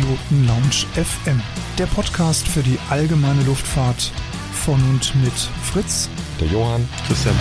Privatpiloten 0.00 0.46
Lounge 0.46 0.86
FM, 0.94 1.42
der 1.78 1.86
Podcast 1.86 2.48
für 2.48 2.62
die 2.62 2.78
allgemeine 2.88 3.42
Luftfahrt 3.42 4.12
von 4.52 4.80
und 4.88 5.14
mit 5.22 5.32
Fritz, 5.62 6.08
der 6.40 6.48
Johann, 6.48 6.88
Christian. 7.06 7.34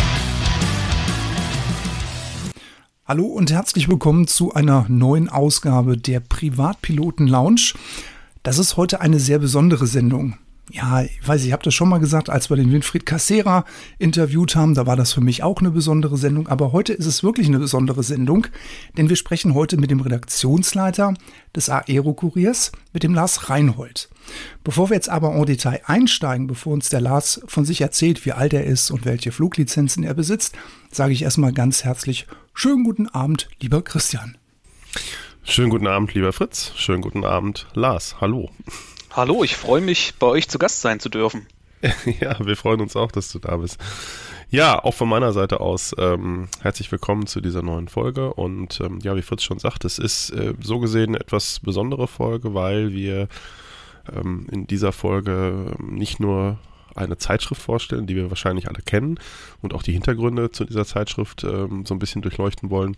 Hallo 3.05 3.25
und 3.25 3.51
herzlich 3.51 3.87
willkommen 3.87 4.27
zu 4.27 4.53
einer 4.53 4.85
neuen 4.89 5.29
Ausgabe 5.29 5.97
der 5.97 6.19
Privatpiloten 6.19 7.27
Lounge. 7.27 7.73
Das 8.43 8.57
ist 8.57 8.75
heute 8.75 8.99
eine 8.99 9.19
sehr 9.19 9.39
besondere 9.39 9.87
Sendung 9.87 10.35
ja, 10.71 11.01
ich 11.01 11.27
weiß, 11.27 11.43
ich 11.45 11.51
habe 11.51 11.63
das 11.63 11.73
schon 11.73 11.89
mal 11.89 11.97
gesagt, 11.97 12.29
als 12.29 12.49
wir 12.49 12.57
den 12.57 12.71
Winfried 12.71 13.05
Cassera 13.05 13.65
interviewt 13.97 14.55
haben, 14.55 14.75
da 14.75 14.85
war 14.85 14.95
das 14.95 15.13
für 15.13 15.21
mich 15.21 15.41
auch 15.41 15.59
eine 15.59 15.71
besondere 15.71 16.17
Sendung, 16.17 16.47
aber 16.47 16.71
heute 16.71 16.93
ist 16.93 17.07
es 17.07 17.23
wirklich 17.23 17.47
eine 17.47 17.59
besondere 17.59 18.03
Sendung, 18.03 18.47
denn 18.97 19.09
wir 19.09 19.15
sprechen 19.15 19.55
heute 19.55 19.77
mit 19.77 19.89
dem 19.89 19.99
Redaktionsleiter 19.99 21.15
des 21.55 21.69
Aero-Kuriers, 21.69 22.71
mit 22.93 23.03
dem 23.03 23.15
Lars 23.15 23.49
Reinhold. 23.49 24.09
Bevor 24.63 24.89
wir 24.89 24.95
jetzt 24.95 25.09
aber 25.09 25.33
en 25.33 25.45
Detail 25.45 25.81
einsteigen, 25.85 26.45
bevor 26.45 26.73
uns 26.73 26.89
der 26.89 27.01
Lars 27.01 27.41
von 27.47 27.65
sich 27.65 27.81
erzählt, 27.81 28.25
wie 28.25 28.33
alt 28.33 28.53
er 28.53 28.65
ist 28.65 28.91
und 28.91 29.05
welche 29.05 29.31
Fluglizenzen 29.31 30.03
er 30.03 30.13
besitzt, 30.13 30.55
sage 30.91 31.13
ich 31.13 31.23
erstmal 31.23 31.53
ganz 31.53 31.83
herzlich 31.83 32.27
schönen 32.53 32.83
guten 32.83 33.07
Abend, 33.07 33.49
lieber 33.59 33.81
Christian. 33.81 34.37
Schönen 35.43 35.71
guten 35.71 35.87
Abend, 35.87 36.13
lieber 36.13 36.31
Fritz. 36.31 36.73
Schönen 36.75 37.01
guten 37.01 37.25
Abend, 37.25 37.65
Lars. 37.73 38.17
Hallo. 38.21 38.51
Hallo, 39.19 39.43
ich 39.43 39.57
freue 39.57 39.81
mich, 39.81 40.13
bei 40.17 40.27
euch 40.27 40.47
zu 40.47 40.57
Gast 40.57 40.79
sein 40.79 41.01
zu 41.01 41.09
dürfen. 41.09 41.45
ja, 42.21 42.37
wir 42.39 42.55
freuen 42.55 42.79
uns 42.79 42.95
auch, 42.95 43.11
dass 43.11 43.29
du 43.29 43.39
da 43.39 43.57
bist. 43.57 43.77
Ja, 44.49 44.81
auch 44.81 44.93
von 44.93 45.09
meiner 45.09 45.33
Seite 45.33 45.59
aus 45.59 45.93
ähm, 45.97 46.47
herzlich 46.61 46.89
willkommen 46.89 47.27
zu 47.27 47.41
dieser 47.41 47.61
neuen 47.61 47.89
Folge. 47.89 48.33
Und 48.33 48.79
ähm, 48.79 48.99
ja, 49.03 49.17
wie 49.17 49.21
Fritz 49.21 49.43
schon 49.43 49.59
sagt, 49.59 49.83
es 49.83 49.99
ist 49.99 50.29
äh, 50.29 50.53
so 50.61 50.79
gesehen 50.79 51.15
etwas 51.15 51.59
besondere 51.59 52.07
Folge, 52.07 52.53
weil 52.53 52.93
wir 52.93 53.27
ähm, 54.09 54.47
in 54.53 54.67
dieser 54.67 54.93
Folge 54.93 55.75
ähm, 55.77 55.95
nicht 55.95 56.21
nur 56.21 56.57
eine 56.95 57.17
Zeitschrift 57.17 57.61
vorstellen, 57.61 58.07
die 58.07 58.15
wir 58.15 58.31
wahrscheinlich 58.31 58.69
alle 58.69 58.81
kennen 58.81 59.19
und 59.61 59.73
auch 59.73 59.83
die 59.83 59.91
Hintergründe 59.91 60.51
zu 60.51 60.63
dieser 60.63 60.85
Zeitschrift 60.85 61.43
ähm, 61.43 61.85
so 61.85 61.93
ein 61.93 61.99
bisschen 61.99 62.21
durchleuchten 62.21 62.69
wollen, 62.69 62.95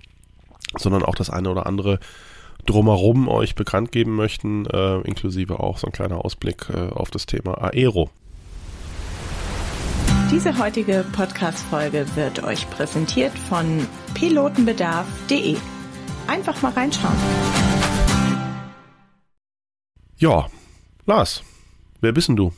sondern 0.77 1.01
auch 1.01 1.15
das 1.15 1.31
eine 1.31 1.49
oder 1.49 1.65
andere 1.65 1.99
drumherum 2.65 3.27
euch 3.27 3.55
bekannt 3.55 3.91
geben 3.91 4.15
möchten, 4.15 4.65
äh, 4.65 4.99
inklusive 5.01 5.59
auch 5.59 5.77
so 5.77 5.87
ein 5.87 5.93
kleiner 5.93 6.23
Ausblick 6.23 6.69
äh, 6.69 6.89
auf 6.89 7.11
das 7.11 7.25
Thema 7.25 7.61
Aero. 7.61 8.09
Diese 10.31 10.57
heutige 10.57 11.03
Podcast-Folge 11.11 12.05
wird 12.15 12.43
euch 12.43 12.69
präsentiert 12.69 13.37
von 13.37 13.85
pilotenbedarf.de. 14.13 15.57
Einfach 16.27 16.61
mal 16.61 16.71
reinschauen. 16.71 17.17
Ja, 20.17 20.47
Lars, 21.05 21.43
wer 21.99 22.13
bist 22.13 22.29
denn 22.29 22.37
du? 22.37 22.53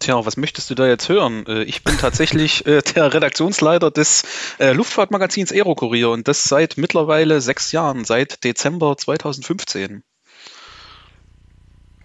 Tja, 0.00 0.24
was 0.24 0.38
möchtest 0.38 0.70
du 0.70 0.74
da 0.74 0.88
jetzt 0.88 1.10
hören? 1.10 1.44
Äh, 1.46 1.62
ich 1.64 1.84
bin 1.84 1.96
tatsächlich 1.98 2.66
äh, 2.66 2.80
der 2.80 3.12
Redaktionsleiter 3.12 3.90
des 3.90 4.24
äh, 4.58 4.72
Luftfahrtmagazins 4.72 5.52
Aerokurier 5.52 6.08
und 6.08 6.26
das 6.26 6.44
seit 6.44 6.78
mittlerweile 6.78 7.42
sechs 7.42 7.70
Jahren, 7.70 8.04
seit 8.06 8.42
Dezember 8.42 8.96
2015. 8.96 10.02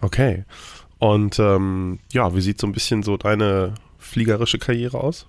Okay. 0.02 0.44
Und 0.98 1.38
ähm, 1.38 1.98
ja, 2.12 2.34
wie 2.34 2.42
sieht 2.42 2.60
so 2.60 2.66
ein 2.66 2.72
bisschen 2.72 3.02
so 3.02 3.16
deine 3.16 3.74
fliegerische 3.98 4.58
Karriere 4.58 5.00
aus? 5.00 5.26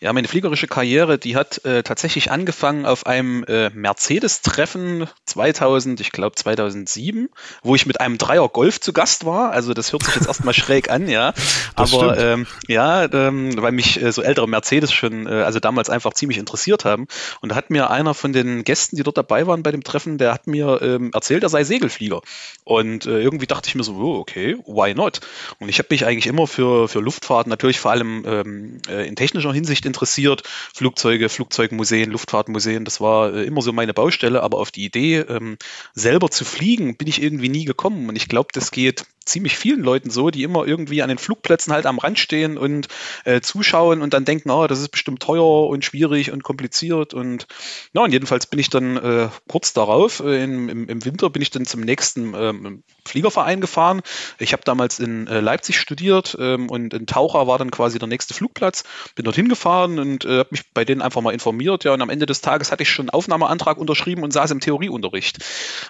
Ja, 0.00 0.12
meine 0.12 0.28
fliegerische 0.28 0.66
Karriere, 0.66 1.18
die 1.18 1.36
hat 1.36 1.64
äh, 1.64 1.82
tatsächlich 1.82 2.30
angefangen 2.30 2.86
auf 2.86 3.06
einem 3.06 3.44
äh, 3.44 3.70
Mercedes-Treffen 3.70 5.06
2000, 5.26 6.00
ich 6.00 6.12
glaube 6.12 6.36
2007, 6.36 7.28
wo 7.62 7.74
ich 7.74 7.86
mit 7.86 8.00
einem 8.00 8.18
Dreier 8.18 8.48
Golf 8.48 8.80
zu 8.80 8.92
Gast 8.92 9.24
war. 9.24 9.52
Also 9.52 9.74
das 9.74 9.92
hört 9.92 10.04
sich 10.04 10.14
jetzt 10.14 10.26
erstmal 10.26 10.54
schräg 10.54 10.90
an, 10.90 11.08
ja. 11.08 11.32
Das 11.76 11.94
Aber 11.94 12.18
ähm, 12.18 12.46
ja, 12.68 13.10
ähm, 13.12 13.60
weil 13.60 13.72
mich 13.72 14.02
äh, 14.02 14.12
so 14.12 14.22
ältere 14.22 14.48
Mercedes 14.48 14.92
schon, 14.92 15.26
äh, 15.26 15.42
also 15.42 15.60
damals 15.60 15.88
einfach 15.88 16.12
ziemlich 16.14 16.38
interessiert 16.38 16.84
haben. 16.84 17.06
Und 17.40 17.50
da 17.50 17.56
hat 17.56 17.70
mir 17.70 17.90
einer 17.90 18.14
von 18.14 18.32
den 18.32 18.64
Gästen, 18.64 18.96
die 18.96 19.02
dort 19.02 19.16
dabei 19.16 19.46
waren 19.46 19.62
bei 19.62 19.72
dem 19.72 19.84
Treffen, 19.84 20.18
der 20.18 20.32
hat 20.32 20.46
mir 20.46 20.80
ähm, 20.82 21.10
erzählt, 21.14 21.42
er 21.42 21.48
sei 21.48 21.64
Segelflieger. 21.64 22.20
Und 22.64 23.06
äh, 23.06 23.20
irgendwie 23.20 23.46
dachte 23.46 23.68
ich 23.68 23.74
mir 23.74 23.84
so, 23.84 23.94
oh, 23.94 24.18
okay, 24.18 24.56
why 24.66 24.94
not? 24.94 25.20
Und 25.58 25.68
ich 25.68 25.78
habe 25.78 25.88
mich 25.90 26.06
eigentlich 26.06 26.26
immer 26.26 26.46
für, 26.46 26.88
für 26.88 27.00
Luftfahrt, 27.00 27.46
natürlich 27.46 27.80
vor 27.80 27.90
allem 27.90 28.24
ähm, 28.26 28.82
äh, 28.88 29.06
in 29.06 29.16
technischer 29.16 29.49
technischer 29.50 29.54
Hinsicht 29.54 29.86
interessiert. 29.86 30.42
Flugzeuge, 30.74 31.28
Flugzeugmuseen, 31.28 32.10
Luftfahrtmuseen, 32.10 32.84
das 32.84 33.00
war 33.00 33.34
äh, 33.34 33.44
immer 33.44 33.62
so 33.62 33.72
meine 33.72 33.94
Baustelle, 33.94 34.42
aber 34.42 34.58
auf 34.58 34.70
die 34.70 34.84
Idee, 34.84 35.18
ähm, 35.18 35.56
selber 35.94 36.30
zu 36.30 36.44
fliegen, 36.44 36.96
bin 36.96 37.08
ich 37.08 37.22
irgendwie 37.22 37.48
nie 37.48 37.64
gekommen. 37.64 38.08
Und 38.08 38.16
ich 38.16 38.28
glaube, 38.28 38.48
das 38.52 38.70
geht 38.70 39.04
ziemlich 39.24 39.56
vielen 39.56 39.82
Leuten 39.82 40.10
so, 40.10 40.30
die 40.30 40.42
immer 40.42 40.66
irgendwie 40.66 41.02
an 41.02 41.08
den 41.08 41.18
Flugplätzen 41.18 41.72
halt 41.72 41.86
am 41.86 41.98
Rand 41.98 42.18
stehen 42.18 42.58
und 42.58 42.88
äh, 43.24 43.40
zuschauen 43.40 44.02
und 44.02 44.14
dann 44.14 44.24
denken, 44.24 44.50
oh, 44.50 44.66
das 44.66 44.80
ist 44.80 44.88
bestimmt 44.88 45.22
teuer 45.22 45.68
und 45.68 45.84
schwierig 45.84 46.32
und 46.32 46.42
kompliziert 46.42 47.14
und 47.14 47.46
ja, 47.92 48.02
und 48.02 48.12
jedenfalls 48.12 48.46
bin 48.46 48.58
ich 48.58 48.70
dann 48.70 48.96
äh, 48.96 49.28
kurz 49.48 49.72
darauf, 49.72 50.20
äh, 50.20 50.42
im, 50.42 50.88
im, 50.88 51.04
Winter 51.04 51.30
bin 51.30 51.42
ich 51.42 51.50
dann 51.50 51.66
zum 51.66 51.80
nächsten 51.80 52.34
ähm, 52.34 52.82
Fliegerverein 53.04 53.60
gefahren. 53.60 54.02
Ich 54.38 54.52
habe 54.52 54.62
damals 54.64 54.98
in 54.98 55.26
äh, 55.26 55.40
Leipzig 55.40 55.78
studiert 55.78 56.36
ähm, 56.38 56.68
und 56.68 56.94
in 56.94 57.06
Taucher 57.06 57.46
war 57.46 57.58
dann 57.58 57.70
quasi 57.70 57.98
der 57.98 58.08
nächste 58.08 58.34
Flugplatz. 58.34 58.84
Bin 59.14 59.24
dorthin 59.24 59.48
gefahren 59.48 59.98
und 59.98 60.24
äh, 60.24 60.38
habe 60.38 60.48
mich 60.52 60.72
bei 60.72 60.84
denen 60.84 61.02
einfach 61.02 61.20
mal 61.20 61.32
informiert. 61.32 61.84
Ja, 61.84 61.94
und 61.94 62.02
am 62.02 62.10
Ende 62.10 62.26
des 62.26 62.40
Tages 62.40 62.70
hatte 62.70 62.82
ich 62.82 62.90
schon 62.90 63.04
einen 63.04 63.10
Aufnahmeantrag 63.10 63.78
unterschrieben 63.78 64.22
und 64.22 64.32
saß 64.32 64.50
im 64.50 64.60
Theorieunterricht. 64.60 65.38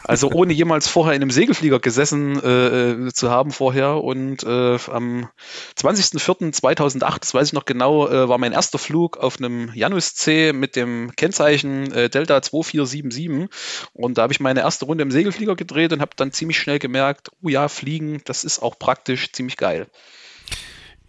Also 0.04 0.30
ohne 0.30 0.52
jemals 0.52 0.88
vorher 0.88 1.14
in 1.14 1.22
einem 1.22 1.30
Segelflieger 1.30 1.80
gesessen 1.80 2.40
äh, 2.42 2.90
äh 2.90 3.10
zu 3.20 3.30
haben 3.30 3.52
vorher. 3.52 4.02
Und 4.02 4.42
äh, 4.42 4.78
am 4.88 5.28
20.04.2008, 5.76 7.20
das 7.20 7.34
weiß 7.34 7.48
ich 7.48 7.52
noch 7.52 7.64
genau, 7.64 8.08
äh, 8.08 8.28
war 8.28 8.38
mein 8.38 8.52
erster 8.52 8.78
Flug 8.78 9.18
auf 9.18 9.38
einem 9.38 9.70
Janus 9.74 10.14
C 10.14 10.52
mit 10.52 10.74
dem 10.74 11.12
Kennzeichen 11.14 11.92
äh, 11.92 12.10
Delta 12.10 12.42
2477. 12.42 13.48
Und 13.92 14.18
da 14.18 14.22
habe 14.22 14.32
ich 14.32 14.40
meine 14.40 14.60
erste 14.60 14.86
Runde 14.86 15.02
im 15.02 15.10
Segelflieger 15.10 15.54
gedreht 15.54 15.92
und 15.92 16.00
habe 16.00 16.12
dann 16.16 16.32
ziemlich 16.32 16.58
schnell 16.58 16.78
gemerkt, 16.78 17.30
oh 17.42 17.48
ja, 17.48 17.68
fliegen, 17.68 18.22
das 18.24 18.42
ist 18.44 18.60
auch 18.60 18.78
praktisch 18.78 19.32
ziemlich 19.32 19.56
geil. 19.56 19.86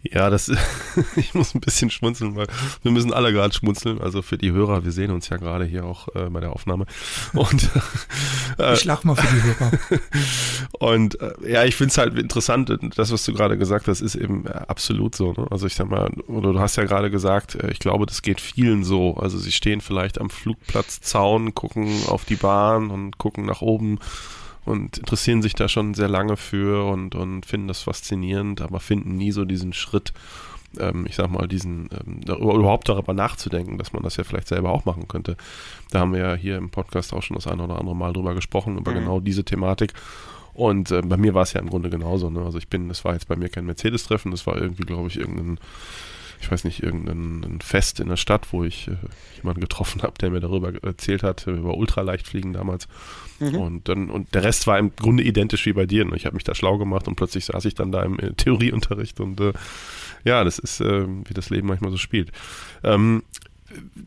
Ja, 0.02 0.30
das 0.30 0.50
ich 1.16 1.34
muss 1.34 1.54
ein 1.54 1.60
bisschen 1.60 1.90
schmunzeln, 1.90 2.34
weil 2.34 2.48
wir 2.82 2.90
müssen 2.90 3.12
alle 3.12 3.32
gerade 3.32 3.54
schmunzeln. 3.54 4.00
Also 4.00 4.20
für 4.20 4.36
die 4.36 4.50
Hörer, 4.50 4.84
wir 4.84 4.90
sehen 4.90 5.12
uns 5.12 5.28
ja 5.28 5.36
gerade 5.36 5.64
hier 5.64 5.84
auch 5.84 6.08
äh, 6.14 6.28
bei 6.28 6.40
der 6.40 6.52
Aufnahme. 6.52 6.86
Und 7.34 7.70
äh, 8.58 8.74
ich 8.74 8.84
lach 8.84 9.04
mal 9.04 9.14
für 9.14 9.34
die 9.34 9.42
Hörer. 9.42 9.70
Und 10.78 11.20
äh, 11.20 11.52
ja, 11.52 11.64
ich 11.64 11.76
finde 11.76 11.90
es 11.90 11.98
halt 11.98 12.18
interessant, 12.18 12.76
das, 12.96 13.12
was 13.12 13.24
du 13.24 13.32
gerade 13.32 13.56
gesagt 13.56 13.86
hast, 13.86 14.00
ist 14.00 14.16
eben 14.16 14.46
äh, 14.46 14.50
absolut 14.50 15.14
so. 15.14 15.32
Ne? 15.32 15.46
Also 15.50 15.66
ich 15.66 15.74
sag 15.74 15.88
mal, 15.88 16.10
oder 16.26 16.52
du 16.52 16.58
hast 16.58 16.76
ja 16.76 16.84
gerade 16.84 17.10
gesagt, 17.10 17.54
äh, 17.54 17.70
ich 17.70 17.78
glaube, 17.78 18.06
das 18.06 18.22
geht 18.22 18.40
vielen 18.40 18.82
so. 18.82 19.16
Also 19.16 19.38
sie 19.38 19.52
stehen 19.52 19.80
vielleicht 19.80 20.20
am 20.20 20.30
Flugplatzzaun, 20.30 21.54
gucken 21.54 21.88
auf 22.08 22.24
die 22.24 22.36
Bahn 22.36 22.90
und 22.90 23.18
gucken 23.18 23.46
nach 23.46 23.62
oben 23.62 24.00
und 24.64 24.98
interessieren 24.98 25.42
sich 25.42 25.54
da 25.54 25.68
schon 25.68 25.94
sehr 25.94 26.08
lange 26.08 26.36
für 26.36 26.86
und, 26.86 27.14
und 27.14 27.46
finden 27.46 27.68
das 27.68 27.82
faszinierend, 27.82 28.60
aber 28.60 28.80
finden 28.80 29.16
nie 29.16 29.32
so 29.32 29.44
diesen 29.44 29.72
Schritt, 29.72 30.12
ähm, 30.78 31.04
ich 31.06 31.16
sag 31.16 31.30
mal, 31.30 31.48
diesen, 31.48 31.88
ähm, 31.92 32.20
überhaupt 32.26 32.88
darüber 32.88 33.12
nachzudenken, 33.12 33.78
dass 33.78 33.92
man 33.92 34.02
das 34.02 34.16
ja 34.16 34.24
vielleicht 34.24 34.48
selber 34.48 34.70
auch 34.70 34.84
machen 34.84 35.08
könnte. 35.08 35.36
Da 35.90 36.00
haben 36.00 36.12
wir 36.12 36.20
ja 36.20 36.34
hier 36.34 36.56
im 36.56 36.70
Podcast 36.70 37.12
auch 37.12 37.22
schon 37.22 37.34
das 37.34 37.46
eine 37.46 37.64
oder 37.64 37.78
andere 37.78 37.96
Mal 37.96 38.12
drüber 38.12 38.34
gesprochen, 38.34 38.78
über 38.78 38.92
mhm. 38.92 38.96
genau 38.96 39.20
diese 39.20 39.44
Thematik. 39.44 39.94
Und 40.54 40.90
äh, 40.90 41.02
bei 41.02 41.16
mir 41.16 41.34
war 41.34 41.42
es 41.42 41.54
ja 41.54 41.60
im 41.60 41.70
Grunde 41.70 41.90
genauso. 41.90 42.30
Ne? 42.30 42.44
Also 42.44 42.58
ich 42.58 42.68
bin, 42.68 42.88
das 42.88 43.04
war 43.04 43.14
jetzt 43.14 43.26
bei 43.26 43.36
mir 43.36 43.48
kein 43.48 43.66
Mercedes-Treffen, 43.66 44.30
das 44.30 44.46
war 44.46 44.56
irgendwie, 44.56 44.84
glaube 44.84 45.08
ich, 45.08 45.18
irgendein 45.18 45.58
ich 46.42 46.50
weiß 46.50 46.64
nicht, 46.64 46.82
irgendein 46.82 47.60
Fest 47.60 48.00
in 48.00 48.08
der 48.08 48.16
Stadt, 48.16 48.52
wo 48.52 48.64
ich 48.64 48.88
äh, 48.88 48.96
jemanden 49.36 49.60
getroffen 49.60 50.02
habe, 50.02 50.14
der 50.20 50.30
mir 50.30 50.40
darüber 50.40 50.72
erzählt 50.82 51.22
hat, 51.22 51.46
über 51.46 51.76
Ultraleichtfliegen 51.76 52.52
damals. 52.52 52.88
Mhm. 53.38 53.54
Und 53.54 53.88
dann, 53.88 54.10
und 54.10 54.34
der 54.34 54.42
Rest 54.42 54.66
war 54.66 54.78
im 54.78 54.94
Grunde 54.96 55.22
identisch 55.22 55.66
wie 55.66 55.72
bei 55.72 55.86
dir. 55.86 56.04
Und 56.04 56.16
ich 56.16 56.26
habe 56.26 56.34
mich 56.34 56.44
da 56.44 56.54
schlau 56.54 56.78
gemacht 56.78 57.06
und 57.06 57.14
plötzlich 57.14 57.44
saß 57.44 57.64
ich 57.64 57.74
dann 57.74 57.92
da 57.92 58.02
im 58.02 58.18
äh, 58.18 58.32
Theorieunterricht 58.32 59.20
und 59.20 59.40
äh, 59.40 59.52
ja, 60.24 60.42
das 60.44 60.58
ist, 60.58 60.80
äh, 60.80 61.06
wie 61.06 61.34
das 61.34 61.50
Leben 61.50 61.68
manchmal 61.68 61.92
so 61.92 61.96
spielt. 61.96 62.32
Ähm, 62.82 63.22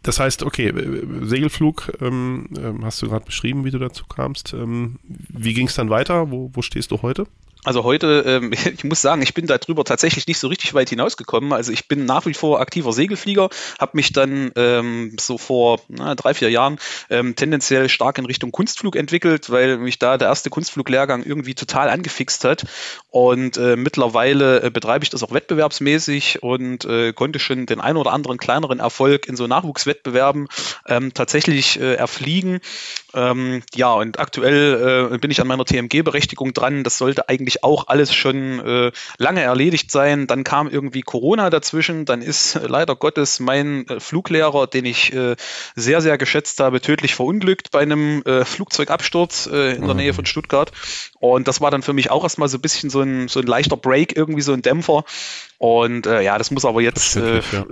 das 0.04 0.20
heißt, 0.20 0.44
okay, 0.44 0.68
äh, 0.68 1.26
Segelflug 1.26 1.94
ähm, 2.02 2.50
ähm, 2.58 2.84
hast 2.84 3.02
du 3.02 3.08
gerade 3.08 3.26
beschrieben, 3.26 3.64
wie 3.64 3.72
du 3.72 3.80
dazu 3.80 4.06
kamst. 4.06 4.54
Ähm, 4.54 5.00
wie 5.04 5.54
ging 5.54 5.68
es 5.68 5.76
dann 5.76 5.90
weiter? 5.90 6.32
Wo, 6.32 6.52
wo 6.54 6.62
stehst 6.62 6.92
du 6.92 7.02
heute? 7.02 7.28
Also 7.66 7.84
heute, 7.84 8.24
ähm, 8.28 8.52
ich 8.78 8.84
muss 8.84 9.02
sagen, 9.02 9.22
ich 9.24 9.34
bin 9.34 9.48
darüber 9.48 9.84
tatsächlich 9.84 10.28
nicht 10.28 10.38
so 10.38 10.48
richtig 10.48 10.74
weit 10.76 10.90
hinausgekommen. 10.90 11.52
Also 11.52 11.72
ich 11.72 11.88
bin 11.88 12.06
nach 12.06 12.26
wie 12.26 12.34
vor 12.34 12.62
aktiver 12.62 12.94
Segelflieger, 12.94 13.50
habe 13.80 13.92
mich 13.96 14.14
dann 14.14 14.52
ähm, 14.56 15.16
so 15.20 15.38
vor 15.38 15.82
na, 15.88 16.14
drei, 16.14 16.36
vier 16.36 16.52
Jahren 16.52 16.78
ähm, 17.10 17.36
tendenziell 17.36 17.90
stark 17.90 18.20
in 18.20 18.26
Richtung 18.26 18.52
Kunstflug 18.52 18.96
entwickelt, 18.96 19.50
weil 19.50 19.78
mich 19.78 19.98
da 19.98 20.18
der 20.18 20.28
erste 20.28 20.52
Kunstfluglehrgang 20.52 21.24
irgendwie 21.24 21.56
total 21.56 21.90
angefixt 21.90 22.44
hat. 22.44 22.66
Und 23.10 23.58
äh, 23.58 23.76
mittlerweile 23.76 24.62
äh, 24.62 24.70
betreibe 24.70 25.04
ich 25.04 25.10
das 25.10 25.24
auch 25.24 25.34
wettbewerbsmäßig 25.34 26.44
und 26.44 26.86
äh, 26.86 27.14
konnte 27.14 27.40
schon 27.40 27.66
den 27.66 27.82
ein 27.82 27.98
oder 27.98 28.14
anderen 28.14 28.38
kleineren 28.38 28.80
Erfolg 28.80 29.28
in 29.28 29.36
so 29.36 29.48
Nachwuchswettbewerben 29.48 30.48
ähm, 30.88 31.14
tatsächlich 31.14 31.80
äh, 31.80 31.96
erfliegen. 31.96 32.60
Ähm, 33.16 33.64
ja, 33.74 33.94
und 33.94 34.20
aktuell 34.20 35.12
äh, 35.14 35.18
bin 35.18 35.32
ich 35.32 35.40
an 35.40 35.48
meiner 35.48 35.64
TMG-Berechtigung 35.64 36.54
dran. 36.54 36.84
Das 36.84 36.98
sollte 36.98 37.30
eigentlich 37.30 37.64
auch 37.64 37.88
alles 37.88 38.14
schon 38.14 38.60
äh, 38.60 38.92
lange 39.18 39.42
erledigt 39.42 39.90
sein. 39.90 40.28
Dann 40.28 40.44
kam 40.44 40.70
irgendwie 40.70 41.02
Corona 41.02 41.50
dazwischen. 41.50 42.04
Dann 42.04 42.22
ist 42.22 42.56
äh, 42.56 42.68
leider 42.68 42.96
Gottes 42.96 43.40
mein 43.40 43.88
äh, 43.88 44.00
Fluglehrer, 44.02 44.68
den 44.68 44.84
ich 44.84 45.14
äh, 45.14 45.36
sehr, 45.76 46.02
sehr 46.02 46.18
geschätzt 46.18 46.60
habe, 46.60 46.82
tödlich 46.82 47.16
verunglückt 47.16 47.72
bei 47.72 47.80
einem 47.80 48.22
äh, 48.24 48.44
Flugzeugabsturz 48.44 49.46
in 49.46 49.86
der 49.86 49.94
Nähe 49.94 50.12
mhm. 50.12 50.16
von 50.16 50.26
Stuttgart. 50.26 50.72
Und 51.20 51.48
das 51.48 51.62
war 51.62 51.72
dann 51.72 51.82
für 51.82 51.94
mich 51.94 52.12
auch 52.12 52.24
erstmal 52.24 52.50
so 52.50 52.58
ein 52.58 52.62
bisschen 52.62 52.90
so 52.90 53.02
ein, 53.02 53.28
so 53.28 53.40
ein 53.40 53.48
leichter 53.48 53.78
Break, 53.78 54.16
irgendwie 54.16 54.42
so 54.42 54.54
ein 54.54 54.62
Dämpfer. 54.62 55.06
Und 55.58 56.06
äh, 56.06 56.22
ja, 56.22 56.38
das 56.38 56.52
muss 56.52 56.66
aber 56.66 56.82
jetzt, 56.82 57.16
äh, 57.16 57.38
ja. 57.40 57.66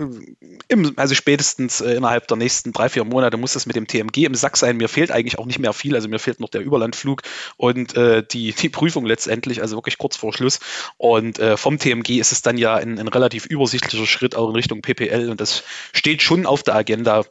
im, 0.70 0.94
also 0.96 1.16
spätestens 1.16 1.82
äh, 1.82 1.96
innerhalb 1.96 2.28
der 2.28 2.38
nächsten 2.38 2.72
drei, 2.72 2.88
vier 2.88 3.04
Monate 3.04 3.36
muss 3.36 3.54
das 3.54 3.66
mit 3.66 3.76
dem 3.76 3.88
TMG 3.88 4.26
im 4.26 4.36
Sack 4.36 4.56
sein. 4.56 4.78
Mir 4.78 4.88
fehlt 4.88 5.12
eigentlich 5.12 5.33
auch 5.40 5.46
nicht 5.46 5.60
mehr 5.60 5.74
viel. 5.74 5.96
Also 5.96 6.08
mir 6.08 6.20
fehlt 6.20 6.40
noch 6.40 6.50
der 6.50 6.62
Überlandflug 6.62 7.22
und 7.58 7.96
äh, 7.96 8.24
die, 8.26 8.54
die 8.54 8.70
Prüfung 8.70 9.06
letztendlich, 9.06 9.62
also 9.62 9.78
wirklich 9.78 9.98
kurz 9.98 10.18
vor 10.18 10.34
Schluss. 10.34 10.60
Und 10.98 11.40
äh, 11.40 11.58
vom 11.58 11.80
TMG 11.80 12.20
ist 12.20 12.32
es 12.32 12.42
dann 12.42 12.58
ja 12.58 12.76
ein, 12.76 13.00
ein 13.00 13.08
relativ 13.08 13.46
übersichtlicher 13.46 14.06
Schritt 14.06 14.36
auch 14.36 14.50
in 14.50 14.56
Richtung 14.56 14.82
PPL 14.82 15.30
und 15.30 15.42
das 15.42 15.64
steht 15.94 16.22
schon 16.22 16.46
auf 16.46 16.64
der 16.64 16.76
Agenda. 16.76 17.24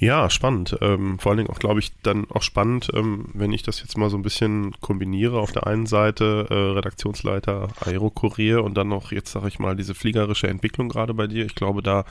Ja, 0.00 0.30
spannend. 0.30 0.76
Ähm, 0.80 1.18
vor 1.18 1.30
allen 1.30 1.38
Dingen 1.38 1.50
auch, 1.50 1.58
glaube 1.58 1.80
ich, 1.80 1.90
dann 2.02 2.30
auch 2.30 2.42
spannend, 2.42 2.88
ähm, 2.94 3.30
wenn 3.34 3.52
ich 3.52 3.64
das 3.64 3.80
jetzt 3.80 3.98
mal 3.98 4.10
so 4.10 4.16
ein 4.16 4.22
bisschen 4.22 4.72
kombiniere. 4.80 5.40
Auf 5.40 5.50
der 5.50 5.66
einen 5.66 5.86
Seite 5.86 6.46
äh, 6.50 6.54
Redaktionsleiter 6.54 7.68
Aerokurier 7.84 8.62
und 8.62 8.74
dann 8.74 8.88
noch, 8.88 9.10
jetzt 9.10 9.32
sage 9.32 9.48
ich 9.48 9.58
mal, 9.58 9.74
diese 9.74 9.96
fliegerische 9.96 10.46
Entwicklung 10.46 10.88
gerade 10.88 11.14
bei 11.14 11.26
dir. 11.26 11.44
Ich 11.44 11.56
glaube, 11.56 11.82
da 11.82 12.04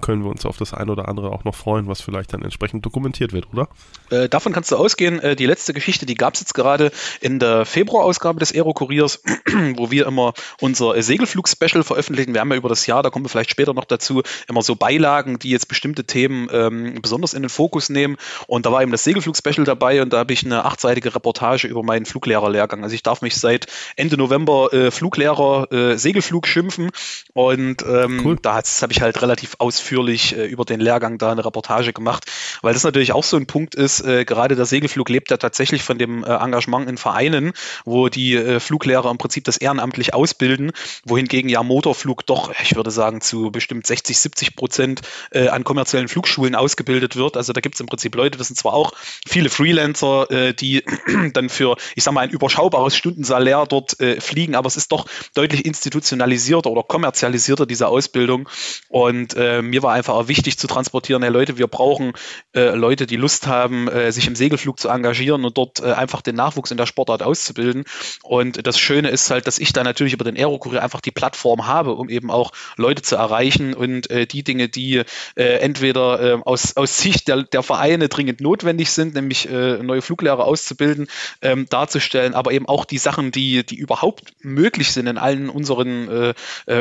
können 0.00 0.22
wir 0.24 0.30
uns 0.30 0.46
auf 0.46 0.56
das 0.56 0.74
ein 0.74 0.90
oder 0.90 1.08
andere 1.08 1.30
auch 1.32 1.44
noch 1.44 1.54
freuen, 1.54 1.88
was 1.88 2.00
vielleicht 2.00 2.32
dann 2.32 2.42
entsprechend 2.42 2.84
dokumentiert 2.84 3.32
wird, 3.32 3.46
oder? 3.52 3.68
Äh, 4.10 4.28
davon 4.28 4.52
kannst 4.52 4.70
du 4.70 4.76
ausgehen. 4.76 5.20
Äh, 5.20 5.36
die 5.36 5.46
letzte 5.46 5.74
Geschichte, 5.74 6.06
die 6.06 6.14
gab 6.14 6.34
es 6.34 6.40
jetzt 6.40 6.54
gerade 6.54 6.90
in 7.20 7.38
der 7.38 7.64
Februarausgabe 7.64 8.40
des 8.40 8.54
Aero-Kuriers, 8.54 9.22
wo 9.76 9.90
wir 9.90 10.06
immer 10.06 10.34
unser 10.60 10.96
äh, 10.96 11.02
Segelflug-Special 11.02 11.82
veröffentlichen. 11.82 12.34
Wir 12.34 12.40
haben 12.40 12.50
ja 12.50 12.56
über 12.56 12.68
das 12.68 12.86
Jahr, 12.86 13.02
da 13.02 13.10
kommen 13.10 13.24
wir 13.24 13.30
vielleicht 13.30 13.50
später 13.50 13.74
noch 13.74 13.84
dazu, 13.84 14.22
immer 14.48 14.62
so 14.62 14.76
Beilagen, 14.76 15.38
die 15.38 15.50
jetzt 15.50 15.68
bestimmte 15.68 16.04
Themen 16.04 16.48
ähm, 16.52 16.98
besonders 17.02 17.34
in 17.34 17.42
den 17.42 17.50
Fokus 17.50 17.88
nehmen. 17.88 18.16
Und 18.46 18.66
da 18.66 18.72
war 18.72 18.82
eben 18.82 18.92
das 18.92 19.04
Segelflug-Special 19.04 19.64
dabei 19.64 20.02
und 20.02 20.12
da 20.12 20.18
habe 20.18 20.32
ich 20.32 20.44
eine 20.44 20.64
achtseitige 20.64 21.14
Reportage 21.14 21.66
über 21.66 21.82
meinen 21.82 22.06
Fluglehrerlehrgang. 22.06 22.82
Also 22.82 22.94
ich 22.94 23.02
darf 23.02 23.22
mich 23.22 23.36
seit 23.36 23.66
Ende 23.96 24.16
November 24.16 24.72
äh, 24.72 24.90
Fluglehrer 24.90 25.70
äh, 25.72 25.96
Segelflug 25.98 26.46
schimpfen 26.46 26.90
und 27.34 27.82
ähm, 27.82 28.22
cool. 28.24 28.38
da 28.40 28.54
habe 28.54 28.92
ich 28.92 29.02
halt 29.02 29.20
relativ 29.22 29.56
ausführlich 29.58 29.87
ausführlich 29.88 30.36
äh, 30.36 30.44
über 30.46 30.64
den 30.64 30.80
Lehrgang 30.80 31.18
da 31.18 31.32
eine 31.32 31.44
Reportage 31.44 31.92
gemacht, 31.92 32.24
weil 32.62 32.74
das 32.74 32.84
natürlich 32.84 33.12
auch 33.12 33.24
so 33.24 33.36
ein 33.36 33.46
Punkt 33.46 33.74
ist, 33.74 34.00
äh, 34.00 34.24
gerade 34.24 34.54
der 34.54 34.66
Segelflug 34.66 35.08
lebt 35.08 35.30
ja 35.30 35.38
tatsächlich 35.38 35.82
von 35.82 35.98
dem 35.98 36.24
äh, 36.24 36.26
Engagement 36.26 36.88
in 36.88 36.98
Vereinen, 36.98 37.52
wo 37.84 38.08
die 38.08 38.34
äh, 38.34 38.60
Fluglehrer 38.60 39.10
im 39.10 39.18
Prinzip 39.18 39.44
das 39.44 39.56
ehrenamtlich 39.56 40.12
ausbilden, 40.12 40.72
wohingegen 41.04 41.48
ja 41.48 41.62
Motorflug 41.62 42.26
doch, 42.26 42.52
ich 42.62 42.76
würde 42.76 42.90
sagen, 42.90 43.20
zu 43.20 43.50
bestimmt 43.50 43.86
60, 43.86 44.18
70 44.18 44.56
Prozent 44.56 45.00
äh, 45.30 45.48
an 45.48 45.64
kommerziellen 45.64 46.08
Flugschulen 46.08 46.54
ausgebildet 46.54 47.16
wird. 47.16 47.36
Also 47.36 47.52
da 47.52 47.60
gibt 47.60 47.76
es 47.76 47.80
im 47.80 47.86
Prinzip 47.86 48.14
Leute, 48.14 48.36
das 48.36 48.48
sind 48.48 48.56
zwar 48.56 48.74
auch 48.74 48.92
viele 49.26 49.48
Freelancer, 49.48 50.30
äh, 50.30 50.54
die 50.54 50.84
dann 51.32 51.48
für, 51.48 51.76
ich 51.94 52.04
sag 52.04 52.12
mal, 52.12 52.20
ein 52.20 52.30
überschaubares 52.30 52.96
Stundensalär 52.96 53.64
dort 53.66 53.96
fliegen, 54.20 54.54
aber 54.54 54.66
es 54.66 54.76
ist 54.76 54.92
doch 54.92 55.06
deutlich 55.34 55.64
institutionalisierter 55.64 56.70
oder 56.70 56.82
kommerzialisierter, 56.82 57.66
diese 57.66 57.88
Ausbildung. 57.88 58.48
Und 58.88 59.36
mir 59.36 59.77
mir 59.78 59.82
war 59.82 59.92
einfach 59.92 60.14
auch 60.14 60.28
wichtig 60.28 60.58
zu 60.58 60.66
transportieren, 60.66 61.22
hey 61.22 61.30
Leute, 61.30 61.56
wir 61.56 61.68
brauchen 61.68 62.12
äh, 62.54 62.74
Leute, 62.74 63.06
die 63.06 63.16
Lust 63.16 63.46
haben, 63.46 63.88
äh, 63.88 64.10
sich 64.10 64.26
im 64.26 64.34
Segelflug 64.34 64.80
zu 64.80 64.88
engagieren 64.88 65.44
und 65.44 65.56
dort 65.56 65.80
äh, 65.80 65.92
einfach 65.92 66.20
den 66.20 66.34
Nachwuchs 66.34 66.70
in 66.70 66.76
der 66.76 66.86
Sportart 66.86 67.22
auszubilden. 67.22 67.84
Und 68.22 68.66
das 68.66 68.78
Schöne 68.78 69.08
ist 69.10 69.30
halt, 69.30 69.46
dass 69.46 69.58
ich 69.58 69.72
da 69.72 69.84
natürlich 69.84 70.14
über 70.14 70.24
den 70.24 70.36
Aerokurier 70.36 70.82
einfach 70.82 71.00
die 71.00 71.12
Plattform 71.12 71.66
habe, 71.66 71.94
um 71.94 72.08
eben 72.08 72.30
auch 72.30 72.50
Leute 72.76 73.02
zu 73.02 73.14
erreichen 73.14 73.72
und 73.74 74.10
äh, 74.10 74.26
die 74.26 74.42
Dinge, 74.42 74.68
die 74.68 75.02
äh, 75.36 75.58
entweder 75.60 76.20
äh, 76.20 76.38
aus, 76.44 76.76
aus 76.76 76.98
Sicht 76.98 77.28
der, 77.28 77.44
der 77.44 77.62
Vereine 77.62 78.08
dringend 78.08 78.40
notwendig 78.40 78.90
sind, 78.90 79.14
nämlich 79.14 79.48
äh, 79.48 79.82
neue 79.82 80.02
Fluglehrer 80.02 80.44
auszubilden, 80.44 81.06
ähm, 81.40 81.66
darzustellen, 81.70 82.34
aber 82.34 82.50
eben 82.52 82.66
auch 82.66 82.84
die 82.84 82.98
Sachen, 82.98 83.30
die, 83.30 83.64
die 83.64 83.76
überhaupt 83.76 84.32
möglich 84.40 84.92
sind 84.92 85.06
in 85.06 85.18
allen 85.18 85.48
unseren 85.48 86.34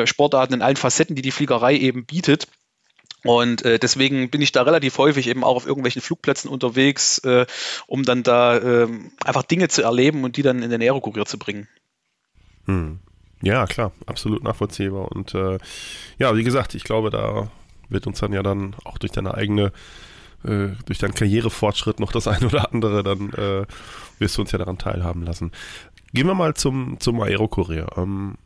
Sportarten, 0.06 0.54
in 0.54 0.62
allen 0.62 0.76
Facetten, 0.76 1.16
die 1.16 1.22
die 1.22 1.32
Fliegerei 1.32 1.76
eben 1.76 2.06
bietet. 2.06 2.48
Und 3.24 3.66
äh, 3.66 3.80
deswegen 3.80 4.30
bin 4.30 4.42
ich 4.42 4.52
da 4.52 4.62
relativ 4.62 4.98
häufig 4.98 5.28
eben 5.28 5.44
auch 5.44 5.56
auf 5.56 5.66
irgendwelchen 5.66 6.02
Flugplätzen 6.02 6.50
unterwegs, 6.50 7.18
äh, 7.20 7.46
um 7.88 8.04
dann 8.04 8.24
da 8.24 8.58
äh, 8.58 8.88
einfach 9.26 9.44
Dinge 9.44 9.68
zu 9.70 9.82
erleben 9.82 10.24
und 10.24 10.38
die 10.38 10.44
dann 10.44 10.62
in 10.64 10.70
den 10.70 10.82
Aerokurier 10.82 11.26
zu 11.26 11.38
bringen. 11.40 11.68
Hm. 12.66 13.00
Ja, 13.42 13.66
klar, 13.66 13.92
absolut 14.06 14.44
nachvollziehbar. 14.44 15.12
Und 15.12 15.34
äh, 15.34 15.58
ja, 16.18 16.36
wie 16.36 16.44
gesagt, 16.44 16.76
ich 16.76 16.84
glaube, 16.84 17.10
da 17.10 17.50
wird 17.90 18.08
uns 18.08 18.20
dann 18.20 18.34
ja 18.34 18.44
dann 18.44 18.76
auch 18.84 18.98
durch 18.98 19.12
deine 19.12 19.34
eigene, 19.34 19.72
äh, 20.44 20.70
durch 20.86 20.98
deinen 21.00 21.14
Karrierefortschritt 21.14 22.00
noch 22.00 22.12
das 22.12 22.28
eine 22.28 22.48
oder 22.48 22.72
andere, 22.74 23.04
dann 23.04 23.34
äh, 23.34 23.66
wirst 24.20 24.38
du 24.38 24.42
uns 24.42 24.52
ja 24.52 24.58
daran 24.58 24.78
teilhaben 24.78 25.24
lassen. 25.24 25.52
Gehen 26.14 26.28
wir 26.28 26.36
mal 26.36 26.56
zum, 26.56 27.00
zum 27.00 27.22
Aerokurier. 27.22 27.88
Ähm, 27.98 28.38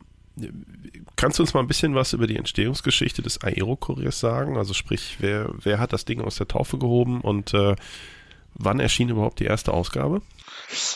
Kannst 1.22 1.38
du 1.38 1.44
uns 1.44 1.54
mal 1.54 1.60
ein 1.60 1.68
bisschen 1.68 1.94
was 1.94 2.14
über 2.14 2.26
die 2.26 2.36
Entstehungsgeschichte 2.36 3.22
des 3.22 3.44
Aero-Kuriers 3.44 4.18
sagen? 4.18 4.56
Also 4.56 4.74
sprich, 4.74 5.18
wer, 5.20 5.50
wer 5.54 5.78
hat 5.78 5.92
das 5.92 6.04
Ding 6.04 6.20
aus 6.20 6.34
der 6.34 6.48
Taufe 6.48 6.78
gehoben 6.78 7.20
und 7.20 7.54
äh, 7.54 7.76
wann 8.54 8.80
erschien 8.80 9.08
überhaupt 9.08 9.38
die 9.38 9.44
erste 9.44 9.72
Ausgabe? 9.72 10.20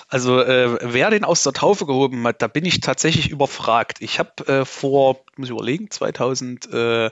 Also 0.08 0.40
äh, 0.40 0.78
wer 0.82 1.10
den 1.10 1.22
aus 1.22 1.44
der 1.44 1.52
Taufe 1.52 1.86
gehoben 1.86 2.26
hat, 2.26 2.42
da 2.42 2.48
bin 2.48 2.64
ich 2.64 2.80
tatsächlich 2.80 3.30
überfragt. 3.30 3.98
Ich 4.00 4.18
habe 4.18 4.48
äh, 4.48 4.64
vor, 4.64 5.20
muss 5.36 5.46
ich 5.46 5.54
überlegen, 5.54 5.92
2000, 5.92 6.72
äh, 6.72 7.10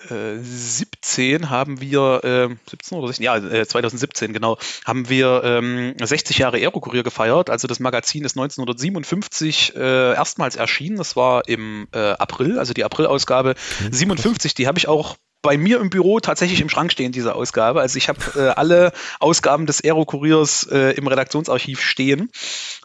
17 0.00 1.50
haben 1.50 1.80
wir, 1.80 2.20
äh, 2.24 2.56
17 2.70 2.98
oder 2.98 3.08
16, 3.08 3.24
ja, 3.24 3.36
äh, 3.36 3.66
2017 3.66 4.32
genau, 4.32 4.58
haben 4.84 5.08
wir 5.08 5.42
ähm, 5.44 5.94
60 6.00 6.38
Jahre 6.38 6.58
Aerokurier 6.58 7.02
gefeiert. 7.02 7.50
Also 7.50 7.68
das 7.68 7.80
Magazin 7.80 8.24
ist 8.24 8.36
1957 8.36 9.74
äh, 9.76 10.14
erstmals 10.14 10.56
erschienen. 10.56 10.96
Das 10.96 11.16
war 11.16 11.48
im 11.48 11.88
äh, 11.92 11.98
April, 11.98 12.58
also 12.58 12.72
die 12.72 12.84
Aprilausgabe 12.84 13.50
okay, 13.50 13.88
57. 13.90 14.54
Die 14.54 14.66
habe 14.66 14.78
ich 14.78 14.88
auch 14.88 15.16
bei 15.42 15.56
mir 15.56 15.80
im 15.80 15.90
Büro 15.90 16.20
tatsächlich 16.20 16.60
im 16.60 16.68
Schrank 16.68 16.90
stehen, 16.92 17.12
diese 17.12 17.34
Ausgabe. 17.34 17.80
Also 17.80 17.96
ich 17.96 18.08
habe 18.08 18.20
äh, 18.36 18.48
alle 18.48 18.92
Ausgaben 19.20 19.66
des 19.66 19.82
Aero-Kuriers 19.82 20.64
äh, 20.70 20.92
im 20.92 21.06
Redaktionsarchiv 21.06 21.80
stehen. 21.80 22.30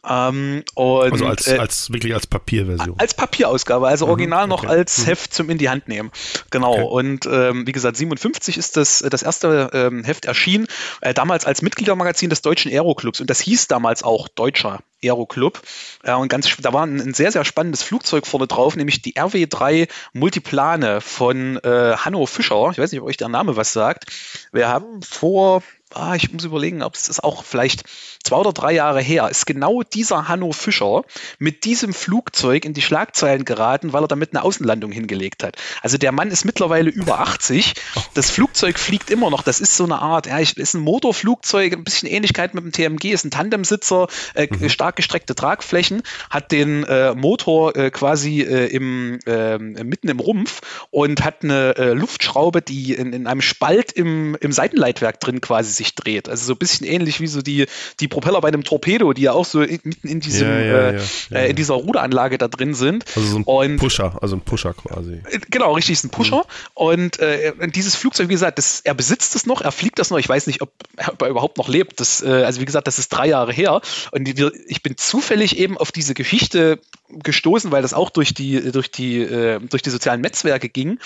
Ähm, 0.07 0.63
und, 0.75 1.13
also 1.13 1.25
als, 1.25 1.47
äh, 1.47 1.57
als 1.57 1.91
wirklich 1.91 2.13
als 2.13 2.27
Papierversion. 2.27 2.99
Als 2.99 3.13
Papierausgabe, 3.13 3.87
also 3.87 4.05
mhm, 4.05 4.11
original 4.11 4.47
noch 4.47 4.63
okay. 4.63 4.73
als 4.73 4.99
mhm. 4.99 5.05
Heft 5.05 5.33
zum 5.33 5.49
in 5.49 5.57
die 5.57 5.69
Hand 5.69 5.87
nehmen. 5.87 6.11
Genau. 6.49 6.73
Okay. 6.73 6.83
Und 6.83 7.25
ähm, 7.25 7.65
wie 7.65 7.71
gesagt, 7.71 7.95
57 7.95 8.57
ist 8.57 8.75
das, 8.75 8.99
das 8.99 9.23
erste 9.23 9.69
ähm, 9.73 10.03
Heft 10.03 10.25
erschienen, 10.25 10.67
äh, 11.01 11.13
damals 11.13 11.45
als 11.45 11.61
Mitgliedermagazin 11.61 12.29
des 12.29 12.41
Deutschen 12.41 12.71
Aeroclubs. 12.71 13.21
Und 13.21 13.29
das 13.29 13.39
hieß 13.39 13.67
damals 13.67 14.03
auch 14.03 14.27
Deutscher 14.27 14.79
Aeroclub. 15.03 15.61
Äh, 16.03 16.13
und 16.13 16.27
ganz, 16.27 16.53
da 16.59 16.73
war 16.73 16.85
ein, 16.85 16.99
ein, 16.99 17.13
sehr, 17.13 17.31
sehr 17.31 17.45
spannendes 17.45 17.83
Flugzeug 17.83 18.27
vorne 18.27 18.47
drauf, 18.47 18.75
nämlich 18.75 19.01
die 19.01 19.15
RW3 19.15 19.87
Multiplane 20.13 21.01
von 21.01 21.57
äh, 21.57 21.95
Hanno 21.97 22.25
Fischer. 22.25 22.69
Ich 22.71 22.77
weiß 22.77 22.91
nicht, 22.91 23.01
ob 23.01 23.07
euch 23.07 23.17
der 23.17 23.29
Name 23.29 23.55
was 23.55 23.73
sagt. 23.73 24.05
Wir 24.51 24.67
haben 24.67 25.01
vor 25.01 25.63
ah, 25.95 26.15
ich 26.15 26.31
muss 26.31 26.43
überlegen, 26.43 26.81
ob 26.81 26.95
es 26.95 27.09
ist 27.09 27.23
auch 27.23 27.43
vielleicht 27.43 27.83
zwei 28.23 28.37
oder 28.37 28.53
drei 28.53 28.73
Jahre 28.73 29.01
her, 29.01 29.29
ist 29.29 29.45
genau 29.45 29.83
dieser 29.83 30.27
Hanno 30.27 30.51
Fischer 30.51 31.03
mit 31.39 31.65
diesem 31.65 31.93
Flugzeug 31.93 32.65
in 32.65 32.73
die 32.73 32.81
Schlagzeilen 32.81 33.45
geraten, 33.45 33.93
weil 33.93 34.03
er 34.03 34.07
damit 34.07 34.31
eine 34.33 34.43
Außenlandung 34.43 34.91
hingelegt 34.91 35.43
hat. 35.43 35.57
Also 35.81 35.97
der 35.97 36.11
Mann 36.11 36.31
ist 36.31 36.45
mittlerweile 36.45 36.89
über 36.89 37.19
80. 37.19 37.73
Das 38.13 38.29
Flugzeug 38.29 38.79
fliegt 38.79 39.09
immer 39.09 39.29
noch. 39.29 39.43
Das 39.43 39.59
ist 39.59 39.75
so 39.75 39.83
eine 39.83 39.99
Art, 39.99 40.27
ja, 40.27 40.37
ist 40.39 40.73
ein 40.73 40.81
Motorflugzeug, 40.81 41.73
ein 41.73 41.83
bisschen 41.83 42.09
Ähnlichkeit 42.09 42.53
mit 42.53 42.63
dem 42.63 42.71
TMG, 42.71 43.13
ist 43.13 43.25
ein 43.25 43.31
Tandemsitzer, 43.31 44.07
äh, 44.35 44.47
mhm. 44.49 44.69
stark 44.69 44.95
gestreckte 44.95 45.35
Tragflächen, 45.35 46.03
hat 46.29 46.51
den 46.51 46.83
äh, 46.83 47.13
Motor 47.13 47.75
äh, 47.75 47.91
quasi 47.91 48.41
äh, 48.41 48.67
im, 48.67 49.19
ähm, 49.25 49.73
mitten 49.83 50.07
im 50.07 50.19
Rumpf 50.19 50.61
und 50.91 51.23
hat 51.23 51.43
eine 51.43 51.75
äh, 51.75 51.93
Luftschraube, 51.93 52.61
die 52.61 52.93
in, 52.93 53.13
in 53.13 53.27
einem 53.27 53.41
Spalt 53.41 53.91
im, 53.91 54.37
im 54.39 54.51
Seitenleitwerk 54.51 55.19
drin 55.19 55.41
quasi 55.41 55.71
sich 55.71 55.82
sich 55.83 55.95
dreht. 55.95 56.29
Also 56.29 56.45
so 56.45 56.53
ein 56.53 56.57
bisschen 56.57 56.87
ähnlich 56.87 57.19
wie 57.19 57.27
so 57.27 57.41
die, 57.41 57.65
die 57.99 58.07
Propeller 58.07 58.41
bei 58.41 58.47
einem 58.47 58.63
Torpedo, 58.63 59.13
die 59.13 59.23
ja 59.23 59.33
auch 59.33 59.45
so 59.45 59.59
mitten 59.59 60.07
in 60.07 60.19
diesem, 60.19 60.47
ja, 60.47 60.59
ja, 60.59 60.89
äh, 60.89 60.97
ja, 61.29 61.37
äh, 61.37 61.49
in 61.49 61.55
dieser 61.55 61.75
Ruderanlage 61.75 62.37
da 62.37 62.47
drin 62.47 62.73
sind. 62.73 63.05
Also 63.15 63.27
so 63.27 63.37
ein 63.37 63.43
und, 63.43 63.77
Pusher, 63.77 64.17
also 64.21 64.35
ein 64.35 64.41
Pusher 64.41 64.73
quasi. 64.73 65.21
Äh, 65.29 65.39
genau, 65.49 65.73
richtig, 65.73 65.93
ist 65.93 66.05
ein 66.05 66.09
Pusher. 66.09 66.37
Mhm. 66.37 66.41
Und 66.73 67.19
äh, 67.19 67.53
dieses 67.69 67.95
Flugzeug, 67.95 68.29
wie 68.29 68.33
gesagt, 68.33 68.57
das, 68.57 68.81
er 68.81 68.93
besitzt 68.93 69.35
es 69.35 69.45
noch, 69.45 69.61
er 69.61 69.71
fliegt 69.71 69.99
das 69.99 70.09
noch. 70.09 70.17
Ich 70.17 70.29
weiß 70.29 70.47
nicht, 70.47 70.61
ob, 70.61 70.71
ob 71.07 71.21
er 71.21 71.29
überhaupt 71.29 71.57
noch 71.57 71.67
lebt. 71.67 71.99
Das, 71.99 72.23
äh, 72.23 72.29
also 72.29 72.61
wie 72.61 72.65
gesagt, 72.65 72.87
das 72.87 72.99
ist 72.99 73.09
drei 73.09 73.27
Jahre 73.27 73.51
her. 73.51 73.81
Und 74.11 74.25
die, 74.25 74.49
ich 74.67 74.81
bin 74.81 74.97
zufällig 74.97 75.57
eben 75.57 75.77
auf 75.77 75.91
diese 75.91 76.13
Geschichte 76.13 76.79
gestoßen, 77.09 77.71
weil 77.71 77.81
das 77.81 77.93
auch 77.93 78.09
durch 78.09 78.33
die, 78.33 78.71
durch 78.71 78.89
die, 78.89 79.19
äh, 79.19 79.59
durch 79.59 79.81
die 79.81 79.89
sozialen 79.89 80.21
Netzwerke 80.21 80.69
ging. 80.69 80.99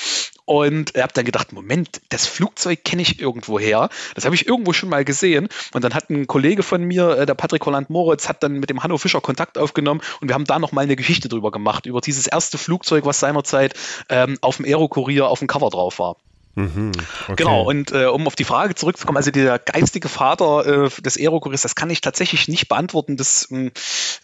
Und 0.47 0.95
ich 0.95 1.01
habe 1.01 1.11
dann 1.11 1.25
gedacht, 1.25 1.51
Moment, 1.51 1.99
das 2.07 2.25
Flugzeug 2.25 2.85
kenne 2.85 3.01
ich 3.01 3.19
irgendwo 3.19 3.59
her. 3.59 3.89
Das 4.15 4.23
habe 4.23 4.33
ich 4.33 4.47
irgendwo 4.47 4.71
schon 4.71 4.87
mal 4.87 5.03
gesehen. 5.03 5.49
Und 5.73 5.83
dann 5.83 5.93
hat 5.93 6.09
ein 6.09 6.25
Kollege 6.25 6.63
von 6.63 6.81
mir, 6.81 7.17
äh, 7.17 7.25
der 7.25 7.33
Patrick 7.33 7.65
Holland 7.65 7.89
Moritz, 7.89 8.29
hat 8.29 8.43
dann 8.43 8.53
mit 8.53 8.69
dem 8.69 8.81
Hanno 8.81 8.97
Fischer 8.97 9.19
Kontakt 9.19 9.57
aufgenommen 9.57 9.99
und 10.21 10.29
wir 10.29 10.35
haben 10.35 10.45
da 10.45 10.57
nochmal 10.57 10.85
eine 10.85 10.95
Geschichte 10.95 11.27
drüber 11.27 11.51
gemacht, 11.51 11.85
über 11.85 11.99
dieses 11.99 12.27
erste 12.27 12.57
Flugzeug, 12.57 13.05
was 13.05 13.19
seinerzeit 13.19 13.73
ähm, 14.07 14.37
auf 14.39 14.55
dem 14.55 14.65
Aero-Kurier 14.65 15.27
auf 15.27 15.39
dem 15.39 15.49
Cover 15.49 15.69
drauf 15.69 15.99
war. 15.99 16.15
Mhm, 16.55 16.93
okay. 17.23 17.35
Genau, 17.35 17.63
und 17.63 17.91
äh, 17.91 18.05
um 18.05 18.25
auf 18.25 18.35
die 18.35 18.45
Frage 18.45 18.73
zurückzukommen, 18.73 19.17
also 19.17 19.31
der 19.31 19.59
geistige 19.59 20.07
Vater 20.07 20.85
äh, 20.85 21.01
des 21.01 21.17
Aerokuriers, 21.17 21.63
das 21.63 21.75
kann 21.75 21.89
ich 21.89 21.99
tatsächlich 21.99 22.47
nicht 22.47 22.69
beantworten. 22.69 23.17
Das, 23.17 23.51
äh, 23.51 23.71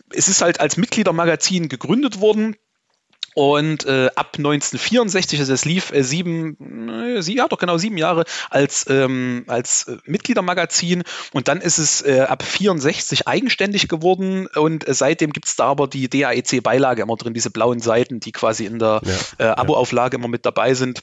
es 0.09 0.29
ist 0.29 0.41
halt 0.41 0.61
als 0.61 0.77
Mitgliedermagazin 0.77 1.67
gegründet 1.67 2.21
worden. 2.21 2.55
Und 3.33 3.85
äh, 3.85 4.09
ab 4.15 4.35
1964, 4.37 5.39
also 5.39 5.53
es 5.53 5.65
lief 5.65 5.91
äh, 5.91 6.03
sieben, 6.03 6.89
äh, 6.89 7.21
sie, 7.21 7.35
ja 7.35 7.47
doch 7.47 7.57
genau 7.57 7.77
sieben 7.77 7.97
Jahre 7.97 8.25
als, 8.49 8.85
ähm, 8.89 9.45
als 9.47 9.87
äh, 9.87 9.97
Mitgliedermagazin. 10.05 11.03
Und 11.33 11.47
dann 11.47 11.61
ist 11.61 11.77
es 11.77 12.01
äh, 12.01 12.21
ab 12.21 12.43
64 12.43 13.27
eigenständig 13.27 13.87
geworden. 13.87 14.47
Und 14.47 14.87
äh, 14.87 14.93
seitdem 14.93 15.31
gibt 15.33 15.47
es 15.47 15.55
da 15.55 15.65
aber 15.65 15.87
die 15.87 16.09
DAEC-Beilage 16.09 17.01
immer 17.01 17.15
drin, 17.15 17.33
diese 17.33 17.49
blauen 17.49 17.79
Seiten, 17.79 18.19
die 18.19 18.31
quasi 18.31 18.65
in 18.65 18.79
der 18.79 19.01
ja, 19.03 19.45
äh, 19.45 19.49
Abo-Auflage 19.49 20.17
immer 20.17 20.27
mit 20.27 20.45
dabei 20.45 20.73
sind. 20.73 21.01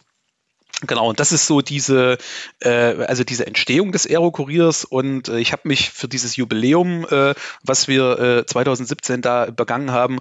Genau, 0.86 1.10
und 1.10 1.20
das 1.20 1.30
ist 1.30 1.46
so 1.46 1.60
diese, 1.60 2.16
äh, 2.60 2.70
also 3.04 3.22
diese 3.22 3.46
Entstehung 3.46 3.92
des 3.92 4.06
Aero-Kuriers 4.06 4.84
und 4.84 5.28
äh, 5.28 5.38
ich 5.38 5.52
habe 5.52 5.68
mich 5.68 5.90
für 5.90 6.08
dieses 6.08 6.36
Jubiläum, 6.36 7.06
äh, 7.10 7.34
was 7.62 7.86
wir 7.86 8.18
äh, 8.18 8.46
2017 8.46 9.20
da 9.20 9.50
begangen 9.50 9.90
haben, 9.90 10.20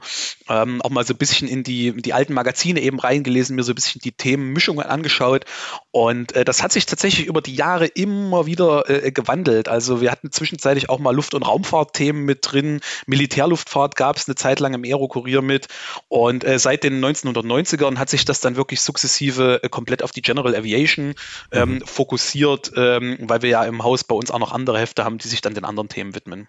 ähm, 0.49 0.81
auch 0.81 0.89
mal 0.89 1.05
so 1.05 1.13
ein 1.13 1.17
bisschen 1.17 1.47
in 1.47 1.63
die, 1.63 1.93
die 2.01 2.13
alten 2.13 2.33
Magazine 2.33 2.81
eben 2.81 2.99
reingelesen, 2.99 3.55
mir 3.55 3.63
so 3.63 3.71
ein 3.71 3.75
bisschen 3.75 4.01
die 4.01 4.11
Themenmischungen 4.11 4.85
angeschaut 4.85 5.45
und 5.91 6.35
äh, 6.35 6.43
das 6.43 6.61
hat 6.61 6.73
sich 6.73 6.85
tatsächlich 6.85 7.27
über 7.27 7.41
die 7.41 7.55
Jahre 7.55 7.85
immer 7.85 8.45
wieder 8.45 8.89
äh, 8.89 9.11
gewandelt. 9.11 9.69
Also 9.69 10.01
wir 10.01 10.11
hatten 10.11 10.29
zwischenzeitlich 10.31 10.89
auch 10.89 10.99
mal 10.99 11.15
Luft- 11.15 11.35
und 11.35 11.43
Raumfahrtthemen 11.43 12.25
mit 12.25 12.39
drin, 12.41 12.81
Militärluftfahrt 13.07 13.95
gab 13.95 14.17
es 14.17 14.27
eine 14.27 14.35
Zeit 14.35 14.59
lang 14.59 14.73
im 14.73 14.83
Aero-Kurier 14.83 15.41
mit 15.41 15.69
und 16.09 16.43
äh, 16.43 16.59
seit 16.59 16.83
den 16.83 17.03
1990ern 17.03 17.97
hat 17.97 18.09
sich 18.09 18.25
das 18.25 18.41
dann 18.41 18.57
wirklich 18.57 18.81
sukzessive 18.81 19.61
äh, 19.63 19.69
komplett 19.69 20.03
auf 20.03 20.11
die 20.11 20.21
General 20.21 20.48
General 20.49 20.55
Aviation 20.55 21.15
ähm, 21.51 21.75
mhm. 21.75 21.81
fokussiert, 21.81 22.71
ähm, 22.75 23.17
weil 23.21 23.41
wir 23.41 23.49
ja 23.49 23.63
im 23.65 23.83
Haus 23.83 24.03
bei 24.03 24.15
uns 24.15 24.31
auch 24.31 24.39
noch 24.39 24.51
andere 24.51 24.79
Hefte 24.79 25.03
haben, 25.03 25.17
die 25.17 25.27
sich 25.27 25.41
dann 25.41 25.53
den 25.53 25.65
anderen 25.65 25.89
Themen 25.89 26.15
widmen. 26.15 26.47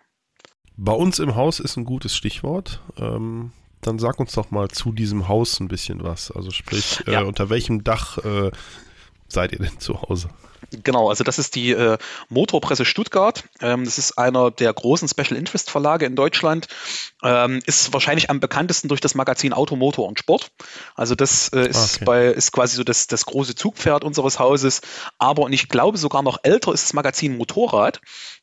Bei 0.77 0.93
uns 0.93 1.19
im 1.19 1.35
Haus 1.35 1.61
ist 1.61 1.77
ein 1.77 1.85
gutes 1.85 2.17
Stichwort. 2.17 2.81
Ähm, 2.97 3.53
dann 3.83 3.99
sag 3.99 4.21
uns 4.21 4.33
doch 4.33 4.51
mal 4.51 4.69
zu 4.69 4.93
diesem 4.93 5.29
Haus 5.29 5.61
ein 5.61 5.69
bisschen 5.69 6.03
was. 6.03 6.31
Also 6.31 6.51
sprich, 6.51 7.07
äh, 7.07 7.13
ja. 7.13 7.23
unter 7.23 7.51
welchem 7.51 7.85
Dach 7.85 8.19
äh, 8.19 8.51
seid 9.29 9.53
ihr 9.53 9.59
denn 9.59 9.79
zu 9.79 10.03
Hause? 10.03 10.29
Genau, 10.71 11.09
also 11.09 11.25
das 11.25 11.39
ist 11.39 11.55
die 11.55 11.71
äh, 11.73 11.99
Motorpresse 12.29 12.85
Stuttgart. 12.85 13.45
Ähm, 13.61 13.85
das 13.85 13.99
ist 13.99 14.19
einer 14.19 14.51
der 14.51 14.73
großen 14.73 15.09
Special 15.09 15.37
Interest 15.37 15.71
Verlage 15.71 16.07
in 16.07 16.17
Deutschland. 16.17 16.69
Ähm, 17.23 17.61
ist 17.67 17.93
wahrscheinlich 17.93 18.31
am 18.31 18.41
bekanntesten 18.41 18.89
durch 18.89 19.01
das 19.01 19.15
Magazin 19.15 19.53
Auto, 19.53 19.77
Motor 19.77 20.09
und 20.09 20.19
Sport. 20.19 20.51
Also 20.95 21.15
das 21.15 21.49
äh, 21.49 21.69
ist, 21.69 21.97
okay. 21.97 22.05
bei, 22.05 22.27
ist 22.27 22.53
quasi 22.53 22.77
so 22.77 22.85
das, 22.85 23.07
das 23.07 23.27
große 23.27 23.55
Zugpferd 23.55 24.05
unseres 24.05 24.39
Hauses. 24.39 24.81
Aber, 25.19 25.43
und 25.43 25.53
ich 25.53 25.69
glaube 25.69 25.99
sogar 25.99 26.23
noch 26.23 26.39
älter 26.43 26.73
ist 26.73 26.85
das 26.85 26.93
Magazin 26.93 27.37
Motorrad. 27.37 28.01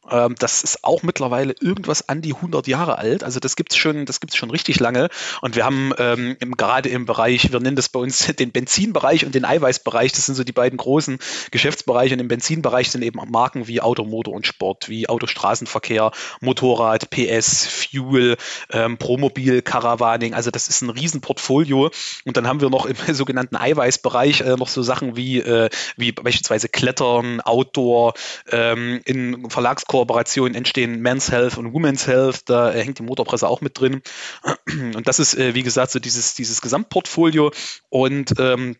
Ähm, 0.09 0.35
das 0.39 0.63
ist 0.63 0.83
auch 0.83 1.03
mittlerweile 1.03 1.53
irgendwas 1.59 2.07
an 2.07 2.21
die 2.21 2.33
100 2.33 2.67
Jahre 2.67 2.97
alt. 2.97 3.23
Also 3.23 3.39
das 3.39 3.55
gibt's 3.55 3.75
schon, 3.75 4.05
das 4.05 4.19
gibt's 4.19 4.35
schon 4.35 4.49
richtig 4.49 4.79
lange. 4.79 5.09
Und 5.41 5.55
wir 5.55 5.65
haben 5.65 5.93
ähm, 5.97 6.37
im, 6.39 6.55
gerade 6.55 6.89
im 6.89 7.05
Bereich, 7.05 7.51
wir 7.51 7.59
nennen 7.59 7.75
das 7.75 7.89
bei 7.89 7.99
uns 7.99 8.27
den 8.39 8.51
Benzinbereich 8.51 9.25
und 9.25 9.35
den 9.35 9.45
Eiweißbereich. 9.45 10.11
Das 10.11 10.25
sind 10.25 10.35
so 10.35 10.43
die 10.43 10.51
beiden 10.51 10.77
großen 10.77 11.19
Geschäftsbereiche. 11.51 12.06
Und 12.13 12.19
im 12.19 12.27
Benzinbereich 12.27 12.91
sind 12.91 13.03
eben 13.03 13.19
Marken 13.29 13.67
wie 13.67 13.81
Auto, 13.81 14.03
Motor 14.05 14.33
und 14.33 14.47
Sport, 14.47 14.89
wie 14.89 15.09
Autostraßenverkehr, 15.09 16.11
Motorrad, 16.41 17.09
PS, 17.09 17.67
Fuel, 17.67 18.37
ähm, 18.71 18.97
Promobil, 18.97 19.61
Caravaning. 19.61 20.33
Also 20.33 20.51
das 20.51 20.67
ist 20.67 20.81
ein 20.81 20.89
Riesenportfolio. 20.89 21.91
Und 22.25 22.37
dann 22.37 22.47
haben 22.47 22.61
wir 22.61 22.69
noch 22.69 22.85
im 22.85 22.95
sogenannten 23.13 23.55
Eiweißbereich 23.55 24.41
äh, 24.41 24.55
noch 24.55 24.67
so 24.67 24.81
Sachen 24.81 25.15
wie, 25.15 25.39
äh, 25.39 25.69
wie 25.95 26.11
beispielsweise 26.11 26.69
Klettern, 26.69 27.41
Outdoor, 27.41 28.13
ähm, 28.51 29.01
in 29.05 29.49
Verlagskooperationen 29.49 30.55
entstehen 30.55 31.01
Men's 31.01 31.31
Health 31.31 31.57
und 31.57 31.73
Women's 31.73 32.07
Health. 32.07 32.49
Da 32.49 32.71
äh, 32.71 32.83
hängt 32.83 32.99
die 32.99 33.03
Motorpresse 33.03 33.47
auch 33.47 33.61
mit 33.61 33.79
drin. 33.79 34.01
Und 34.95 35.07
das 35.07 35.19
ist, 35.19 35.35
äh, 35.35 35.55
wie 35.55 35.63
gesagt, 35.63 35.91
so 35.91 35.99
dieses, 35.99 36.33
dieses 36.33 36.61
Gesamtportfolio. 36.61 37.51
Und 37.89 38.33
ähm, 38.39 38.75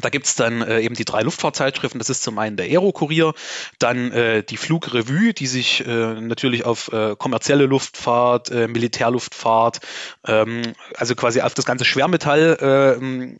da 0.00 0.10
gibt's 0.10 0.34
dann 0.34 0.62
äh, 0.62 0.80
eben 0.80 0.94
die 0.94 1.04
drei 1.04 1.22
Luftfahrtzeitschriften. 1.22 1.98
Das 1.98 2.10
ist 2.10 2.22
zum 2.22 2.38
einen 2.38 2.56
der 2.56 2.66
Aero-Kurier, 2.66 3.32
dann 3.78 4.12
äh, 4.12 4.42
die 4.42 4.56
Flugrevue, 4.56 5.32
die 5.32 5.46
sich 5.46 5.86
äh, 5.86 6.20
natürlich 6.20 6.64
auf 6.64 6.92
äh, 6.92 7.16
kommerzielle 7.16 7.66
Luftfahrt, 7.66 8.50
äh, 8.50 8.68
Militärluftfahrt, 8.68 9.80
ähm, 10.26 10.62
also 10.96 11.14
quasi 11.14 11.40
auf 11.40 11.54
das 11.54 11.64
ganze 11.64 11.84
Schwermetall, 11.84 12.98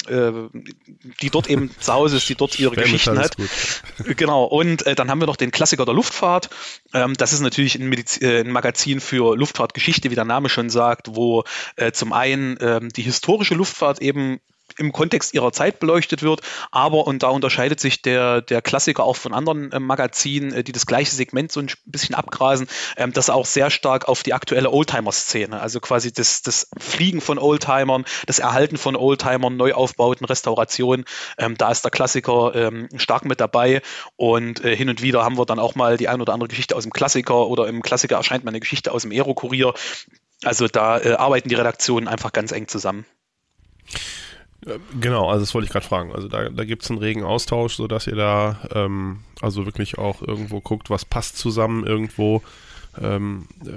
äh, 0.09 0.13
äh, 0.13 0.49
die 1.21 1.31
dort 1.31 1.51
eben 1.51 1.71
zu 1.81 1.93
Hause 1.93 2.17
ist, 2.17 2.29
die 2.29 2.35
dort 2.35 2.59
ihre 2.59 2.75
Geschichten 2.75 3.19
hat. 3.19 3.37
Genau. 4.17 4.45
Und 4.45 4.85
dann 4.99 5.11
haben 5.11 5.21
wir 5.21 5.27
noch 5.27 5.37
den 5.37 5.51
Klassiker 5.51 5.85
der 5.85 5.95
Luftfahrt. 5.95 6.49
Ähm, 6.95 7.15
das 7.15 7.33
ist 7.33 7.41
natürlich 7.41 7.75
ein, 7.75 7.89
Mediz 7.89 8.19
ein 8.23 8.51
Magazin 8.51 9.01
für 9.01 9.37
Luftfahrtgeschichte, 9.37 10.11
wie 10.11 10.15
der 10.15 10.25
Name 10.25 10.49
schon 10.49 10.71
sagt, 10.71 11.17
wo 11.17 11.45
zum 11.93 12.13
einen 12.13 12.57
äh, 12.59 12.81
die 12.89 13.03
historische 13.03 13.55
Luftfahrt 13.55 14.01
eben 14.01 14.41
im 14.79 14.93
Kontext 14.93 15.35
ihrer 15.35 15.53
Zeit 15.53 15.81
beleuchtet 15.81 16.23
wird. 16.23 16.41
Aber, 16.71 17.07
und 17.07 17.23
da 17.23 17.29
unterscheidet 17.29 17.81
sich 17.81 18.03
der, 18.03 18.43
der 18.43 18.63
Klassiker 18.63 19.05
auch 19.05 19.17
von 19.17 19.35
anderen 19.35 19.73
äh, 19.73 19.81
Magazinen, 19.81 20.53
äh, 20.53 20.65
die 20.65 20.73
das 20.73 20.87
gleiche 20.87 21.15
Segment 21.15 21.53
so 21.53 21.61
ein 21.61 21.71
bisschen 21.85 22.15
abgrasen, 22.15 22.69
ähm, 22.97 23.13
das 23.13 23.31
auch 23.31 23.47
sehr 23.47 23.71
stark 23.71 24.09
auf 24.09 24.23
die 24.23 24.35
aktuelle 24.35 24.71
Oldtimer-Szene, 24.71 25.61
also 25.61 25.81
quasi 25.81 26.13
das, 26.13 26.43
das 26.43 26.69
Fliegen 26.79 27.21
von 27.21 27.39
Oldtimern, 27.39 28.05
das 28.27 28.39
Erhalten 28.39 28.77
von 28.77 28.97
Oldtimern, 28.97 29.57
Neuaufbauten, 29.57 30.27
Restaurationen, 30.27 31.05
ähm, 31.39 31.57
da 31.57 31.71
ist 31.71 31.85
der 31.85 31.91
Klassiker 31.91 32.55
ähm, 32.55 32.89
stark 32.97 33.25
mit 33.25 33.41
dabei. 33.41 33.83
Und 34.17 34.65
äh, 34.65 34.77
hin 34.77 34.89
und 34.89 35.03
wieder 35.03 35.25
haben 35.25 35.39
wir 35.39 35.47
dann 35.47 35.59
auch 35.59 35.75
mal 35.75 35.97
die 35.97 36.09
ein 36.09 36.21
oder 36.21 36.33
andere 36.33 36.49
Geschichte 36.49 36.77
aus 36.77 36.83
dem 36.83 36.93
Klassiker 36.93 37.47
oder 37.47 37.67
im 37.69 37.83
Klassiker 37.83 38.17
erscheint 38.17 38.45
mal 38.45 38.51
eine 38.51 38.61
Geschichte 38.61 38.93
aus 38.93 39.03
dem 39.03 39.13
Aero-Kurier. 39.13 39.75
Also 40.45 40.69
da 40.69 40.99
äh, 40.99 41.15
arbeiten 41.15 41.49
die 41.49 41.55
Redaktionen 41.55 42.09
einfach 42.09 42.33
ganz 42.33 42.53
eng 42.53 42.69
zusammen. 42.69 43.07
Genau, 45.01 45.29
also 45.29 45.41
das 45.41 45.55
wollte 45.55 45.67
ich 45.67 45.73
gerade 45.73 45.87
fragen. 45.87 46.13
Also 46.13 46.29
da, 46.29 46.49
da 46.49 46.65
gibt 46.65 46.83
es 46.83 46.91
einen 46.91 46.99
regen 46.99 47.23
Austausch, 47.23 47.75
sodass 47.75 48.07
ihr 48.07 48.17
da 48.17 48.59
ähm, 48.75 49.19
also 49.41 49.65
wirklich 49.65 49.99
auch 49.99 50.23
irgendwo 50.23 50.61
guckt, 50.61 50.91
was 50.91 51.05
passt 51.05 51.39
zusammen 51.39 51.87
irgendwo 51.87 52.43
ähm, 53.03 53.47
äh, 53.65 53.71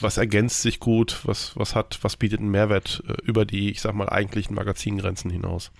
was 0.00 0.18
ergänzt 0.18 0.62
sich 0.62 0.80
gut, 0.80 1.20
was, 1.24 1.52
was 1.56 1.74
hat, 1.74 1.98
was 2.02 2.16
bietet 2.16 2.40
einen 2.40 2.50
Mehrwert 2.50 3.02
äh, 3.08 3.14
über 3.24 3.44
die, 3.44 3.70
ich 3.70 3.80
sag 3.80 3.94
mal, 3.94 4.08
eigentlichen 4.08 4.54
Magazingrenzen 4.54 5.30
hinaus. 5.30 5.70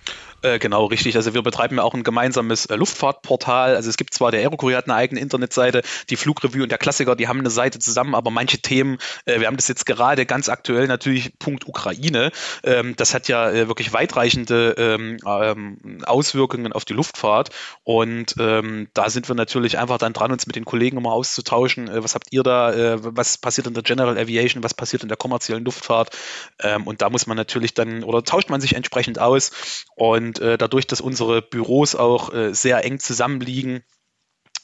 Äh, 0.41 0.59
genau, 0.59 0.85
richtig. 0.85 1.15
Also 1.15 1.33
wir 1.33 1.41
betreiben 1.41 1.77
ja 1.77 1.83
auch 1.83 1.93
ein 1.93 2.03
gemeinsames 2.03 2.67
äh, 2.67 2.75
Luftfahrtportal. 2.75 3.75
Also 3.75 3.89
es 3.89 3.97
gibt 3.97 4.13
zwar, 4.13 4.31
der 4.31 4.41
Aerokurier 4.41 4.77
hat 4.77 4.85
eine 4.85 4.95
eigene 4.95 5.19
Internetseite, 5.19 5.81
die 6.09 6.15
Flugrevue 6.15 6.63
und 6.63 6.69
der 6.69 6.77
Klassiker, 6.77 7.15
die 7.15 7.27
haben 7.27 7.39
eine 7.39 7.49
Seite 7.49 7.79
zusammen, 7.79 8.13
aber 8.13 8.29
manche 8.29 8.59
Themen, 8.59 8.97
äh, 9.25 9.39
wir 9.39 9.47
haben 9.47 9.57
das 9.57 9.67
jetzt 9.67 9.85
gerade 9.85 10.25
ganz 10.25 10.49
aktuell 10.49 10.87
natürlich 10.87 11.37
Punkt 11.39 11.67
Ukraine. 11.67 12.31
Ähm, 12.63 12.95
das 12.95 13.13
hat 13.13 13.27
ja 13.27 13.49
äh, 13.49 13.67
wirklich 13.67 13.93
weitreichende 13.93 14.75
ähm, 14.77 15.17
ähm, 15.25 16.03
Auswirkungen 16.05 16.71
auf 16.73 16.85
die 16.85 16.93
Luftfahrt 16.93 17.49
und 17.83 18.35
ähm, 18.39 18.87
da 18.93 19.09
sind 19.09 19.27
wir 19.27 19.35
natürlich 19.35 19.77
einfach 19.79 19.97
dann 19.97 20.13
dran, 20.13 20.31
uns 20.31 20.45
mit 20.45 20.55
den 20.55 20.65
Kollegen 20.65 20.97
immer 20.97 21.13
auszutauschen. 21.13 21.89
was 21.91 22.15
habt 22.15 22.27
ihr 22.31 22.43
da 22.43 22.66
äh, 22.73 22.97
was 23.01 23.37
passiert 23.37 23.67
in 23.67 23.73
der 23.73 23.83
General 23.83 24.17
Aviation, 24.17 24.63
was 24.63 24.73
passiert 24.73 25.03
in 25.03 25.09
der 25.09 25.17
kommerziellen 25.17 25.63
Luftfahrt. 25.65 26.15
Ähm, 26.59 26.87
und 26.87 27.01
da 27.01 27.09
muss 27.09 27.27
man 27.27 27.37
natürlich 27.37 27.73
dann 27.73 28.03
oder 28.03 28.23
tauscht 28.23 28.49
man 28.49 28.61
sich 28.61 28.75
entsprechend 28.75 29.19
aus. 29.19 29.51
Und 29.95 30.39
äh, 30.39 30.57
dadurch, 30.57 30.87
dass 30.87 31.01
unsere 31.01 31.41
Büros 31.41 31.95
auch 31.95 32.33
äh, 32.33 32.53
sehr 32.53 32.83
eng 32.85 32.99
zusammenliegen, 32.99 33.83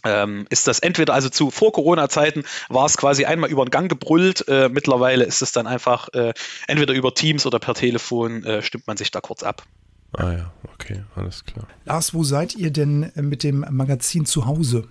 ähm, 0.03 0.45
ist 0.50 0.67
das 0.67 0.79
entweder 0.79 1.13
also 1.13 1.29
zu 1.29 1.50
vor 1.50 1.72
Corona-Zeiten 1.72 2.43
war 2.69 2.86
es 2.86 2.98
quasi 2.98 3.25
einmal 3.25 3.50
über 3.50 3.63
den 3.65 3.72
Gang 3.72 3.89
gebrüllt, 3.89 4.48
äh, 4.48 4.69
mittlerweile 4.69 5.24
ist 5.24 5.41
es 5.41 5.51
dann 5.51 5.67
einfach 5.67 6.10
äh, 6.13 6.33
entweder 6.67 6.93
über 6.93 7.13
Teams 7.13 7.45
oder 7.45 7.60
per 7.60 7.74
Telefon 7.74 8.43
äh, 8.43 8.62
stimmt 8.62 8.88
man 8.88 8.98
sich 8.98 9.12
da 9.12 9.22
kurz 9.22 9.43
ab. 9.43 9.63
Ah 10.15 10.31
ja, 10.31 10.53
okay, 10.74 11.03
alles 11.15 11.43
klar. 11.43 11.67
Lars, 11.86 12.13
wo 12.13 12.24
seid 12.24 12.55
ihr 12.55 12.72
denn 12.72 13.12
mit 13.15 13.43
dem 13.43 13.65
Magazin 13.72 14.25
zu 14.25 14.45
Hause? 14.45 14.88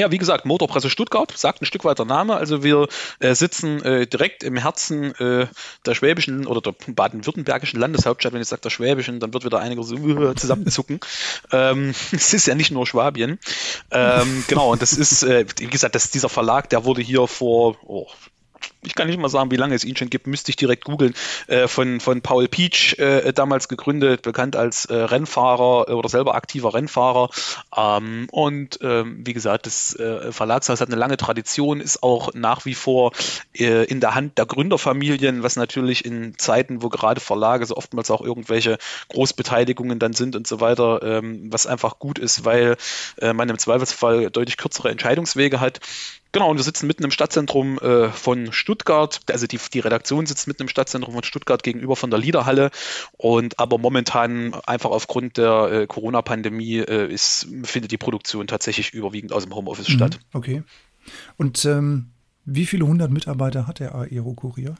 Ja, 0.00 0.10
wie 0.10 0.16
gesagt, 0.16 0.46
Motorpresse 0.46 0.88
Stuttgart, 0.88 1.30
sagt 1.36 1.60
ein 1.60 1.66
Stück 1.66 1.84
weit 1.84 1.98
der 1.98 2.06
Name. 2.06 2.34
Also 2.34 2.62
wir 2.64 2.88
äh, 3.18 3.34
sitzen 3.34 3.82
äh, 3.82 4.06
direkt 4.06 4.42
im 4.42 4.56
Herzen 4.56 5.14
äh, 5.16 5.46
der 5.84 5.94
schwäbischen 5.94 6.46
oder 6.46 6.62
der 6.62 6.74
baden-württembergischen 6.90 7.78
Landeshauptstadt. 7.78 8.32
Wenn 8.32 8.40
ich 8.40 8.48
sage 8.48 8.62
der 8.62 8.70
schwäbischen, 8.70 9.20
dann 9.20 9.34
wird 9.34 9.44
wieder 9.44 9.58
einige 9.58 9.82
so 9.82 9.96
uh, 9.96 10.32
zusammenzucken. 10.32 11.00
ähm, 11.52 11.90
es 12.12 12.32
ist 12.32 12.46
ja 12.46 12.54
nicht 12.54 12.70
nur 12.70 12.86
Schwabien. 12.86 13.38
Ähm, 13.90 14.42
genau, 14.48 14.72
und 14.72 14.80
das 14.80 14.94
ist, 14.94 15.22
äh, 15.22 15.44
wie 15.58 15.66
gesagt, 15.66 15.94
das, 15.94 16.10
dieser 16.10 16.30
Verlag, 16.30 16.70
der 16.70 16.86
wurde 16.86 17.02
hier 17.02 17.26
vor 17.26 17.76
oh, 17.84 18.06
ich 18.82 18.94
kann 18.94 19.08
nicht 19.08 19.20
mal 19.20 19.28
sagen, 19.28 19.50
wie 19.50 19.56
lange 19.56 19.74
es 19.74 19.84
ihn 19.84 19.96
schon 19.96 20.10
gibt, 20.10 20.26
müsste 20.26 20.50
ich 20.50 20.56
direkt 20.56 20.84
googeln, 20.84 21.14
äh, 21.48 21.68
von, 21.68 22.00
von 22.00 22.22
Paul 22.22 22.48
Peach 22.48 22.98
äh, 22.98 23.32
damals 23.32 23.68
gegründet, 23.68 24.22
bekannt 24.22 24.56
als 24.56 24.86
äh, 24.86 24.94
Rennfahrer 24.94 25.88
äh, 25.88 25.92
oder 25.92 26.08
selber 26.08 26.34
aktiver 26.34 26.72
Rennfahrer. 26.72 27.28
Ähm, 27.76 28.26
und 28.30 28.78
ähm, 28.82 29.20
wie 29.24 29.34
gesagt, 29.34 29.66
das 29.66 29.94
äh, 29.96 30.32
Verlagshaus 30.32 30.80
hat 30.80 30.88
eine 30.88 30.96
lange 30.96 31.16
Tradition, 31.16 31.80
ist 31.80 32.02
auch 32.02 32.32
nach 32.34 32.64
wie 32.64 32.74
vor 32.74 33.12
äh, 33.52 33.84
in 33.84 34.00
der 34.00 34.14
Hand 34.14 34.38
der 34.38 34.46
Gründerfamilien, 34.46 35.42
was 35.42 35.56
natürlich 35.56 36.04
in 36.04 36.38
Zeiten, 36.38 36.82
wo 36.82 36.88
gerade 36.88 37.20
Verlage 37.20 37.66
so 37.66 37.76
oftmals 37.76 38.10
auch 38.10 38.22
irgendwelche 38.22 38.78
Großbeteiligungen 39.08 39.98
dann 39.98 40.14
sind 40.14 40.36
und 40.36 40.46
so 40.46 40.60
weiter, 40.60 41.02
ähm, 41.02 41.52
was 41.52 41.66
einfach 41.66 41.98
gut 41.98 42.18
ist, 42.18 42.44
weil 42.44 42.76
man 43.20 43.48
im 43.48 43.58
Zweifelsfall 43.58 44.30
deutlich 44.30 44.56
kürzere 44.56 44.90
Entscheidungswege 44.90 45.60
hat. 45.60 45.80
Genau, 46.32 46.48
und 46.48 46.56
wir 46.56 46.64
sitzen 46.64 46.86
mitten 46.86 47.04
im 47.04 47.10
Stadtzentrum 47.10 47.78
von 48.12 48.52
Stuttgart. 48.52 48.69
Also 49.30 49.46
die, 49.46 49.58
die 49.72 49.80
Redaktion 49.80 50.26
sitzt 50.26 50.46
mitten 50.48 50.62
im 50.62 50.68
Stadtzentrum 50.68 51.14
von 51.14 51.24
Stuttgart 51.24 51.62
gegenüber 51.62 51.96
von 51.96 52.10
der 52.10 52.18
Liederhalle. 52.18 52.70
Und 53.12 53.58
aber 53.58 53.78
momentan 53.78 54.54
einfach 54.66 54.90
aufgrund 54.90 55.36
der 55.36 55.70
äh, 55.72 55.86
Corona-Pandemie 55.86 56.78
äh, 56.78 57.12
ist, 57.12 57.48
findet 57.64 57.90
die 57.92 57.98
Produktion 57.98 58.46
tatsächlich 58.46 58.92
überwiegend 58.92 59.32
aus 59.32 59.44
dem 59.44 59.54
Homeoffice 59.54 59.88
mhm, 59.88 59.94
statt. 59.94 60.20
Okay. 60.32 60.62
Und 61.36 61.64
ähm, 61.64 62.10
wie 62.44 62.66
viele 62.66 62.86
hundert 62.86 63.10
Mitarbeiter 63.10 63.66
hat 63.66 63.78
der 63.80 63.94
Aero-Kurier? 63.94 64.74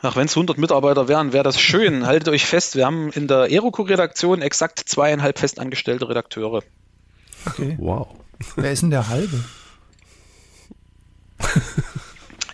Ach, 0.00 0.14
wenn 0.14 0.26
es 0.26 0.36
100 0.36 0.58
Mitarbeiter 0.58 1.08
wären, 1.08 1.32
wäre 1.32 1.42
das 1.42 1.60
schön. 1.60 2.06
Haltet 2.06 2.28
euch 2.28 2.46
fest, 2.46 2.76
wir 2.76 2.86
haben 2.86 3.10
in 3.10 3.26
der 3.26 3.42
Aero-Redaktion 3.42 4.42
exakt 4.42 4.78
zweieinhalb 4.78 5.38
festangestellte 5.38 6.08
Redakteure. 6.08 6.62
Okay. 7.46 7.76
Wow. 7.78 8.08
Wer 8.56 8.72
ist 8.72 8.82
denn 8.82 8.90
der 8.90 9.08
halbe? 9.08 9.44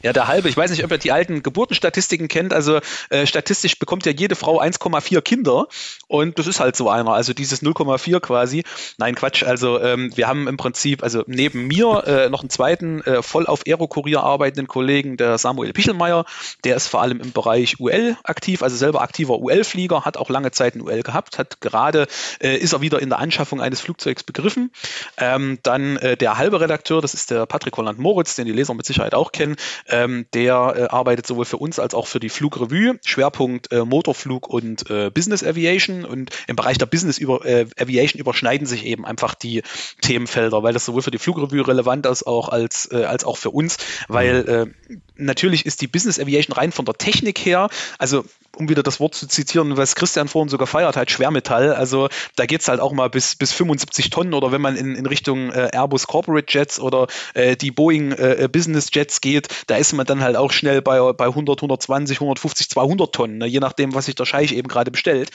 Ja, 0.05 0.13
der 0.13 0.29
halbe. 0.29 0.51
Ich 0.51 0.57
weiß 0.57 0.71
nicht, 0.71 0.85
ob 0.85 0.91
ihr 0.91 0.99
die 0.99 1.13
alten 1.13 1.43
Geburtenstatistiken 1.43 2.29
kennt. 2.29 2.53
Also 2.53 2.81
äh, 3.09 3.25
statistisch 3.25 3.79
bekommt 3.79 4.05
ja 4.05 4.13
jede 4.13 4.35
Frau 4.35 4.61
1,4 4.61 5.23
Kinder 5.23 5.67
und 6.09 6.39
das 6.39 6.47
ist 6.47 6.61
halt 6.61 6.77
so 6.77 6.91
einer. 6.91 7.15
Also 7.15 7.33
dieses 7.33 7.63
0,4 7.63 8.21
quasi. 8.21 8.65
Nein, 8.99 9.15
Quatsch. 9.15 9.45
Also 9.45 9.81
ähm, 9.81 10.15
wir 10.15 10.29
haben 10.29 10.47
im 10.47 10.59
Prinzip, 10.59 11.03
also 11.03 11.25
neben 11.27 11.69
mir 11.69 12.05
äh, 12.07 12.29
noch 12.29 12.43
einen 12.43 12.51
zweiten 12.51 13.01
äh, 13.01 13.23
voll 13.23 13.47
auf 13.47 13.63
Aerokurier 13.67 14.23
arbeitenden 14.23 14.69
Kollegen, 14.69 15.17
der 15.17 15.39
Samuel 15.39 15.73
Pichelmeier. 15.73 16.27
Der 16.65 16.77
ist 16.77 16.89
vor 16.89 17.01
allem 17.01 17.23
im 17.23 17.33
Bereich 17.33 17.81
UL 17.81 18.19
aktiv, 18.25 18.63
also 18.63 18.77
selber 18.77 19.01
aktiver 19.01 19.39
UL-Flieger, 19.39 20.05
hat 20.05 20.19
auch 20.19 20.29
lange 20.29 20.51
Zeit 20.51 20.75
ein 20.75 20.83
UL 20.83 21.03
gehabt, 21.03 21.39
hat 21.39 21.63
gerade 21.63 22.09
äh, 22.43 22.57
ist 22.59 22.75
er 22.75 22.83
wieder 22.83 23.01
in 23.01 23.09
der 23.09 23.21
Anschaffung 23.21 23.63
eines 23.63 23.81
Flugzeugs 23.81 24.23
begriffen. 24.23 24.71
Ähm, 25.17 25.61
dann 25.63 25.97
äh, 25.97 26.19
der 26.19 26.37
halbe 26.37 26.61
Redakteur, 26.61 27.01
das 27.01 27.15
ist 27.15 27.31
der 27.31 27.47
Patrick 27.47 27.75
Holland 27.79 27.99
Moritz, 27.99 28.35
den 28.35 28.45
die 28.45 28.53
Leser 28.53 28.75
mit 28.75 28.85
Sicherheit 28.85 29.15
auch 29.15 29.33
kennen. 29.33 29.57
Ähm, 29.95 30.27
der 30.35 30.75
äh, 30.77 30.83
arbeitet 30.85 31.27
sowohl 31.27 31.45
für 31.45 31.59
uns 31.59 31.79
als 31.79 31.95
auch 31.95 32.09
für 32.09 32.19
die 32.19 32.29
Flugrevue. 32.29 32.99
Schwerpunkt 33.05 33.71
äh, 33.71 33.85
Motorflug 33.85 34.49
und 34.49 34.91
äh, 34.91 35.11
Business 35.11 35.45
Aviation. 35.45 36.05
Und 36.05 36.31
im 36.49 36.57
Bereich 36.57 36.79
der 36.79 36.87
Business 36.87 37.19
über, 37.19 37.45
äh, 37.45 37.67
Aviation 37.79 38.19
überschneiden 38.19 38.67
sich 38.67 38.85
eben 38.87 39.07
einfach 39.07 39.35
die 39.35 39.63
Themenfelder, 40.01 40.65
weil 40.65 40.73
das 40.73 40.85
sowohl 40.85 41.03
für 41.03 41.13
die 41.13 41.19
Flugrevue 41.19 41.67
relevant 41.67 42.07
ist 42.07 42.27
auch 42.27 42.49
als, 42.49 42.91
äh, 42.91 43.05
als 43.05 43.25
auch 43.25 43.39
für 43.39 43.51
uns, 43.51 43.77
weil 44.09 44.43
mhm. 44.43 44.73
äh, 44.91 44.97
natürlich 45.17 45.67
ist 45.67 45.81
die 45.81 45.87
Business 45.87 46.19
Aviation 46.19 46.55
rein 46.55 46.73
von 46.73 46.85
der 46.85 46.95
Technik 46.95 47.39
her, 47.39 47.69
also 47.99 48.25
um 48.57 48.69
wieder 48.69 48.83
das 48.83 49.01
Wort 49.01 49.15
zu 49.15 49.27
zitieren, 49.27 49.77
was 49.77 49.95
Christian 49.95 50.29
vorhin 50.29 50.49
so 50.49 50.59
gefeiert 50.59 50.97
hat, 50.97 51.11
Schwermetall. 51.11 51.75
Also 51.75 52.09
da 52.37 52.47
geht 52.47 52.61
es 52.61 52.69
halt 52.69 52.81
auch 52.81 52.93
mal 52.93 53.11
bis, 53.11 53.37
bis 53.37 53.53
75 53.53 54.11
Tonnen 54.11 54.35
oder 54.35 54.53
wenn 54.53 54.61
man 54.61 54.77
in, 54.77 54.95
in 54.95 55.07
Richtung 55.07 55.51
äh, 55.51 55.71
Airbus 55.73 56.07
Corporate 56.07 56.47
Jets 56.49 56.79
oder 56.79 57.07
äh, 57.35 57.57
die 57.57 57.71
Boeing 57.71 58.13
äh, 58.13 58.49
Business 58.51 58.91
Jets 58.93 59.21
geht, 59.21 59.49
da 59.67 59.77
ist 59.77 59.93
man 59.93 60.07
dann 60.07 60.23
halt 60.23 60.37
auch 60.37 60.53
schnell 60.53 60.83
bei, 60.83 61.13
bei 61.13 61.27
100, 61.27 61.59
120, 61.59 62.19
150, 62.19 62.71
200 62.71 63.13
Tonnen, 63.13 63.39
ne? 63.39 63.47
je 63.47 63.61
nachdem, 63.61 63.95
was 63.95 64.07
sich 64.07 64.15
der 64.15 64.25
Scheich 64.25 64.53
eben 64.53 64.69
gerade 64.69 64.91
bestellt. 64.91 65.31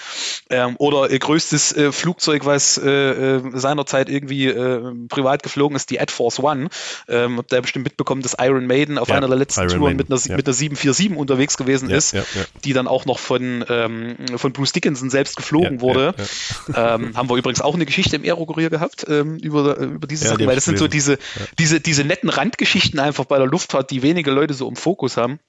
Ähm, 0.50 0.76
oder 0.78 1.12
äh, 1.12 1.20
größtes 1.20 1.76
äh, 1.76 1.92
Flugzeug, 1.92 2.46
was 2.46 2.78
äh, 2.78 3.42
seinerzeit 3.54 4.10
irgendwie 4.10 4.50
privat 5.10 5.44
geflogen 5.44 5.76
ist, 5.76 5.90
die 5.90 5.96
Air 5.96 6.08
Force 6.10 6.40
One. 6.40 6.70
Ähm, 7.08 7.38
habt 7.38 7.52
ihr 7.52 7.62
bestimmt 7.62 7.86
mitbekommen, 7.86 8.22
dass 8.22 8.36
Iron 8.40 8.66
Maiden 8.66 8.98
auf 8.98 9.10
ja, 9.10 9.16
einer 9.16 9.28
der 9.28 9.38
letzten 9.38 9.69
Touren 9.70 9.96
mit 9.96 10.10
einer, 10.10 10.20
ja. 10.20 10.36
mit 10.36 10.48
einer 10.48 10.54
747 10.54 11.18
unterwegs 11.18 11.58
gewesen 11.58 11.90
ja, 11.90 11.98
ist, 11.98 12.16
die 12.64 12.74
dann 12.74 12.88
auch 12.88 13.06
noch 13.06 13.20
von, 13.20 13.64
ähm, 13.70 14.16
von 14.36 14.54
Bruce 14.54 14.74
Dickinson 14.74 15.10
selbst 15.10 15.36
geflogen 15.38 15.76
ja, 15.76 15.82
wurde. 15.82 16.16
Ja, 16.18 16.74
ja. 16.74 16.96
Ähm, 16.96 17.16
haben 17.16 17.30
wir 17.30 17.38
übrigens 17.38 17.62
auch 17.62 17.76
eine 17.76 17.86
Geschichte 17.86 18.16
im 18.16 18.24
Aerokurier 18.24 18.70
gehabt 18.70 19.06
ähm, 19.10 19.38
über, 19.38 19.78
über 19.78 20.08
diese 20.08 20.28
Sachen, 20.28 20.46
weil 20.46 20.56
das 20.56 20.66
sind 20.66 20.78
so 20.78 20.88
diese, 20.88 21.18
diese, 21.58 21.80
diese 21.80 22.04
netten 22.04 22.30
Randgeschichten 22.30 23.00
einfach 23.00 23.26
bei 23.26 23.38
der 23.38 23.48
Luftfahrt, 23.48 23.92
die 23.92 24.02
wenige 24.02 24.32
Leute 24.32 24.54
so 24.54 24.68
im 24.68 24.76
Fokus 24.76 25.18
haben. 25.18 25.40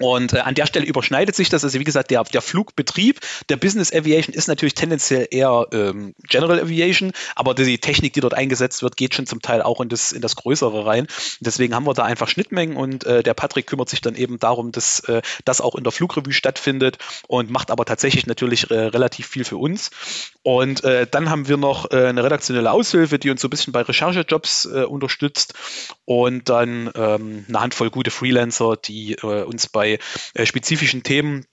Und 0.00 0.32
äh, 0.32 0.38
an 0.38 0.54
der 0.54 0.66
Stelle 0.66 0.86
überschneidet 0.86 1.34
sich 1.34 1.48
das. 1.48 1.64
Also 1.64 1.78
wie 1.78 1.84
gesagt, 1.84 2.10
der, 2.10 2.22
der 2.24 2.42
Flugbetrieb 2.42 3.20
der 3.48 3.56
Business 3.56 3.92
Aviation 3.92 4.34
ist 4.34 4.48
natürlich 4.48 4.74
tendenziell 4.74 5.26
eher 5.30 5.66
ähm, 5.72 6.14
General 6.28 6.60
Aviation, 6.60 7.12
aber 7.34 7.54
die 7.54 7.78
Technik, 7.78 8.12
die 8.12 8.20
dort 8.20 8.34
eingesetzt 8.34 8.82
wird, 8.82 8.96
geht 8.96 9.14
schon 9.14 9.26
zum 9.26 9.42
Teil 9.42 9.62
auch 9.62 9.80
in 9.80 9.88
das, 9.88 10.12
in 10.12 10.20
das 10.20 10.36
Größere 10.36 10.86
rein. 10.86 11.06
Deswegen 11.40 11.74
haben 11.74 11.86
wir 11.86 11.94
da 11.94 12.04
einfach 12.04 12.28
Schnittmengen 12.28 12.76
und 12.76 13.04
äh, 13.04 13.22
der 13.22 13.34
Patrick 13.34 13.66
kümmert 13.66 13.88
sich 13.88 14.00
dann 14.00 14.14
eben 14.14 14.38
darum, 14.38 14.72
dass 14.72 15.00
äh, 15.00 15.22
das 15.44 15.60
auch 15.60 15.74
in 15.74 15.84
der 15.84 15.92
Flugrevue 15.92 16.32
stattfindet 16.32 16.98
und 17.26 17.50
macht 17.50 17.70
aber 17.70 17.84
tatsächlich 17.84 18.26
natürlich 18.26 18.70
äh, 18.70 18.74
relativ 18.74 19.26
viel 19.26 19.44
für 19.44 19.56
uns. 19.56 19.90
Und 20.42 20.84
äh, 20.84 21.06
dann 21.10 21.30
haben 21.30 21.48
wir 21.48 21.56
noch 21.56 21.90
äh, 21.90 22.06
eine 22.06 22.24
redaktionelle 22.24 22.70
Aushilfe, 22.70 23.18
die 23.18 23.30
uns 23.30 23.40
so 23.40 23.48
ein 23.48 23.50
bisschen 23.50 23.72
bei 23.72 23.82
Recherchejobs 23.82 24.66
äh, 24.66 24.84
unterstützt 24.84 25.54
und 26.04 26.48
dann 26.48 26.90
ähm, 26.94 27.44
eine 27.48 27.60
Handvoll 27.60 27.90
gute 27.90 28.10
Freelancer, 28.10 28.76
die 28.76 29.14
äh, 29.14 29.42
uns 29.42 29.66
bei 29.66 29.87
bei 29.96 30.42
äh, 30.42 30.46
spezifischen 30.46 31.02
Themen 31.02 31.46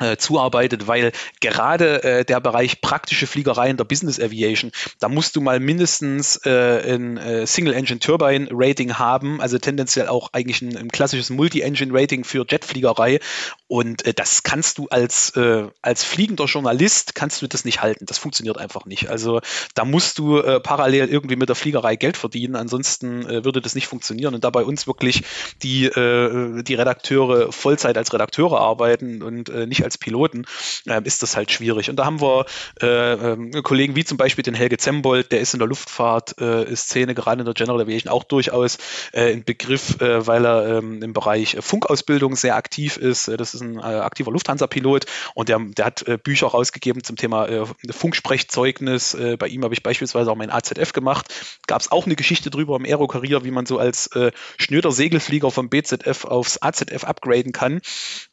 äh, 0.00 0.16
zuarbeitet, 0.16 0.88
weil 0.88 1.12
gerade 1.40 2.02
äh, 2.02 2.24
der 2.24 2.40
Bereich 2.40 2.80
praktische 2.80 3.28
Fliegerei 3.28 3.70
in 3.70 3.76
der 3.76 3.84
Business 3.84 4.18
Aviation, 4.18 4.72
da 4.98 5.08
musst 5.08 5.36
du 5.36 5.40
mal 5.40 5.60
mindestens 5.60 6.40
äh, 6.44 6.94
ein 6.94 7.16
äh, 7.16 7.46
Single 7.46 7.74
Engine 7.74 8.00
Turbine 8.00 8.48
Rating 8.50 8.94
haben, 8.94 9.40
also 9.40 9.58
tendenziell 9.58 10.08
auch 10.08 10.30
eigentlich 10.32 10.62
ein, 10.62 10.76
ein 10.76 10.88
klassisches 10.88 11.30
Multi 11.30 11.60
Engine 11.60 11.92
Rating 11.94 12.24
für 12.24 12.44
Jetfliegerei. 12.48 13.20
Und 13.68 14.04
äh, 14.04 14.14
das 14.14 14.42
kannst 14.42 14.78
du 14.78 14.88
als 14.88 15.30
äh, 15.36 15.68
als 15.80 16.02
fliegender 16.02 16.46
Journalist 16.46 17.14
kannst 17.14 17.40
du 17.42 17.46
das 17.46 17.64
nicht 17.64 17.80
halten, 17.80 18.06
das 18.06 18.18
funktioniert 18.18 18.58
einfach 18.58 18.86
nicht. 18.86 19.10
Also 19.10 19.40
da 19.74 19.84
musst 19.84 20.18
du 20.18 20.42
parallel 20.60 21.08
irgendwie 21.08 21.36
mit 21.36 21.48
der 21.48 21.56
Fliegerei 21.56 21.96
Geld 21.96 22.16
verdienen, 22.16 22.56
ansonsten 22.56 23.26
würde 23.26 23.60
das 23.60 23.74
nicht 23.74 23.86
funktionieren. 23.86 24.34
Und 24.34 24.44
da 24.44 24.50
bei 24.50 24.64
uns 24.64 24.86
wirklich 24.86 25.22
die 25.62 25.88
die 25.88 26.74
Redakteure 26.74 27.52
Vollzeit 27.52 27.96
als 27.96 28.12
Redakteure 28.12 28.60
arbeiten 28.60 29.22
und 29.22 29.48
nicht 29.68 29.84
als 29.84 29.93
Piloten, 29.98 30.46
äh, 30.86 31.00
ist 31.04 31.22
das 31.22 31.36
halt 31.36 31.50
schwierig. 31.50 31.90
Und 31.90 31.96
da 31.96 32.04
haben 32.04 32.20
wir 32.20 32.46
äh, 32.82 33.12
äh, 33.32 33.62
Kollegen 33.62 33.96
wie 33.96 34.04
zum 34.04 34.18
Beispiel 34.18 34.42
den 34.42 34.54
Helge 34.54 34.76
Zembold, 34.76 35.32
der 35.32 35.40
ist 35.40 35.54
in 35.54 35.58
der 35.58 35.68
Luftfahrt-Szene, 35.68 37.12
äh, 37.12 37.14
gerade 37.14 37.40
in 37.40 37.44
der 37.44 37.54
General 37.54 37.80
Aviation, 37.80 38.12
auch 38.12 38.24
durchaus 38.24 38.78
äh, 39.12 39.32
ein 39.32 39.44
Begriff, 39.44 40.00
äh, 40.00 40.26
weil 40.26 40.44
er 40.44 40.78
ähm, 40.78 41.02
im 41.02 41.12
Bereich 41.12 41.56
Funkausbildung 41.60 42.36
sehr 42.36 42.56
aktiv 42.56 42.96
ist. 42.96 43.28
das 43.28 43.54
ist 43.54 43.60
ein 43.60 43.80
aktiver 43.80 44.30
Lufthansa-Pilot 44.30 45.06
und 45.34 45.48
der, 45.48 45.58
der 45.58 45.84
hat 45.86 46.04
Bücher 46.22 46.48
rausgegeben 46.48 47.02
zum 47.04 47.16
Thema 47.16 47.66
Funksprechzeugnis. 47.90 49.16
bei 49.38 49.46
ihm 49.48 49.64
habe 49.64 49.74
ich 49.74 49.82
beispielsweise 49.82 50.30
auch 50.30 50.36
mein 50.36 50.50
AZF 50.50 50.92
gemacht. 50.92 51.32
Gab 51.66 51.80
es 51.80 51.90
auch 51.90 52.06
eine 52.06 52.16
Geschichte 52.16 52.50
drüber 52.50 52.76
im 52.76 52.84
Aero-Karrier, 52.84 53.44
wie 53.44 53.50
man 53.50 53.66
so 53.66 53.78
als 53.78 54.10
schnöder 54.56 54.92
Segelflieger 54.92 55.50
vom 55.50 55.68
BZF 55.68 56.24
aufs 56.24 56.60
AZF 56.60 57.04
upgraden 57.04 57.52
kann. 57.52 57.80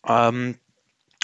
Ähm, 0.07 0.57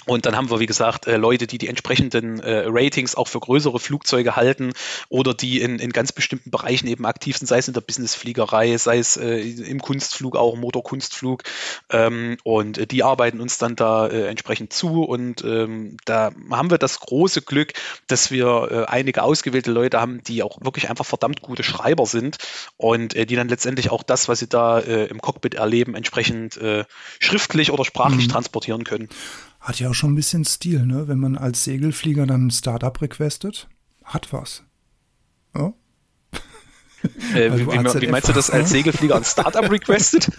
und 0.08 0.24
dann 0.24 0.36
haben 0.36 0.48
wir, 0.48 0.58
wie 0.58 0.66
gesagt, 0.66 1.06
äh, 1.06 1.18
Leute, 1.18 1.46
die 1.46 1.58
die 1.58 1.68
entsprechenden 1.68 2.40
äh, 2.40 2.64
Ratings 2.66 3.14
auch 3.14 3.28
für 3.28 3.40
größere 3.40 3.78
Flugzeuge 3.78 4.36
halten 4.36 4.72
oder 5.10 5.34
die 5.34 5.60
in, 5.60 5.78
in 5.78 5.92
ganz 5.92 6.12
bestimmten 6.12 6.50
Bereichen 6.50 6.86
eben 6.86 7.04
aktiv 7.04 7.36
sind, 7.36 7.46
sei 7.46 7.58
es 7.58 7.68
in 7.68 7.74
der 7.74 7.82
Businessfliegerei, 7.82 8.78
sei 8.78 8.98
es 8.98 9.18
äh, 9.18 9.38
im 9.38 9.82
Kunstflug, 9.82 10.34
auch 10.34 10.54
im 10.54 10.60
Motorkunstflug. 10.60 11.42
Ähm, 11.90 12.38
und 12.42 12.78
äh, 12.78 12.86
die 12.86 13.02
arbeiten 13.02 13.38
uns 13.42 13.58
dann 13.58 13.76
da 13.76 14.06
äh, 14.06 14.28
entsprechend 14.28 14.72
zu. 14.72 15.02
Und 15.02 15.44
ähm, 15.44 15.98
da 16.06 16.30
haben 16.50 16.70
wir 16.70 16.78
das 16.78 17.00
große 17.00 17.42
Glück, 17.42 17.74
dass 18.06 18.30
wir 18.30 18.68
äh, 18.70 18.84
einige 18.86 19.22
ausgewählte 19.22 19.72
Leute 19.72 20.00
haben, 20.00 20.22
die 20.22 20.42
auch 20.42 20.58
wirklich 20.62 20.88
einfach 20.88 21.04
verdammt 21.04 21.42
gute 21.42 21.62
Schreiber 21.62 22.06
sind 22.06 22.38
und 22.78 23.12
die 23.12 23.36
dann 23.36 23.48
letztendlich 23.48 23.90
auch 23.90 24.02
das, 24.02 24.26
was 24.28 24.38
sie 24.38 24.48
da 24.48 24.78
im 24.78 25.20
Cockpit 25.20 25.54
erleben, 25.54 25.94
entsprechend 25.94 26.58
schriftlich 27.18 27.70
oder 27.70 27.84
sprachlich 27.84 28.28
mhm. 28.28 28.32
transportieren 28.32 28.84
können. 28.84 29.08
Hat 29.60 29.80
ja 29.80 29.90
auch 29.90 29.94
schon 29.94 30.12
ein 30.12 30.16
bisschen 30.16 30.44
Stil, 30.44 30.86
ne? 30.86 31.08
Wenn 31.08 31.18
man 31.18 31.36
als 31.36 31.64
Segelflieger 31.64 32.26
dann 32.26 32.46
ein 32.46 32.50
Startup 32.50 33.00
requestet. 33.00 33.68
Hat 34.04 34.32
was. 34.32 34.62
Ja? 35.54 35.72
Äh, 37.32 37.52
wie, 37.52 37.66
wie, 37.66 38.00
wie, 38.00 38.06
meinst 38.08 38.28
du 38.28 38.32
das 38.32 38.50
als 38.50 38.70
Segelflieger 38.70 39.14
an 39.14 39.22
Startup 39.22 39.70
requested? 39.70 40.32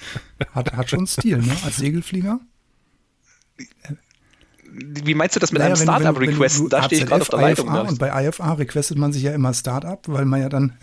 Hat, 0.52 0.74
hat 0.74 0.90
schon 0.90 1.08
Stil, 1.08 1.38
ne? 1.38 1.56
Als 1.64 1.78
Segelflieger. 1.78 2.42
Wie 4.72 5.16
meinst 5.16 5.38
du 5.38 5.40
das 5.40 5.54
mit 5.54 5.62
naja, 5.62 5.74
einem 5.74 5.82
Startup 5.82 6.20
requesten? 6.20 6.68
Da 6.70 6.84
stehe 6.84 7.02
ich 7.02 7.08
gerade 7.08 7.22
auf 7.22 7.30
der 7.30 7.40
Leitung. 7.40 7.68
IFA, 7.68 7.82
und 7.82 8.00
bei 8.00 8.28
IFA 8.28 8.54
requestet 8.54 8.98
man 8.98 9.14
sich 9.14 9.24
ja 9.24 9.34
immer 9.34 9.54
Startup, 9.54 10.02
weil 10.08 10.26
man 10.26 10.42
ja 10.42 10.50
dann 10.50 10.78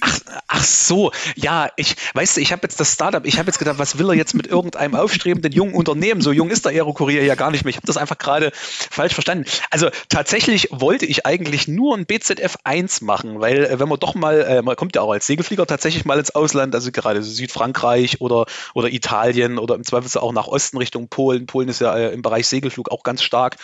Ach, 0.00 0.20
ach 0.48 0.64
so, 0.64 1.12
ja, 1.36 1.68
ich, 1.76 1.96
weißt 2.14 2.36
du, 2.36 2.40
ich 2.40 2.52
habe 2.52 2.62
jetzt 2.62 2.80
das 2.80 2.92
Startup, 2.92 3.24
ich 3.24 3.38
habe 3.38 3.48
jetzt 3.48 3.58
gedacht, 3.58 3.78
was 3.78 3.98
will 3.98 4.08
er 4.08 4.14
jetzt 4.14 4.34
mit 4.34 4.46
irgendeinem 4.46 4.94
aufstrebenden 4.94 5.52
jungen 5.52 5.74
Unternehmen? 5.74 6.20
So 6.20 6.32
jung 6.32 6.50
ist 6.50 6.64
der 6.64 6.72
Aerokurier 6.72 7.24
ja 7.24 7.34
gar 7.34 7.50
nicht 7.50 7.64
mehr. 7.64 7.70
Ich 7.70 7.76
habe 7.76 7.86
das 7.86 7.96
einfach 7.96 8.18
gerade 8.18 8.52
falsch 8.54 9.14
verstanden. 9.14 9.44
Also 9.70 9.88
tatsächlich 10.08 10.68
wollte 10.70 11.06
ich 11.06 11.26
eigentlich 11.26 11.68
nur 11.68 11.96
ein 11.96 12.06
BZF 12.06 12.58
1 12.64 13.00
machen, 13.02 13.40
weil 13.40 13.64
äh, 13.64 13.78
wenn 13.78 13.88
man 13.88 13.98
doch 13.98 14.14
mal, 14.14 14.40
äh, 14.42 14.62
man 14.62 14.76
kommt 14.76 14.96
ja 14.96 15.02
auch 15.02 15.12
als 15.12 15.26
Segelflieger 15.26 15.66
tatsächlich 15.66 16.04
mal 16.04 16.18
ins 16.18 16.34
Ausland, 16.34 16.74
also 16.74 16.92
gerade 16.92 17.22
Südfrankreich 17.22 18.20
oder, 18.20 18.46
oder 18.74 18.92
Italien 18.92 19.58
oder 19.58 19.74
im 19.74 19.84
Zweifelsfall 19.84 20.22
auch 20.22 20.32
nach 20.32 20.46
Osten 20.46 20.78
Richtung 20.78 21.08
Polen. 21.08 21.46
Polen 21.46 21.68
ist 21.68 21.80
ja 21.80 21.96
äh, 21.96 22.12
im 22.12 22.22
Bereich 22.22 22.46
Segelflug 22.46 22.90
auch 22.90 23.02
ganz 23.02 23.22
stark. 23.22 23.56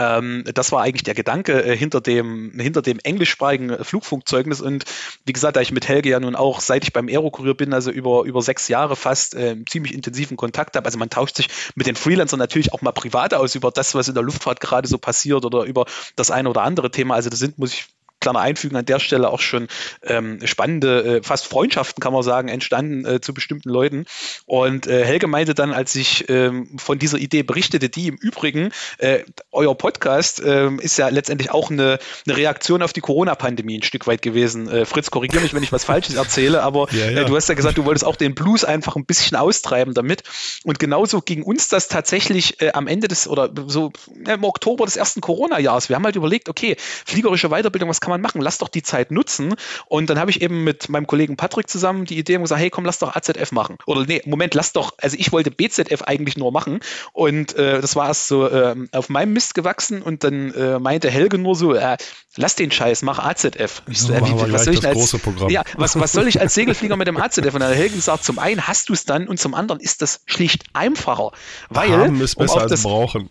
Ähm, 0.00 0.44
das 0.54 0.72
war 0.72 0.80
eigentlich 0.80 1.02
der 1.02 1.14
Gedanke 1.14 1.62
äh, 1.62 1.76
hinter 1.76 2.00
dem, 2.00 2.52
hinter 2.58 2.80
dem 2.80 2.98
englischsprachigen 3.00 3.84
Flugfunkzeugnis 3.84 4.62
und 4.62 4.84
wie 5.26 5.32
gesagt, 5.34 5.56
da 5.56 5.60
ich 5.60 5.72
mit 5.72 5.88
Helge 5.88 6.08
ja 6.08 6.18
nun 6.18 6.34
auch, 6.34 6.60
seit 6.60 6.84
ich 6.84 6.94
beim 6.94 7.08
Aerokurier 7.08 7.52
bin, 7.54 7.74
also 7.74 7.90
über, 7.90 8.24
über 8.24 8.40
sechs 8.40 8.68
Jahre 8.68 8.96
fast 8.96 9.34
äh, 9.34 9.56
ziemlich 9.68 9.92
intensiven 9.92 10.38
Kontakt 10.38 10.74
habe. 10.76 10.86
Also 10.86 10.98
man 10.98 11.10
tauscht 11.10 11.36
sich 11.36 11.48
mit 11.74 11.86
den 11.86 11.96
Freelancern 11.96 12.38
natürlich 12.38 12.72
auch 12.72 12.80
mal 12.80 12.92
privat 12.92 13.34
aus 13.34 13.54
über 13.54 13.70
das, 13.70 13.94
was 13.94 14.08
in 14.08 14.14
der 14.14 14.22
Luftfahrt 14.22 14.60
gerade 14.60 14.88
so 14.88 14.96
passiert 14.96 15.44
oder 15.44 15.64
über 15.64 15.84
das 16.16 16.30
eine 16.30 16.48
oder 16.48 16.62
andere 16.62 16.90
Thema. 16.90 17.14
Also 17.14 17.28
das 17.28 17.38
sind, 17.38 17.58
muss 17.58 17.74
ich 17.74 17.86
kleiner 18.20 18.40
Einfügen 18.40 18.76
an 18.76 18.84
der 18.84 19.00
Stelle 19.00 19.30
auch 19.30 19.40
schon 19.40 19.68
ähm, 20.02 20.46
spannende, 20.46 21.16
äh, 21.16 21.22
fast 21.22 21.46
Freundschaften, 21.46 22.00
kann 22.00 22.12
man 22.12 22.22
sagen, 22.22 22.48
entstanden 22.48 23.04
äh, 23.04 23.20
zu 23.20 23.34
bestimmten 23.34 23.70
Leuten. 23.70 24.04
Und 24.46 24.86
äh, 24.86 25.04
Helge 25.04 25.26
meinte 25.26 25.54
dann, 25.54 25.72
als 25.72 25.94
ich 25.94 26.28
ähm, 26.28 26.78
von 26.78 26.98
dieser 26.98 27.18
Idee 27.18 27.42
berichtete, 27.42 27.88
die 27.88 28.08
im 28.08 28.16
Übrigen, 28.16 28.72
äh, 28.98 29.20
euer 29.52 29.76
Podcast 29.76 30.40
äh, 30.40 30.70
ist 30.76 30.98
ja 30.98 31.08
letztendlich 31.08 31.50
auch 31.50 31.70
eine, 31.70 31.98
eine 32.26 32.36
Reaktion 32.36 32.82
auf 32.82 32.92
die 32.92 33.00
Corona-Pandemie 33.00 33.78
ein 33.78 33.82
Stück 33.82 34.06
weit 34.06 34.22
gewesen. 34.22 34.68
Äh, 34.68 34.84
Fritz, 34.84 35.10
korrigiere 35.10 35.42
mich, 35.42 35.54
wenn 35.54 35.62
ich 35.62 35.72
was 35.72 35.84
Falsches 35.84 36.14
erzähle, 36.16 36.62
aber 36.62 36.88
ja, 36.92 37.10
ja. 37.10 37.22
Äh, 37.22 37.24
du 37.24 37.36
hast 37.36 37.48
ja 37.48 37.54
gesagt, 37.54 37.78
du 37.78 37.84
wolltest 37.84 38.04
auch 38.04 38.16
den 38.16 38.34
Blues 38.34 38.64
einfach 38.64 38.96
ein 38.96 39.06
bisschen 39.06 39.36
austreiben 39.36 39.94
damit. 39.94 40.22
Und 40.64 40.78
genauso 40.78 41.20
ging 41.22 41.42
uns 41.42 41.68
das 41.68 41.88
tatsächlich 41.88 42.58
am 42.74 42.86
Ende 42.86 43.08
des 43.08 43.26
oder 43.26 43.50
so 43.66 43.92
im 44.26 44.44
Oktober 44.44 44.84
des 44.84 44.96
ersten 44.96 45.20
Corona-Jahres. 45.20 45.88
Wir 45.88 45.96
haben 45.96 46.04
halt 46.04 46.16
überlegt, 46.16 46.48
okay, 46.48 46.76
fliegerische 47.06 47.48
Weiterbildung, 47.48 47.88
was 47.88 48.00
kann 48.00 48.09
kann 48.10 48.20
man 48.20 48.22
machen? 48.22 48.40
Lass 48.40 48.58
doch 48.58 48.68
die 48.68 48.82
Zeit 48.82 49.12
nutzen. 49.12 49.54
Und 49.86 50.10
dann 50.10 50.18
habe 50.18 50.30
ich 50.30 50.42
eben 50.42 50.64
mit 50.64 50.88
meinem 50.88 51.06
Kollegen 51.06 51.36
Patrick 51.36 51.70
zusammen 51.70 52.04
die 52.04 52.18
Idee 52.18 52.38
gesagt, 52.38 52.60
hey, 52.60 52.70
komm, 52.70 52.84
lass 52.84 52.98
doch 52.98 53.14
AZF 53.14 53.52
machen. 53.52 53.76
Oder 53.86 54.04
nee, 54.04 54.22
Moment, 54.24 54.54
lass 54.54 54.72
doch, 54.72 54.94
also 55.00 55.16
ich 55.18 55.30
wollte 55.32 55.50
BZF 55.50 56.02
eigentlich 56.02 56.36
nur 56.36 56.50
machen. 56.50 56.80
Und 57.12 57.54
äh, 57.54 57.80
das 57.80 57.94
war 57.94 58.08
erst 58.08 58.26
so 58.26 58.48
äh, 58.48 58.74
auf 58.92 59.08
meinem 59.08 59.32
Mist 59.32 59.54
gewachsen 59.54 60.02
und 60.02 60.24
dann 60.24 60.52
äh, 60.54 60.78
meinte 60.78 61.10
Helge 61.10 61.38
nur 61.38 61.54
so, 61.54 61.74
äh, 61.74 61.96
lass 62.36 62.56
den 62.56 62.70
Scheiß, 62.70 63.02
mach 63.02 63.18
AZF. 63.18 63.82
Ich 63.88 64.00
so, 64.00 64.12
ja, 64.12 64.26
wie, 64.26 64.52
was 64.52 64.64
soll 64.64 64.74
ich 64.74 64.86
als, 64.86 65.16
ja, 65.48 65.62
was, 65.76 65.98
was 65.98 66.12
soll 66.12 66.26
ich 66.26 66.40
als 66.40 66.54
Segelflieger 66.54 66.96
mit 66.96 67.06
dem 67.06 67.16
AZF? 67.16 67.54
Und 67.54 67.60
dann 67.60 67.70
hat 67.70 67.76
Helge 67.76 67.94
gesagt, 67.94 68.24
zum 68.24 68.38
einen 68.38 68.66
hast 68.66 68.88
du 68.88 68.92
es 68.92 69.04
dann 69.04 69.28
und 69.28 69.38
zum 69.38 69.54
anderen 69.54 69.80
ist 69.80 70.02
das 70.02 70.22
schlicht 70.26 70.64
einfacher. 70.72 71.30
Weil, 71.68 71.92
Haben 71.92 72.20
ist 72.20 72.36
besser 72.36 72.56
um 72.56 72.60
als 72.62 72.70
das, 72.70 72.82
brauchen. 72.82 73.28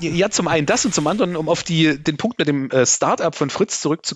Äh, 0.00 0.08
ja, 0.08 0.30
zum 0.30 0.46
einen 0.48 0.66
das 0.66 0.84
und 0.84 0.94
zum 0.94 1.06
anderen, 1.06 1.36
um 1.36 1.48
auf 1.48 1.62
die, 1.62 1.98
den 1.98 2.16
Punkt 2.16 2.38
mit 2.38 2.48
dem 2.48 2.70
äh, 2.70 2.86
Startup 2.86 3.34
von 3.34 3.50
Fritz 3.50 3.80
zurückzukommen, 3.80 4.11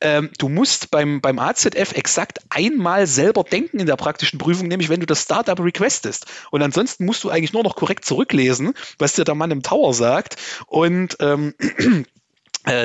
ähm, 0.00 0.30
du 0.38 0.48
musst 0.48 0.90
beim, 0.90 1.20
beim 1.20 1.38
AZF 1.38 1.92
exakt 1.92 2.40
einmal 2.50 3.06
selber 3.06 3.44
denken 3.44 3.80
in 3.80 3.86
der 3.86 3.96
praktischen 3.96 4.38
Prüfung, 4.38 4.68
nämlich 4.68 4.88
wenn 4.88 5.00
du 5.00 5.06
das 5.06 5.22
Startup 5.22 5.58
requestest. 5.58 6.26
Und 6.50 6.62
ansonsten 6.62 7.04
musst 7.04 7.24
du 7.24 7.30
eigentlich 7.30 7.52
nur 7.52 7.62
noch 7.62 7.76
korrekt 7.76 8.04
zurücklesen, 8.04 8.74
was 8.98 9.14
dir 9.14 9.24
der 9.24 9.34
Mann 9.34 9.50
im 9.50 9.62
Tower 9.62 9.94
sagt. 9.94 10.36
Und 10.66 11.16
ähm, 11.20 11.54
äh, 11.58 12.04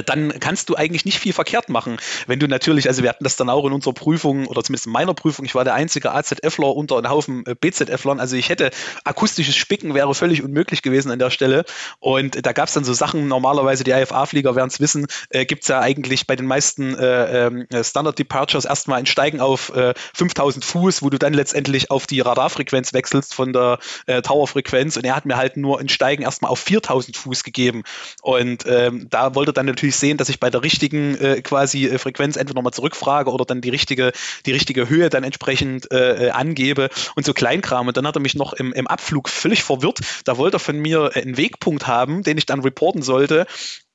dann 0.05 0.33
kannst 0.39 0.69
du 0.69 0.75
eigentlich 0.75 1.05
nicht 1.05 1.19
viel 1.19 1.33
verkehrt 1.33 1.69
machen. 1.69 1.97
Wenn 2.27 2.39
du 2.39 2.47
natürlich, 2.47 2.87
also 2.87 3.03
wir 3.03 3.09
hatten 3.09 3.23
das 3.23 3.35
dann 3.35 3.49
auch 3.49 3.65
in 3.65 3.73
unserer 3.73 3.93
Prüfung 3.93 4.47
oder 4.47 4.63
zumindest 4.63 4.87
in 4.87 4.91
meiner 4.91 5.13
Prüfung, 5.13 5.45
ich 5.45 5.55
war 5.55 5.63
der 5.63 5.73
einzige 5.73 6.11
AZFler 6.11 6.75
unter 6.75 6.97
einem 6.97 7.09
Haufen 7.09 7.45
äh, 7.45 7.55
BZFlern, 7.55 8.19
also 8.19 8.35
ich 8.35 8.49
hätte 8.49 8.71
akustisches 9.03 9.55
Spicken 9.55 9.93
wäre 9.93 10.13
völlig 10.13 10.43
unmöglich 10.43 10.81
gewesen 10.81 11.11
an 11.11 11.19
der 11.19 11.29
Stelle. 11.29 11.65
Und 11.99 12.45
da 12.45 12.51
gab 12.51 12.67
es 12.67 12.73
dann 12.73 12.83
so 12.83 12.93
Sachen, 12.93 13.27
normalerweise 13.27 13.83
die 13.83 13.91
IFA-Flieger 13.91 14.55
werden 14.55 14.69
es 14.69 14.79
wissen, 14.79 15.07
äh, 15.29 15.45
gibt 15.45 15.63
es 15.63 15.69
ja 15.69 15.79
eigentlich 15.79 16.27
bei 16.27 16.35
den 16.35 16.45
meisten 16.45 16.95
äh, 16.95 17.47
ähm, 17.47 17.67
Standard 17.81 18.19
Departures 18.19 18.65
erstmal 18.65 18.99
ein 18.99 19.05
Steigen 19.05 19.39
auf 19.39 19.73
äh, 19.75 19.93
5000 20.13 20.65
Fuß, 20.65 21.01
wo 21.01 21.09
du 21.09 21.17
dann 21.17 21.33
letztendlich 21.33 21.91
auf 21.91 22.07
die 22.07 22.19
Radarfrequenz 22.19 22.93
wechselst 22.93 23.33
von 23.33 23.53
der 23.53 23.79
äh, 24.05 24.21
Towerfrequenz. 24.21 24.97
Und 24.97 25.05
er 25.05 25.15
hat 25.15 25.25
mir 25.25 25.37
halt 25.37 25.57
nur 25.57 25.79
ein 25.79 25.89
Steigen 25.89 26.23
erstmal 26.23 26.51
auf 26.51 26.59
4000 26.59 27.15
Fuß 27.15 27.43
gegeben. 27.43 27.83
Und 28.21 28.65
ähm, 28.67 29.07
da 29.09 29.35
wollte 29.35 29.53
dann 29.53 29.67
natürlich 29.71 29.95
sehen, 29.95 30.17
dass 30.17 30.29
ich 30.29 30.39
bei 30.39 30.49
der 30.49 30.63
richtigen 30.63 31.15
äh, 31.15 31.41
quasi 31.41 31.85
äh, 31.85 31.97
Frequenz 31.97 32.35
entweder 32.35 32.57
nochmal 32.57 32.73
zurückfrage 32.73 33.31
oder 33.31 33.45
dann 33.45 33.61
die 33.61 33.69
richtige, 33.69 34.11
die 34.45 34.51
richtige 34.51 34.89
Höhe 34.89 35.09
dann 35.09 35.23
entsprechend 35.23 35.91
äh, 35.91 36.27
äh, 36.27 36.29
angebe 36.31 36.89
und 37.15 37.25
so 37.25 37.33
Kleinkram. 37.33 37.87
Und 37.87 37.97
dann 37.97 38.07
hat 38.07 38.15
er 38.15 38.21
mich 38.21 38.35
noch 38.35 38.53
im, 38.53 38.73
im 38.73 38.87
Abflug 38.87 39.29
völlig 39.29 39.63
verwirrt. 39.63 39.99
Da 40.25 40.37
wollte 40.37 40.57
er 40.57 40.59
von 40.59 40.77
mir 40.77 41.11
einen 41.15 41.37
Wegpunkt 41.37 41.87
haben, 41.87 42.23
den 42.23 42.37
ich 42.37 42.45
dann 42.45 42.61
reporten 42.61 43.01
sollte. 43.01 43.45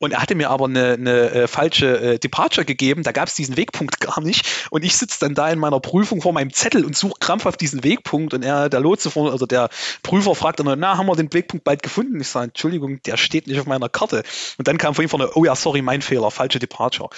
Und 0.00 0.12
er 0.12 0.20
hatte 0.20 0.35
mir 0.35 0.50
aber 0.50 0.64
eine, 0.64 0.94
eine 0.94 1.30
äh, 1.30 1.46
falsche 1.46 2.14
äh, 2.14 2.18
Departure 2.18 2.64
gegeben. 2.64 3.04
Da 3.04 3.12
gab 3.12 3.28
es 3.28 3.35
diesen 3.35 3.57
Wegpunkt 3.57 4.00
gar 4.04 4.20
nicht. 4.20 4.66
Und 4.70 4.85
ich 4.85 4.96
sitze 4.96 5.20
dann 5.20 5.35
da 5.35 5.48
in 5.48 5.59
meiner 5.59 5.80
Prüfung 5.80 6.20
vor 6.20 6.33
meinem 6.33 6.52
Zettel 6.52 6.85
und 6.85 6.96
suche 6.96 7.14
krampfhaft 7.20 7.61
diesen 7.61 7.85
Wegpunkt. 7.85 8.35
Und 8.35 8.44
er, 8.44 8.68
der 8.68 8.80
Lotse, 8.80 9.11
vor, 9.11 9.30
also 9.30 9.46
der 9.46 9.70
Prüfer 10.02 10.35
fragt 10.35 10.61
dann, 10.61 10.78
na, 10.78 10.98
haben 10.98 11.07
wir 11.07 11.14
den 11.14 11.33
Wegpunkt 11.33 11.64
bald 11.64 11.83
gefunden? 11.83 12.20
Ich 12.20 12.28
sage, 12.28 12.46
Entschuldigung, 12.46 13.00
der 13.04 13.16
steht 13.16 13.46
nicht 13.46 13.59
auf 13.61 13.66
meiner 13.66 13.88
Karte. 13.88 14.24
Und 14.59 14.66
dann 14.66 14.78
kam 14.78 14.94
von 14.94 15.04
ihm 15.04 15.09
vorne, 15.09 15.30
oh 15.35 15.44
ja, 15.44 15.54
sorry, 15.54 15.80
mein 15.80 16.02
Fehler, 16.02 16.30
falsche 16.30 16.59
Departure. 16.59 17.09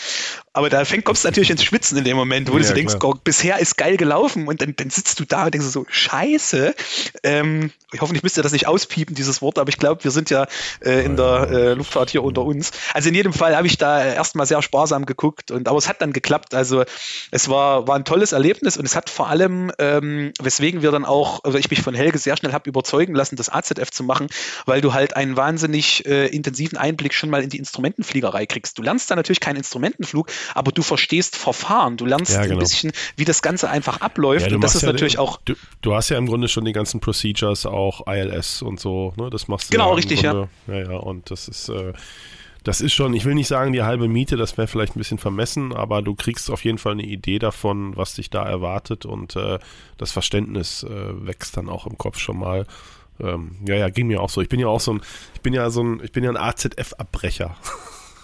Aber 0.53 0.69
da 0.69 0.85
fängt, 0.85 1.05
kommst 1.05 1.25
du 1.25 1.29
natürlich 1.29 1.51
ins 1.51 1.65
Schwitzen 1.65 1.97
in 1.99 2.05
dem 2.05 2.17
Moment, 2.17 2.49
wo 2.49 2.53
ja, 2.53 2.59
du 2.59 2.65
so 2.65 2.75
denkst, 2.75 2.97
oh, 3.03 3.15
bisher 3.25 3.59
ist 3.59 3.77
geil 3.79 3.97
gelaufen. 3.97 4.49
Und 4.49 4.61
dann, 4.61 4.77
dann 4.77 4.91
sitzt 4.91 5.19
du 5.19 5.25
da 5.25 5.47
und 5.47 5.55
denkst 5.55 5.67
so, 5.69 5.87
scheiße. 5.89 6.75
Ähm, 7.23 7.73
ich 7.93 8.01
hoffe, 8.01 8.15
ich 8.15 8.23
müsste 8.23 8.43
das 8.43 8.53
nicht 8.53 8.67
auspiepen, 8.67 9.15
dieses 9.15 9.43
Wort, 9.43 9.59
aber 9.59 9.71
ich 9.71 9.79
glaube, 9.79 10.05
wir 10.05 10.11
sind 10.11 10.31
ja 10.31 10.47
äh, 10.85 11.05
in 11.05 11.17
der 11.17 11.49
äh, 11.51 11.73
Luftfahrt 11.73 12.11
hier 12.11 12.23
unter 12.23 12.43
uns. 12.43 12.66
Also 12.95 13.09
in 13.09 13.15
jedem 13.15 13.33
Fall 13.33 13.57
habe 13.57 13.67
ich 13.67 13.79
da 13.79 14.05
erstmal 14.05 14.47
sehr 14.47 14.63
sparsam 14.63 15.07
geguckt 15.07 15.51
und 15.51 15.69
aber 15.69 15.79
es 15.79 15.89
hat 15.89 16.01
dann 16.03 16.13
geklappt. 16.13 16.55
Also 16.55 16.85
es 17.31 17.49
war, 17.49 17.89
war 17.89 17.97
ein 17.97 18.05
tolles 18.05 18.33
Erlebnis 18.33 18.77
und 18.77 18.85
es 18.85 18.97
hat 18.97 19.11
vor 19.11 19.29
allem, 19.29 19.73
ähm, 19.79 20.33
weswegen 20.41 20.83
wir 20.83 20.91
dann 20.91 21.05
auch, 21.05 21.45
also 21.45 21.59
ich 21.59 21.71
mich 21.71 21.83
von 21.83 21.95
Helge 21.95 22.19
sehr 22.19 22.37
schnell 22.37 22.53
habe 22.53 22.69
überzeugen 22.69 23.15
lassen, 23.15 23.37
das 23.37 23.49
AZF 23.49 23.91
zu 23.91 24.05
machen, 24.05 24.29
weil 24.65 24.81
du 24.81 24.93
halt 24.93 25.17
einen 25.17 25.37
wahnsinnig 25.37 26.07
äh, 26.07 26.27
intensiven 26.27 26.79
Einblick 26.79 27.15
schon 27.15 27.31
mal 27.31 27.43
in 27.43 27.51
die 27.51 27.59
Instrumentenfliegerei 27.59 28.47
kriegst. 28.47 28.79
Du 28.79 28.83
lernst 28.83 29.11
da 29.11 29.17
natürlich 29.17 29.41
keinen 29.41 29.57
Instrumentenflug, 29.57 30.29
aber 30.55 30.73
du 30.73 30.83
verstehst 30.83 31.37
Verfahren. 31.37 31.97
Du 31.97 32.07
lernst 32.07 32.33
ja, 32.33 32.43
genau. 32.43 32.55
ein 32.55 32.59
bisschen, 32.59 32.93
wie 33.17 33.25
das 33.25 33.43
Ganze 33.43 33.69
einfach 33.69 34.01
abläuft. 34.01 34.49
Ja, 34.49 34.55
und 34.55 34.63
das 34.63 34.75
ist 34.75 34.83
ja 34.83 34.93
natürlich 34.93 35.15
den, 35.15 35.21
auch. 35.21 35.39
Du, 35.45 35.55
du, 35.83 35.95
hast 35.95 36.09
ja 36.09 36.19
im 36.19 36.27
Grunde 36.27 36.49
schon 36.49 36.65
die 36.65 36.73
ganzen 36.73 37.01
Procedures, 37.01 37.67
auch 37.67 38.07
ILS 38.07 38.63
und 38.63 38.81
so, 38.81 39.13
ne? 39.17 39.31
Das 39.31 39.49
machst 39.49 39.69
du 39.69 39.73
genau, 39.73 39.95
richtig, 39.95 40.23
Grunde, 40.23 40.49
ja. 40.67 40.75
Ja, 40.75 40.93
ja, 40.93 40.97
und 40.99 41.31
das 41.31 41.49
ist. 41.49 41.69
Äh, 41.69 41.93
das 42.67 42.81
ist 42.81 42.95
schon, 42.95 43.15
ich 43.15 43.25
will 43.25 43.37
nicht 43.37 43.47
sagen 43.47 43.73
die 43.73 43.85
halbe 43.85 44.09
Miete, 44.09 44.37
das 44.37 44.59
wäre 44.59 44.67
vielleicht 44.67 44.97
ein 44.97 44.99
bisschen 44.99 45.19
vermessen, 45.19 45.73
aber 45.73 46.03
du 46.03 46.17
kriegst 46.17 46.51
auf 46.51 46.65
jeden 46.65 46.79
Fall 46.79 46.93
eine 46.93 47.05
Idee 47.05 47.39
davon, 47.39 47.97
was 47.97 48.15
dich 48.15 48.29
da 48.29 48.45
erwartet 48.45 49.07
und 49.07 49.37
äh, 49.37 49.61
das 49.99 50.11
Verständnis 50.11 50.83
äh, 50.83 51.27
wächst 51.27 51.57
dann 51.57 51.69
auch 51.69 51.87
im 51.87 51.97
Kopf 51.97 52.19
schon 52.19 52.39
mal. 52.39 52.67
Ähm, 53.21 53.53
ja, 53.69 53.77
ja, 53.77 53.89
ging 53.89 54.09
mir 54.09 54.21
auch 54.21 54.31
so. 54.31 54.41
Ich 54.41 54.49
bin 54.49 54.59
ja 54.59 54.67
auch 54.67 54.81
so 54.81 54.95
ein, 54.95 55.01
ich 55.35 55.43
bin 55.43 55.55
ja 55.55 55.71
so 55.71 55.85
ein, 55.85 56.01
ich 56.03 56.11
bin 56.11 56.25
ja 56.25 56.31
ein 56.31 56.37
AZF-Abbrecher. 56.37 57.57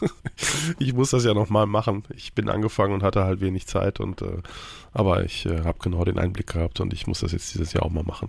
ich 0.81 0.93
muss 0.93 1.11
das 1.11 1.25
ja 1.25 1.35
nochmal 1.35 1.67
machen. 1.67 2.03
Ich 2.17 2.33
bin 2.33 2.49
angefangen 2.49 2.95
und 2.95 3.05
hatte 3.05 3.23
halt 3.23 3.41
wenig 3.41 3.69
Zeit 3.69 4.01
und 4.01 4.23
äh, 4.23 4.39
aber 4.93 5.25
ich 5.25 5.47
äh, 5.47 5.61
habe 5.61 5.79
genau 5.81 6.05
den 6.05 6.19
Einblick 6.19 6.49
gehabt 6.49 6.81
und 6.81 6.93
ich 6.93 7.07
muss 7.07 7.21
das 7.21 7.31
jetzt 7.31 7.55
dieses 7.55 7.75
Jahr 7.75 7.85
auch 7.85 7.91
mal 7.91 8.03
machen. 8.03 8.29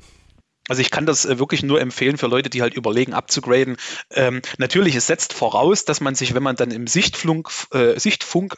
Also 0.70 0.82
ich 0.82 0.92
kann 0.92 1.06
das 1.06 1.26
äh, 1.26 1.40
wirklich 1.40 1.64
nur 1.64 1.82
empfehlen 1.82 2.18
für 2.18 2.28
Leute, 2.28 2.50
die 2.50 2.62
halt 2.62 2.74
überlegen, 2.74 3.14
abzugraden. 3.14 3.78
Ähm, 4.12 4.42
natürlich, 4.58 4.96
es 4.96 5.08
setzt 5.08 5.34
voraus, 5.34 5.84
dass 5.86 6.00
man 6.00 6.16
sich, 6.16 6.34
wenn 6.34 6.44
man 6.44 6.56
dann 6.56 6.72
im 6.72 6.88
Sichtflug, 6.88 7.52
äh, 7.72 8.00
Sichtfunk 8.00 8.56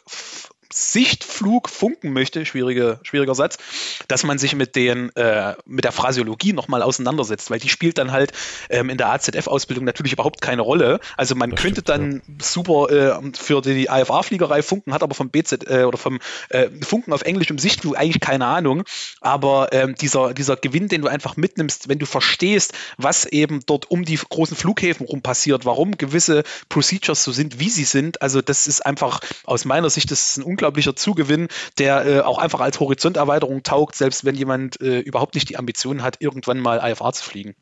Sichtflug 0.76 1.70
funken 1.70 2.12
möchte, 2.12 2.44
schwierige, 2.44 3.00
schwieriger 3.02 3.34
Satz, 3.34 3.56
dass 4.08 4.24
man 4.24 4.36
sich 4.36 4.54
mit 4.54 4.76
den 4.76 5.08
äh, 5.16 5.54
mit 5.64 5.84
der 5.84 5.92
Phrasiologie 5.92 6.52
nochmal 6.52 6.82
auseinandersetzt, 6.82 7.50
weil 7.50 7.58
die 7.58 7.70
spielt 7.70 7.96
dann 7.96 8.12
halt 8.12 8.32
ähm, 8.68 8.90
in 8.90 8.98
der 8.98 9.08
AZF-Ausbildung 9.08 9.86
natürlich 9.86 10.12
überhaupt 10.12 10.42
keine 10.42 10.60
Rolle. 10.60 11.00
Also 11.16 11.34
man 11.34 11.50
das 11.50 11.62
könnte 11.62 11.80
stimmt, 11.80 11.88
dann 11.88 12.22
ja. 12.26 12.34
super 12.42 12.90
äh, 12.90 13.32
für 13.38 13.62
die 13.62 13.86
IFA-Fliegerei 13.86 14.62
funken, 14.62 14.92
hat 14.92 15.02
aber 15.02 15.14
vom 15.14 15.30
BZ 15.30 15.66
äh, 15.66 15.84
oder 15.84 15.96
vom 15.96 16.18
äh, 16.50 16.68
Funken 16.82 17.14
auf 17.14 17.22
Englisch 17.22 17.48
im 17.48 17.58
Sichtflug 17.58 17.96
eigentlich 17.96 18.20
keine 18.20 18.44
Ahnung. 18.44 18.84
Aber 19.22 19.72
ähm, 19.72 19.94
dieser, 19.94 20.34
dieser 20.34 20.56
Gewinn, 20.56 20.88
den 20.88 21.00
du 21.00 21.08
einfach 21.08 21.38
mitnimmst, 21.38 21.88
wenn 21.88 21.98
du 21.98 22.04
verstehst, 22.04 22.74
was 22.98 23.24
eben 23.24 23.60
dort 23.64 23.90
um 23.90 24.04
die 24.04 24.16
großen 24.16 24.56
Flughäfen 24.56 25.06
rum 25.06 25.22
passiert, 25.22 25.64
warum 25.64 25.96
gewisse 25.96 26.44
Procedures 26.68 27.24
so 27.24 27.32
sind, 27.32 27.60
wie 27.60 27.70
sie 27.70 27.84
sind, 27.84 28.20
also 28.20 28.42
das 28.42 28.66
ist 28.66 28.84
einfach 28.84 29.20
aus 29.44 29.64
meiner 29.64 29.88
Sicht 29.88 30.10
das 30.10 30.28
ist 30.28 30.36
ein 30.36 30.42
unglaublich 30.42 30.65
unglaublicher 30.66 30.96
Zugewinn, 30.96 31.48
der 31.78 32.06
äh, 32.06 32.20
auch 32.20 32.38
einfach 32.38 32.60
als 32.60 32.80
Horizonterweiterung 32.80 33.62
taugt, 33.62 33.94
selbst 33.94 34.24
wenn 34.24 34.34
jemand 34.34 34.80
äh, 34.80 34.98
überhaupt 35.00 35.34
nicht 35.34 35.48
die 35.48 35.56
Ambition 35.56 36.02
hat, 36.02 36.20
irgendwann 36.20 36.58
mal 36.58 36.80
IFA 36.82 37.12
zu 37.12 37.22
fliegen. 37.22 37.54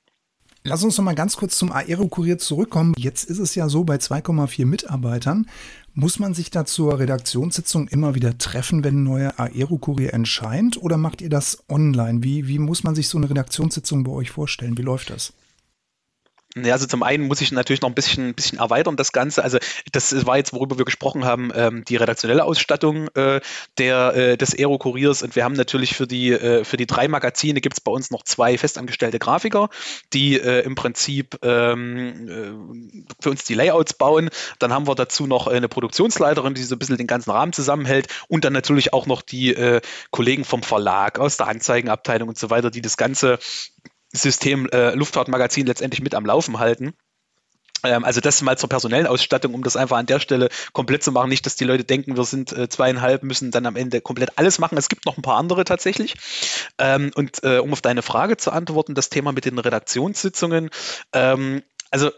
Lass 0.67 0.83
uns 0.83 0.97
noch 0.97 1.05
mal 1.05 1.15
ganz 1.15 1.37
kurz 1.37 1.59
zum 1.59 1.71
Aerokurier 1.71 2.39
zurückkommen. 2.39 2.95
Jetzt 2.97 3.25
ist 3.25 3.39
es 3.39 3.55
ja 3.55 3.69
so, 3.69 3.85
bei 3.85 3.97
2,4 3.97 4.65
Mitarbeitern 4.65 5.47
muss 5.93 6.19
man 6.19 6.33
sich 6.33 6.51
da 6.51 6.65
zur 6.65 6.99
Redaktionssitzung 6.99 7.89
immer 7.89 8.15
wieder 8.15 8.39
treffen, 8.39 8.83
wenn 8.83 9.01
ein 9.01 9.05
neuer 9.05 9.35
Aerokurier 9.37 10.15
entscheidet? 10.15 10.79
Oder 10.79 10.97
macht 10.97 11.21
ihr 11.21 11.29
das 11.29 11.63
online? 11.69 12.23
Wie, 12.23 12.49
wie 12.49 12.59
muss 12.59 12.83
man 12.83 12.95
sich 12.95 13.11
so 13.11 13.19
eine 13.19 13.29
Redaktionssitzung 13.29 14.05
bei 14.05 14.13
euch 14.13 14.31
vorstellen? 14.31 14.79
Wie 14.79 14.83
läuft 14.83 15.11
das? 15.11 15.35
Ja, 16.57 16.75
also 16.75 16.87
zum 16.87 17.03
einen 17.03 17.27
muss 17.27 17.41
ich 17.41 17.51
natürlich 17.51 17.83
noch 17.83 17.89
ein 17.89 17.97
bisschen, 17.97 18.29
ein 18.29 18.35
bisschen 18.35 18.61
erweitern, 18.61 18.95
das 18.95 19.11
Ganze. 19.11 19.43
Also 19.43 19.59
das 19.91 20.25
war 20.25 20.37
jetzt, 20.37 20.53
worüber 20.53 20.79
wir 20.79 20.85
gesprochen 20.85 21.25
haben, 21.25 21.51
ähm, 21.53 21.85
die 21.85 21.97
redaktionelle 21.97 22.45
Ausstattung 22.45 23.09
äh, 23.17 23.41
der, 23.77 24.15
äh, 24.15 24.37
des 24.37 24.57
Aero-Kuriers. 24.57 25.25
Und 25.25 25.35
wir 25.35 25.43
haben 25.43 25.55
natürlich 25.55 25.97
für 25.97 26.07
die, 26.07 26.31
äh, 26.31 26.63
für 26.63 26.77
die 26.77 26.87
drei 26.87 27.09
Magazine 27.09 27.61
gibt 27.61 27.75
es 27.75 27.81
bei 27.81 27.91
uns 27.91 28.13
noch 28.13 28.23
zwei 28.23 28.57
festangestellte 28.57 29.19
Grafiker, 29.19 29.69
die 30.13 30.39
äh, 30.39 30.61
im 30.61 30.77
Prinzip 30.77 31.39
ähm, 31.43 32.29
äh, 32.29 33.13
für 33.21 33.31
uns 33.31 33.43
die 33.43 33.55
Layouts 33.55 33.95
bauen. 33.95 34.31
Dann 34.61 34.73
haben 34.73 34.87
wir 34.87 34.95
dazu 34.95 35.27
noch 35.27 35.49
eine 35.49 35.69
Produktionsleiterin, 35.69 36.55
die 36.55 36.63
so 36.63 36.77
ein 36.77 36.79
bisschen 36.79 36.99
den 36.99 37.09
ganzen 37.09 37.33
Rahmen 37.33 37.53
zusammenhält. 37.53 38.07
Und 38.29 38.45
dann 38.45 38.53
natürlich 38.53 38.93
auch 38.93 39.07
noch 39.07 39.23
die 39.23 39.53
äh, 39.55 39.81
Kollegen 40.13 40.45
vom 40.45 40.63
Verlag, 40.63 41.19
aus 41.19 41.37
der 41.37 41.49
Anzeigenabteilung 41.49 42.29
und 42.29 42.39
so 42.39 42.49
weiter, 42.51 42.71
die 42.71 42.81
das 42.81 42.97
Ganze 42.97 43.41
System 44.15 44.69
äh, 44.71 44.95
Luftfahrtmagazin 44.95 45.67
letztendlich 45.67 46.03
mit 46.03 46.15
am 46.15 46.25
Laufen 46.25 46.59
halten. 46.59 46.95
Ähm, 47.85 48.05
also 48.05 48.21
das 48.21 48.43
mal 48.43 48.57
zur 48.57 48.69
personellen 48.69 49.07
Ausstattung, 49.07 49.55
um 49.55 49.63
das 49.63 49.77
einfach 49.77 49.99
an 49.99 50.07
der 50.07 50.21
Stelle 50.21 50.49
komplett 50.73 51.03
zu 51.03 51.13
machen. 51.13 51.29
Nicht, 51.29 51.47
dass 51.47 51.57
die 51.57 51.65
Leute 51.65 51.85
denken, 51.85 52.17
wir 52.17 52.25
sind 52.25 52.53
äh, 52.53 52.69
zweieinhalb, 52.69 53.23
müssen 53.23 53.51
dann 53.51 53.67
am 53.67 53.77
Ende 53.77 54.01
komplett 54.01 54.39
alles 54.39 54.59
machen. 54.59 54.79
Es 54.79 54.89
gibt 54.89 55.07
noch 55.07 55.17
ein 55.19 55.23
paar 55.23 55.37
andere 55.37 55.65
tatsächlich. 55.65 56.15
Ähm, 56.79 57.11
und 57.15 57.43
äh, 57.45 57.59
um 57.59 57.73
auf 57.73 57.83
deine 57.83 58.03
Frage 58.03 58.37
zu 58.37 58.51
antworten, 58.51 58.95
das 58.95 59.11
Thema 59.11 59.33
mit 59.33 59.45
den 59.45 59.59
Redaktionssitzungen. 59.59 60.71
Ähm, 61.13 61.63
also 61.91 62.11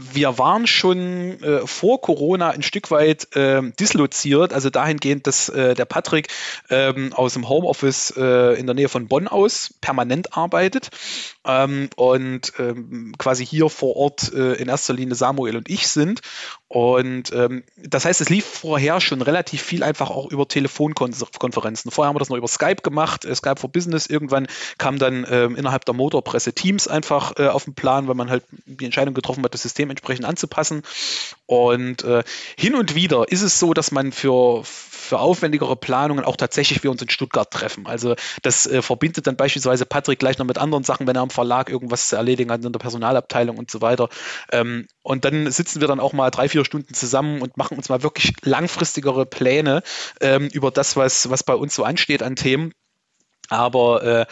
wir 0.00 0.38
waren 0.38 0.68
schon 0.68 1.42
äh, 1.42 1.66
vor 1.66 2.00
Corona 2.00 2.50
ein 2.50 2.62
Stück 2.62 2.92
weit 2.92 3.34
äh, 3.34 3.60
disloziert, 3.80 4.52
also 4.52 4.70
dahingehend, 4.70 5.26
dass 5.26 5.48
äh, 5.48 5.74
der 5.74 5.86
Patrick 5.86 6.28
ähm, 6.70 7.12
aus 7.12 7.32
dem 7.32 7.48
Homeoffice 7.48 8.14
äh, 8.16 8.58
in 8.60 8.66
der 8.66 8.76
Nähe 8.76 8.88
von 8.88 9.08
Bonn 9.08 9.26
aus 9.26 9.74
permanent 9.80 10.36
arbeitet 10.36 10.90
ähm, 11.44 11.90
und 11.96 12.52
ähm, 12.60 13.12
quasi 13.18 13.44
hier 13.44 13.68
vor 13.70 13.96
Ort 13.96 14.32
äh, 14.32 14.52
in 14.54 14.68
erster 14.68 14.94
Linie 14.94 15.16
Samuel 15.16 15.56
und 15.56 15.68
ich 15.68 15.88
sind. 15.88 16.20
Und 16.68 17.32
ähm, 17.32 17.64
das 17.78 18.04
heißt, 18.04 18.20
es 18.20 18.28
lief 18.28 18.44
vorher 18.44 19.00
schon 19.00 19.22
relativ 19.22 19.62
viel 19.62 19.82
einfach 19.82 20.10
auch 20.10 20.30
über 20.30 20.46
Telefonkonferenzen. 20.46 21.90
Vorher 21.90 22.08
haben 22.08 22.14
wir 22.14 22.20
das 22.20 22.28
noch 22.28 22.36
über 22.36 22.46
Skype 22.46 22.82
gemacht, 22.82 23.24
äh, 23.24 23.34
Skype 23.34 23.56
for 23.58 23.72
Business. 23.72 24.06
Irgendwann 24.06 24.46
kam 24.76 24.98
dann 24.98 25.26
ähm, 25.30 25.56
innerhalb 25.56 25.86
der 25.86 25.94
Motorpresse 25.94 26.52
Teams 26.52 26.86
einfach 26.86 27.38
äh, 27.38 27.48
auf 27.48 27.64
den 27.64 27.74
Plan, 27.74 28.06
weil 28.06 28.16
man 28.16 28.28
halt 28.28 28.44
die 28.66 28.84
Entscheidung 28.84 29.14
getroffen 29.14 29.42
hat, 29.44 29.54
das 29.54 29.62
System 29.62 29.88
entsprechend 29.88 30.26
anzupassen. 30.26 30.82
Und 31.46 32.04
äh, 32.04 32.22
hin 32.58 32.74
und 32.74 32.94
wieder 32.94 33.32
ist 33.32 33.42
es 33.42 33.58
so, 33.58 33.72
dass 33.72 33.90
man 33.90 34.12
für, 34.12 34.62
für 35.08 35.18
aufwendigere 35.18 35.74
Planungen 35.74 36.24
auch 36.24 36.36
tatsächlich 36.36 36.82
wir 36.82 36.90
uns 36.90 37.02
in 37.02 37.08
Stuttgart 37.08 37.50
treffen. 37.50 37.86
Also 37.86 38.14
das 38.42 38.66
äh, 38.66 38.82
verbindet 38.82 39.26
dann 39.26 39.36
beispielsweise 39.36 39.86
Patrick 39.86 40.18
gleich 40.18 40.38
noch 40.38 40.46
mit 40.46 40.58
anderen 40.58 40.84
Sachen, 40.84 41.06
wenn 41.06 41.16
er 41.16 41.22
am 41.22 41.30
Verlag 41.30 41.70
irgendwas 41.70 42.08
zu 42.08 42.16
erledigen 42.16 42.52
hat 42.52 42.64
in 42.64 42.72
der 42.72 42.78
Personalabteilung 42.78 43.56
und 43.56 43.70
so 43.70 43.80
weiter. 43.80 44.08
Ähm, 44.52 44.86
und 45.02 45.24
dann 45.24 45.50
sitzen 45.50 45.80
wir 45.80 45.88
dann 45.88 46.00
auch 46.00 46.12
mal 46.12 46.30
drei, 46.30 46.48
vier 46.48 46.64
Stunden 46.64 46.94
zusammen 46.94 47.40
und 47.40 47.56
machen 47.56 47.76
uns 47.76 47.88
mal 47.88 48.02
wirklich 48.02 48.34
langfristigere 48.42 49.26
Pläne 49.26 49.82
ähm, 50.20 50.48
über 50.52 50.70
das, 50.70 50.96
was, 50.96 51.30
was 51.30 51.42
bei 51.42 51.54
uns 51.54 51.74
so 51.74 51.84
ansteht 51.84 52.22
an 52.22 52.36
Themen. 52.36 52.72
Aber 53.48 54.02
äh, 54.02 54.26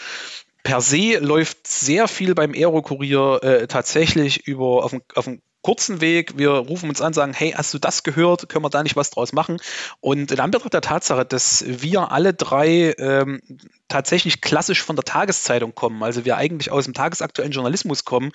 per 0.63 0.81
se 0.81 1.19
läuft 1.19 1.67
sehr 1.67 2.07
viel 2.07 2.35
beim 2.35 2.53
Aerokurier 2.53 3.41
äh, 3.43 3.67
tatsächlich 3.67 4.47
über 4.47 4.85
auf, 4.85 4.95
auf 5.15 5.27
einen 5.27 5.41
kurzen 5.67 6.01
Weg. 6.01 6.39
Wir 6.39 6.51
rufen 6.51 6.89
uns 6.89 7.01
an, 7.01 7.13
sagen, 7.13 7.33
hey, 7.33 7.51
hast 7.51 7.75
du 7.75 7.81
das 7.81 8.05
gehört? 8.05 8.49
Können 8.49 8.65
wir 8.65 8.71
da 8.71 8.85
nicht 8.85 8.95
was 8.95 9.11
draus 9.11 9.33
machen? 9.33 9.59
Und 10.01 10.31
in 10.31 10.39
Anbetracht 10.39 10.73
der 10.73 10.81
Tatsache, 10.81 11.25
dass 11.25 11.65
wir 11.67 12.13
alle 12.13 12.35
drei 12.35 12.95
ähm, 12.99 13.41
tatsächlich 13.89 14.41
klassisch 14.41 14.83
von 14.83 14.97
der 14.97 15.05
Tageszeitung 15.05 15.75
kommen, 15.75 16.03
also 16.03 16.25
wir 16.25 16.37
eigentlich 16.37 16.71
aus 16.71 16.85
dem 16.85 16.95
tagesaktuellen 16.95 17.53
Journalismus 17.53 18.05
kommen, 18.05 18.33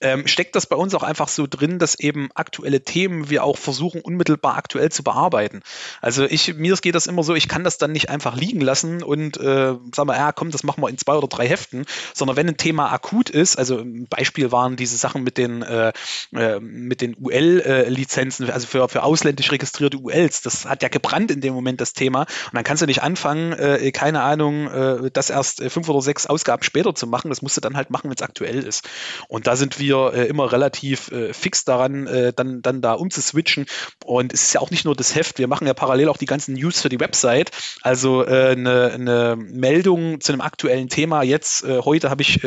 ähm, 0.00 0.26
steckt 0.26 0.56
das 0.56 0.66
bei 0.66 0.76
uns 0.76 0.94
auch 0.94 1.02
einfach 1.02 1.28
so 1.28 1.46
drin, 1.48 1.78
dass 1.78 1.98
eben 1.98 2.30
aktuelle 2.34 2.82
Themen 2.82 3.28
wir 3.28 3.44
auch 3.44 3.58
versuchen, 3.58 4.00
unmittelbar 4.00 4.56
aktuell 4.56 4.90
zu 4.90 5.02
bearbeiten. 5.02 5.62
Also 6.00 6.24
ich, 6.24 6.54
mir 6.54 6.74
geht 6.76 6.94
das 6.94 7.06
immer 7.06 7.22
so, 7.22 7.34
ich 7.34 7.48
kann 7.48 7.64
das 7.64 7.78
dann 7.78 7.92
nicht 7.92 8.10
einfach 8.10 8.36
liegen 8.36 8.60
lassen 8.60 9.02
und 9.02 9.36
äh, 9.38 9.74
sagen 9.94 10.08
wir, 10.08 10.16
ja, 10.16 10.32
komm, 10.32 10.50
das 10.50 10.64
machen 10.64 10.82
wir 10.82 10.88
in 10.88 10.98
zwei 10.98 11.14
oder 11.14 11.28
drei 11.28 11.48
Heften, 11.48 11.86
sondern 12.12 12.36
wenn 12.36 12.48
ein 12.48 12.56
Thema 12.56 12.92
akut 12.92 13.30
ist, 13.30 13.58
also 13.58 13.78
ein 13.78 14.06
Beispiel 14.08 14.52
waren 14.52 14.76
diese 14.76 14.96
Sachen 14.96 15.22
mit 15.22 15.38
den, 15.38 15.62
äh, 15.62 15.92
äh 16.34 16.60
mit 16.74 17.00
den 17.00 17.16
UL-Lizenzen, 17.18 18.50
also 18.50 18.66
für, 18.66 18.88
für 18.88 19.02
ausländisch 19.02 19.50
registrierte 19.52 19.98
ULs, 19.98 20.42
das 20.42 20.66
hat 20.66 20.82
ja 20.82 20.88
gebrannt 20.88 21.30
in 21.30 21.40
dem 21.40 21.54
Moment 21.54 21.80
das 21.80 21.92
Thema. 21.92 22.20
Und 22.22 22.54
dann 22.54 22.64
kannst 22.64 22.82
du 22.82 22.86
nicht 22.86 23.02
anfangen, 23.02 23.52
äh, 23.52 23.92
keine 23.92 24.22
Ahnung, 24.22 24.66
äh, 24.68 25.10
das 25.12 25.30
erst 25.30 25.60
äh, 25.60 25.70
fünf 25.70 25.88
oder 25.88 26.02
sechs 26.02 26.26
Ausgaben 26.26 26.62
später 26.62 26.94
zu 26.94 27.06
machen. 27.06 27.28
Das 27.28 27.42
musst 27.42 27.56
du 27.56 27.60
dann 27.60 27.76
halt 27.76 27.90
machen, 27.90 28.10
wenn 28.10 28.16
es 28.16 28.22
aktuell 28.22 28.58
ist. 28.64 28.88
Und 29.28 29.46
da 29.46 29.56
sind 29.56 29.78
wir 29.78 30.12
äh, 30.14 30.26
immer 30.26 30.50
relativ 30.50 31.10
äh, 31.12 31.32
fix 31.32 31.64
daran, 31.64 32.06
äh, 32.06 32.32
dann, 32.32 32.62
dann 32.62 32.82
da 32.82 32.94
umzuswitchen. 32.94 33.66
Und 34.04 34.32
es 34.32 34.42
ist 34.42 34.54
ja 34.54 34.60
auch 34.60 34.70
nicht 34.70 34.84
nur 34.84 34.96
das 34.96 35.14
Heft, 35.14 35.38
wir 35.38 35.48
machen 35.48 35.66
ja 35.66 35.74
parallel 35.74 36.08
auch 36.08 36.16
die 36.16 36.26
ganzen 36.26 36.54
News 36.54 36.82
für 36.82 36.88
die 36.88 37.00
Website. 37.00 37.50
Also 37.82 38.24
eine, 38.24 38.92
eine 38.92 39.36
Meldung 39.36 40.20
zu 40.20 40.32
einem 40.32 40.40
aktuellen 40.40 40.88
Thema. 40.88 41.22
Jetzt, 41.22 41.64
heute 41.64 42.10
habe 42.10 42.22
ich, 42.22 42.40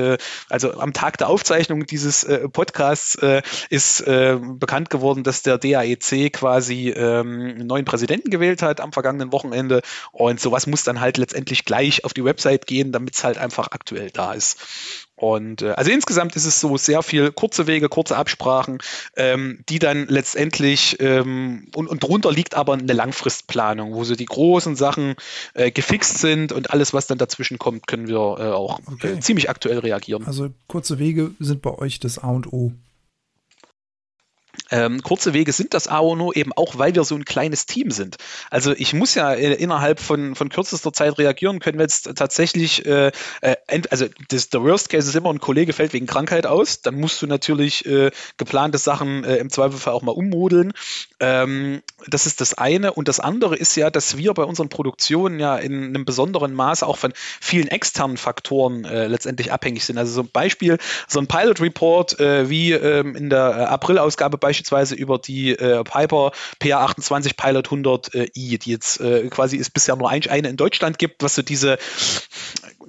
also 0.49 0.73
am 0.79 0.93
Tag 0.93 1.17
der 1.17 1.29
Aufzeichnung 1.29 1.85
dieses 1.85 2.25
Podcasts 2.51 3.17
ist 3.69 4.03
äh, 4.07 4.39
bekannt 4.39 4.89
geworden, 4.89 5.23
dass 5.23 5.43
der 5.43 5.57
DAEC 5.57 6.31
quasi 6.31 6.89
ähm, 6.89 7.55
einen 7.55 7.67
neuen 7.67 7.85
Präsidenten 7.85 8.29
gewählt 8.29 8.61
hat 8.61 8.79
am 8.79 8.93
vergangenen 8.93 9.33
Wochenende. 9.33 9.81
Und 10.11 10.39
sowas 10.39 10.65
muss 10.65 10.83
dann 10.83 11.01
halt 11.01 11.17
letztendlich 11.17 11.65
gleich 11.65 12.05
auf 12.05 12.13
die 12.13 12.23
Website 12.23 12.67
gehen, 12.67 12.91
damit 12.91 13.15
es 13.15 13.23
halt 13.23 13.37
einfach 13.37 13.69
aktuell 13.71 14.09
da 14.11 14.33
ist. 14.33 14.59
Und 15.17 15.63
äh, 15.63 15.71
also 15.71 15.91
insgesamt 15.91 16.35
ist 16.35 16.45
es 16.45 16.61
so 16.61 16.77
sehr 16.77 17.01
viel 17.01 17.31
kurze 17.31 17.65
Wege, 17.65 17.89
kurze 17.89 18.15
Absprachen, 18.15 18.77
ähm, 19.15 19.59
die 19.67 19.79
dann 19.79 20.05
letztendlich 20.07 20.97
ähm, 20.99 21.67
und, 21.75 21.87
und 21.87 22.03
drunter 22.03 22.31
liegt 22.31 22.53
aber 22.53 22.73
eine 22.73 22.93
Langfristplanung, 22.93 23.93
wo 23.95 24.03
so 24.03 24.15
die 24.15 24.25
großen 24.25 24.75
Sachen 24.75 25.15
äh, 25.55 25.71
gefixt 25.71 26.19
sind 26.19 26.51
und 26.51 26.69
alles, 26.71 26.93
was 26.93 27.07
dann 27.07 27.17
dazwischen 27.17 27.57
kommt, 27.57 27.87
können 27.87 28.07
wir 28.07 28.15
äh, 28.15 28.51
auch 28.51 28.79
okay. 28.85 29.13
äh, 29.13 29.19
ziemlich 29.19 29.49
aktuell 29.49 29.79
reagieren. 29.79 30.25
Also 30.27 30.49
kurze 30.67 30.99
Wege 30.99 31.31
sind 31.39 31.63
bei 31.63 31.71
euch 31.71 31.99
das 31.99 32.19
A 32.19 32.29
und 32.29 32.53
O. 32.53 32.71
Ähm, 34.69 35.01
kurze 35.01 35.33
Wege 35.33 35.51
sind 35.53 35.73
das 35.73 35.87
nur 35.87 36.35
eben 36.35 36.53
auch, 36.53 36.77
weil 36.77 36.93
wir 36.95 37.03
so 37.03 37.15
ein 37.15 37.25
kleines 37.25 37.65
Team 37.65 37.91
sind. 37.91 38.17
Also 38.49 38.73
ich 38.73 38.93
muss 38.93 39.15
ja 39.15 39.33
äh, 39.33 39.53
innerhalb 39.53 39.99
von, 39.99 40.35
von 40.35 40.49
kürzester 40.49 40.91
Zeit 40.93 41.17
reagieren, 41.17 41.59
können 41.59 41.77
wir 41.77 41.83
jetzt 41.83 42.15
tatsächlich, 42.15 42.85
äh, 42.85 43.11
äh, 43.41 43.55
also 43.89 44.05
das, 44.29 44.49
der 44.49 44.63
Worst 44.63 44.89
Case 44.89 45.09
ist 45.09 45.15
immer, 45.15 45.31
ein 45.31 45.39
Kollege 45.39 45.73
fällt 45.73 45.93
wegen 45.93 46.05
Krankheit 46.05 46.45
aus, 46.45 46.81
dann 46.81 46.95
musst 46.95 47.21
du 47.21 47.27
natürlich 47.27 47.85
äh, 47.85 48.11
geplante 48.37 48.77
Sachen 48.77 49.23
äh, 49.23 49.37
im 49.37 49.49
Zweifelsfall 49.49 49.93
auch 49.93 50.01
mal 50.01 50.11
ummodeln. 50.11 50.73
Ähm, 51.19 51.81
das 52.07 52.25
ist 52.25 52.41
das 52.41 52.53
eine. 52.53 52.93
Und 52.93 53.07
das 53.07 53.19
andere 53.19 53.55
ist 53.55 53.75
ja, 53.75 53.89
dass 53.89 54.17
wir 54.17 54.33
bei 54.33 54.43
unseren 54.43 54.69
Produktionen 54.69 55.39
ja 55.39 55.57
in 55.57 55.85
einem 55.85 56.05
besonderen 56.05 56.53
Maße 56.53 56.85
auch 56.85 56.97
von 56.97 57.13
vielen 57.15 57.67
externen 57.67 58.17
Faktoren 58.17 58.85
äh, 58.85 59.07
letztendlich 59.07 59.51
abhängig 59.51 59.85
sind. 59.85 59.97
Also 59.97 60.11
so 60.13 60.21
ein 60.21 60.29
Beispiel, 60.31 60.77
so 61.07 61.19
ein 61.19 61.27
Pilot 61.27 61.61
Report 61.61 62.17
wie 62.19 62.71
ähm, 62.71 63.15
in 63.15 63.29
der 63.29 63.69
April-Ausgabe 63.69 64.37
beispielsweise 64.37 64.56
über 64.95 65.19
die 65.19 65.51
äh, 65.51 65.83
Piper 65.83 66.31
PA28 66.61 67.35
Pilot 67.35 67.67
100i, 67.69 68.15
äh, 68.15 68.57
die 68.57 68.71
jetzt 68.71 68.99
äh, 68.99 69.27
quasi 69.29 69.57
es 69.57 69.69
bisher 69.69 69.95
nur 69.95 70.09
eigentlich 70.09 70.31
eine 70.31 70.49
in 70.49 70.57
Deutschland 70.57 70.97
gibt, 70.97 71.23
was 71.23 71.35
so 71.35 71.41
diese 71.41 71.77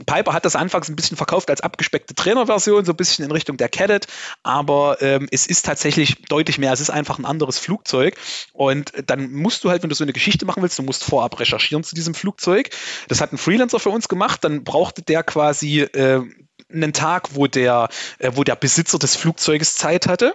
Piper 0.07 0.33
hat 0.33 0.44
das 0.44 0.57
anfangs 0.57 0.88
ein 0.88 0.96
bisschen 0.96 1.16
verkauft 1.16 1.50
als 1.50 1.61
abgespeckte 1.61 2.14
Trainerversion, 2.14 2.85
so 2.85 2.92
ein 2.92 2.96
bisschen 2.96 3.24
in 3.24 3.31
Richtung 3.31 3.57
der 3.57 3.68
Cadet, 3.68 4.07
aber 4.42 4.98
ähm, 5.00 5.28
es 5.31 5.46
ist 5.46 5.66
tatsächlich 5.66 6.22
deutlich 6.28 6.59
mehr. 6.59 6.72
Es 6.72 6.81
ist 6.81 6.90
einfach 6.90 7.18
ein 7.18 7.24
anderes 7.24 7.59
Flugzeug 7.59 8.16
und 8.52 8.92
dann 9.07 9.33
musst 9.33 9.64
du 9.64 9.70
halt, 9.70 9.83
wenn 9.83 9.90
du 9.90 9.96
so 9.96 10.04
eine 10.04 10.12
Geschichte 10.12 10.46
machen 10.46 10.62
willst, 10.62 10.78
du 10.78 10.83
musst 10.83 11.04
vorab 11.04 11.38
recherchieren 11.40 11.85
zu 11.85 11.94
diesem 11.94 12.14
Flugzeug. 12.14 12.70
Das 13.09 13.20
hat 13.20 13.33
ein 13.33 13.38
Freelancer 13.38 13.81
für 13.81 13.90
uns 13.90 14.09
gemacht, 14.09 14.44
dann 14.44 14.64
brauchte 14.64 15.02
der 15.02 15.22
quasi 15.22 15.81
äh, 15.81 16.22
einen 16.72 16.92
Tag, 16.92 17.35
wo 17.35 17.46
der, 17.46 17.88
äh, 18.18 18.33
wo 18.35 18.44
der 18.44 18.57
Besitzer 18.57 18.98
des 18.98 19.16
Flugzeuges 19.16 19.76
Zeit 19.76 20.07
hatte. 20.07 20.35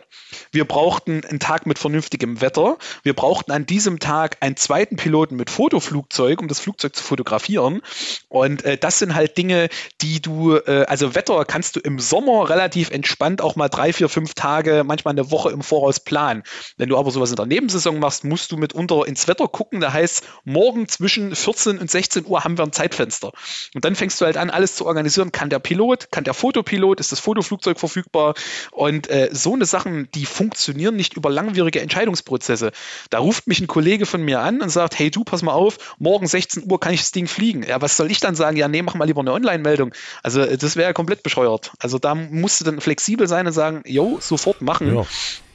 Wir 0.52 0.66
brauchten 0.66 1.24
einen 1.26 1.40
Tag 1.40 1.66
mit 1.66 1.80
vernünftigem 1.80 2.42
Wetter. 2.42 2.78
Wir 3.04 3.14
brauchten 3.14 3.52
an 3.52 3.66
diesem 3.66 4.00
Tag 4.00 4.38
einen 4.40 4.56
zweiten 4.56 4.96
Piloten 4.96 5.36
mit 5.36 5.50
Fotoflugzeug, 5.50 6.42
um 6.42 6.48
das 6.48 6.60
Flugzeug 6.60 6.96
zu 6.96 7.04
fotografieren. 7.04 7.82
Und 8.30 8.64
äh, 8.64 8.78
das 8.78 9.00
sind 9.00 9.16
halt 9.16 9.38
Dinge, 9.38 9.70
die 10.02 10.22
du, 10.22 10.56
äh, 10.56 10.86
also 10.88 11.16
Wetter 11.16 11.46
kannst 11.46 11.76
du 11.76 11.80
im 11.80 12.00
Sommer 12.00 12.50
relativ 12.50 12.90
entspannt 12.90 13.42
auch 13.42 13.56
mal 13.56 13.70
drei, 13.70 13.94
vier, 13.94 14.10
fünf 14.10 14.34
Tage, 14.34 14.84
manchmal 14.86 15.14
eine 15.14 15.32
Woche 15.32 15.52
im 15.52 15.62
Voraus 15.62 16.00
planen. 16.00 16.44
Wenn 16.78 16.90
du 16.90 16.98
aber 16.98 17.12
sowas 17.12 17.30
in 17.30 17.36
der 17.36 17.46
Nebensaison 17.46 18.00
machst, 18.00 18.24
musst 18.24 18.52
du 18.52 18.58
mitunter 18.58 19.06
ins 19.06 19.28
Wetter 19.28 19.48
gucken. 19.48 19.82
Da 19.82 19.94
heißt, 19.94 20.24
morgen 20.44 20.88
zwischen 20.88 21.36
14 21.36 21.78
und 21.78 21.90
16 21.90 22.26
Uhr 22.26 22.44
haben 22.44 22.58
wir 22.58 22.64
ein 22.64 22.72
Zeitfenster. 22.72 23.32
Und 23.74 23.86
dann 23.86 23.96
fängst 23.96 24.20
du 24.20 24.26
halt 24.26 24.38
an, 24.38 24.50
alles 24.50 24.76
zu 24.76 24.86
organisieren. 24.86 25.32
Kann 25.32 25.50
der 25.50 25.60
Pilot, 25.60 26.12
kann 26.12 26.23
der 26.24 26.34
Fotopilot, 26.34 27.00
ist 27.00 27.12
das 27.12 27.20
Fotoflugzeug 27.20 27.80
verfügbar? 27.80 28.36
Und 28.72 29.10
äh, 29.10 29.30
so 29.32 29.54
eine 29.54 29.66
Sachen, 29.66 30.10
die 30.14 30.26
funktionieren 30.26 30.96
nicht 30.96 31.16
über 31.16 31.30
langwierige 31.30 31.82
Entscheidungsprozesse. 31.82 32.72
Da 33.10 33.20
ruft 33.20 33.48
mich 33.48 33.60
ein 33.60 33.68
Kollege 33.68 34.06
von 34.06 34.24
mir 34.24 34.42
an 34.42 34.62
und 34.62 34.70
sagt, 34.70 34.98
hey 34.98 35.12
du, 35.12 35.24
pass 35.24 35.42
mal 35.42 35.54
auf, 35.54 35.96
morgen 36.00 36.28
16 36.28 36.70
Uhr 36.72 36.80
kann 36.80 36.94
ich 36.94 37.02
das 37.02 37.12
Ding 37.12 37.28
fliegen. 37.28 37.64
Ja, 37.64 37.82
was 37.82 37.98
soll 37.98 38.12
ich 38.12 38.20
dann 38.20 38.36
sagen? 38.36 38.58
Ja, 38.58 38.68
nee, 38.68 38.82
mach 38.82 38.96
mal 38.96 39.06
lieber 39.06 39.22
eine 39.22 39.34
Online-Meldung. 39.34 39.94
Also 40.22 40.42
äh, 40.42 40.58
das 40.58 40.76
wäre 40.76 40.90
ja 40.90 40.94
komplett 40.94 41.24
bescheuert. 41.24 41.72
Also 41.80 42.00
da 42.00 42.16
musst 42.16 42.62
du 42.62 42.66
dann 42.66 42.82
flexibel 42.82 43.28
sein 43.28 43.48
und 43.48 43.54
sagen, 43.54 43.84
jo, 43.86 44.18
sofort 44.20 44.62
machen. 44.62 44.96
Ja. 44.96 45.06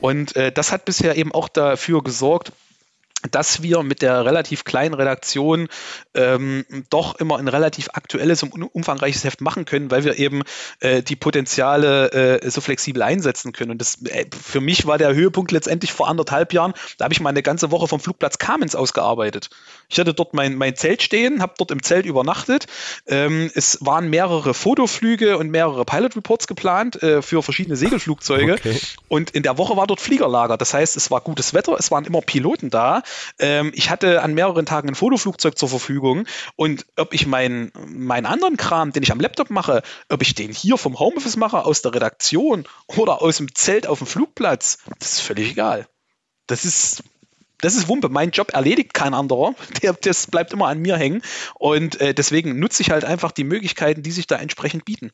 Und 0.01 0.37
äh, 0.37 0.53
das 0.53 0.73
hat 0.73 0.85
bisher 0.85 1.17
eben 1.17 1.33
auch 1.33 1.49
dafür 1.49 2.03
gesorgt, 2.03 2.53
dass 3.33 3.63
wir 3.63 3.83
mit 3.83 4.01
der 4.01 4.25
relativ 4.25 4.63
kleinen 4.63 4.95
Redaktion 4.95 5.69
ähm, 6.15 6.65
doch 6.89 7.17
immer 7.17 7.39
ein 7.39 7.49
relativ 7.49 7.89
aktuelles 7.93 8.45
und 8.45 8.63
umfangreiches 8.63 9.25
Heft 9.25 9.41
machen 9.41 9.65
können, 9.65 9.91
weil 9.91 10.05
wir 10.05 10.19
eben 10.19 10.43
äh, 10.81 11.03
die 11.03 11.17
Potenziale 11.17 12.13
äh, 12.13 12.51
so 12.51 12.61
flexibel 12.61 13.03
einsetzen 13.03 13.53
können. 13.53 13.73
Und 13.73 13.81
das 13.81 14.03
äh, 14.05 14.27
für 14.41 14.61
mich 14.61 14.87
war 14.87 14.99
der 14.99 15.15
Höhepunkt 15.15 15.51
letztendlich 15.51 15.93
vor 15.93 16.09
anderthalb 16.09 16.53
Jahren. 16.53 16.75
Da 16.97 17.07
habe 17.07 17.13
ich 17.13 17.21
mal 17.21 17.31
eine 17.31 17.43
ganze 17.43 17.73
Woche 17.73 17.89
vom 17.89 17.99
Flugplatz 17.99 18.39
Kamenz 18.39 18.77
ausgearbeitet. 18.77 19.51
Ich 19.89 19.99
hatte 19.99 20.15
dort 20.15 20.33
mein, 20.33 20.55
mein 20.55 20.77
Zelt 20.77 21.03
stehen, 21.03 21.43
habe 21.43 21.55
dort 21.59 21.73
im 21.73 21.83
Zelt 21.83 22.07
übernachtet. 22.07 22.67
Ähm, 23.09 23.51
es 23.53 23.79
waren 23.81 24.11
mehrere 24.11 24.55
Fotoflüge 24.55 25.39
und 25.39 25.51
mehrere 25.51 25.85
Pilot 25.85 26.15
Reports 26.15 26.47
geplant 26.47 27.03
äh, 27.03 27.21
für 27.21 27.43
verschiedene 27.43 27.75
Segelflugzeuge. 27.75 28.55
Okay. 28.55 28.79
Und 29.09 29.33
in 29.33 29.43
der 29.43 29.59
Woche 29.59 29.77
war 29.77 29.89
dort 29.89 30.01
Fliegerlager. 30.01 30.57
Das 30.57 30.73
heißt, 30.73 30.97
es 30.97 31.11
war 31.11 31.21
gutes 31.21 31.53
Wetter, 31.53 31.77
es 31.79 31.91
waren 31.91 32.05
immer 32.05 32.21
Piloten 32.21 32.71
da. 32.71 33.03
Ähm, 33.39 33.73
ich 33.75 33.91
hatte 33.91 34.23
an 34.23 34.35
mehreren 34.35 34.67
Tagen 34.67 34.89
ein 34.89 34.95
Fotoflugzeug 34.95 35.59
zur 35.59 35.69
Verfügung 35.69 36.27
und 36.57 36.87
ob 36.97 37.15
ich 37.15 37.27
meinen 37.27 37.73
mein 37.87 38.27
anderen 38.27 38.57
Kram, 38.57 38.93
den 38.93 39.03
ich 39.03 39.13
am 39.13 39.21
Laptop 39.21 39.51
mache, 39.51 39.83
ob 40.09 40.23
ich 40.23 40.35
den 40.35 40.53
hier 40.53 40.77
vom 40.79 40.99
Homeoffice 40.99 41.37
mache, 41.37 41.65
aus 41.65 41.83
der 41.83 41.95
Redaktion 41.95 42.65
oder 42.87 43.23
aus 43.23 43.39
dem 43.39 43.55
Zelt 43.55 43.87
auf 43.87 43.99
dem 43.99 44.07
Flugplatz, 44.07 44.79
das 44.99 45.15
ist 45.15 45.21
völlig 45.21 45.51
egal. 45.51 45.87
Das 46.47 46.65
ist 46.65 47.03
das 47.61 47.75
ist 47.75 47.89
Wumpe. 47.89 48.09
Mein 48.09 48.31
Job 48.31 48.53
erledigt 48.55 48.95
kein 48.95 49.15
anderer. 49.15 49.55
Der, 49.83 49.93
das 49.93 50.27
bleibt 50.29 50.53
immer 50.53 50.69
an 50.69 50.79
mir 50.79 50.97
hängen. 50.97 51.23
Und 51.55 52.01
äh, 52.01 52.15
deswegen 52.15 52.59
nutze 52.59 52.83
ich 52.83 52.91
halt 52.91 53.05
einfach 53.05 53.33
die 53.33 53.45
Möglichkeiten, 53.45 54.03
die 54.03 54.13
sich 54.13 54.27
da 54.27 54.37
entsprechend 54.37 54.85
bieten. 54.85 55.11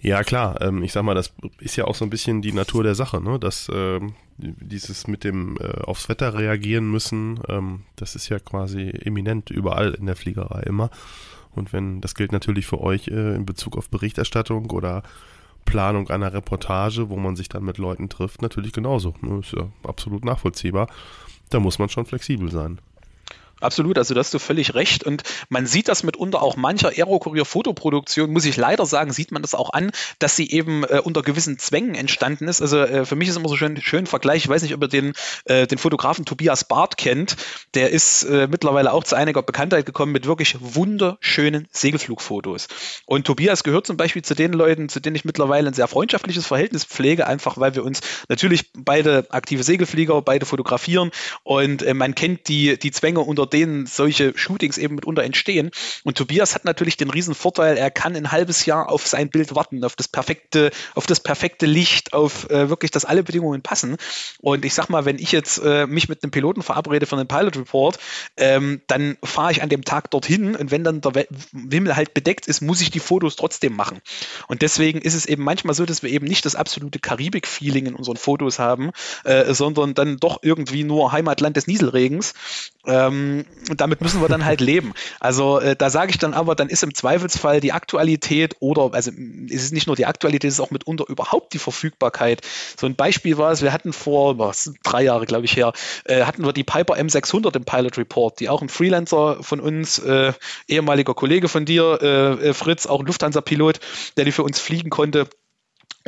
Ja, 0.00 0.22
klar. 0.22 0.60
Ähm, 0.60 0.82
ich 0.82 0.92
sag 0.92 1.02
mal, 1.02 1.14
das 1.14 1.32
ist 1.60 1.76
ja 1.76 1.84
auch 1.84 1.94
so 1.94 2.04
ein 2.04 2.10
bisschen 2.10 2.42
die 2.42 2.52
Natur 2.52 2.82
der 2.84 2.94
Sache, 2.94 3.20
ne? 3.20 3.38
Dass 3.38 3.68
ähm, 3.72 4.14
dieses 4.38 5.06
mit 5.06 5.24
dem 5.24 5.56
äh, 5.58 5.80
aufs 5.82 6.08
Wetter 6.08 6.34
reagieren 6.34 6.90
müssen, 6.90 7.40
ähm, 7.48 7.82
das 7.96 8.14
ist 8.14 8.28
ja 8.28 8.38
quasi 8.38 8.90
eminent 8.90 9.50
überall 9.50 9.94
in 9.94 10.06
der 10.06 10.16
Fliegerei 10.16 10.62
immer. 10.62 10.90
Und 11.54 11.72
wenn, 11.72 12.00
das 12.00 12.14
gilt 12.14 12.32
natürlich 12.32 12.66
für 12.66 12.80
euch 12.80 13.08
äh, 13.08 13.34
in 13.34 13.44
Bezug 13.44 13.76
auf 13.76 13.90
Berichterstattung 13.90 14.70
oder 14.70 15.02
Planung 15.64 16.08
einer 16.08 16.32
Reportage, 16.32 17.10
wo 17.10 17.16
man 17.16 17.36
sich 17.36 17.48
dann 17.48 17.64
mit 17.64 17.78
Leuten 17.78 18.08
trifft, 18.08 18.40
natürlich 18.42 18.72
genauso. 18.72 19.14
Ne? 19.20 19.40
Ist 19.40 19.52
ja 19.52 19.68
absolut 19.82 20.24
nachvollziehbar. 20.24 20.88
Da 21.50 21.60
muss 21.60 21.78
man 21.78 21.88
schon 21.88 22.06
flexibel 22.06 22.50
sein. 22.50 22.80
Absolut, 23.60 23.98
also 23.98 24.14
da 24.14 24.20
hast 24.20 24.32
du 24.34 24.38
völlig 24.38 24.74
recht. 24.74 25.04
Und 25.04 25.22
man 25.48 25.66
sieht 25.66 25.88
das 25.88 26.02
mitunter 26.02 26.42
auch 26.42 26.56
mancher 26.56 26.90
Aerokurier-Fotoproduktion, 26.90 28.30
muss 28.30 28.44
ich 28.44 28.56
leider 28.56 28.86
sagen, 28.86 29.12
sieht 29.12 29.32
man 29.32 29.42
das 29.42 29.54
auch 29.54 29.70
an, 29.72 29.90
dass 30.18 30.36
sie 30.36 30.50
eben 30.50 30.84
äh, 30.84 31.00
unter 31.02 31.22
gewissen 31.22 31.58
Zwängen 31.58 31.94
entstanden 31.94 32.48
ist. 32.48 32.62
Also 32.62 32.78
äh, 32.78 33.04
für 33.04 33.16
mich 33.16 33.28
ist 33.28 33.36
immer 33.36 33.48
so 33.48 33.56
schön, 33.56 33.80
schön 33.80 34.06
Vergleich, 34.06 34.44
ich 34.44 34.48
weiß 34.48 34.62
nicht, 34.62 34.74
ob 34.74 34.82
ihr 34.82 34.88
den, 34.88 35.12
äh, 35.44 35.66
den 35.66 35.78
Fotografen 35.78 36.24
Tobias 36.24 36.64
Barth 36.64 36.96
kennt, 36.96 37.36
der 37.74 37.90
ist 37.90 38.22
äh, 38.24 38.46
mittlerweile 38.48 38.92
auch 38.92 39.04
zu 39.04 39.16
einiger 39.16 39.42
Bekanntheit 39.42 39.86
gekommen 39.86 40.12
mit 40.12 40.26
wirklich 40.26 40.56
wunderschönen 40.60 41.66
Segelflugfotos. 41.72 42.68
Und 43.06 43.26
Tobias 43.26 43.64
gehört 43.64 43.86
zum 43.86 43.96
Beispiel 43.96 44.22
zu 44.22 44.34
den 44.34 44.52
Leuten, 44.52 44.88
zu 44.88 45.00
denen 45.00 45.16
ich 45.16 45.24
mittlerweile 45.24 45.68
ein 45.68 45.74
sehr 45.74 45.88
freundschaftliches 45.88 46.46
Verhältnis 46.46 46.84
pflege, 46.84 47.26
einfach 47.26 47.58
weil 47.58 47.74
wir 47.74 47.84
uns 47.84 48.00
natürlich 48.28 48.70
beide 48.76 49.26
aktive 49.30 49.62
Segelflieger, 49.62 50.22
beide 50.22 50.46
fotografieren 50.46 51.10
und 51.42 51.82
äh, 51.82 51.94
man 51.94 52.14
kennt 52.14 52.48
die, 52.48 52.78
die 52.78 52.90
Zwänge 52.90 53.20
unter 53.20 53.47
denen 53.48 53.86
solche 53.86 54.36
Shootings 54.36 54.78
eben 54.78 54.94
mitunter 54.96 55.24
entstehen. 55.24 55.70
Und 56.04 56.16
Tobias 56.16 56.54
hat 56.54 56.64
natürlich 56.64 56.96
den 56.96 57.10
riesen 57.10 57.34
Vorteil, 57.34 57.76
er 57.76 57.90
kann 57.90 58.16
ein 58.16 58.32
halbes 58.32 58.66
Jahr 58.66 58.90
auf 58.90 59.06
sein 59.06 59.30
Bild 59.30 59.54
warten, 59.54 59.84
auf 59.84 59.96
das 59.96 60.08
perfekte, 60.08 60.70
auf 60.94 61.06
das 61.06 61.20
perfekte 61.20 61.66
Licht, 61.66 62.12
auf 62.12 62.48
äh, 62.50 62.68
wirklich, 62.68 62.90
dass 62.90 63.04
alle 63.04 63.22
Bedingungen 63.22 63.62
passen. 63.62 63.96
Und 64.40 64.64
ich 64.64 64.74
sag 64.74 64.88
mal, 64.88 65.04
wenn 65.04 65.18
ich 65.18 65.32
jetzt 65.32 65.58
äh, 65.58 65.86
mich 65.86 66.08
mit 66.08 66.22
einem 66.22 66.30
Piloten 66.30 66.62
verabrede 66.62 67.06
für 67.06 67.16
einen 67.16 67.28
Pilot 67.28 67.56
Report, 67.56 67.98
ähm, 68.36 68.80
dann 68.86 69.16
fahre 69.22 69.52
ich 69.52 69.62
an 69.62 69.68
dem 69.68 69.84
Tag 69.84 70.10
dorthin 70.10 70.56
und 70.56 70.70
wenn 70.70 70.84
dann 70.84 71.00
der 71.00 71.26
Himmel 71.70 71.96
halt 71.96 72.14
bedeckt 72.14 72.46
ist, 72.46 72.60
muss 72.60 72.80
ich 72.80 72.90
die 72.90 73.00
Fotos 73.00 73.36
trotzdem 73.36 73.74
machen. 73.74 74.00
Und 74.46 74.62
deswegen 74.62 75.00
ist 75.00 75.14
es 75.14 75.26
eben 75.26 75.42
manchmal 75.42 75.74
so, 75.74 75.84
dass 75.84 76.02
wir 76.02 76.10
eben 76.10 76.26
nicht 76.26 76.44
das 76.44 76.54
absolute 76.54 76.98
Karibik-Feeling 76.98 77.86
in 77.86 77.94
unseren 77.94 78.16
Fotos 78.16 78.58
haben, 78.58 78.90
äh, 79.24 79.52
sondern 79.54 79.94
dann 79.94 80.18
doch 80.18 80.38
irgendwie 80.42 80.84
nur 80.84 81.12
Heimatland 81.12 81.56
des 81.56 81.66
Nieselregens. 81.66 82.34
Ähm, 82.86 83.37
und 83.68 83.80
damit 83.80 84.00
müssen 84.00 84.20
wir 84.20 84.28
dann 84.28 84.44
halt 84.44 84.60
leben. 84.60 84.92
Also 85.20 85.60
äh, 85.60 85.76
da 85.76 85.90
sage 85.90 86.10
ich 86.10 86.18
dann 86.18 86.34
aber, 86.34 86.54
dann 86.54 86.68
ist 86.68 86.82
im 86.82 86.94
Zweifelsfall 86.94 87.60
die 87.60 87.72
Aktualität 87.72 88.56
oder, 88.60 88.90
also 88.92 89.10
es 89.10 89.64
ist 89.64 89.72
nicht 89.72 89.86
nur 89.86 89.96
die 89.96 90.06
Aktualität, 90.06 90.48
es 90.48 90.54
ist 90.54 90.60
auch 90.60 90.70
mitunter 90.70 91.04
überhaupt 91.08 91.52
die 91.52 91.58
Verfügbarkeit. 91.58 92.40
So 92.78 92.86
ein 92.86 92.96
Beispiel 92.96 93.38
war 93.38 93.52
es, 93.52 93.62
wir 93.62 93.72
hatten 93.72 93.92
vor, 93.92 94.38
was, 94.38 94.72
drei 94.82 95.02
Jahre 95.02 95.26
glaube 95.26 95.44
ich 95.44 95.56
her, 95.56 95.72
äh, 96.04 96.24
hatten 96.24 96.44
wir 96.44 96.52
die 96.52 96.64
Piper 96.64 96.94
M600 96.94 97.56
im 97.56 97.64
Pilot 97.64 97.98
Report, 97.98 98.40
die 98.40 98.48
auch 98.48 98.62
ein 98.62 98.68
Freelancer 98.68 99.42
von 99.42 99.60
uns, 99.60 99.98
äh, 99.98 100.32
ehemaliger 100.66 101.14
Kollege 101.14 101.48
von 101.48 101.64
dir, 101.64 101.98
äh, 102.00 102.48
äh, 102.48 102.54
Fritz, 102.54 102.86
auch 102.86 103.00
ein 103.00 103.06
Lufthansa-Pilot, 103.06 103.80
der 104.16 104.24
die 104.24 104.32
für 104.32 104.42
uns 104.42 104.58
fliegen 104.58 104.90
konnte, 104.90 105.28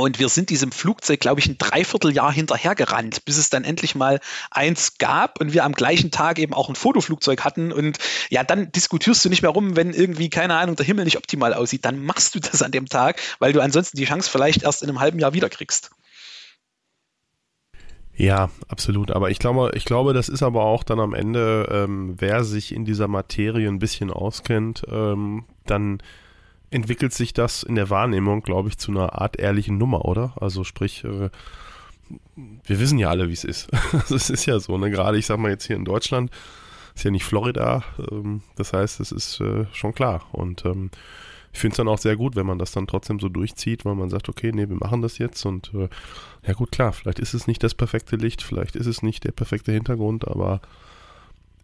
und 0.00 0.18
wir 0.18 0.28
sind 0.28 0.50
diesem 0.50 0.72
Flugzeug, 0.72 1.20
glaube 1.20 1.40
ich, 1.40 1.46
ein 1.46 1.58
Dreivierteljahr 1.58 2.32
hinterhergerannt, 2.32 3.24
bis 3.24 3.36
es 3.36 3.50
dann 3.50 3.64
endlich 3.64 3.94
mal 3.94 4.20
eins 4.50 4.98
gab 4.98 5.40
und 5.40 5.52
wir 5.52 5.64
am 5.64 5.72
gleichen 5.72 6.10
Tag 6.10 6.38
eben 6.38 6.54
auch 6.54 6.68
ein 6.68 6.74
Fotoflugzeug 6.74 7.44
hatten. 7.44 7.72
Und 7.72 7.98
ja, 8.30 8.44
dann 8.44 8.72
diskutierst 8.72 9.24
du 9.24 9.28
nicht 9.28 9.42
mehr 9.42 9.50
rum, 9.50 9.76
wenn 9.76 9.92
irgendwie, 9.92 10.30
keine 10.30 10.54
Ahnung, 10.54 10.76
der 10.76 10.86
Himmel 10.86 11.04
nicht 11.04 11.16
optimal 11.16 11.54
aussieht. 11.54 11.84
Dann 11.84 12.04
machst 12.04 12.34
du 12.34 12.40
das 12.40 12.62
an 12.62 12.72
dem 12.72 12.86
Tag, 12.86 13.20
weil 13.38 13.52
du 13.52 13.60
ansonsten 13.60 13.96
die 13.96 14.04
Chance 14.04 14.30
vielleicht 14.30 14.62
erst 14.62 14.82
in 14.82 14.88
einem 14.88 15.00
halben 15.00 15.18
Jahr 15.18 15.34
wiederkriegst. 15.34 15.90
Ja, 18.14 18.50
absolut. 18.68 19.10
Aber 19.10 19.30
ich 19.30 19.38
glaube, 19.38 19.70
ich 19.74 19.84
glaube, 19.86 20.12
das 20.12 20.28
ist 20.28 20.42
aber 20.42 20.64
auch 20.64 20.82
dann 20.82 21.00
am 21.00 21.14
Ende, 21.14 21.68
ähm, 21.70 22.16
wer 22.18 22.44
sich 22.44 22.74
in 22.74 22.84
dieser 22.84 23.08
Materie 23.08 23.68
ein 23.68 23.78
bisschen 23.78 24.10
auskennt, 24.10 24.82
ähm, 24.90 25.44
dann 25.64 26.02
entwickelt 26.70 27.12
sich 27.12 27.32
das 27.32 27.62
in 27.62 27.74
der 27.74 27.90
Wahrnehmung, 27.90 28.42
glaube 28.42 28.68
ich, 28.68 28.78
zu 28.78 28.90
einer 28.90 29.20
Art 29.20 29.38
ehrlichen 29.38 29.78
Nummer, 29.78 30.04
oder? 30.04 30.34
Also 30.40 30.64
sprich, 30.64 31.04
äh, 31.04 31.30
wir 32.64 32.80
wissen 32.80 32.98
ja 32.98 33.10
alle, 33.10 33.28
wie 33.28 33.34
es 33.34 33.44
ist. 33.44 33.68
Also 33.92 34.14
es 34.14 34.30
ist 34.30 34.46
ja 34.46 34.58
so, 34.60 34.78
ne? 34.78 34.90
Gerade 34.90 35.18
ich 35.18 35.26
sag 35.26 35.38
mal 35.38 35.50
jetzt 35.50 35.66
hier 35.66 35.76
in 35.76 35.84
Deutschland, 35.84 36.30
ist 36.94 37.04
ja 37.04 37.10
nicht 37.10 37.24
Florida, 37.24 37.84
ähm, 38.10 38.42
das 38.56 38.72
heißt, 38.72 39.00
es 39.00 39.12
ist 39.12 39.40
äh, 39.40 39.66
schon 39.72 39.94
klar. 39.94 40.26
Und 40.32 40.64
ähm, 40.64 40.90
ich 41.52 41.58
finde 41.58 41.72
es 41.72 41.76
dann 41.78 41.88
auch 41.88 41.98
sehr 41.98 42.16
gut, 42.16 42.36
wenn 42.36 42.46
man 42.46 42.58
das 42.58 42.72
dann 42.72 42.86
trotzdem 42.86 43.18
so 43.18 43.28
durchzieht, 43.28 43.84
weil 43.84 43.94
man 43.94 44.10
sagt, 44.10 44.28
okay, 44.28 44.52
nee, 44.52 44.68
wir 44.68 44.76
machen 44.76 45.02
das 45.02 45.18
jetzt 45.18 45.44
und 45.44 45.72
äh, 45.74 45.88
ja 46.46 46.52
gut, 46.52 46.70
klar, 46.70 46.92
vielleicht 46.92 47.18
ist 47.18 47.34
es 47.34 47.46
nicht 47.46 47.62
das 47.62 47.74
perfekte 47.74 48.16
Licht, 48.16 48.42
vielleicht 48.42 48.76
ist 48.76 48.86
es 48.86 49.02
nicht 49.02 49.24
der 49.24 49.32
perfekte 49.32 49.72
Hintergrund, 49.72 50.28
aber 50.28 50.60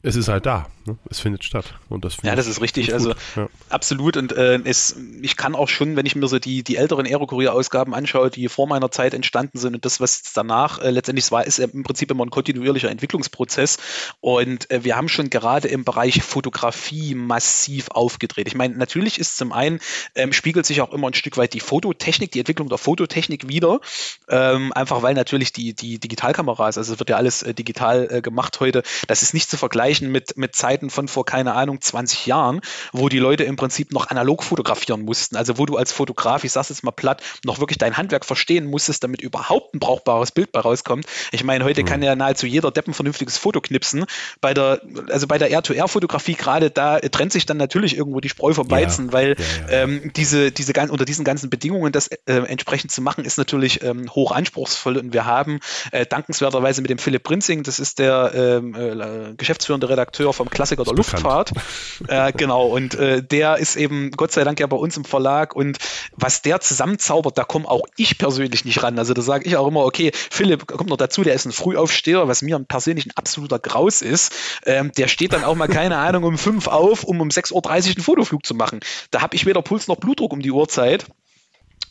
es 0.06 0.14
ist 0.14 0.28
halt 0.28 0.46
da. 0.46 0.66
Ne? 0.86 0.96
Es 1.10 1.18
findet 1.18 1.42
statt. 1.42 1.74
Und 1.88 2.04
das 2.04 2.18
ja, 2.22 2.36
das 2.36 2.46
ist 2.46 2.60
richtig. 2.60 2.94
Also 2.94 3.10
ja. 3.34 3.48
absolut. 3.70 4.16
Und 4.16 4.32
äh, 4.32 4.60
es, 4.64 4.96
ich 5.20 5.36
kann 5.36 5.56
auch 5.56 5.68
schon, 5.68 5.96
wenn 5.96 6.06
ich 6.06 6.14
mir 6.14 6.28
so 6.28 6.38
die, 6.38 6.62
die 6.62 6.76
älteren 6.76 7.06
Aerokurier-Ausgaben 7.06 7.92
anschaue, 7.92 8.30
die 8.30 8.48
vor 8.48 8.68
meiner 8.68 8.92
Zeit 8.92 9.14
entstanden 9.14 9.58
sind 9.58 9.74
und 9.74 9.84
das, 9.84 10.00
was 10.00 10.22
danach 10.32 10.78
äh, 10.78 10.90
letztendlich 10.90 11.32
war, 11.32 11.44
ist 11.44 11.58
im 11.58 11.82
Prinzip 11.82 12.08
immer 12.12 12.24
ein 12.24 12.30
kontinuierlicher 12.30 12.88
Entwicklungsprozess. 12.88 13.78
Und 14.20 14.70
äh, 14.70 14.84
wir 14.84 14.96
haben 14.96 15.08
schon 15.08 15.28
gerade 15.28 15.66
im 15.66 15.84
Bereich 15.84 16.22
Fotografie 16.22 17.16
massiv 17.16 17.88
aufgedreht. 17.90 18.46
Ich 18.46 18.54
meine, 18.54 18.76
natürlich 18.76 19.18
ist 19.18 19.36
zum 19.36 19.52
einen, 19.52 19.80
ähm, 20.14 20.32
spiegelt 20.32 20.66
sich 20.66 20.82
auch 20.82 20.92
immer 20.92 21.08
ein 21.08 21.14
Stück 21.14 21.36
weit 21.36 21.52
die 21.52 21.60
Fototechnik, 21.60 22.30
die 22.30 22.38
Entwicklung 22.38 22.68
der 22.68 22.78
Fototechnik 22.78 23.48
wieder. 23.48 23.80
Ähm, 24.28 24.72
einfach 24.72 25.02
weil 25.02 25.14
natürlich 25.14 25.52
die, 25.52 25.74
die 25.74 25.98
Digitalkameras, 25.98 26.78
also 26.78 26.92
es 26.92 27.00
wird 27.00 27.10
ja 27.10 27.16
alles 27.16 27.42
äh, 27.42 27.54
digital 27.54 28.06
äh, 28.08 28.22
gemacht 28.22 28.60
heute, 28.60 28.84
das 29.08 29.22
ist 29.22 29.34
nicht 29.34 29.50
zu 29.50 29.56
vergleichen 29.56 29.95
vergleichen 29.96 30.12
mit, 30.12 30.36
mit 30.36 30.54
Zeiten 30.54 30.90
von 30.90 31.08
vor, 31.08 31.24
keine 31.24 31.54
Ahnung, 31.54 31.80
20 31.80 32.26
Jahren, 32.26 32.60
wo 32.92 33.08
die 33.08 33.18
Leute 33.18 33.44
im 33.44 33.56
Prinzip 33.56 33.92
noch 33.92 34.08
analog 34.08 34.42
fotografieren 34.42 35.02
mussten. 35.02 35.36
Also 35.36 35.58
wo 35.58 35.66
du 35.66 35.76
als 35.76 35.92
Fotograf, 35.92 36.44
ich 36.44 36.52
sag's 36.52 36.68
jetzt 36.68 36.84
mal 36.84 36.90
platt, 36.90 37.22
noch 37.44 37.60
wirklich 37.60 37.78
dein 37.78 37.96
Handwerk 37.96 38.24
verstehen 38.24 38.66
musstest, 38.66 39.02
damit 39.02 39.22
überhaupt 39.22 39.74
ein 39.74 39.78
brauchbares 39.78 40.32
Bild 40.32 40.52
bei 40.52 40.60
rauskommt. 40.60 41.06
Ich 41.32 41.44
meine, 41.44 41.64
heute 41.64 41.82
mhm. 41.82 41.86
kann 41.86 42.02
ja 42.02 42.14
nahezu 42.14 42.46
jeder 42.46 42.70
Depp 42.70 42.88
ein 42.88 42.94
vernünftiges 42.94 43.38
Foto 43.38 43.60
knipsen. 43.60 44.04
Bei 44.40 44.54
der, 44.54 44.80
also 45.10 45.26
bei 45.26 45.38
der 45.38 45.50
R2R-Fotografie 45.50 46.34
gerade, 46.34 46.70
da 46.70 46.98
trennt 47.00 47.32
sich 47.32 47.46
dann 47.46 47.56
natürlich 47.56 47.96
irgendwo 47.96 48.20
die 48.20 48.28
Spreu 48.28 48.52
vom 48.52 48.70
Weizen, 48.70 49.06
ja. 49.06 49.12
weil 49.12 49.36
ja, 49.38 49.44
ja, 49.70 49.82
ähm, 49.82 50.12
diese, 50.14 50.52
diese 50.52 50.72
unter 50.90 51.04
diesen 51.04 51.24
ganzen 51.24 51.50
Bedingungen 51.50 51.92
das 51.92 52.08
äh, 52.08 52.18
entsprechend 52.26 52.92
zu 52.92 53.00
machen, 53.00 53.24
ist 53.24 53.38
natürlich 53.38 53.82
ähm, 53.82 54.10
hoch 54.10 54.32
anspruchsvoll. 54.32 54.98
Und 54.98 55.12
wir 55.12 55.24
haben 55.24 55.60
äh, 55.90 56.04
dankenswerterweise 56.06 56.82
mit 56.82 56.90
dem 56.90 56.98
Philipp 56.98 57.22
Prinzing, 57.22 57.62
das 57.62 57.78
ist 57.78 57.98
der 57.98 58.32
ähm, 58.34 58.74
äh, 58.74 59.34
geschäftsführende 59.36 59.85
Redakteur 59.88 60.32
vom 60.32 60.50
Klassiker 60.50 60.84
der 60.84 60.94
Luftfahrt. 60.94 61.52
Äh, 62.08 62.32
genau, 62.32 62.66
und 62.66 62.94
äh, 62.94 63.22
der 63.22 63.56
ist 63.56 63.76
eben 63.76 64.10
Gott 64.10 64.30
sei 64.30 64.44
Dank 64.44 64.60
ja 64.60 64.66
bei 64.66 64.76
uns 64.76 64.96
im 64.96 65.04
Verlag 65.04 65.56
und 65.56 65.78
was 66.12 66.42
der 66.42 66.60
zusammenzaubert, 66.60 67.38
da 67.38 67.44
komme 67.44 67.68
auch 67.68 67.82
ich 67.96 68.18
persönlich 68.18 68.64
nicht 68.64 68.82
ran. 68.82 68.98
Also 68.98 69.14
da 69.14 69.22
sage 69.22 69.46
ich 69.46 69.56
auch 69.56 69.66
immer, 69.66 69.84
okay, 69.84 70.10
Philipp 70.14 70.66
kommt 70.66 70.90
noch 70.90 70.96
dazu, 70.96 71.22
der 71.22 71.34
ist 71.34 71.46
ein 71.46 71.52
Frühaufsteher, 71.52 72.28
was 72.28 72.42
mir 72.42 72.58
persönlich 72.60 73.06
ein 73.06 73.12
absoluter 73.16 73.58
Graus 73.58 74.02
ist. 74.02 74.32
Ähm, 74.64 74.92
der 74.96 75.08
steht 75.08 75.32
dann 75.32 75.44
auch 75.44 75.54
mal, 75.54 75.68
keine 75.68 75.96
Ahnung, 75.96 76.24
um 76.24 76.38
fünf 76.38 76.68
auf, 76.68 77.04
um 77.04 77.20
um 77.20 77.28
6.30 77.28 77.54
Uhr 77.54 77.70
einen 77.70 78.04
Fotoflug 78.04 78.46
zu 78.46 78.54
machen. 78.54 78.80
Da 79.10 79.22
habe 79.22 79.34
ich 79.36 79.46
weder 79.46 79.62
Puls 79.62 79.88
noch 79.88 79.96
Blutdruck 79.96 80.32
um 80.32 80.42
die 80.42 80.52
Uhrzeit. 80.52 81.06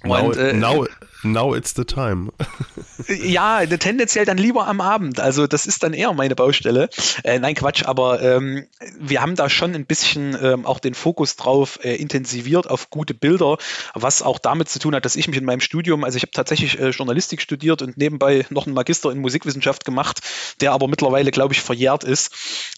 Now, 0.06 0.28
und, 0.28 0.38
äh, 0.38 0.54
now, 0.54 0.86
now 1.24 1.56
it's 1.56 1.74
the 1.76 1.84
time. 1.84 2.32
ja, 3.08 3.66
tendenziell 3.66 4.26
dann 4.26 4.38
lieber 4.38 4.68
am 4.68 4.82
Abend. 4.82 5.20
Also 5.20 5.48
das 5.48 5.66
ist 5.66 5.84
dann 5.84 5.94
eher 5.94 6.14
meine 6.14 6.36
Baustelle. 6.36 6.90
Äh, 7.24 7.40
nein, 7.40 7.56
Quatsch, 7.56 7.84
aber 7.86 8.22
ähm, 8.22 8.68
wir 9.00 9.22
haben 9.22 9.36
da 9.36 9.50
schon 9.50 9.74
ein 9.74 9.86
bisschen 9.86 10.38
ähm, 10.42 10.66
auch 10.66 10.80
den 10.80 10.94
Fokus 10.94 11.36
drauf 11.36 11.80
äh, 11.84 11.96
intensiviert 11.96 12.70
auf 12.70 12.90
gute 12.90 13.14
Bilder, 13.14 13.58
was 13.94 14.22
auch 14.22 14.40
damit 14.40 14.70
zu 14.70 14.80
tun 14.80 14.96
hat, 14.96 15.06
dass 15.06 15.16
ich 15.16 15.28
mich 15.28 15.38
in 15.38 15.46
meinem 15.46 15.62
Studium, 15.62 16.04
also 16.04 16.18
ich 16.18 16.24
habe 16.24 16.32
tatsächlich 16.32 16.80
äh, 16.80 16.90
Journalistik 16.90 17.42
studiert 17.42 17.82
und 17.82 17.98
nebenbei 17.98 18.46
noch 18.50 18.66
einen 18.66 18.76
Magister 18.76 19.12
in 19.12 19.20
Musikwissenschaft 19.20 19.86
gemacht, 19.86 20.22
der 20.62 20.72
aber 20.72 20.88
mittlerweile, 20.88 21.32
glaube 21.32 21.54
ich, 21.54 21.62
verjährt 21.62 22.04
ist. 22.04 22.32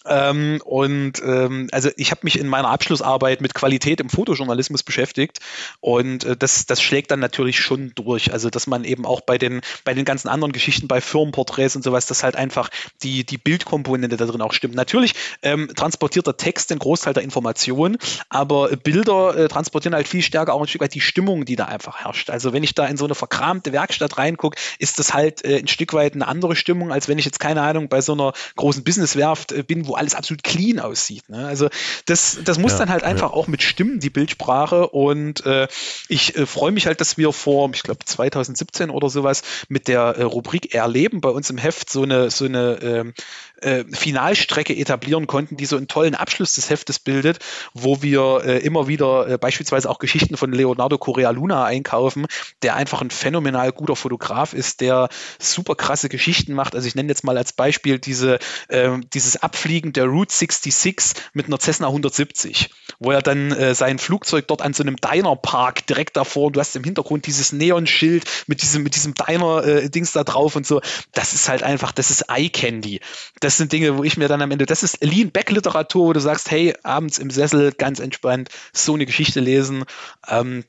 Ähm, 0.06 0.60
und 0.64 1.22
ähm, 1.22 1.68
also 1.72 1.90
ich 1.96 2.10
habe 2.10 2.20
mich 2.24 2.38
in 2.38 2.48
meiner 2.48 2.70
Abschlussarbeit 2.70 3.40
mit 3.40 3.54
Qualität 3.54 4.00
im 4.00 4.08
Fotojournalismus 4.08 4.82
beschäftigt 4.82 5.40
und 5.80 6.24
äh, 6.24 6.36
das, 6.36 6.66
das 6.66 6.82
schlägt 6.82 7.10
dann 7.10 7.17
dann 7.18 7.20
natürlich 7.20 7.60
schon 7.60 7.92
durch. 7.94 8.32
Also, 8.32 8.50
dass 8.50 8.66
man 8.66 8.84
eben 8.84 9.04
auch 9.04 9.20
bei 9.20 9.38
den, 9.38 9.60
bei 9.84 9.94
den 9.94 10.04
ganzen 10.04 10.28
anderen 10.28 10.52
Geschichten, 10.52 10.88
bei 10.88 11.00
Firmenporträts 11.00 11.76
und 11.76 11.82
sowas, 11.82 12.06
dass 12.06 12.22
halt 12.22 12.36
einfach 12.36 12.70
die, 13.02 13.24
die 13.24 13.38
Bildkomponente 13.38 14.16
da 14.16 14.26
drin 14.26 14.40
auch 14.40 14.52
stimmt. 14.52 14.74
Natürlich 14.74 15.14
ähm, 15.42 15.68
transportiert 15.74 16.26
der 16.26 16.36
Text 16.36 16.70
den 16.70 16.78
Großteil 16.78 17.14
der 17.14 17.22
Informationen, 17.22 17.98
aber 18.28 18.68
Bilder 18.76 19.36
äh, 19.36 19.48
transportieren 19.48 19.94
halt 19.94 20.08
viel 20.08 20.22
stärker 20.22 20.54
auch 20.54 20.60
ein 20.60 20.68
Stück 20.68 20.82
weit 20.82 20.94
die 20.94 21.00
Stimmung, 21.00 21.44
die 21.44 21.56
da 21.56 21.66
einfach 21.66 22.04
herrscht. 22.04 22.30
Also, 22.30 22.52
wenn 22.52 22.62
ich 22.62 22.74
da 22.74 22.86
in 22.86 22.96
so 22.96 23.04
eine 23.04 23.14
verkramte 23.14 23.72
Werkstatt 23.72 24.18
reingucke, 24.18 24.58
ist 24.78 24.98
das 24.98 25.12
halt 25.12 25.44
äh, 25.44 25.58
ein 25.58 25.68
Stück 25.68 25.92
weit 25.92 26.14
eine 26.14 26.28
andere 26.28 26.56
Stimmung, 26.56 26.92
als 26.92 27.08
wenn 27.08 27.18
ich 27.18 27.24
jetzt, 27.24 27.40
keine 27.40 27.62
Ahnung, 27.62 27.88
bei 27.88 28.00
so 28.00 28.12
einer 28.12 28.32
großen 28.56 28.84
Businesswerft 28.84 29.52
äh, 29.52 29.62
bin, 29.62 29.86
wo 29.86 29.94
alles 29.94 30.14
absolut 30.14 30.42
clean 30.42 30.78
aussieht. 30.78 31.28
Ne? 31.28 31.46
Also, 31.46 31.68
das, 32.06 32.38
das 32.44 32.58
muss 32.58 32.72
ja, 32.72 32.78
dann 32.78 32.90
halt 32.90 33.02
einfach 33.02 33.30
ja. 33.30 33.34
auch 33.34 33.46
mit 33.46 33.62
Stimmen, 33.62 34.00
die 34.00 34.10
Bildsprache. 34.10 34.88
Und 34.88 35.44
äh, 35.46 35.68
ich 36.08 36.36
äh, 36.36 36.46
freue 36.46 36.72
mich 36.72 36.86
halt, 36.86 36.97
dass 37.00 37.18
wir 37.18 37.32
vor, 37.32 37.70
ich 37.74 37.82
glaube 37.82 38.04
2017 38.04 38.90
oder 38.90 39.08
sowas, 39.08 39.42
mit 39.68 39.88
der 39.88 40.00
äh, 40.16 40.22
Rubrik 40.22 40.74
Erleben 40.74 41.20
bei 41.20 41.30
uns 41.30 41.50
im 41.50 41.58
Heft 41.58 41.90
so 41.90 42.02
eine, 42.02 42.30
so 42.30 42.44
eine 42.44 42.78
ähm, 42.82 43.14
äh, 43.62 43.84
Finalstrecke 43.90 44.76
etablieren 44.76 45.26
konnten, 45.26 45.56
die 45.56 45.66
so 45.66 45.76
einen 45.76 45.88
tollen 45.88 46.14
Abschluss 46.14 46.54
des 46.54 46.70
Heftes 46.70 46.98
bildet, 46.98 47.38
wo 47.74 48.02
wir 48.02 48.42
äh, 48.44 48.58
immer 48.58 48.88
wieder 48.88 49.28
äh, 49.28 49.38
beispielsweise 49.38 49.88
auch 49.88 49.98
Geschichten 49.98 50.36
von 50.36 50.52
Leonardo 50.52 50.98
Correa 50.98 51.30
Luna 51.30 51.64
einkaufen, 51.64 52.26
der 52.62 52.76
einfach 52.76 53.00
ein 53.00 53.10
phänomenal 53.10 53.72
guter 53.72 53.96
Fotograf 53.96 54.52
ist, 54.52 54.80
der 54.80 55.08
super 55.38 55.74
krasse 55.74 56.08
Geschichten 56.08 56.52
macht. 56.52 56.74
Also 56.74 56.86
ich 56.86 56.94
nenne 56.94 57.08
jetzt 57.08 57.24
mal 57.24 57.36
als 57.36 57.52
Beispiel 57.52 57.98
diese, 57.98 58.38
äh, 58.68 58.90
dieses 59.12 59.42
Abfliegen 59.42 59.92
der 59.92 60.04
Route 60.04 60.34
66 60.34 61.22
mit 61.32 61.46
einer 61.46 61.58
Cessna 61.58 61.88
170, 61.88 62.70
wo 62.98 63.10
er 63.10 63.22
dann 63.22 63.52
äh, 63.52 63.74
sein 63.74 63.98
Flugzeug 63.98 64.46
dort 64.48 64.62
an 64.62 64.74
so 64.74 64.82
einem 64.82 64.96
Diner-Park 64.96 65.86
direkt 65.86 66.16
davor, 66.16 66.52
du 66.52 66.60
hast 66.60 66.76
im 66.76 66.84
Hintergrund 66.84 67.26
dieses 67.26 67.52
Neonschild 67.52 68.24
mit 68.46 68.62
diesem, 68.62 68.82
mit 68.82 68.94
diesem 68.94 69.14
Diner-Dings 69.14 70.12
da 70.12 70.24
drauf 70.24 70.56
und 70.56 70.66
so. 70.66 70.80
Das 71.12 71.32
ist 71.32 71.48
halt 71.48 71.62
einfach, 71.62 71.92
das 71.92 72.10
ist 72.10 72.26
Eye 72.28 72.50
Candy. 72.50 73.00
Das 73.40 73.47
das 73.48 73.56
sind 73.56 73.72
Dinge, 73.72 73.96
wo 73.96 74.04
ich 74.04 74.18
mir 74.18 74.28
dann 74.28 74.42
am 74.42 74.50
Ende, 74.50 74.66
das 74.66 74.82
ist 74.82 75.02
Lean-Back-Literatur, 75.02 76.08
wo 76.08 76.12
du 76.12 76.20
sagst, 76.20 76.50
hey, 76.50 76.74
abends 76.82 77.16
im 77.16 77.30
Sessel, 77.30 77.72
ganz 77.72 77.98
entspannt, 77.98 78.50
so 78.74 78.92
eine 78.92 79.06
Geschichte 79.06 79.40
lesen. 79.40 79.86
Ähm, 80.28 80.64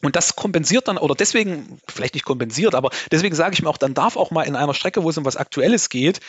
und 0.00 0.16
das 0.16 0.34
kompensiert 0.34 0.88
dann, 0.88 0.96
oder 0.96 1.14
deswegen, 1.14 1.78
vielleicht 1.86 2.14
nicht 2.14 2.24
kompensiert, 2.24 2.74
aber 2.74 2.88
deswegen 3.10 3.34
sage 3.34 3.52
ich 3.52 3.62
mir 3.62 3.68
auch, 3.68 3.76
dann 3.76 3.92
darf 3.92 4.16
auch 4.16 4.30
mal 4.30 4.44
in 4.44 4.56
einer 4.56 4.72
Strecke, 4.72 5.02
wo 5.02 5.10
es 5.10 5.18
um 5.18 5.26
was 5.26 5.36
Aktuelles 5.36 5.90
geht, 5.90 6.20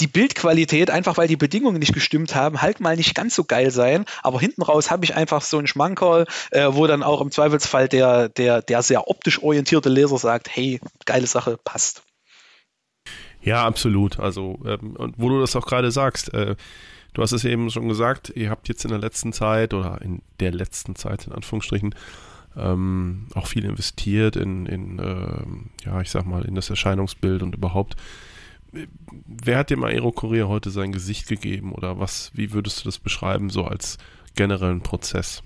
die 0.00 0.08
Bildqualität, 0.08 0.90
einfach 0.90 1.16
weil 1.16 1.28
die 1.28 1.36
Bedingungen 1.36 1.78
nicht 1.78 1.94
gestimmt 1.94 2.34
haben, 2.34 2.60
halt 2.60 2.80
mal 2.80 2.96
nicht 2.96 3.14
ganz 3.14 3.36
so 3.36 3.44
geil 3.44 3.70
sein. 3.70 4.06
Aber 4.24 4.40
hinten 4.40 4.62
raus 4.62 4.90
habe 4.90 5.04
ich 5.04 5.14
einfach 5.14 5.42
so 5.42 5.58
einen 5.58 5.68
Schmankerl, 5.68 6.26
äh, 6.50 6.70
wo 6.70 6.88
dann 6.88 7.04
auch 7.04 7.20
im 7.20 7.30
Zweifelsfall 7.30 7.88
der, 7.88 8.30
der, 8.30 8.62
der 8.62 8.82
sehr 8.82 9.06
optisch 9.06 9.40
orientierte 9.40 9.90
Leser 9.90 10.18
sagt, 10.18 10.48
hey, 10.50 10.80
geile 11.04 11.28
Sache, 11.28 11.56
passt. 11.62 12.02
Ja, 13.44 13.66
absolut. 13.66 14.18
Also, 14.18 14.58
ähm, 14.64 14.96
und 14.96 15.16
wo 15.18 15.28
du 15.28 15.40
das 15.40 15.54
auch 15.54 15.66
gerade 15.66 15.90
sagst, 15.90 16.32
äh, 16.32 16.56
du 17.12 17.22
hast 17.22 17.32
es 17.32 17.44
eben 17.44 17.70
schon 17.70 17.88
gesagt, 17.88 18.32
ihr 18.34 18.48
habt 18.48 18.68
jetzt 18.68 18.84
in 18.84 18.90
der 18.90 18.98
letzten 18.98 19.32
Zeit 19.32 19.74
oder 19.74 20.00
in 20.00 20.22
der 20.40 20.52
letzten 20.52 20.96
Zeit 20.96 21.26
in 21.26 21.32
Anführungsstrichen 21.32 21.94
ähm, 22.56 23.28
auch 23.34 23.46
viel 23.46 23.64
investiert 23.64 24.36
in, 24.36 24.64
in 24.64 24.98
äh, 24.98 25.84
ja, 25.84 26.00
ich 26.00 26.10
sag 26.10 26.24
mal, 26.24 26.44
in 26.44 26.54
das 26.54 26.70
Erscheinungsbild 26.70 27.42
und 27.42 27.54
überhaupt. 27.54 27.96
Wer 28.72 29.58
hat 29.58 29.70
dem 29.70 29.84
Aero 29.84 30.10
Korea 30.10 30.48
heute 30.48 30.70
sein 30.70 30.90
Gesicht 30.90 31.28
gegeben 31.28 31.72
oder 31.72 32.00
was, 32.00 32.30
wie 32.34 32.52
würdest 32.52 32.80
du 32.80 32.88
das 32.88 32.98
beschreiben, 32.98 33.50
so 33.50 33.64
als 33.64 33.98
generellen 34.36 34.80
Prozess? 34.80 35.42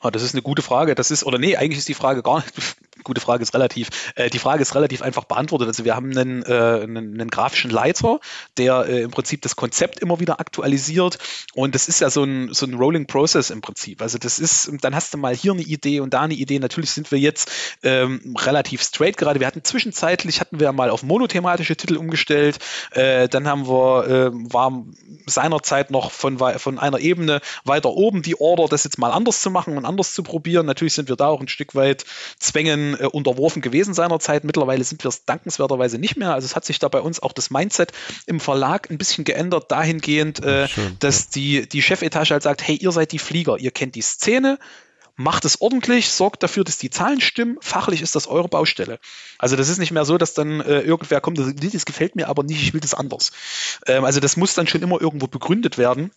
Ah, 0.00 0.10
das 0.10 0.22
ist 0.22 0.34
eine 0.34 0.42
gute 0.42 0.62
Frage. 0.62 0.94
Das 0.94 1.10
ist, 1.10 1.24
oder 1.24 1.38
nee, 1.38 1.56
eigentlich 1.56 1.78
ist 1.78 1.88
die 1.88 1.94
Frage 1.94 2.22
gar 2.22 2.36
nicht, 2.36 2.76
gute 3.04 3.20
Frage 3.20 3.42
ist 3.42 3.54
relativ. 3.54 3.88
Äh, 4.14 4.30
die 4.30 4.38
Frage 4.38 4.62
ist 4.62 4.74
relativ 4.74 5.02
einfach 5.02 5.24
beantwortet. 5.24 5.68
Also 5.68 5.84
wir 5.84 5.94
haben 5.94 6.16
einen, 6.16 6.42
äh, 6.42 6.80
einen, 6.82 7.20
einen 7.20 7.30
grafischen 7.30 7.70
Leiter, 7.70 8.20
der 8.56 8.86
äh, 8.86 9.02
im 9.02 9.10
Prinzip 9.10 9.42
das 9.42 9.56
Konzept 9.56 10.00
immer 10.00 10.20
wieder 10.20 10.40
aktualisiert. 10.40 11.18
Und 11.54 11.74
das 11.74 11.88
ist 11.88 12.00
ja 12.00 12.10
so 12.10 12.24
ein, 12.24 12.52
so 12.52 12.66
ein 12.66 12.74
Rolling 12.74 13.06
Process 13.06 13.50
im 13.50 13.60
Prinzip. 13.60 14.02
Also 14.02 14.18
das 14.18 14.38
ist, 14.38 14.70
dann 14.82 14.94
hast 14.94 15.14
du 15.14 15.18
mal 15.18 15.34
hier 15.34 15.52
eine 15.52 15.62
Idee 15.62 16.00
und 16.00 16.14
da 16.14 16.22
eine 16.22 16.34
Idee. 16.34 16.58
Natürlich 16.58 16.90
sind 16.90 17.10
wir 17.10 17.18
jetzt 17.18 17.50
ähm, 17.82 18.36
relativ 18.38 18.82
straight 18.82 19.16
gerade. 19.16 19.40
Wir 19.40 19.46
hatten 19.46 19.64
zwischenzeitlich, 19.64 20.40
hatten 20.40 20.60
wir 20.60 20.72
mal 20.72 20.90
auf 20.90 21.02
monothematische 21.02 21.76
Titel 21.76 21.96
umgestellt. 21.96 22.58
Äh, 22.92 23.28
dann 23.28 23.46
haben 23.48 23.68
wir, 23.68 24.06
äh, 24.06 24.30
war 24.32 24.84
seinerzeit 25.26 25.90
noch 25.90 26.10
von, 26.10 26.38
von 26.38 26.78
einer 26.78 26.98
Ebene 26.98 27.40
weiter 27.64 27.90
oben 27.90 28.22
die 28.22 28.40
Order, 28.40 28.66
das 28.68 28.84
jetzt 28.84 28.98
mal 28.98 29.10
anders 29.10 29.42
zu 29.42 29.50
machen 29.50 29.76
und 29.76 29.84
anders 29.84 30.14
zu 30.14 30.22
probieren. 30.22 30.66
Natürlich 30.66 30.94
sind 30.94 31.08
wir 31.08 31.16
da 31.16 31.28
auch 31.28 31.40
ein 31.40 31.48
Stück 31.48 31.74
weit 31.74 32.04
Zwängen 32.38 32.89
äh, 32.94 33.06
unterworfen 33.06 33.62
gewesen 33.62 33.94
seinerzeit. 33.94 34.44
Mittlerweile 34.44 34.84
sind 34.84 35.04
wir 35.04 35.08
es 35.08 35.24
dankenswerterweise 35.24 35.98
nicht 35.98 36.16
mehr. 36.16 36.34
Also 36.34 36.46
es 36.46 36.56
hat 36.56 36.64
sich 36.64 36.78
da 36.78 36.88
bei 36.88 37.00
uns 37.00 37.22
auch 37.22 37.32
das 37.32 37.50
Mindset 37.50 37.92
im 38.26 38.40
Verlag 38.40 38.90
ein 38.90 38.98
bisschen 38.98 39.24
geändert, 39.24 39.70
dahingehend, 39.70 40.42
äh, 40.42 40.68
dass 40.98 41.28
die, 41.28 41.68
die 41.68 41.82
Chefetage 41.82 42.30
halt 42.30 42.42
sagt, 42.42 42.66
hey, 42.66 42.76
ihr 42.76 42.92
seid 42.92 43.12
die 43.12 43.18
Flieger, 43.18 43.58
ihr 43.58 43.70
kennt 43.70 43.94
die 43.94 44.02
Szene, 44.02 44.58
macht 45.16 45.44
es 45.44 45.60
ordentlich, 45.60 46.10
sorgt 46.10 46.42
dafür, 46.42 46.64
dass 46.64 46.78
die 46.78 46.90
Zahlen 46.90 47.20
stimmen. 47.20 47.58
Fachlich 47.60 48.00
ist 48.00 48.14
das 48.14 48.26
eure 48.26 48.48
Baustelle. 48.48 48.98
Also 49.38 49.56
das 49.56 49.68
ist 49.68 49.78
nicht 49.78 49.92
mehr 49.92 50.04
so, 50.04 50.18
dass 50.18 50.34
dann 50.34 50.60
äh, 50.60 50.80
irgendwer 50.80 51.20
kommt, 51.20 51.38
das, 51.38 51.54
das 51.54 51.84
gefällt 51.84 52.16
mir 52.16 52.28
aber 52.28 52.42
nicht, 52.42 52.62
ich 52.62 52.72
will 52.72 52.80
das 52.80 52.94
anders. 52.94 53.32
Ähm, 53.86 54.04
also 54.04 54.20
das 54.20 54.36
muss 54.36 54.54
dann 54.54 54.66
schon 54.66 54.82
immer 54.82 55.00
irgendwo 55.00 55.26
begründet 55.26 55.78
werden. 55.78 56.10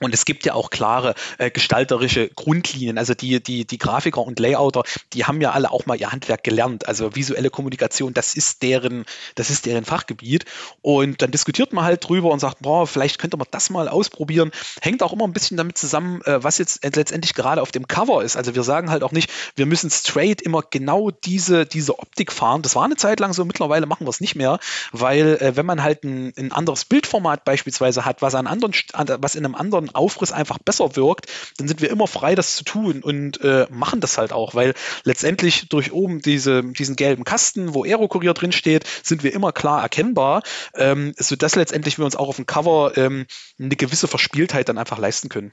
Und 0.00 0.14
es 0.14 0.24
gibt 0.24 0.44
ja 0.44 0.54
auch 0.54 0.70
klare 0.70 1.14
äh, 1.38 1.50
gestalterische 1.50 2.28
Grundlinien. 2.28 2.98
Also 2.98 3.14
die, 3.14 3.42
die, 3.42 3.64
die 3.64 3.78
Grafiker 3.78 4.22
und 4.22 4.38
Layouter, 4.38 4.84
die 5.12 5.24
haben 5.24 5.40
ja 5.40 5.50
alle 5.50 5.72
auch 5.72 5.86
mal 5.86 5.98
ihr 5.98 6.12
Handwerk 6.12 6.44
gelernt. 6.44 6.86
Also 6.86 7.16
visuelle 7.16 7.50
Kommunikation, 7.50 8.14
das 8.14 8.34
ist 8.34 8.62
deren, 8.62 9.04
das 9.34 9.50
ist 9.50 9.66
deren 9.66 9.84
Fachgebiet. 9.84 10.44
Und 10.82 11.20
dann 11.22 11.30
diskutiert 11.30 11.72
man 11.72 11.84
halt 11.84 12.08
drüber 12.08 12.30
und 12.30 12.38
sagt, 12.38 12.60
boah, 12.60 12.86
vielleicht 12.86 13.18
könnte 13.18 13.36
man 13.36 13.48
das 13.50 13.70
mal 13.70 13.88
ausprobieren. 13.88 14.52
Hängt 14.80 15.02
auch 15.02 15.12
immer 15.12 15.24
ein 15.24 15.32
bisschen 15.32 15.56
damit 15.56 15.78
zusammen, 15.78 16.22
äh, 16.22 16.42
was 16.42 16.58
jetzt 16.58 16.84
letztendlich 16.84 17.34
gerade 17.34 17.60
auf 17.60 17.72
dem 17.72 17.88
Cover 17.88 18.22
ist. 18.22 18.36
Also 18.36 18.54
wir 18.54 18.62
sagen 18.62 18.90
halt 18.90 19.02
auch 19.02 19.12
nicht, 19.12 19.30
wir 19.56 19.66
müssen 19.66 19.90
straight 19.90 20.40
immer 20.40 20.62
genau 20.70 21.10
diese, 21.10 21.66
diese 21.66 21.98
Optik 21.98 22.32
fahren. 22.32 22.62
Das 22.62 22.76
war 22.76 22.84
eine 22.84 22.96
Zeit 22.96 23.18
lang 23.18 23.32
so, 23.32 23.44
mittlerweile 23.44 23.86
machen 23.86 24.06
wir 24.06 24.10
es 24.10 24.20
nicht 24.20 24.36
mehr, 24.36 24.60
weil 24.92 25.38
äh, 25.40 25.56
wenn 25.56 25.66
man 25.66 25.82
halt 25.82 26.04
ein, 26.04 26.32
ein 26.36 26.52
anderes 26.52 26.84
Bildformat 26.84 27.44
beispielsweise 27.44 28.04
hat, 28.04 28.22
was 28.22 28.36
an 28.36 28.46
anderen, 28.46 28.74
was 29.20 29.34
in 29.34 29.44
einem 29.44 29.54
anderen 29.54 29.87
Aufriss 29.94 30.32
einfach 30.32 30.58
besser 30.58 30.96
wirkt, 30.96 31.26
dann 31.58 31.68
sind 31.68 31.80
wir 31.80 31.90
immer 31.90 32.06
frei, 32.06 32.34
das 32.34 32.56
zu 32.56 32.64
tun 32.64 33.02
und 33.02 33.40
äh, 33.42 33.66
machen 33.70 34.00
das 34.00 34.18
halt 34.18 34.32
auch, 34.32 34.54
weil 34.54 34.74
letztendlich 35.04 35.68
durch 35.68 35.92
oben 35.92 36.20
diese, 36.20 36.62
diesen 36.62 36.96
gelben 36.96 37.24
Kasten, 37.24 37.74
wo 37.74 37.84
Aero-Kurier 37.84 38.34
drin 38.34 38.52
steht, 38.52 38.86
sind 39.02 39.22
wir 39.22 39.32
immer 39.32 39.52
klar 39.52 39.82
erkennbar, 39.82 40.42
ähm, 40.74 41.14
sodass 41.16 41.56
letztendlich 41.56 41.98
wir 41.98 42.04
uns 42.04 42.16
auch 42.16 42.28
auf 42.28 42.36
dem 42.36 42.46
Cover 42.46 42.92
ähm, 42.96 43.26
eine 43.58 43.76
gewisse 43.76 44.08
Verspieltheit 44.08 44.68
dann 44.68 44.78
einfach 44.78 44.98
leisten 44.98 45.28
können. 45.28 45.52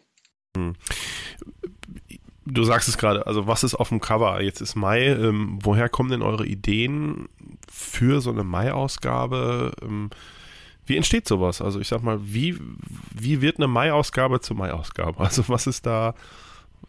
Hm. 0.55 0.75
Du 2.47 2.63
sagst 2.63 2.87
es 2.87 2.97
gerade, 2.97 3.25
also 3.25 3.47
was 3.47 3.63
ist 3.63 3.73
auf 3.73 3.89
dem 3.89 3.99
Cover? 3.99 4.39
Jetzt 4.41 4.61
ist 4.61 4.75
Mai. 4.75 5.07
Ähm, 5.07 5.57
woher 5.63 5.89
kommen 5.89 6.11
denn 6.11 6.21
eure 6.21 6.45
Ideen 6.45 7.27
für 7.71 8.21
so 8.21 8.29
eine 8.29 8.43
Mai-Ausgabe? 8.43 9.71
Ähm, 9.81 10.11
wie 10.85 10.97
entsteht 10.97 11.27
sowas? 11.27 11.61
Also 11.61 11.79
ich 11.79 11.87
sag 11.87 12.03
mal, 12.03 12.19
wie, 12.21 12.57
wie 13.13 13.41
wird 13.41 13.57
eine 13.57 13.67
Mai-Ausgabe 13.67 14.39
zur 14.41 14.55
Mai-Ausgabe? 14.57 15.19
Also 15.19 15.43
was 15.47 15.67
ist 15.67 15.85
da, 15.85 16.13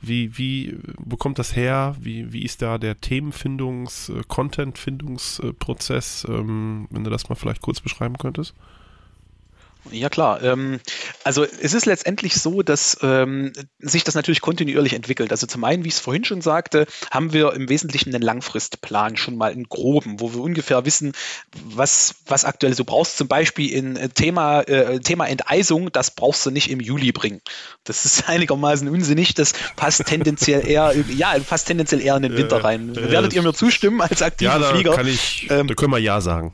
wie, 0.01 0.37
wie 0.39 0.79
bekommt 0.99 1.39
das 1.39 1.57
her? 1.57 1.97
Wie, 2.01 2.33
wie 2.33 2.43
ist 2.43 2.63
da 2.63 2.79
der 2.79 2.97
Themenfindungs-, 3.01 4.13
Content-Findungsprozess? 4.29 6.27
Ähm, 6.29 6.89
wenn 6.91 7.05
du 7.05 7.11
das 7.11 7.29
mal 7.29 7.35
vielleicht 7.35 7.63
kurz 7.63 7.81
beschreiben 7.81 8.19
könntest? 8.19 8.55
Ja 9.91 10.09
klar. 10.09 10.43
Ähm, 10.43 10.80
also 11.24 11.45
es 11.45 11.74
ist 11.74 11.87
letztendlich 11.87 12.34
so, 12.34 12.62
dass 12.62 12.99
ähm, 13.03 13.53
sich 13.78 14.05
das 14.05 14.14
natürlich 14.14 14.41
kontinuierlich 14.41 14.95
entwickelt. 14.95 15.30
Also 15.30 15.47
zum 15.47 15.64
einen, 15.64 15.84
wie 15.84 15.89
ich 15.89 15.95
es 15.95 16.01
vorhin 16.01 16.24
schon 16.24 16.41
sagte, 16.41 16.87
haben 17.11 17.32
wir 17.32 17.53
im 17.53 17.68
Wesentlichen 17.68 18.14
einen 18.14 18.22
Langfristplan 18.22 19.16
schon 19.16 19.37
mal 19.37 19.53
in 19.53 19.64
groben, 19.64 20.20
wo 20.20 20.32
wir 20.32 20.41
ungefähr 20.41 20.84
wissen, 20.84 21.12
was, 21.64 22.16
was 22.26 22.45
aktuell 22.45 22.74
so 22.74 22.84
brauchst. 22.84 23.16
Zum 23.16 23.28
Beispiel 23.28 23.72
in 23.72 23.97
äh, 23.97 24.09
Thema, 24.09 24.62
äh, 24.62 25.01
Thema 25.01 25.26
Enteisung, 25.26 25.93
das 25.93 26.11
brauchst 26.11 26.45
du 26.47 26.51
nicht 26.51 26.70
im 26.70 26.80
Juli 26.80 27.12
bringen. 27.12 27.41
Das 27.84 28.05
ist 28.05 28.28
einigermaßen 28.28 28.89
unsinnig. 28.89 29.34
Das 29.34 29.53
passt 29.76 30.05
tendenziell 30.07 30.66
eher, 30.66 30.95
ja, 31.16 31.34
passt 31.39 31.68
tendenziell 31.68 32.01
eher 32.01 32.16
in 32.16 32.22
den 32.22 32.37
Winter 32.37 32.64
rein. 32.64 32.95
Äh, 32.97 33.11
Werdet 33.11 33.32
ihr 33.32 33.43
mir 33.43 33.55
zustimmen 33.55 34.01
als 34.01 34.22
aktiver 34.22 34.53
ja, 34.53 34.59
da 34.59 34.70
Flieger? 34.70 34.93
Kann 34.93 35.07
ich, 35.07 35.49
ähm, 35.51 35.68
da 35.68 35.74
können 35.74 35.93
wir 35.93 35.99
ja 35.99 36.20
sagen. 36.20 36.53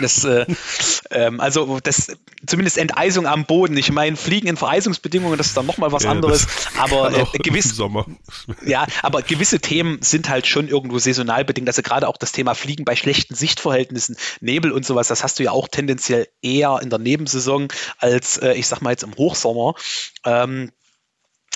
Das, 0.00 0.24
äh, 0.24 0.46
ähm, 1.10 1.40
also 1.40 1.78
das 1.82 2.08
zumindest 2.46 2.73
ist 2.74 2.78
Enteisung 2.78 3.26
am 3.26 3.44
Boden. 3.44 3.76
Ich 3.76 3.92
meine, 3.92 4.16
Fliegen 4.16 4.48
in 4.48 4.56
Vereisungsbedingungen, 4.56 5.38
das 5.38 5.48
ist 5.48 5.56
dann 5.56 5.66
nochmal 5.66 5.92
was 5.92 6.04
ja, 6.04 6.10
anderes. 6.10 6.46
Aber 6.78 7.12
äh, 7.12 7.24
gewiss, 7.38 7.80
ja, 8.66 8.86
aber 9.02 9.22
gewisse 9.22 9.60
Themen 9.60 9.98
sind 10.00 10.28
halt 10.28 10.46
schon 10.46 10.68
irgendwo 10.68 10.98
saisonal 10.98 11.44
bedingt. 11.44 11.68
Also 11.68 11.82
gerade 11.82 12.08
auch 12.08 12.16
das 12.16 12.32
Thema 12.32 12.54
Fliegen 12.54 12.84
bei 12.84 12.96
schlechten 12.96 13.34
Sichtverhältnissen, 13.34 14.16
Nebel 14.40 14.72
und 14.72 14.84
sowas, 14.84 15.08
das 15.08 15.22
hast 15.22 15.38
du 15.38 15.44
ja 15.44 15.52
auch 15.52 15.68
tendenziell 15.68 16.28
eher 16.42 16.80
in 16.82 16.90
der 16.90 16.98
Nebensaison 16.98 17.68
als, 17.98 18.38
äh, 18.38 18.54
ich 18.54 18.66
sag 18.66 18.80
mal 18.80 18.90
jetzt 18.90 19.04
im 19.04 19.14
Hochsommer. 19.16 19.74
Ähm, 20.24 20.72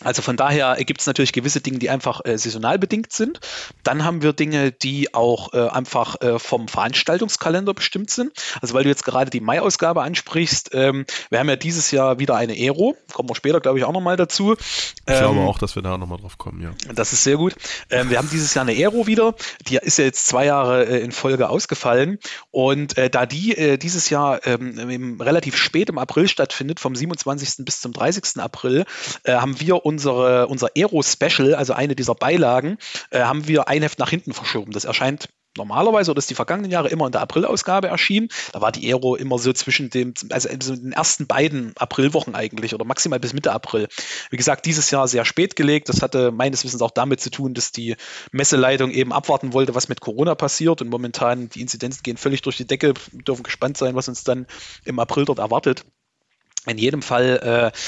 also 0.04 0.22
von 0.22 0.36
daher 0.36 0.76
gibt 0.84 1.00
es 1.00 1.06
natürlich 1.08 1.32
gewisse 1.32 1.60
Dinge, 1.60 1.78
die 1.78 1.90
einfach 1.90 2.20
äh, 2.24 2.38
saisonal 2.38 2.78
bedingt 2.78 3.12
sind. 3.12 3.40
Dann 3.82 4.04
haben 4.04 4.22
wir 4.22 4.32
Dinge, 4.32 4.70
die 4.70 5.12
auch 5.12 5.52
äh, 5.54 5.68
einfach 5.68 6.20
äh, 6.20 6.38
vom 6.38 6.68
Veranstaltungskalender 6.68 7.74
bestimmt 7.74 8.10
sind. 8.10 8.32
Also 8.60 8.74
weil 8.74 8.84
du 8.84 8.90
jetzt 8.90 9.04
gerade 9.04 9.30
die 9.30 9.40
Mai-Ausgabe 9.40 10.02
ansprichst, 10.02 10.70
ähm, 10.72 11.04
wir 11.30 11.40
haben 11.40 11.48
ja 11.48 11.56
dieses 11.56 11.90
Jahr 11.90 12.20
wieder 12.20 12.36
eine 12.36 12.52
Aero, 12.52 12.96
kommen 13.12 13.28
wir 13.28 13.34
später, 13.34 13.60
glaube 13.60 13.78
ich, 13.78 13.84
auch 13.84 13.92
nochmal 13.92 14.16
dazu. 14.16 14.52
Ich 14.52 14.94
ähm, 15.08 15.18
glaube 15.18 15.40
auch, 15.40 15.58
dass 15.58 15.74
wir 15.74 15.82
da 15.82 15.98
nochmal 15.98 16.18
drauf 16.18 16.38
kommen, 16.38 16.62
ja. 16.62 16.70
Das 16.94 17.12
ist 17.12 17.24
sehr 17.24 17.36
gut. 17.36 17.56
Ähm, 17.90 18.08
wir 18.08 18.18
haben 18.18 18.30
dieses 18.30 18.54
Jahr 18.54 18.64
eine 18.64 18.78
Aero 18.78 19.08
wieder, 19.08 19.34
die 19.66 19.78
ist 19.78 19.98
ja 19.98 20.04
jetzt 20.04 20.28
zwei 20.28 20.46
Jahre 20.46 20.84
äh, 20.84 21.00
in 21.00 21.10
Folge 21.10 21.48
ausgefallen. 21.48 22.18
Und 22.52 22.96
äh, 22.98 23.10
da 23.10 23.26
die 23.26 23.56
äh, 23.56 23.78
dieses 23.78 24.10
Jahr 24.10 24.46
ähm, 24.46 25.20
relativ 25.20 25.56
spät 25.56 25.88
im 25.88 25.98
April 25.98 26.28
stattfindet, 26.28 26.78
vom 26.78 26.94
27. 26.94 27.64
bis 27.64 27.80
zum 27.80 27.92
30. 27.92 28.40
April, 28.40 28.84
haben 29.26 29.60
wir 29.60 29.84
unsere, 29.88 30.46
unser 30.48 30.68
Aero-Special, 30.76 31.54
also 31.54 31.72
eine 31.72 31.96
dieser 31.96 32.14
Beilagen, 32.14 32.76
äh, 33.10 33.20
haben 33.20 33.48
wir 33.48 33.68
ein 33.68 33.82
Heft 33.82 33.98
nach 33.98 34.10
hinten 34.10 34.34
verschoben. 34.34 34.72
Das 34.72 34.84
erscheint 34.84 35.28
normalerweise 35.56 36.10
oder 36.10 36.18
ist 36.18 36.30
die 36.30 36.34
vergangenen 36.34 36.70
Jahre 36.70 36.88
immer 36.88 37.06
in 37.06 37.12
der 37.12 37.22
Aprilausgabe 37.22 37.88
erschienen. 37.88 38.28
Da 38.52 38.60
war 38.60 38.70
die 38.70 38.86
Aero 38.86 39.16
immer 39.16 39.38
so 39.38 39.52
zwischen 39.52 39.90
dem, 39.90 40.14
also 40.30 40.48
den 40.48 40.92
ersten 40.92 41.26
beiden 41.26 41.72
Aprilwochen 41.76 42.34
eigentlich 42.34 42.74
oder 42.74 42.84
maximal 42.84 43.18
bis 43.18 43.32
Mitte 43.32 43.50
April. 43.50 43.88
Wie 44.30 44.36
gesagt, 44.36 44.66
dieses 44.66 44.90
Jahr 44.90 45.08
sehr 45.08 45.24
spät 45.24 45.56
gelegt. 45.56 45.88
Das 45.88 46.02
hatte 46.02 46.30
meines 46.30 46.64
Wissens 46.64 46.82
auch 46.82 46.92
damit 46.92 47.20
zu 47.20 47.30
tun, 47.30 47.54
dass 47.54 47.72
die 47.72 47.96
Messeleitung 48.30 48.90
eben 48.90 49.12
abwarten 49.12 49.52
wollte, 49.52 49.74
was 49.74 49.88
mit 49.88 50.00
Corona 50.00 50.34
passiert 50.34 50.80
und 50.82 50.90
momentan 50.90 51.48
die 51.48 51.62
Inzidenzen 51.62 52.02
gehen 52.02 52.18
völlig 52.18 52.42
durch 52.42 52.56
die 52.56 52.66
Decke, 52.66 52.94
Wir 53.12 53.22
dürfen 53.24 53.42
gespannt 53.42 53.76
sein, 53.76 53.94
was 53.94 54.08
uns 54.08 54.24
dann 54.24 54.46
im 54.84 54.98
April 54.98 55.24
dort 55.24 55.40
erwartet. 55.40 55.84
In 56.66 56.78
jedem 56.78 57.02
Fall 57.02 57.72
äh, 57.72 57.78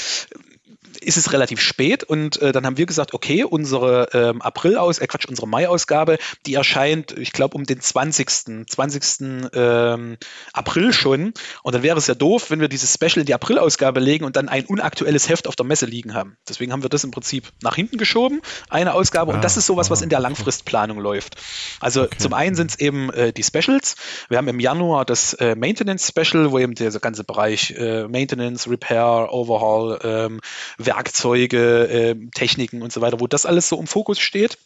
ist 0.99 1.17
es 1.17 1.31
relativ 1.33 1.61
spät 1.61 2.03
und 2.03 2.41
äh, 2.41 2.51
dann 2.51 2.65
haben 2.65 2.77
wir 2.77 2.85
gesagt, 2.85 3.13
okay, 3.13 3.43
unsere 3.43 4.09
ähm, 4.13 4.41
April 4.41 4.77
aus, 4.77 4.99
äh, 4.99 5.07
Quatsch, 5.07 5.27
unsere 5.27 5.47
Mai-Ausgabe, 5.47 6.17
die 6.45 6.55
erscheint, 6.55 7.17
ich 7.17 7.31
glaube, 7.31 7.55
um 7.55 7.65
den 7.65 7.79
20. 7.79 8.67
20. 8.67 9.49
Ähm, 9.53 10.17
April 10.53 10.93
schon. 10.93 11.33
Und 11.63 11.75
dann 11.75 11.83
wäre 11.83 11.97
es 11.97 12.07
ja 12.07 12.15
doof, 12.15 12.49
wenn 12.49 12.59
wir 12.59 12.67
dieses 12.67 12.93
Special 12.93 13.19
in 13.19 13.25
die 13.25 13.33
April-Ausgabe 13.33 13.99
legen 13.99 14.25
und 14.25 14.35
dann 14.35 14.49
ein 14.49 14.65
unaktuelles 14.65 15.29
Heft 15.29 15.47
auf 15.47 15.55
der 15.55 15.65
Messe 15.65 15.85
liegen 15.85 16.13
haben. 16.13 16.37
Deswegen 16.47 16.71
haben 16.71 16.83
wir 16.83 16.89
das 16.89 17.03
im 17.03 17.11
Prinzip 17.11 17.51
nach 17.61 17.75
hinten 17.75 17.97
geschoben, 17.97 18.41
eine 18.69 18.93
Ausgabe. 18.93 19.31
Ah, 19.31 19.35
und 19.35 19.43
das 19.43 19.57
ist 19.57 19.65
sowas, 19.65 19.89
was 19.89 20.01
in 20.01 20.09
der 20.09 20.19
Langfristplanung 20.19 20.99
läuft. 20.99 21.35
Also 21.79 22.03
okay. 22.03 22.17
zum 22.17 22.33
einen 22.33 22.55
sind 22.55 22.71
es 22.71 22.79
eben 22.79 23.11
äh, 23.13 23.33
die 23.33 23.43
Specials. 23.43 23.95
Wir 24.29 24.37
haben 24.37 24.47
im 24.47 24.59
Januar 24.59 25.05
das 25.05 25.33
äh, 25.35 25.55
Maintenance 25.55 26.07
Special, 26.07 26.51
wo 26.51 26.59
eben 26.59 26.75
der 26.75 26.91
ganze 26.91 27.23
Bereich 27.23 27.71
äh, 27.71 28.07
Maintenance, 28.07 28.69
Repair, 28.69 29.29
Overhaul, 29.31 29.99
ähm, 30.03 30.39
Werkzeuge, 30.85 31.87
äh, 31.87 32.15
Techniken 32.33 32.81
und 32.81 32.91
so 32.91 33.01
weiter, 33.01 33.19
wo 33.19 33.27
das 33.27 33.45
alles 33.45 33.69
so 33.69 33.79
im 33.79 33.87
Fokus 33.87 34.19
steht. 34.19 34.57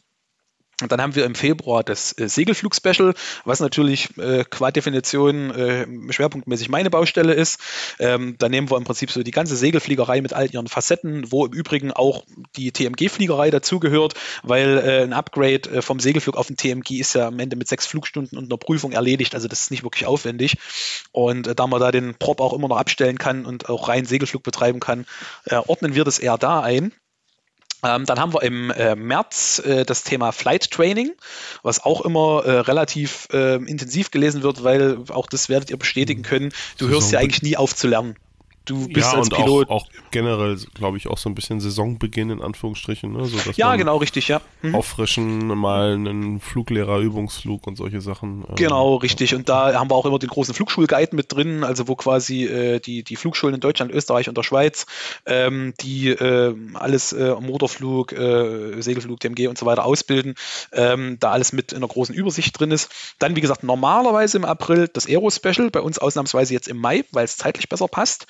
Und 0.82 0.91
dann 0.91 1.01
haben 1.01 1.15
wir 1.15 1.23
im 1.23 1.36
Februar 1.36 1.84
das 1.84 2.17
äh, 2.17 2.28
Segelflug-Special, 2.28 3.13
was 3.45 3.61
natürlich 3.61 4.17
äh, 4.17 4.43
qua 4.43 4.71
Definition 4.71 5.51
äh, 5.51 5.88
schwerpunktmäßig 6.11 6.67
meine 6.67 6.89
Baustelle 6.89 7.34
ist. 7.34 7.61
Ähm, 7.97 8.36
da 8.39 8.49
nehmen 8.49 8.69
wir 8.69 8.78
im 8.78 8.84
Prinzip 8.84 9.09
so 9.09 9.23
die 9.23 9.32
ganze 9.32 9.55
Segelfliegerei 9.55 10.19
mit 10.19 10.34
all 10.34 10.53
ihren 10.53 10.67
Facetten, 10.67 11.32
wo 11.32 11.45
im 11.45 11.53
Übrigen 11.53 11.93
auch 11.93 12.26
die 12.57 12.73
TMG-Fliegerei 12.73 13.51
dazugehört, 13.51 14.15
weil 14.43 14.78
äh, 14.78 15.03
ein 15.03 15.13
Upgrade 15.13 15.69
äh, 15.69 15.82
vom 15.82 16.01
Segelflug 16.01 16.36
auf 16.36 16.47
den 16.47 16.57
TMG 16.57 16.99
ist 16.99 17.15
ja 17.15 17.28
am 17.28 17.39
Ende 17.39 17.55
mit 17.55 17.69
sechs 17.69 17.86
Flugstunden 17.88 18.38
und 18.38 18.45
einer 18.45 18.57
Prüfung 18.57 18.91
erledigt. 18.91 19.34
Also 19.34 19.47
das 19.47 19.61
ist 19.61 19.71
nicht 19.71 19.84
wirklich 19.84 20.05
aufwendig. 20.05 20.57
Und 21.13 21.47
äh, 21.47 21.55
da 21.55 21.67
man 21.67 21.80
da 21.80 21.91
den 21.91 22.15
Prop 22.15 22.41
auch 22.41 22.51
immer 22.51 22.67
noch 22.67 22.78
abstellen 22.78 23.17
kann 23.17 23.45
und 23.45 23.69
auch 23.69 23.88
rein 23.88 24.05
Segelflug 24.05 24.43
betreiben 24.43 24.82
kann, 24.82 25.05
äh, 25.45 25.55
ordnen 25.55 25.95
wir 25.95 26.03
das 26.03 26.19
eher 26.19 26.38
da 26.38 26.59
ein. 26.59 26.91
Ähm, 27.86 28.06
dann 28.06 28.20
haben 28.20 28.34
wir 28.34 28.42
im 28.42 28.72
äh, 28.72 28.96
März 28.96 29.60
äh, 29.60 29.86
das 29.86 30.04
Thema 30.04 30.32
Flight 30.32 30.72
Training, 30.72 31.12
was 31.62 31.84
auch 31.84 32.02
immer 32.02 32.44
äh, 32.44 32.60
relativ 32.60 33.28
äh, 33.32 33.56
intensiv 33.56 34.10
gelesen 34.10 34.42
wird, 34.42 34.64
weil 34.64 34.98
auch 35.10 35.28
das 35.28 35.50
werdet 35.50 35.70
ihr 35.70 35.78
bestätigen 35.78 36.22
mhm. 36.22 36.26
können. 36.26 36.54
Du 36.78 36.88
hörst 36.88 37.12
ja 37.12 37.20
eigentlich 37.20 37.44
nie 37.44 37.58
auf 37.58 37.76
zu 37.76 37.88
lernen. 37.88 38.16
Du 38.66 38.88
bist 38.88 39.11
ja, 39.11 39.18
als 39.18 39.30
und 39.30 39.36
Pilot. 39.36 39.70
Auch, 39.70 39.84
auch 39.84 39.88
generell, 40.11 40.57
glaube 40.74 40.97
ich, 40.97 41.07
auch 41.07 41.18
so 41.18 41.30
ein 41.30 41.36
bisschen 41.36 41.59
Saisonbeginn 41.59 42.32
in 42.32 42.41
Anführungsstrichen. 42.41 43.13
Ne? 43.13 43.26
So, 43.26 43.38
ja, 43.55 43.76
genau, 43.76 43.97
richtig, 43.97 44.28
ja. 44.28 44.41
Mhm. 44.61 44.76
Auffrischen, 44.76 45.47
mal 45.47 45.93
einen 45.93 46.39
Fluglehrer, 46.39 46.99
Übungsflug 46.99 47.68
und 47.68 47.76
solche 47.76 48.01
Sachen. 48.01 48.43
Ähm, 48.49 48.55
genau, 48.55 48.95
richtig. 48.95 49.32
Ja. 49.32 49.38
Und 49.38 49.49
da 49.49 49.74
haben 49.74 49.89
wir 49.89 49.95
auch 49.95 50.05
immer 50.05 50.20
den 50.20 50.30
großen 50.30 50.53
Flugschulguide 50.53 51.16
mit 51.16 51.32
drin, 51.32 51.63
also 51.63 51.88
wo 51.88 51.95
quasi 51.95 52.45
äh, 52.45 52.80
die, 52.80 53.03
die 53.03 53.16
Flugschulen 53.16 53.55
in 53.55 53.61
Deutschland, 53.61 53.91
Österreich 53.91 54.28
und 54.28 54.38
der 54.38 54.43
Schweiz, 54.43 54.86
ähm, 55.26 55.74
die 55.82 56.09
äh, 56.09 56.55
alles 56.74 57.13
äh, 57.13 57.36
Motorflug, 57.39 58.13
äh, 58.13 58.82
Segelflug, 58.82 59.20
TMG 59.20 59.47
und 59.47 59.57
so 59.57 59.66
weiter 59.66 59.86
ausbilden, 59.86 60.36
ähm, 60.74 61.18
da 61.20 61.32
alles 61.32 61.53
mit 61.53 61.72
in 61.72 61.78
einer 61.78 61.88
großen 61.88 62.16
Übersicht 62.16 62.59
drin 62.59 62.72
ist. 62.72 62.91
Dann, 63.20 63.36
wie 63.36 63.41
gesagt, 63.41 63.63
normalerweise 63.63 64.38
im 64.38 64.45
April 64.45 64.88
das 64.88 65.07
Aero-Special, 65.07 65.70
bei 65.70 65.82
uns 65.82 65.99
ausnahmsweise 65.99 66.53
jetzt 66.53 66.68
im 66.68 66.78
Mai, 66.78 67.03
weil 67.11 67.26
es 67.26 67.38
zeitlich 67.38 67.70
besser 67.70 67.88
passt. 67.88 68.26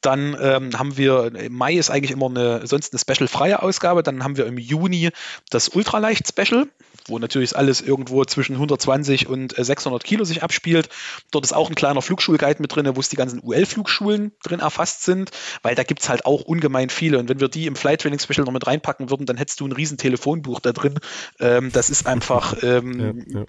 Dann 0.00 0.36
ähm, 0.40 0.78
haben 0.78 0.96
wir, 0.96 1.34
im 1.34 1.52
Mai 1.52 1.74
ist 1.74 1.90
eigentlich 1.90 2.10
immer 2.10 2.26
eine, 2.26 2.66
sonst 2.66 2.92
eine 2.92 3.00
Special-freie 3.00 3.62
Ausgabe. 3.62 4.02
Dann 4.02 4.24
haben 4.24 4.36
wir 4.36 4.46
im 4.46 4.56
Juni 4.56 5.10
das 5.50 5.68
Ultraleicht-Special, 5.68 6.66
wo 7.06 7.18
natürlich 7.18 7.56
alles 7.56 7.82
irgendwo 7.82 8.24
zwischen 8.24 8.54
120 8.54 9.28
und 9.28 9.54
600 9.56 10.02
äh, 10.02 10.06
Kilo 10.06 10.24
sich 10.24 10.42
abspielt. 10.42 10.88
Dort 11.30 11.44
ist 11.44 11.52
auch 11.52 11.68
ein 11.68 11.74
kleiner 11.74 12.00
Flugschulguide 12.00 12.62
mit 12.62 12.74
drin, 12.74 12.90
wo 12.94 13.00
es 13.00 13.10
die 13.10 13.16
ganzen 13.16 13.40
UL-Flugschulen 13.42 14.32
drin 14.42 14.60
erfasst 14.60 15.02
sind, 15.02 15.30
weil 15.62 15.74
da 15.74 15.82
gibt 15.82 16.00
es 16.00 16.08
halt 16.08 16.24
auch 16.24 16.42
ungemein 16.42 16.88
viele. 16.88 17.18
Und 17.18 17.28
wenn 17.28 17.40
wir 17.40 17.48
die 17.48 17.66
im 17.66 17.76
Flight 17.76 18.00
Training 18.00 18.20
Special 18.20 18.44
noch 18.44 18.52
mit 18.52 18.66
reinpacken 18.66 19.10
würden, 19.10 19.26
dann 19.26 19.36
hättest 19.36 19.60
du 19.60 19.66
ein 19.66 19.72
riesen 19.72 19.98
Telefonbuch 19.98 20.60
da 20.60 20.72
drin. 20.72 20.98
Ähm, 21.40 21.70
das 21.72 21.90
ist 21.90 22.06
einfach, 22.06 22.62
ähm, 22.62 23.24
ja, 23.28 23.40
ja. 23.40 23.46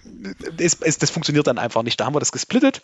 Es, 0.58 0.76
es, 0.80 0.98
das 0.98 1.10
funktioniert 1.10 1.46
dann 1.46 1.58
einfach 1.58 1.82
nicht. 1.82 1.98
Da 1.98 2.04
haben 2.04 2.14
wir 2.14 2.20
das 2.20 2.32
gesplittet. 2.32 2.82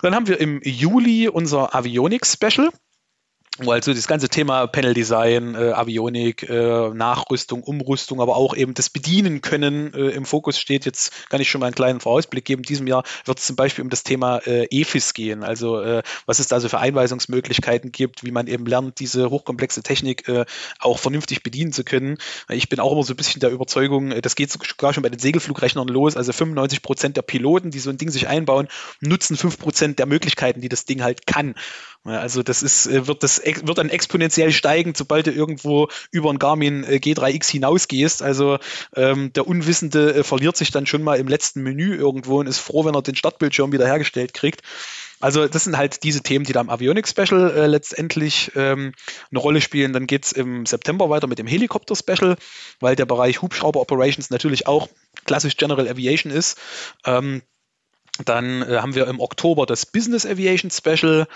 Dann 0.00 0.14
haben 0.14 0.28
wir 0.28 0.40
im 0.40 0.60
Juli 0.62 1.28
unser 1.28 1.74
Avionics 1.74 2.32
Special. 2.34 2.70
Wo 3.58 3.72
also 3.72 3.92
das 3.92 4.06
ganze 4.06 4.28
Thema 4.28 4.66
Panel 4.66 4.94
Design, 4.94 5.54
äh, 5.54 5.72
Avionik, 5.72 6.48
äh, 6.48 6.90
Nachrüstung, 6.90 7.62
Umrüstung, 7.62 8.20
aber 8.20 8.36
auch 8.36 8.54
eben 8.54 8.74
das 8.74 8.90
Bedienen 8.90 9.40
können 9.40 9.92
äh, 9.94 10.10
im 10.10 10.24
Fokus 10.24 10.58
steht. 10.58 10.84
Jetzt 10.84 11.28
kann 11.28 11.40
ich 11.40 11.50
schon 11.50 11.60
mal 11.60 11.66
einen 11.66 11.74
kleinen 11.74 12.00
Vorausblick 12.00 12.44
geben. 12.44 12.62
In 12.62 12.66
diesem 12.66 12.86
Jahr 12.86 13.04
wird 13.24 13.38
es 13.38 13.46
zum 13.46 13.56
Beispiel 13.56 13.82
um 13.82 13.90
das 13.90 14.04
Thema 14.04 14.38
äh, 14.46 14.66
EFIS 14.70 15.14
gehen, 15.14 15.42
also 15.42 15.80
äh, 15.80 16.02
was 16.26 16.38
es 16.38 16.46
da 16.46 16.60
so 16.60 16.68
für 16.68 16.78
Einweisungsmöglichkeiten 16.78 17.92
gibt, 17.92 18.24
wie 18.24 18.30
man 18.30 18.46
eben 18.46 18.66
lernt, 18.66 19.00
diese 19.00 19.30
hochkomplexe 19.30 19.82
Technik 19.82 20.28
äh, 20.28 20.44
auch 20.78 20.98
vernünftig 20.98 21.42
bedienen 21.42 21.72
zu 21.72 21.84
können. 21.84 22.18
Ich 22.48 22.68
bin 22.68 22.80
auch 22.80 22.92
immer 22.92 23.02
so 23.02 23.12
ein 23.12 23.16
bisschen 23.16 23.40
der 23.40 23.50
Überzeugung, 23.50 24.12
äh, 24.12 24.20
das 24.20 24.36
geht 24.36 24.50
sogar 24.50 24.94
schon 24.94 25.02
bei 25.02 25.08
den 25.08 25.18
Segelflugrechnern 25.18 25.88
los. 25.88 26.16
Also 26.16 26.32
95 26.32 26.82
Prozent 26.82 27.16
der 27.16 27.22
Piloten, 27.22 27.70
die 27.70 27.78
so 27.78 27.90
ein 27.90 27.98
Ding 27.98 28.10
sich 28.10 28.28
einbauen, 28.28 28.68
nutzen 29.00 29.36
5 29.36 29.58
Prozent 29.58 29.98
der 29.98 30.06
Möglichkeiten, 30.06 30.60
die 30.60 30.68
das 30.68 30.84
Ding 30.84 31.02
halt 31.02 31.26
kann. 31.26 31.54
Also 32.08 32.42
das 32.42 32.62
ist, 32.62 32.86
äh, 32.86 33.06
wird, 33.06 33.22
das, 33.22 33.42
wird 33.44 33.78
dann 33.78 33.90
exponentiell 33.90 34.52
steigen, 34.52 34.94
sobald 34.94 35.26
du 35.26 35.30
irgendwo 35.30 35.88
über 36.10 36.30
ein 36.30 36.38
Garmin 36.38 36.84
äh, 36.84 36.96
G3X 36.96 37.50
hinausgehst. 37.50 38.22
Also 38.22 38.58
ähm, 38.94 39.32
der 39.32 39.46
Unwissende 39.46 40.14
äh, 40.14 40.24
verliert 40.24 40.56
sich 40.56 40.70
dann 40.70 40.86
schon 40.86 41.02
mal 41.02 41.18
im 41.18 41.28
letzten 41.28 41.62
Menü 41.62 41.94
irgendwo 41.96 42.40
und 42.40 42.46
ist 42.46 42.58
froh, 42.58 42.84
wenn 42.84 42.94
er 42.94 43.02
den 43.02 43.16
Startbildschirm 43.16 43.72
wieder 43.72 43.86
hergestellt 43.86 44.34
kriegt. 44.34 44.62
Also 45.20 45.48
das 45.48 45.64
sind 45.64 45.76
halt 45.76 46.04
diese 46.04 46.22
Themen, 46.22 46.44
die 46.44 46.52
da 46.52 46.60
im 46.60 46.70
Avionics 46.70 47.10
Special 47.10 47.50
äh, 47.50 47.66
letztendlich 47.66 48.52
ähm, 48.54 48.92
eine 49.30 49.40
Rolle 49.40 49.60
spielen. 49.60 49.92
Dann 49.92 50.06
geht 50.06 50.26
es 50.26 50.32
im 50.32 50.64
September 50.64 51.10
weiter 51.10 51.26
mit 51.26 51.38
dem 51.38 51.46
Helikopter 51.46 51.96
Special, 51.96 52.36
weil 52.80 52.94
der 52.94 53.06
Bereich 53.06 53.42
Hubschrauber 53.42 53.80
Operations 53.80 54.30
natürlich 54.30 54.66
auch 54.66 54.88
klassisch 55.24 55.56
General 55.56 55.88
Aviation 55.88 56.32
ist. 56.32 56.58
Ähm, 57.04 57.42
dann 58.24 58.62
äh, 58.62 58.78
haben 58.78 58.94
wir 58.94 59.06
im 59.06 59.20
Oktober 59.20 59.66
das 59.66 59.86
Business 59.86 60.26
Aviation 60.26 60.70
Special 60.70 61.26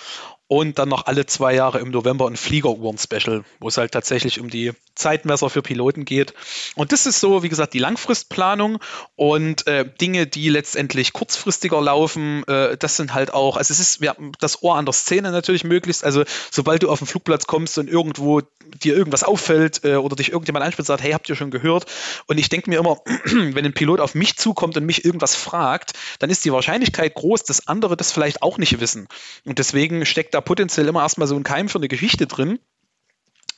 und 0.52 0.78
dann 0.78 0.90
noch 0.90 1.06
alle 1.06 1.24
zwei 1.24 1.54
Jahre 1.54 1.78
im 1.78 1.90
November 1.90 2.26
ein 2.26 2.36
Fliegeruhren-Special, 2.36 3.42
wo 3.58 3.68
es 3.68 3.78
halt 3.78 3.92
tatsächlich 3.92 4.38
um 4.38 4.50
die 4.50 4.72
Zeitmesser 4.94 5.48
für 5.48 5.62
Piloten 5.62 6.04
geht. 6.04 6.34
Und 6.74 6.92
das 6.92 7.06
ist 7.06 7.20
so, 7.20 7.42
wie 7.42 7.48
gesagt, 7.48 7.72
die 7.72 7.78
Langfristplanung 7.78 8.78
und 9.16 9.66
äh, 9.66 9.86
Dinge, 9.98 10.26
die 10.26 10.50
letztendlich 10.50 11.14
kurzfristiger 11.14 11.80
laufen, 11.80 12.46
äh, 12.48 12.76
das 12.76 12.98
sind 12.98 13.14
halt 13.14 13.32
auch, 13.32 13.56
also 13.56 13.72
es 13.72 13.80
ist 13.80 14.02
ja, 14.02 14.14
das 14.40 14.62
Ohr 14.62 14.76
an 14.76 14.84
der 14.84 14.92
Szene 14.92 15.30
natürlich 15.30 15.64
möglichst. 15.64 16.04
Also 16.04 16.22
sobald 16.50 16.82
du 16.82 16.90
auf 16.90 16.98
den 16.98 17.06
Flugplatz 17.06 17.46
kommst 17.46 17.78
und 17.78 17.88
irgendwo 17.88 18.42
dir 18.84 18.94
irgendwas 18.94 19.24
auffällt 19.24 19.86
äh, 19.86 19.96
oder 19.96 20.16
dich 20.16 20.32
irgendjemand 20.32 20.66
anspricht 20.66 20.80
und 20.80 20.86
sagt, 20.86 21.02
hey, 21.02 21.12
habt 21.12 21.30
ihr 21.30 21.34
schon 21.34 21.50
gehört? 21.50 21.86
Und 22.26 22.36
ich 22.36 22.50
denke 22.50 22.68
mir 22.68 22.78
immer, 22.78 22.98
wenn 23.24 23.64
ein 23.64 23.72
Pilot 23.72 24.00
auf 24.00 24.14
mich 24.14 24.36
zukommt 24.36 24.76
und 24.76 24.84
mich 24.84 25.06
irgendwas 25.06 25.34
fragt, 25.34 25.92
dann 26.18 26.28
ist 26.28 26.44
die 26.44 26.52
Wahrscheinlichkeit 26.52 27.14
groß, 27.14 27.44
dass 27.44 27.68
andere 27.68 27.96
das 27.96 28.12
vielleicht 28.12 28.42
auch 28.42 28.58
nicht 28.58 28.80
wissen. 28.80 29.08
Und 29.46 29.58
deswegen 29.58 30.04
steckt 30.04 30.34
da 30.34 30.41
potenziell 30.42 30.88
immer 30.88 31.02
erstmal 31.02 31.28
so 31.28 31.36
ein 31.36 31.42
Keim 31.42 31.68
für 31.68 31.78
eine 31.78 31.88
Geschichte 31.88 32.26
drin. 32.26 32.58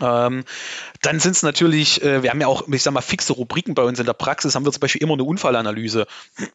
Ähm, 0.01 0.45
dann 1.03 1.21
sind 1.21 1.37
es 1.37 1.43
natürlich, 1.43 2.03
äh, 2.03 2.23
wir 2.23 2.31
haben 2.31 2.41
ja 2.41 2.47
auch, 2.47 2.67
ich 2.69 2.83
sag 2.83 2.93
mal, 2.93 3.01
fixe 3.01 3.33
Rubriken 3.35 3.75
bei 3.75 3.83
uns 3.83 3.99
in 3.99 4.07
der 4.07 4.15
Praxis, 4.15 4.55
haben 4.55 4.65
wir 4.65 4.73
zum 4.73 4.81
Beispiel 4.81 5.03
immer 5.03 5.15
eine 5.15 5.25
Unfallanalyse. 5.25 6.07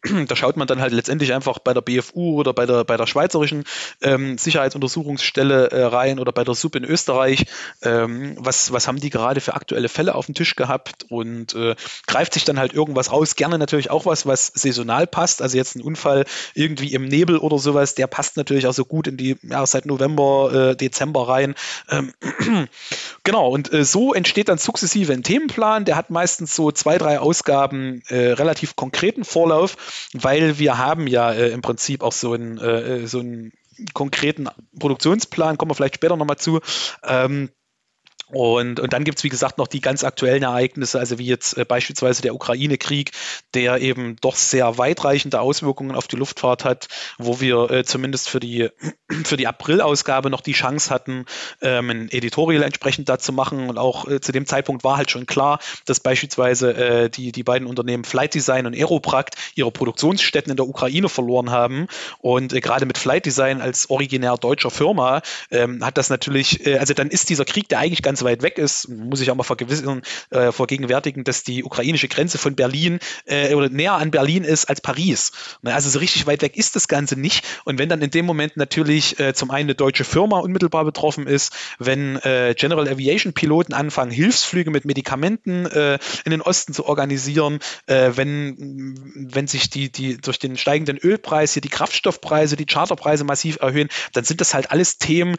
da 0.27 0.35
schaut 0.35 0.57
man 0.57 0.67
dann 0.67 0.81
halt 0.81 0.93
letztendlich 0.93 1.33
einfach 1.33 1.59
bei 1.59 1.73
der 1.73 1.81
BFU 1.81 2.39
oder 2.39 2.53
bei 2.53 2.65
der, 2.65 2.83
bei 2.83 2.97
der 2.97 3.07
Schweizerischen 3.07 3.63
ähm, 4.01 4.37
Sicherheitsuntersuchungsstelle 4.37 5.71
äh, 5.71 5.83
rein 5.83 6.19
oder 6.19 6.31
bei 6.31 6.43
der 6.43 6.55
SUB 6.55 6.75
in 6.75 6.83
Österreich, 6.83 7.45
ähm, 7.81 8.35
was, 8.39 8.73
was 8.73 8.87
haben 8.87 8.99
die 8.99 9.09
gerade 9.09 9.41
für 9.41 9.53
aktuelle 9.53 9.89
Fälle 9.89 10.15
auf 10.15 10.25
dem 10.25 10.35
Tisch 10.35 10.55
gehabt 10.55 11.05
und 11.09 11.53
äh, 11.55 11.75
greift 12.07 12.33
sich 12.33 12.45
dann 12.45 12.59
halt 12.59 12.73
irgendwas 12.73 13.11
raus. 13.11 13.35
Gerne 13.35 13.57
natürlich 13.57 13.91
auch 13.91 14.05
was, 14.05 14.25
was 14.25 14.47
saisonal 14.47 15.07
passt. 15.07 15.41
Also 15.41 15.57
jetzt 15.57 15.75
ein 15.75 15.81
Unfall 15.81 16.25
irgendwie 16.53 16.93
im 16.93 17.05
Nebel 17.05 17.37
oder 17.37 17.59
sowas, 17.59 17.95
der 17.95 18.07
passt 18.07 18.37
natürlich 18.37 18.67
auch 18.67 18.73
so 18.73 18.85
gut 18.85 19.07
in 19.07 19.17
die 19.17 19.37
Jahreszeit 19.43 19.85
November, 19.85 20.71
äh, 20.71 20.75
Dezember 20.75 21.27
rein. 21.27 21.55
Genau, 23.30 23.49
und 23.49 23.71
äh, 23.71 23.86
so 23.86 24.15
entsteht 24.15 24.49
dann 24.49 24.57
sukzessive 24.57 25.13
ein 25.13 25.21
Themenplan. 25.21 25.86
Der 25.86 25.95
hat 25.95 26.09
meistens 26.09 26.55
so 26.55 26.71
zwei, 26.71 26.97
drei 26.97 27.19
Ausgaben 27.19 28.01
äh, 28.07 28.32
relativ 28.32 28.75
konkreten 28.75 29.23
Vorlauf, 29.23 30.09
weil 30.13 30.57
wir 30.57 30.80
haben 30.80 31.05
ja 31.05 31.32
äh, 31.32 31.49
im 31.49 31.61
Prinzip 31.61 32.01
auch 32.01 32.11
so 32.11 32.34
einen, 32.34 32.57
äh, 32.57 33.05
so 33.05 33.19
einen 33.19 33.51
konkreten 33.93 34.47
Produktionsplan, 34.80 35.59
kommen 35.59 35.69
wir 35.69 35.75
vielleicht 35.75 35.93
später 35.93 36.17
nochmal 36.17 36.38
zu. 36.38 36.59
Ähm, 37.03 37.51
und, 38.32 38.80
und 38.80 38.93
dann 38.93 39.03
gibt's 39.03 39.23
wie 39.23 39.30
gesagt, 39.30 39.57
noch 39.57 39.67
die 39.67 39.82
ganz 39.82 40.03
aktuellen 40.03 40.43
Ereignisse, 40.43 40.99
also 40.99 41.17
wie 41.17 41.25
jetzt 41.25 41.57
äh, 41.57 41.65
beispielsweise 41.65 42.21
der 42.21 42.36
Ukraine-Krieg, 42.36 43.11
der 43.53 43.82
eben 43.82 44.17
doch 44.21 44.36
sehr 44.36 44.77
weitreichende 44.77 45.41
Auswirkungen 45.41 45.95
auf 45.95 46.07
die 46.07 46.15
Luftfahrt 46.15 46.63
hat, 46.63 46.88
wo 47.17 47.39
wir 47.39 47.71
äh, 47.71 47.84
zumindest 47.84 48.30
für 48.30 48.39
die, 48.39 48.69
für 49.23 49.38
die 49.38 49.47
April-Ausgabe 49.47 50.30
noch 50.30 50.41
die 50.41 50.53
Chance 50.53 50.91
hatten, 50.91 51.25
ähm, 51.61 51.89
ein 51.89 52.11
Editorial 52.11 52.63
entsprechend 52.63 53.09
dazu 53.09 53.34
machen. 53.34 53.69
Und 53.69 53.77
auch 53.77 54.07
äh, 54.07 54.21
zu 54.21 54.32
dem 54.32 54.45
Zeitpunkt 54.45 54.84
war 54.84 54.97
halt 54.97 55.09
schon 55.09 55.25
klar, 55.25 55.59
dass 55.86 55.99
beispielsweise 55.99 56.73
äh, 56.73 57.09
die, 57.09 57.32
die 57.32 57.43
beiden 57.43 57.67
Unternehmen 57.67 58.03
Flight 58.03 58.36
Design 58.36 58.67
und 58.67 58.75
Aeroprakt 58.75 59.36
ihre 59.55 59.71
Produktionsstätten 59.71 60.51
in 60.51 60.57
der 60.57 60.67
Ukraine 60.67 61.09
verloren 61.09 61.49
haben. 61.49 61.88
Und 62.19 62.53
äh, 62.53 62.61
gerade 62.61 62.86
mit 62.86 62.99
Flight 62.99 63.25
Design 63.25 63.61
als 63.61 63.89
originär 63.89 64.38
deutscher 64.38 64.69
Firma 64.69 65.21
ähm, 65.49 65.84
hat 65.84 65.97
das 65.97 66.09
natürlich, 66.09 66.67
äh, 66.67 66.77
also 66.77 66.93
dann 66.93 67.09
ist 67.09 67.30
dieser 67.30 67.45
Krieg, 67.45 67.67
der 67.69 67.80
eigentlich 67.80 68.03
ganz 68.03 68.18
ganz 68.20 68.24
weit 68.24 68.41
weg 68.41 68.57
ist, 68.57 68.89
muss 68.89 69.22
ich 69.22 69.32
auch 69.32 69.36
mal 69.36 69.43
vergewissern, 69.43 70.01
äh, 70.30 70.51
vergegenwärtigen, 70.51 71.24
dass 71.24 71.43
die 71.43 71.63
ukrainische 71.63 72.07
Grenze 72.07 72.38
von 72.38 72.55
Berlin 72.55 72.99
äh, 73.26 73.53
oder 73.53 73.70
näher 73.70 73.93
an 73.93 74.11
Berlin 74.11 74.43
ist 74.43 74.65
als 74.65 74.82
Paris. 74.82 75.32
Ne, 75.61 75.74
also 75.74 75.89
so 75.89 75.99
richtig 75.99 76.28
weit 76.28 76.41
weg 76.41 76.57
ist 76.57 76.76
das 76.76 76.88
Ganze 76.88 77.17
nicht. 77.17 77.45
Und 77.65 77.80
wenn 77.80 77.88
dann 77.89 78.01
in 78.01 78.11
dem 78.11 78.26
Moment 78.26 78.57
natürlich 78.57 79.20
äh, 79.20 79.34
zum 79.34 79.51
einen 79.51 79.70
eine 79.70 79.76
deutsche 79.76 80.03
Firma 80.03 80.39
unmittelbar 80.39 80.84
betroffen 80.84 81.28
ist, 81.28 81.53
wenn 81.78 82.17
äh, 82.17 82.55
General 82.57 82.88
Aviation 82.88 83.34
Piloten 83.34 83.74
anfangen, 83.74 84.11
Hilfsflüge 84.11 84.72
mit 84.72 84.86
Medikamenten 84.86 85.65
äh, 85.65 85.99
in 86.26 86.32
den 86.32 86.41
Osten 86.41 86.74
zu 86.74 86.86
organisieren, 86.86 87.59
äh, 87.86 88.11
wenn, 88.15 88.95
wenn 89.15 89.47
sich 89.47 89.70
die, 89.70 89.91
die 89.91 90.17
durch 90.17 90.39
den 90.39 90.57
steigenden 90.57 90.97
Ölpreis 90.97 91.53
hier 91.53 91.61
die 91.61 91.70
Kraftstoffpreise, 91.70 92.55
die 92.55 92.65
Charterpreise 92.65 93.24
massiv 93.24 93.59
erhöhen, 93.61 93.89
dann 94.13 94.24
sind 94.24 94.41
das 94.41 94.53
halt 94.53 94.72
alles 94.72 94.97
Themen, 94.97 95.36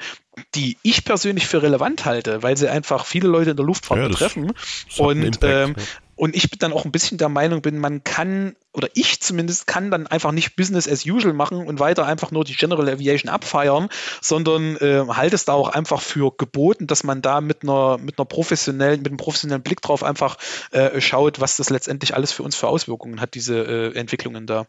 die 0.55 0.77
ich 0.83 1.05
persönlich 1.05 1.47
für 1.47 1.63
relevant 1.63 2.05
halte, 2.05 2.43
weil 2.43 2.57
sie 2.57 2.70
einfach 2.71 3.07
viele 3.07 3.29
Leute 3.29 3.51
in 3.51 3.57
der 3.57 3.67
Luftfahrt 3.67 4.01
ja, 4.01 4.09
betreffen. 4.09 4.53
und, 4.99 5.39
ähm, 5.43 5.75
und 6.17 6.37
ich 6.37 6.51
bin 6.51 6.59
dann 6.59 6.75
auch 6.75 6.85
ein 6.85 6.93
bisschen 6.93 7.17
der 7.17 7.31
Meinung 7.31 7.63
bin, 7.63 7.79
man 7.79 8.05
kann, 8.05 8.55
oder 8.75 8.89
ich 8.95 9.21
zumindest 9.21 9.67
kann 9.67 9.91
dann 9.91 10.07
einfach 10.07 10.33
nicht 10.33 10.55
Business 10.55 10.87
as 10.87 11.07
usual 11.07 11.33
machen 11.33 11.67
und 11.67 11.81
weiter 11.81 12.07
einfach 12.07 12.31
nur 12.31 12.45
die 12.45 12.55
General 12.55 12.89
Aviation 12.89 13.31
abfeiern, 13.31 13.89
sondern 14.21 14.77
äh, 14.77 15.07
halte 15.09 15.35
es 15.35 15.47
da 15.47 15.55
auch 15.55 15.71
einfach 15.71 16.03
für 16.03 16.31
geboten, 16.37 16.87
dass 16.87 17.05
man 17.05 17.23
da 17.23 17.41
mit 17.41 17.63
einer, 17.63 17.97
mit 17.97 18.19
einer 18.19 18.27
professionellen, 18.27 19.01
mit 19.01 19.09
einem 19.09 19.17
professionellen 19.17 19.63
Blick 19.63 19.81
drauf 19.81 20.03
einfach 20.03 20.37
äh, 20.73 21.01
schaut, 21.01 21.41
was 21.41 21.57
das 21.57 21.71
letztendlich 21.71 22.15
alles 22.15 22.33
für 22.33 22.43
uns 22.43 22.55
für 22.55 22.69
Auswirkungen 22.69 23.21
hat, 23.21 23.35
diese 23.35 23.57
äh, 23.57 23.99
Entwicklungen 23.99 24.47
da. 24.47 24.67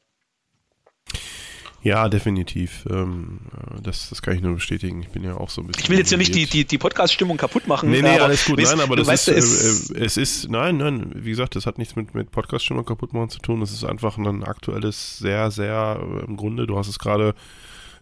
Ja, 1.83 2.09
definitiv. 2.09 2.85
Ähm, 2.89 3.39
das, 3.81 4.09
das 4.09 4.21
kann 4.21 4.35
ich 4.35 4.41
nur 4.41 4.53
bestätigen. 4.53 5.01
Ich 5.01 5.09
bin 5.09 5.23
ja 5.23 5.35
auch 5.35 5.49
so 5.49 5.61
ein 5.61 5.67
bisschen. 5.67 5.83
Ich 5.83 5.89
will 5.89 5.97
jetzt 5.97 6.09
hier 6.09 6.17
nicht 6.19 6.35
die, 6.35 6.45
die, 6.45 6.65
die 6.65 6.77
Podcast-Stimmung 6.77 7.37
kaputt 7.37 7.67
machen. 7.67 7.89
Nee, 7.89 8.03
nee, 8.03 8.19
alles 8.19 8.45
gut. 8.45 8.59
Nein, 8.61 8.79
aber 8.79 8.95
das 8.95 9.07
ist, 9.09 9.27
es, 9.27 9.89
äh, 9.89 9.99
es 9.99 10.17
ist, 10.17 10.49
nein, 10.49 10.77
nein, 10.77 11.11
wie 11.15 11.31
gesagt, 11.31 11.55
das 11.55 11.65
hat 11.65 11.79
nichts 11.79 11.95
mit, 11.95 12.13
mit 12.13 12.29
Podcast-Stimmung 12.31 12.85
kaputt 12.85 13.13
machen 13.13 13.29
zu 13.29 13.39
tun. 13.39 13.61
Das 13.61 13.71
ist 13.71 13.83
einfach 13.83 14.17
ein 14.17 14.43
aktuelles, 14.43 15.17
sehr, 15.17 15.49
sehr, 15.49 15.99
äh, 15.99 16.25
im 16.25 16.37
Grunde, 16.37 16.67
du 16.67 16.77
hast 16.77 16.87
es 16.87 16.99
gerade, 16.99 17.33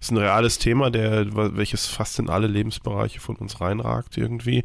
ist 0.02 0.12
ein 0.12 0.18
reales 0.18 0.60
Thema, 0.60 0.92
der, 0.92 1.28
welches 1.56 1.86
fast 1.86 2.20
in 2.20 2.30
alle 2.30 2.48
Lebensbereiche 2.48 3.22
von 3.22 3.38
uns 3.38 3.62
reinragt 3.62 4.18
irgendwie. 4.18 4.64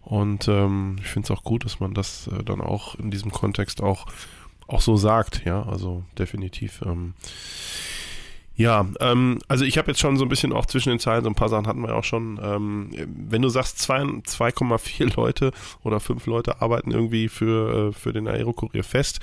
Und 0.00 0.48
ähm, 0.48 0.96
ich 1.00 1.08
finde 1.08 1.26
es 1.26 1.30
auch 1.36 1.44
gut, 1.44 1.64
dass 1.64 1.80
man 1.80 1.92
das 1.92 2.28
äh, 2.28 2.42
dann 2.42 2.60
auch 2.62 2.94
in 2.94 3.10
diesem 3.10 3.32
Kontext 3.32 3.82
auch, 3.82 4.06
auch 4.66 4.80
so 4.80 4.96
sagt, 4.96 5.44
ja, 5.44 5.62
also 5.64 6.04
definitiv. 6.18 6.80
Ähm, 6.86 7.14
ja, 8.56 8.86
ähm, 9.00 9.38
also 9.48 9.64
ich 9.64 9.76
habe 9.76 9.88
jetzt 9.88 10.00
schon 10.00 10.16
so 10.16 10.24
ein 10.24 10.30
bisschen 10.30 10.52
auch 10.52 10.64
zwischen 10.64 10.88
den 10.88 10.98
Zeilen, 10.98 11.22
so 11.22 11.30
ein 11.30 11.34
paar 11.34 11.50
Sachen 11.50 11.66
hatten 11.66 11.82
wir 11.82 11.94
auch 11.94 12.04
schon. 12.04 12.40
Ähm, 12.42 12.90
wenn 13.06 13.42
du 13.42 13.50
sagst, 13.50 13.78
2,4 13.78 15.14
Leute 15.14 15.52
oder 15.84 16.00
5 16.00 16.26
Leute 16.26 16.62
arbeiten 16.62 16.90
irgendwie 16.90 17.28
für, 17.28 17.88
äh, 17.88 17.92
für 17.92 18.14
den 18.14 18.26
Aerokurier 18.26 18.82
fest, 18.82 19.20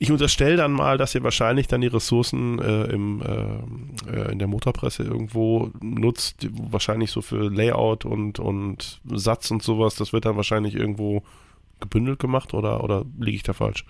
ich 0.00 0.12
unterstelle 0.12 0.56
dann 0.56 0.72
mal, 0.72 0.96
dass 0.96 1.14
ihr 1.14 1.24
wahrscheinlich 1.24 1.66
dann 1.66 1.80
die 1.80 1.88
Ressourcen 1.88 2.60
äh, 2.60 2.84
im, 2.84 3.20
äh, 3.22 4.16
äh 4.16 4.32
in 4.32 4.38
der 4.38 4.46
Motorpresse 4.46 5.02
irgendwo 5.02 5.70
nutzt, 5.80 6.48
wahrscheinlich 6.52 7.10
so 7.10 7.20
für 7.20 7.50
Layout 7.50 8.04
und, 8.04 8.38
und 8.38 9.00
Satz 9.04 9.50
und 9.50 9.62
sowas. 9.62 9.96
Das 9.96 10.12
wird 10.12 10.24
dann 10.24 10.36
wahrscheinlich 10.36 10.74
irgendwo 10.74 11.22
gebündelt 11.80 12.18
gemacht 12.20 12.54
oder, 12.54 12.82
oder 12.84 13.04
liege 13.18 13.36
ich 13.36 13.42
da 13.42 13.52
falsch? 13.52 13.84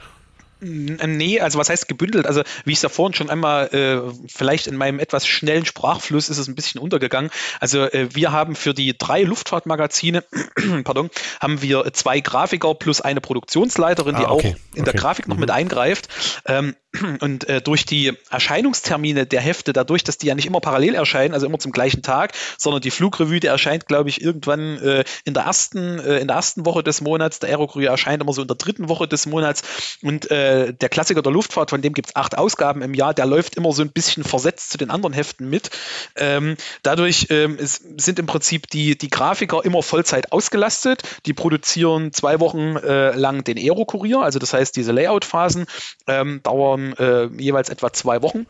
Nee, 0.60 1.40
also 1.40 1.58
was 1.58 1.68
heißt 1.68 1.88
gebündelt? 1.88 2.26
Also 2.26 2.42
wie 2.64 2.72
ich 2.72 2.78
es 2.78 2.82
ja 2.82 2.88
vorhin 2.88 3.14
schon 3.14 3.30
einmal, 3.30 3.66
äh, 3.68 4.12
vielleicht 4.28 4.66
in 4.66 4.76
meinem 4.76 4.98
etwas 4.98 5.26
schnellen 5.26 5.64
Sprachfluss 5.64 6.28
ist 6.28 6.38
es 6.38 6.48
ein 6.48 6.54
bisschen 6.54 6.80
untergegangen. 6.80 7.30
Also 7.60 7.82
äh, 7.84 8.08
wir 8.12 8.32
haben 8.32 8.56
für 8.56 8.74
die 8.74 8.96
drei 8.96 9.22
Luftfahrtmagazine, 9.22 10.24
pardon, 10.84 11.10
haben 11.40 11.62
wir 11.62 11.92
zwei 11.92 12.20
Grafiker 12.20 12.74
plus 12.74 13.00
eine 13.00 13.20
Produktionsleiterin, 13.20 14.16
die 14.16 14.24
ah, 14.24 14.30
okay. 14.30 14.48
auch 14.48 14.76
in 14.76 14.82
okay. 14.82 14.90
der 14.90 14.94
Grafik 14.94 15.28
noch 15.28 15.36
mhm. 15.36 15.42
mit 15.42 15.50
eingreift. 15.50 16.08
Ähm, 16.46 16.74
und 17.20 17.48
äh, 17.48 17.60
durch 17.60 17.84
die 17.84 18.14
Erscheinungstermine 18.30 19.26
der 19.26 19.40
Hefte, 19.42 19.74
dadurch, 19.74 20.04
dass 20.04 20.16
die 20.16 20.26
ja 20.26 20.34
nicht 20.34 20.46
immer 20.46 20.60
parallel 20.60 20.94
erscheinen, 20.94 21.34
also 21.34 21.46
immer 21.46 21.58
zum 21.58 21.70
gleichen 21.70 22.02
Tag, 22.02 22.32
sondern 22.56 22.80
die 22.80 22.90
Flugrevue, 22.90 23.40
die 23.40 23.46
erscheint, 23.46 23.86
glaube 23.86 24.08
ich, 24.08 24.22
irgendwann 24.22 24.78
äh, 24.78 25.04
in 25.24 25.34
der 25.34 25.42
ersten 25.42 25.98
äh, 25.98 26.18
in 26.18 26.28
der 26.28 26.36
ersten 26.36 26.64
Woche 26.64 26.82
des 26.82 27.02
Monats, 27.02 27.40
der 27.40 27.50
Aerokurier 27.50 27.90
erscheint 27.90 28.22
immer 28.22 28.32
so 28.32 28.40
in 28.40 28.48
der 28.48 28.56
dritten 28.56 28.88
Woche 28.88 29.06
des 29.06 29.26
Monats. 29.26 29.62
Und 30.02 30.30
äh, 30.30 30.72
der 30.72 30.88
Klassiker 30.88 31.20
der 31.20 31.30
Luftfahrt, 31.32 31.70
von 31.70 31.82
dem 31.82 31.92
gibt 31.92 32.08
es 32.08 32.16
acht 32.16 32.38
Ausgaben 32.38 32.80
im 32.80 32.94
Jahr, 32.94 33.12
der 33.12 33.26
läuft 33.26 33.56
immer 33.56 33.72
so 33.72 33.82
ein 33.82 33.90
bisschen 33.90 34.24
versetzt 34.24 34.70
zu 34.70 34.78
den 34.78 34.90
anderen 34.90 35.12
Heften 35.12 35.50
mit. 35.50 35.70
Ähm, 36.16 36.56
dadurch 36.82 37.26
ähm, 37.28 37.58
sind 37.60 38.18
im 38.18 38.26
Prinzip 38.26 38.66
die, 38.70 38.96
die 38.96 39.10
Grafiker 39.10 39.62
immer 39.62 39.82
Vollzeit 39.82 40.32
ausgelastet, 40.32 41.02
die 41.26 41.34
produzieren 41.34 42.12
zwei 42.14 42.40
Wochen 42.40 42.76
äh, 42.76 43.14
lang 43.14 43.44
den 43.44 43.58
Aerokurier, 43.58 44.20
also 44.20 44.38
das 44.38 44.54
heißt, 44.54 44.74
diese 44.74 44.92
Layout-Phasen 44.92 45.66
ähm, 46.06 46.40
dauern 46.42 46.77
äh, 46.98 47.26
jeweils 47.38 47.68
etwa 47.68 47.92
zwei 47.92 48.22
Wochen. 48.22 48.46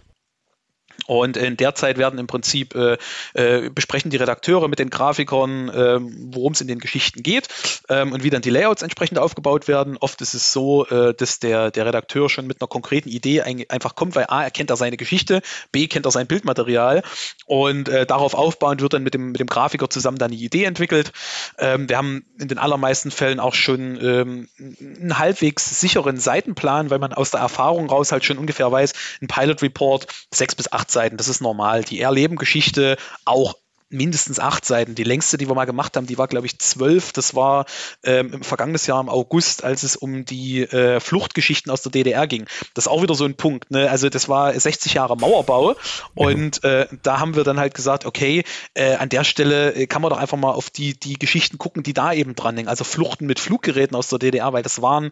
Und 1.06 1.36
in 1.36 1.56
der 1.56 1.74
Zeit 1.74 1.96
werden 1.96 2.18
im 2.18 2.26
Prinzip 2.26 2.74
äh, 2.74 2.98
äh, 3.34 3.70
besprechen 3.70 4.10
die 4.10 4.16
Redakteure 4.16 4.68
mit 4.68 4.78
den 4.78 4.90
Grafikern, 4.90 5.68
äh, 5.68 5.98
worum 6.00 6.52
es 6.52 6.60
in 6.60 6.68
den 6.68 6.80
Geschichten 6.80 7.22
geht 7.22 7.48
ähm, 7.88 8.12
und 8.12 8.24
wie 8.24 8.30
dann 8.30 8.42
die 8.42 8.50
Layouts 8.50 8.82
entsprechend 8.82 9.18
aufgebaut 9.18 9.68
werden. 9.68 9.96
Oft 9.96 10.20
ist 10.20 10.34
es 10.34 10.52
so, 10.52 10.86
äh, 10.86 11.14
dass 11.14 11.38
der, 11.38 11.70
der 11.70 11.86
Redakteur 11.86 12.28
schon 12.28 12.46
mit 12.46 12.60
einer 12.60 12.68
konkreten 12.68 13.08
Idee 13.08 13.42
ein, 13.42 13.64
einfach 13.68 13.94
kommt, 13.94 14.16
weil 14.16 14.26
A, 14.28 14.42
er 14.42 14.50
kennt 14.50 14.70
er 14.70 14.76
seine 14.76 14.96
Geschichte, 14.96 15.40
B, 15.72 15.86
kennt 15.86 16.04
er 16.04 16.10
sein 16.10 16.26
Bildmaterial 16.26 17.02
und 17.46 17.88
äh, 17.88 18.04
darauf 18.04 18.34
aufbauend 18.34 18.82
wird 18.82 18.92
dann 18.92 19.02
mit 19.02 19.14
dem, 19.14 19.30
mit 19.32 19.40
dem 19.40 19.46
Grafiker 19.46 19.88
zusammen 19.88 20.18
dann 20.18 20.32
die 20.32 20.44
Idee 20.44 20.64
entwickelt. 20.64 21.12
Ähm, 21.58 21.88
wir 21.88 21.96
haben 21.96 22.26
in 22.38 22.48
den 22.48 22.58
allermeisten 22.58 23.10
Fällen 23.10 23.40
auch 23.40 23.54
schon 23.54 23.98
ähm, 24.02 24.48
einen 24.58 25.18
halbwegs 25.18 25.80
sicheren 25.80 26.18
Seitenplan, 26.18 26.90
weil 26.90 26.98
man 26.98 27.12
aus 27.12 27.30
der 27.30 27.40
Erfahrung 27.40 27.88
raus 27.88 28.12
halt 28.12 28.24
schon 28.24 28.36
ungefähr 28.36 28.70
weiß, 28.70 28.92
ein 29.22 29.28
Pilot 29.28 29.62
Report 29.62 30.06
sechs 30.32 30.54
bis 30.54 30.70
acht 30.72 30.87
Seiten, 30.90 31.16
das 31.16 31.28
ist 31.28 31.40
normal. 31.40 31.84
Die 31.84 32.00
Erleben-Geschichte 32.00 32.96
auch 33.24 33.54
mindestens 33.90 34.38
acht 34.38 34.64
Seiten. 34.64 34.94
Die 34.94 35.04
längste, 35.04 35.38
die 35.38 35.48
wir 35.48 35.54
mal 35.54 35.64
gemacht 35.64 35.96
haben, 35.96 36.06
die 36.06 36.18
war, 36.18 36.28
glaube 36.28 36.46
ich, 36.46 36.58
zwölf. 36.58 37.12
Das 37.12 37.34
war 37.34 37.64
ähm, 38.02 38.32
im 38.32 38.42
vergangenen 38.42 38.80
Jahr 38.84 39.00
im 39.00 39.08
August, 39.08 39.64
als 39.64 39.82
es 39.82 39.96
um 39.96 40.24
die 40.24 40.62
äh, 40.62 41.00
Fluchtgeschichten 41.00 41.72
aus 41.72 41.82
der 41.82 41.92
DDR 41.92 42.26
ging. 42.26 42.46
Das 42.74 42.84
ist 42.84 42.88
auch 42.88 43.02
wieder 43.02 43.14
so 43.14 43.24
ein 43.24 43.34
Punkt. 43.34 43.70
Ne? 43.70 43.90
Also 43.90 44.08
das 44.08 44.28
war 44.28 44.58
60 44.58 44.94
Jahre 44.94 45.16
Mauerbau 45.16 45.74
und 46.14 46.62
äh, 46.64 46.86
da 47.02 47.18
haben 47.18 47.34
wir 47.34 47.44
dann 47.44 47.58
halt 47.58 47.74
gesagt, 47.74 48.04
okay, 48.04 48.44
äh, 48.74 48.94
an 48.96 49.08
der 49.08 49.24
Stelle 49.24 49.74
äh, 49.74 49.86
kann 49.86 50.02
man 50.02 50.10
doch 50.10 50.18
einfach 50.18 50.38
mal 50.38 50.52
auf 50.52 50.70
die, 50.70 50.98
die 50.98 51.18
Geschichten 51.18 51.58
gucken, 51.58 51.82
die 51.82 51.94
da 51.94 52.12
eben 52.12 52.34
dran 52.34 52.56
hängen. 52.56 52.68
Also 52.68 52.84
Fluchten 52.84 53.26
mit 53.26 53.40
Fluggeräten 53.40 53.96
aus 53.96 54.08
der 54.08 54.18
DDR, 54.18 54.52
weil 54.52 54.62
das 54.62 54.82
waren 54.82 55.10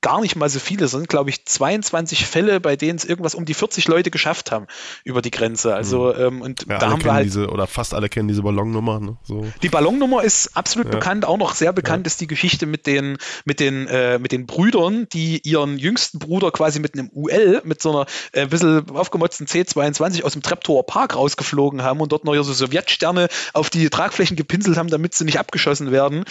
gar 0.00 0.20
nicht 0.20 0.36
mal 0.36 0.48
so 0.48 0.58
viele. 0.58 0.88
Sind, 0.88 1.08
glaube 1.08 1.30
ich, 1.30 1.44
22 1.44 2.26
Fälle, 2.26 2.60
bei 2.60 2.76
denen 2.76 2.98
es 2.98 3.04
irgendwas 3.04 3.34
um 3.34 3.44
die 3.44 3.54
40 3.54 3.88
Leute 3.88 4.10
geschafft 4.10 4.52
haben 4.52 4.66
über 5.04 5.22
die 5.22 5.30
Grenze. 5.30 5.74
Also, 5.74 6.14
mhm. 6.14 6.20
ähm, 6.20 6.42
und 6.42 6.66
ja, 6.68 6.78
da 6.78 6.90
haben 6.90 7.04
wir 7.04 7.12
halt. 7.12 7.26
Diese, 7.26 7.48
oder 7.48 7.66
fast 7.66 7.94
alle 7.94 8.08
kennen 8.08 8.28
diese 8.28 8.42
Ballonnummer. 8.42 9.00
Ne? 9.00 9.16
So. 9.22 9.46
Die 9.62 9.68
Ballonnummer 9.68 10.22
ist 10.22 10.56
absolut 10.56 10.92
ja. 10.92 10.98
bekannt. 10.98 11.24
Auch 11.24 11.38
noch 11.38 11.54
sehr 11.54 11.72
bekannt 11.72 12.06
ja. 12.06 12.08
ist 12.08 12.20
die 12.20 12.26
Geschichte 12.26 12.66
mit 12.66 12.86
den, 12.86 13.18
mit 13.44 13.60
den, 13.60 13.86
äh, 13.88 14.18
mit 14.18 14.32
den 14.32 14.46
Brüdern, 14.46 15.08
die 15.12 15.40
ihren 15.46 15.78
jüngsten 15.78 16.18
Bruder 16.18 16.50
quasi 16.50 16.80
mit 16.80 16.94
einem 16.94 17.10
UL, 17.12 17.62
mit 17.64 17.82
so 17.82 17.90
einer 17.90 18.06
äh, 18.32 18.46
bisschen 18.46 18.90
aufgemotzten 18.90 19.46
C22 19.46 20.22
aus 20.22 20.32
dem 20.32 20.42
Treptower 20.42 20.86
Park 20.86 21.16
rausgeflogen 21.16 21.82
haben 21.82 22.00
und 22.00 22.12
dort 22.12 22.24
noch 22.24 22.34
so 22.42 22.52
Sowjetsterne 22.52 23.28
auf 23.52 23.70
die 23.70 23.90
Tragflächen 23.90 24.36
gepinselt 24.36 24.76
haben, 24.76 24.88
damit 24.88 25.14
sie 25.14 25.24
nicht 25.24 25.38
abgeschossen 25.38 25.90
werden. 25.90 26.24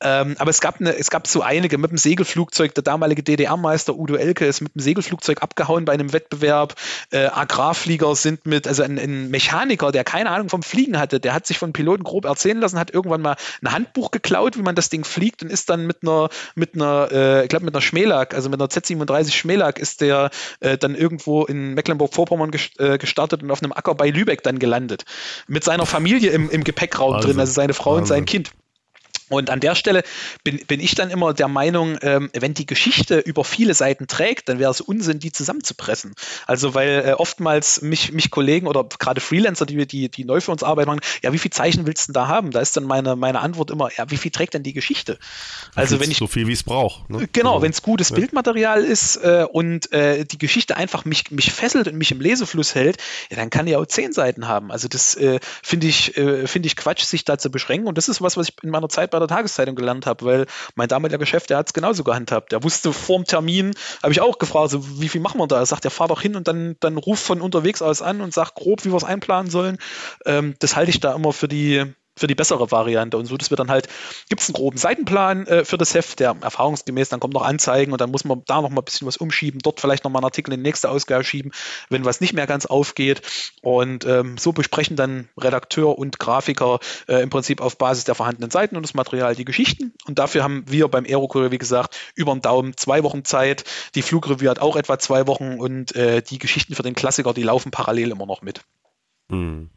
Ähm, 0.00 0.36
aber 0.38 0.50
es 0.50 0.60
gab, 0.60 0.80
eine, 0.80 0.96
es 0.96 1.10
gab 1.10 1.26
so 1.26 1.42
einige 1.42 1.78
mit 1.78 1.90
dem 1.90 1.98
Segelflugzeug, 1.98 2.74
der 2.74 2.82
damalige 2.82 3.13
ehemalige 3.14 3.22
DDR-Meister 3.22 3.94
Udo 3.96 4.16
Elke 4.16 4.46
ist 4.46 4.60
mit 4.60 4.74
dem 4.74 4.80
Segelflugzeug 4.80 5.42
abgehauen 5.42 5.84
bei 5.84 5.92
einem 5.92 6.12
Wettbewerb. 6.12 6.74
Äh, 7.10 7.26
Agrarflieger 7.26 8.14
sind 8.16 8.46
mit, 8.46 8.66
also 8.66 8.82
ein, 8.82 8.98
ein, 8.98 9.30
Mechaniker, 9.30 9.92
der 9.92 10.04
keine 10.04 10.30
Ahnung 10.30 10.48
vom 10.48 10.62
Fliegen 10.62 10.98
hatte, 10.98 11.20
der 11.20 11.34
hat 11.34 11.46
sich 11.46 11.58
von 11.58 11.72
Piloten 11.72 12.04
grob 12.04 12.24
erzählen 12.24 12.60
lassen, 12.60 12.78
hat 12.78 12.92
irgendwann 12.92 13.22
mal 13.22 13.36
ein 13.62 13.72
Handbuch 13.72 14.10
geklaut, 14.10 14.56
wie 14.56 14.62
man 14.62 14.74
das 14.74 14.90
Ding 14.90 15.04
fliegt 15.04 15.42
und 15.42 15.50
ist 15.50 15.70
dann 15.70 15.86
mit 15.86 15.98
einer, 16.02 16.28
mit 16.54 16.74
einer, 16.74 17.08
äh, 17.10 17.42
ich 17.44 17.48
glaube 17.48 17.64
mit 17.64 17.74
einer 17.74 17.82
Schmelag, 17.82 18.34
also 18.34 18.48
mit 18.48 18.60
einer 18.60 18.68
Z37 18.68 19.32
Schmelag 19.32 19.78
ist 19.78 20.00
der 20.00 20.30
äh, 20.60 20.76
dann 20.76 20.94
irgendwo 20.94 21.44
in 21.44 21.74
Mecklenburg-Vorpommern 21.74 22.50
äh, 22.78 22.98
gestartet 22.98 23.42
und 23.42 23.50
auf 23.50 23.62
einem 23.62 23.72
Acker 23.72 23.94
bei 23.94 24.10
Lübeck 24.10 24.42
dann 24.42 24.58
gelandet. 24.58 25.04
Mit 25.46 25.64
seiner 25.64 25.86
Familie 25.86 26.30
im, 26.30 26.50
im 26.50 26.64
Gepäckraum 26.64 27.14
Wahnsinn. 27.14 27.30
drin, 27.32 27.40
also 27.40 27.52
seine 27.52 27.74
Frau 27.74 27.92
Wahnsinn. 27.92 28.02
und 28.02 28.08
sein 28.08 28.24
Kind. 28.24 28.52
Und 29.30 29.50
an 29.50 29.60
der 29.60 29.74
Stelle 29.74 30.02
bin, 30.42 30.58
bin 30.66 30.80
ich 30.80 30.94
dann 30.94 31.10
immer 31.10 31.32
der 31.32 31.48
Meinung, 31.48 31.98
ähm, 32.02 32.30
wenn 32.34 32.54
die 32.54 32.66
Geschichte 32.66 33.18
über 33.18 33.44
viele 33.44 33.74
Seiten 33.74 34.06
trägt, 34.06 34.48
dann 34.48 34.58
wäre 34.58 34.70
es 34.70 34.80
Unsinn, 34.80 35.18
die 35.18 35.32
zusammenzupressen. 35.32 36.14
Also 36.46 36.74
weil 36.74 37.04
äh, 37.06 37.12
oftmals 37.12 37.80
mich, 37.82 38.12
mich 38.12 38.30
Kollegen 38.30 38.66
oder 38.66 38.84
gerade 38.84 39.20
Freelancer, 39.20 39.66
die, 39.66 39.86
die, 39.86 40.10
die 40.10 40.24
neu 40.24 40.40
für 40.40 40.52
uns 40.52 40.62
arbeiten, 40.62 40.88
machen, 40.88 41.00
ja, 41.22 41.32
wie 41.32 41.38
viel 41.38 41.50
Zeichen 41.50 41.86
willst 41.86 42.08
du 42.08 42.12
denn 42.12 42.22
da 42.22 42.28
haben? 42.28 42.50
Da 42.50 42.60
ist 42.60 42.76
dann 42.76 42.84
meine, 42.84 43.16
meine 43.16 43.40
Antwort 43.40 43.70
immer, 43.70 43.88
ja, 43.96 44.10
wie 44.10 44.16
viel 44.16 44.30
trägt 44.30 44.54
denn 44.54 44.62
die 44.62 44.74
Geschichte? 44.74 45.18
Also 45.74 46.00
wenn 46.00 46.10
ich 46.10 46.18
so 46.18 46.26
viel 46.26 46.46
wie 46.46 46.52
es 46.52 46.62
braucht. 46.62 47.08
Ne? 47.08 47.26
Genau, 47.32 47.54
also, 47.54 47.62
wenn 47.62 47.70
es 47.70 47.82
gutes 47.82 48.10
ja. 48.10 48.16
Bildmaterial 48.16 48.84
ist 48.84 49.16
äh, 49.16 49.46
und 49.50 49.90
äh, 49.92 50.24
die 50.24 50.38
Geschichte 50.38 50.76
einfach 50.76 51.04
mich, 51.04 51.30
mich 51.30 51.52
fesselt 51.52 51.88
und 51.88 51.96
mich 51.96 52.10
im 52.10 52.20
Lesefluss 52.20 52.74
hält, 52.74 52.98
ja, 53.30 53.36
dann 53.36 53.48
kann 53.48 53.66
die 53.66 53.76
auch 53.76 53.86
zehn 53.86 54.12
Seiten 54.12 54.48
haben. 54.48 54.70
Also 54.70 54.88
das 54.88 55.14
äh, 55.14 55.40
finde 55.62 55.86
ich, 55.86 56.16
äh, 56.18 56.46
finde 56.46 56.66
ich 56.66 56.76
Quatsch, 56.76 57.04
sich 57.04 57.24
da 57.24 57.38
zu 57.38 57.50
beschränken. 57.50 57.88
Und 57.88 57.96
das 57.96 58.08
ist 58.08 58.20
was, 58.20 58.36
was 58.36 58.48
ich 58.48 58.54
in 58.62 58.70
meiner 58.70 58.88
Zeit 58.88 59.13
bei 59.14 59.18
der 59.20 59.28
Tageszeitung 59.28 59.74
gelernt 59.74 60.06
habe, 60.06 60.24
weil 60.24 60.46
mein 60.74 60.88
damaliger 60.88 61.18
Geschäft, 61.18 61.50
der 61.50 61.58
hat 61.58 61.68
es 61.68 61.72
genauso 61.72 62.04
gehandhabt. 62.04 62.52
Der 62.52 62.62
wusste 62.62 62.92
vor 62.92 63.18
dem 63.18 63.24
Termin, 63.24 63.74
habe 64.02 64.12
ich 64.12 64.20
auch 64.20 64.38
gefragt, 64.38 64.70
so, 64.70 65.00
wie 65.00 65.08
viel 65.08 65.20
machen 65.20 65.38
wir 65.38 65.46
da? 65.46 65.58
Er 65.58 65.66
sagt, 65.66 65.84
ja, 65.84 65.90
fahr 65.90 66.08
doch 66.08 66.20
hin 66.20 66.36
und 66.36 66.48
dann, 66.48 66.76
dann 66.80 66.96
ruf 66.96 67.20
von 67.20 67.40
unterwegs 67.40 67.82
aus 67.82 68.02
an 68.02 68.20
und 68.20 68.34
sag 68.34 68.54
grob, 68.54 68.84
wie 68.84 68.90
wir 68.90 68.96
es 68.96 69.04
einplanen 69.04 69.50
sollen. 69.50 69.78
Ähm, 70.26 70.54
das 70.58 70.76
halte 70.76 70.90
ich 70.90 71.00
da 71.00 71.14
immer 71.14 71.32
für 71.32 71.48
die, 71.48 71.94
für 72.16 72.26
die 72.26 72.34
bessere 72.34 72.70
Variante. 72.70 73.16
Und 73.16 73.26
so, 73.26 73.36
dass 73.36 73.50
wir 73.50 73.56
dann 73.56 73.70
halt, 73.70 73.88
gibt 74.28 74.42
es 74.42 74.48
einen 74.48 74.54
groben 74.54 74.78
Seitenplan 74.78 75.46
äh, 75.46 75.64
für 75.64 75.78
das 75.78 75.94
Heft, 75.94 76.20
der 76.20 76.36
erfahrungsgemäß, 76.40 77.08
dann 77.08 77.20
kommt 77.20 77.34
noch 77.34 77.42
Anzeigen 77.42 77.92
und 77.92 78.00
dann 78.00 78.10
muss 78.10 78.24
man 78.24 78.42
da 78.46 78.62
noch 78.62 78.70
mal 78.70 78.80
ein 78.80 78.84
bisschen 78.84 79.06
was 79.06 79.16
umschieben, 79.16 79.60
dort 79.62 79.80
vielleicht 79.80 80.04
noch 80.04 80.10
mal 80.10 80.18
einen 80.18 80.26
Artikel 80.26 80.52
in 80.52 80.60
die 80.60 80.68
nächste 80.68 80.90
Ausgabe 80.90 81.24
schieben, 81.24 81.52
wenn 81.90 82.04
was 82.04 82.20
nicht 82.20 82.32
mehr 82.32 82.46
ganz 82.46 82.66
aufgeht. 82.66 83.22
Und 83.62 84.04
ähm, 84.06 84.38
so 84.38 84.52
besprechen 84.52 84.96
dann 84.96 85.28
Redakteur 85.38 85.98
und 85.98 86.18
Grafiker 86.18 86.78
äh, 87.08 87.22
im 87.22 87.30
Prinzip 87.30 87.60
auf 87.60 87.78
Basis 87.78 88.04
der 88.04 88.14
vorhandenen 88.14 88.50
Seiten 88.50 88.76
und 88.76 88.82
das 88.82 88.94
Material 88.94 89.34
die 89.34 89.44
Geschichten. 89.44 89.92
Und 90.06 90.18
dafür 90.18 90.42
haben 90.42 90.64
wir 90.66 90.88
beim 90.88 91.04
Aerokurier, 91.04 91.50
wie 91.50 91.58
gesagt, 91.58 91.96
über 92.14 92.32
den 92.32 92.42
Daumen 92.42 92.76
zwei 92.76 93.02
Wochen 93.02 93.24
Zeit. 93.24 93.64
Die 93.94 94.02
Flugrevue 94.02 94.48
hat 94.48 94.58
auch 94.58 94.76
etwa 94.76 94.98
zwei 94.98 95.26
Wochen 95.26 95.58
und 95.58 95.94
äh, 95.96 96.22
die 96.22 96.38
Geschichten 96.38 96.74
für 96.74 96.82
den 96.82 96.94
Klassiker, 96.94 97.34
die 97.34 97.42
laufen 97.42 97.70
parallel 97.70 98.10
immer 98.10 98.26
noch 98.26 98.42
mit. 98.42 98.60
Hm. 99.30 99.70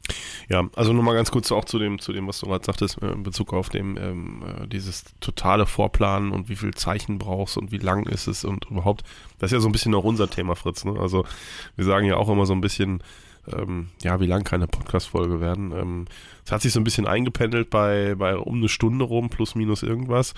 Ja, 0.49 0.69
also 0.75 0.91
nochmal 0.91 1.15
ganz 1.15 1.31
kurz 1.31 1.51
auch 1.51 1.65
zu 1.65 1.79
dem, 1.79 1.99
zu 1.99 2.11
dem, 2.11 2.27
was 2.27 2.39
du 2.39 2.47
gerade 2.47 2.65
sagtest, 2.65 3.01
äh, 3.01 3.11
in 3.11 3.23
Bezug 3.23 3.53
auf 3.53 3.69
dem, 3.69 3.97
ähm, 3.97 4.43
äh, 4.43 4.67
dieses 4.67 5.05
totale 5.19 5.65
Vorplanen 5.65 6.31
und 6.31 6.49
wie 6.49 6.55
viel 6.55 6.73
Zeichen 6.73 7.17
brauchst 7.17 7.57
und 7.57 7.71
wie 7.71 7.77
lang 7.77 8.07
ist 8.07 8.27
es 8.27 8.43
und 8.43 8.65
überhaupt. 8.69 9.03
Das 9.39 9.51
ist 9.51 9.53
ja 9.53 9.59
so 9.59 9.69
ein 9.69 9.71
bisschen 9.71 9.95
auch 9.95 10.03
unser 10.03 10.29
Thema, 10.29 10.55
Fritz. 10.55 10.83
Ne? 10.83 10.99
Also 10.99 11.25
wir 11.75 11.85
sagen 11.85 12.05
ja 12.05 12.17
auch 12.17 12.29
immer 12.29 12.45
so 12.45 12.53
ein 12.53 12.61
bisschen, 12.61 13.01
ähm, 13.53 13.87
ja, 14.03 14.19
wie 14.19 14.25
lang 14.25 14.43
keine 14.43 14.67
Podcast-Folge 14.67 15.39
werden. 15.39 15.71
Ähm, 15.71 16.05
es 16.45 16.51
hat 16.51 16.61
sich 16.61 16.73
so 16.73 16.79
ein 16.79 16.85
bisschen 16.85 17.07
eingependelt 17.07 17.69
bei, 17.69 18.15
bei 18.15 18.37
um 18.37 18.57
eine 18.57 18.69
Stunde 18.69 19.05
rum, 19.05 19.29
plus 19.29 19.55
minus 19.55 19.83
irgendwas. 19.83 20.33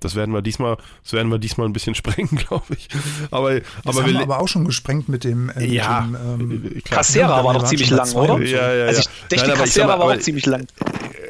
Das 0.00 0.14
werden 0.14 0.32
wir 0.32 0.42
diesmal, 0.42 0.76
das 1.02 1.12
werden 1.12 1.30
wir 1.30 1.38
diesmal 1.38 1.66
ein 1.66 1.72
bisschen 1.72 1.94
sprengen, 1.96 2.36
glaube 2.36 2.74
ich. 2.76 2.88
Aber, 3.30 3.54
das 3.54 3.64
aber 3.84 4.02
haben 4.02 4.12
wir 4.12 4.20
aber 4.20 4.40
auch 4.40 4.48
schon 4.48 4.64
gesprengt 4.64 5.08
mit 5.08 5.24
dem. 5.24 5.50
Äh, 5.50 5.66
ja, 5.66 6.02
dem, 6.02 6.14
ähm, 6.40 6.82
Cassera 6.84 7.44
war 7.44 7.52
noch 7.52 7.64
ziemlich 7.64 7.90
lang, 7.90 8.12
oder? 8.12 8.38
Ja, 8.44 8.72
ja, 8.72 8.86
also 8.86 9.00
ich 9.00 9.28
denke, 9.28 9.48
Nein, 9.48 9.58
Cassera 9.58 9.98
war 9.98 10.06
auch 10.06 10.18
ziemlich 10.18 10.46
lang. 10.46 10.66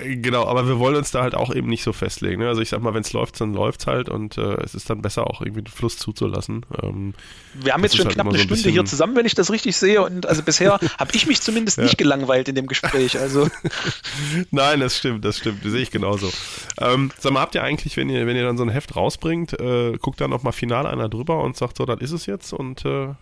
Äh, 0.00 0.16
genau, 0.16 0.46
aber 0.46 0.66
wir 0.68 0.78
wollen 0.78 0.96
uns 0.96 1.10
da 1.10 1.22
halt 1.22 1.34
auch 1.34 1.54
eben 1.54 1.68
nicht 1.68 1.82
so 1.82 1.92
festlegen. 1.92 2.42
Ne? 2.42 2.48
Also 2.48 2.60
ich 2.60 2.68
sag 2.68 2.82
mal, 2.82 2.94
wenn 2.94 3.02
es 3.02 3.12
läuft, 3.12 3.40
dann 3.40 3.54
läuft 3.54 3.80
es 3.80 3.86
halt 3.86 4.08
und 4.08 4.38
äh, 4.38 4.62
es 4.62 4.74
ist 4.74 4.90
dann 4.90 5.02
besser 5.02 5.26
auch 5.26 5.40
irgendwie 5.40 5.62
den 5.62 5.72
Fluss 5.72 5.96
zuzulassen. 5.96 6.66
Ähm, 6.82 7.14
wir 7.54 7.72
haben 7.72 7.82
jetzt 7.82 7.96
schon 7.96 8.06
halt 8.06 8.14
knapp 8.14 8.28
eine 8.28 8.38
so 8.38 8.44
Stunde 8.44 8.68
ein 8.68 8.72
hier 8.72 8.84
zusammen, 8.84 9.16
wenn 9.16 9.26
ich 9.26 9.34
das 9.34 9.50
richtig 9.50 9.76
sehe. 9.76 10.02
Und 10.02 10.26
also 10.26 10.42
bisher 10.42 10.78
habe 10.98 11.10
ich 11.12 11.26
mich 11.26 11.40
zumindest 11.40 11.78
ja. 11.78 11.84
nicht 11.84 11.98
gelangweilt 11.98 12.48
in 12.48 12.54
dem 12.54 12.66
Gespräch. 12.66 13.18
Also. 13.18 13.48
Nein, 14.50 14.80
das 14.80 14.98
stimmt, 14.98 15.24
das 15.24 15.38
stimmt. 15.38 15.64
Das 15.64 15.72
sehe 15.72 15.82
ich 15.82 15.90
genauso. 15.90 16.30
Ähm, 16.80 17.10
sag 17.18 17.32
mal, 17.32 17.40
habt 17.40 17.54
ihr 17.54 17.62
eigentlich, 17.62 17.96
wenn 17.96 18.10
ihr, 18.10 18.26
wenn 18.26 18.36
ihr 18.36 18.44
dann 18.44 18.56
so 18.58 18.62
ein 18.64 18.68
Heft 18.68 18.94
rausbringt, 18.94 19.58
äh, 19.58 19.92
guckt 19.98 20.20
da 20.20 20.28
nochmal 20.28 20.52
final 20.52 20.86
einer 20.86 21.08
drüber 21.08 21.42
und 21.42 21.56
sagt 21.56 21.78
so, 21.78 21.86
das 21.86 22.00
ist 22.00 22.12
es 22.12 22.26
jetzt 22.26 22.52
und 22.52 22.84
äh 22.84 23.14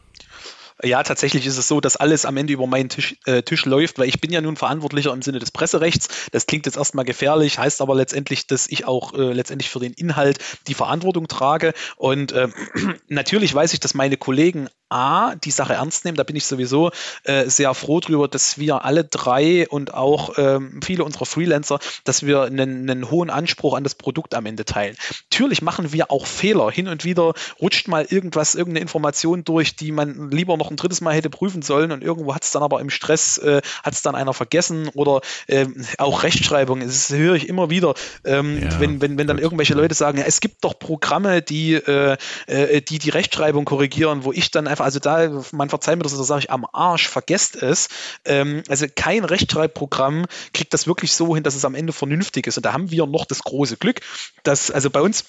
ja, 0.82 1.02
tatsächlich 1.02 1.46
ist 1.46 1.56
es 1.56 1.68
so, 1.68 1.80
dass 1.80 1.96
alles 1.96 2.26
am 2.26 2.36
Ende 2.36 2.52
über 2.52 2.66
meinen 2.66 2.90
Tisch, 2.90 3.16
äh, 3.24 3.42
Tisch 3.42 3.64
läuft, 3.64 3.98
weil 3.98 4.08
ich 4.08 4.20
bin 4.20 4.30
ja 4.30 4.42
nun 4.42 4.56
Verantwortlicher 4.56 5.12
im 5.12 5.22
Sinne 5.22 5.38
des 5.38 5.50
Presserechts. 5.50 6.28
Das 6.32 6.46
klingt 6.46 6.66
jetzt 6.66 6.76
erstmal 6.76 7.06
gefährlich, 7.06 7.58
heißt 7.58 7.80
aber 7.80 7.94
letztendlich, 7.94 8.46
dass 8.46 8.66
ich 8.66 8.86
auch 8.86 9.14
äh, 9.14 9.32
letztendlich 9.32 9.70
für 9.70 9.78
den 9.78 9.94
Inhalt 9.94 10.38
die 10.66 10.74
Verantwortung 10.74 11.28
trage. 11.28 11.72
Und 11.96 12.32
äh, 12.32 12.48
natürlich 13.08 13.54
weiß 13.54 13.72
ich, 13.72 13.80
dass 13.80 13.94
meine 13.94 14.18
Kollegen 14.18 14.68
A, 14.88 15.34
die 15.36 15.50
Sache 15.50 15.74
ernst 15.74 16.04
nehmen. 16.04 16.16
Da 16.16 16.22
bin 16.22 16.36
ich 16.36 16.46
sowieso 16.46 16.90
äh, 17.24 17.48
sehr 17.48 17.74
froh 17.74 18.00
drüber, 18.00 18.28
dass 18.28 18.58
wir 18.58 18.84
alle 18.84 19.04
drei 19.04 19.68
und 19.68 19.94
auch 19.94 20.34
ähm, 20.36 20.80
viele 20.84 21.04
unserer 21.04 21.26
Freelancer, 21.26 21.78
dass 22.04 22.24
wir 22.24 22.42
einen, 22.42 22.88
einen, 22.88 23.10
hohen 23.10 23.30
Anspruch 23.30 23.74
an 23.74 23.84
das 23.84 23.94
Produkt 23.94 24.34
am 24.34 24.46
Ende 24.46 24.64
teilen. 24.64 24.96
Natürlich 25.32 25.62
machen 25.62 25.92
wir 25.92 26.10
auch 26.10 26.26
Fehler. 26.26 26.70
Hin 26.70 26.88
und 26.88 27.04
wieder 27.04 27.34
rutscht 27.60 27.88
mal 27.88 28.06
irgendwas, 28.08 28.54
irgendeine 28.54 28.82
Information 28.82 29.44
durch, 29.44 29.76
die 29.76 29.92
man 29.92 30.30
lieber 30.30 30.56
noch 30.56 30.70
ein 30.70 30.76
drittes 30.76 31.00
Mal 31.00 31.14
hätte 31.14 31.30
prüfen 31.30 31.62
sollen 31.62 31.92
und 31.92 32.02
irgendwo 32.02 32.34
hat 32.34 32.44
es 32.44 32.50
dann 32.50 32.62
aber 32.62 32.80
im 32.80 32.90
Stress, 32.90 33.38
äh, 33.38 33.62
hat 33.82 33.94
es 33.94 34.02
dann 34.02 34.14
einer 34.14 34.34
vergessen 34.34 34.88
oder 34.94 35.20
äh, 35.46 35.66
auch 35.98 36.22
Rechtschreibung. 36.22 36.80
Das 36.80 37.10
höre 37.10 37.34
ich 37.34 37.48
immer 37.48 37.70
wieder, 37.70 37.94
ähm, 38.24 38.62
ja, 38.62 38.80
wenn, 38.80 39.00
wenn, 39.00 39.18
wenn 39.18 39.26
dann 39.26 39.38
irgendwelche 39.38 39.74
Leute 39.74 39.94
sagen, 39.94 40.18
ja, 40.18 40.24
es 40.24 40.40
gibt 40.40 40.64
doch 40.64 40.78
Programme, 40.78 41.42
die, 41.42 41.74
äh, 41.74 42.16
äh, 42.46 42.82
die 42.82 42.98
die 42.98 43.10
Rechtschreibung 43.10 43.64
korrigieren, 43.64 44.24
wo 44.24 44.32
ich 44.32 44.50
dann 44.50 44.66
einfach, 44.66 44.75
also 44.80 44.98
da, 44.98 45.42
man 45.52 45.68
verzeiht 45.68 45.96
mir 45.96 46.02
das, 46.02 46.16
da 46.16 46.22
sage 46.22 46.40
ich 46.40 46.50
am 46.50 46.66
Arsch, 46.72 47.08
vergesst 47.08 47.56
es. 47.56 47.88
Ähm, 48.24 48.62
also 48.68 48.86
kein 48.94 49.24
Rechtschreibprogramm 49.24 50.26
kriegt 50.52 50.74
das 50.74 50.86
wirklich 50.86 51.12
so 51.12 51.34
hin, 51.34 51.44
dass 51.44 51.54
es 51.54 51.64
am 51.64 51.74
Ende 51.74 51.92
vernünftig 51.92 52.46
ist. 52.46 52.56
Und 52.56 52.66
da 52.66 52.72
haben 52.72 52.90
wir 52.90 53.06
noch 53.06 53.24
das 53.24 53.42
große 53.42 53.76
Glück, 53.76 54.00
dass, 54.42 54.70
also 54.70 54.90
bei 54.90 55.00
uns 55.00 55.24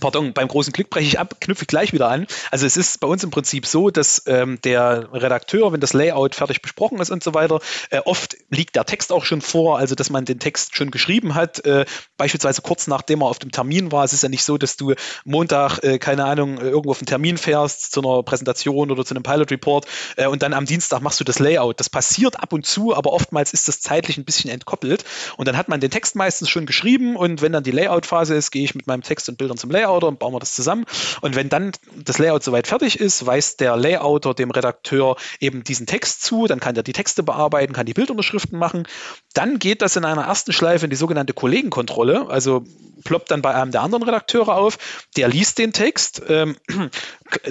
Pardon, 0.00 0.32
beim 0.32 0.48
großen 0.48 0.72
Glück 0.72 0.90
breche 0.90 1.06
ich 1.06 1.18
ab, 1.18 1.40
knüpfe 1.40 1.64
gleich 1.64 1.92
wieder 1.92 2.08
an. 2.08 2.26
Also 2.50 2.66
es 2.66 2.76
ist 2.76 3.00
bei 3.00 3.06
uns 3.06 3.24
im 3.24 3.30
Prinzip 3.30 3.66
so, 3.66 3.90
dass 3.90 4.22
ähm, 4.26 4.58
der 4.62 5.08
Redakteur, 5.12 5.72
wenn 5.72 5.80
das 5.80 5.92
Layout 5.92 6.34
fertig 6.34 6.60
besprochen 6.60 6.98
ist 6.98 7.10
und 7.10 7.22
so 7.22 7.34
weiter, 7.34 7.60
äh, 7.90 8.00
oft 8.00 8.36
liegt 8.50 8.76
der 8.76 8.84
Text 8.84 9.10
auch 9.10 9.24
schon 9.24 9.40
vor, 9.40 9.78
also 9.78 9.94
dass 9.94 10.10
man 10.10 10.24
den 10.24 10.38
Text 10.38 10.76
schon 10.76 10.90
geschrieben 10.90 11.34
hat, 11.34 11.64
äh, 11.64 11.86
beispielsweise 12.18 12.62
kurz 12.62 12.86
nachdem 12.86 13.22
er 13.22 13.28
auf 13.28 13.38
dem 13.38 13.52
Termin 13.52 13.90
war. 13.90 14.04
Es 14.04 14.12
ist 14.12 14.22
ja 14.22 14.28
nicht 14.28 14.44
so, 14.44 14.58
dass 14.58 14.76
du 14.76 14.94
Montag, 15.24 15.82
äh, 15.82 15.98
keine 15.98 16.24
Ahnung, 16.24 16.58
irgendwo 16.58 16.90
auf 16.90 16.98
einen 16.98 17.06
Termin 17.06 17.38
fährst 17.38 17.92
zu 17.92 18.02
einer 18.02 18.22
Präsentation 18.22 18.90
oder 18.90 19.04
zu 19.04 19.14
einem 19.14 19.22
Pilot 19.22 19.50
Report 19.50 19.86
äh, 20.16 20.26
und 20.26 20.42
dann 20.42 20.52
am 20.52 20.66
Dienstag 20.66 21.00
machst 21.00 21.20
du 21.20 21.24
das 21.24 21.38
Layout. 21.38 21.80
Das 21.80 21.88
passiert 21.88 22.38
ab 22.40 22.52
und 22.52 22.66
zu, 22.66 22.94
aber 22.94 23.12
oftmals 23.12 23.52
ist 23.54 23.68
das 23.68 23.80
zeitlich 23.80 24.18
ein 24.18 24.24
bisschen 24.24 24.50
entkoppelt 24.50 25.04
und 25.38 25.48
dann 25.48 25.56
hat 25.56 25.68
man 25.68 25.80
den 25.80 25.90
Text 25.90 26.16
meistens 26.16 26.50
schon 26.50 26.66
geschrieben 26.66 27.16
und 27.16 27.40
wenn 27.40 27.52
dann 27.52 27.64
die 27.64 27.70
Layout-Phase 27.70 28.34
ist, 28.34 28.50
gehe 28.50 28.64
ich 28.64 28.74
mit 28.74 28.86
meinem 28.86 29.02
Text 29.02 29.28
und 29.30 29.38
Bildern 29.38 29.56
zum 29.56 29.70
Layout 29.70 29.75
Layouter 29.76 30.08
und 30.08 30.18
bauen 30.18 30.32
wir 30.34 30.40
das 30.40 30.54
zusammen. 30.54 30.84
Und 31.20 31.36
wenn 31.36 31.48
dann 31.48 31.72
das 31.94 32.18
Layout 32.18 32.42
soweit 32.42 32.66
fertig 32.66 32.98
ist, 33.00 33.26
weist 33.26 33.60
der 33.60 33.76
Layouter 33.76 34.34
dem 34.34 34.50
Redakteur 34.50 35.16
eben 35.40 35.64
diesen 35.64 35.86
Text 35.86 36.22
zu, 36.22 36.46
dann 36.46 36.60
kann 36.60 36.74
der 36.74 36.82
die 36.82 36.92
Texte 36.92 37.22
bearbeiten, 37.22 37.72
kann 37.72 37.86
die 37.86 37.94
Bildunterschriften 37.94 38.58
machen. 38.58 38.86
Dann 39.34 39.58
geht 39.58 39.82
das 39.82 39.96
in 39.96 40.04
einer 40.04 40.22
ersten 40.22 40.52
Schleife 40.52 40.86
in 40.86 40.90
die 40.90 40.96
sogenannte 40.96 41.32
Kollegenkontrolle, 41.32 42.28
also 42.28 42.64
ploppt 43.04 43.30
dann 43.30 43.42
bei 43.42 43.54
einem 43.54 43.70
der 43.70 43.82
anderen 43.82 44.04
Redakteure 44.04 44.56
auf, 44.56 44.78
der 45.16 45.28
liest 45.28 45.58
den 45.58 45.72
Text, 45.72 46.22
ähm, 46.28 46.56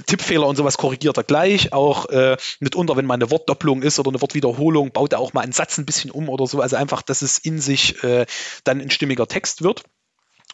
Tippfehler 0.05 0.47
und 0.47 0.55
sowas 0.55 0.77
korrigiert 0.77 1.17
er 1.17 1.23
gleich, 1.23 1.73
auch 1.73 2.07
äh, 2.09 2.37
mitunter, 2.59 2.97
wenn 2.97 3.05
mal 3.05 3.15
eine 3.15 3.31
Wortdoppelung 3.31 3.81
ist 3.81 3.99
oder 3.99 4.09
eine 4.09 4.21
Wortwiederholung, 4.21 4.91
baut 4.91 5.13
er 5.13 5.19
auch 5.19 5.33
mal 5.33 5.41
einen 5.41 5.51
Satz 5.51 5.77
ein 5.77 5.85
bisschen 5.85 6.11
um 6.11 6.29
oder 6.29 6.47
so, 6.47 6.61
also 6.61 6.75
einfach, 6.75 7.01
dass 7.01 7.21
es 7.21 7.37
in 7.37 7.59
sich 7.59 8.03
äh, 8.03 8.25
dann 8.63 8.81
ein 8.81 8.89
stimmiger 8.89 9.27
Text 9.27 9.61
wird. 9.61 9.83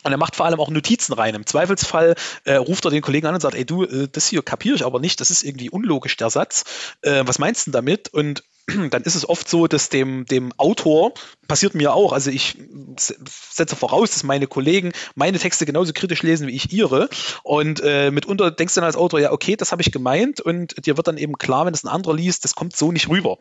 Und 0.03 0.11
er 0.11 0.17
macht 0.17 0.35
vor 0.35 0.45
allem 0.45 0.59
auch 0.59 0.69
Notizen 0.69 1.13
rein. 1.13 1.35
Im 1.35 1.45
Zweifelsfall 1.45 2.15
äh, 2.43 2.55
ruft 2.55 2.85
er 2.85 2.91
den 2.91 3.01
Kollegen 3.01 3.27
an 3.27 3.35
und 3.35 3.41
sagt, 3.41 3.55
ey 3.55 3.65
du, 3.65 3.83
äh, 3.83 4.07
das 4.11 4.27
hier 4.27 4.41
kapiere 4.41 4.75
ich 4.75 4.85
aber 4.85 4.99
nicht, 4.99 5.19
das 5.21 5.31
ist 5.31 5.43
irgendwie 5.43 5.69
unlogisch, 5.69 6.17
der 6.17 6.29
Satz. 6.29 6.63
Äh, 7.01 7.23
was 7.25 7.39
meinst 7.39 7.67
du 7.67 7.71
damit? 7.71 8.09
Und 8.09 8.43
dann 8.89 9.03
ist 9.03 9.15
es 9.15 9.27
oft 9.27 9.49
so, 9.49 9.67
dass 9.67 9.89
dem, 9.89 10.25
dem 10.25 10.51
Autor, 10.57 11.13
passiert 11.47 11.75
mir 11.75 11.93
auch, 11.93 12.13
also 12.13 12.31
ich 12.31 12.57
setze 12.95 13.75
voraus, 13.75 14.11
dass 14.11 14.23
meine 14.23 14.47
Kollegen 14.47 14.93
meine 15.15 15.37
Texte 15.37 15.65
genauso 15.65 15.91
kritisch 15.93 16.23
lesen 16.23 16.47
wie 16.47 16.55
ich 16.55 16.71
ihre. 16.71 17.09
Und 17.43 17.81
äh, 17.83 18.09
mitunter 18.11 18.51
denkst 18.51 18.73
du 18.73 18.79
dann 18.79 18.87
als 18.87 18.95
Autor, 18.95 19.19
ja, 19.19 19.31
okay, 19.31 19.55
das 19.55 19.71
habe 19.71 19.81
ich 19.81 19.91
gemeint 19.91 20.39
und 20.39 20.85
dir 20.85 20.95
wird 20.97 21.07
dann 21.07 21.17
eben 21.17 21.37
klar, 21.37 21.65
wenn 21.65 21.73
es 21.73 21.83
ein 21.83 21.89
anderer 21.89 22.13
liest, 22.13 22.45
das 22.45 22.55
kommt 22.55 22.75
so 22.75 22.91
nicht 22.91 23.09
rüber. 23.09 23.37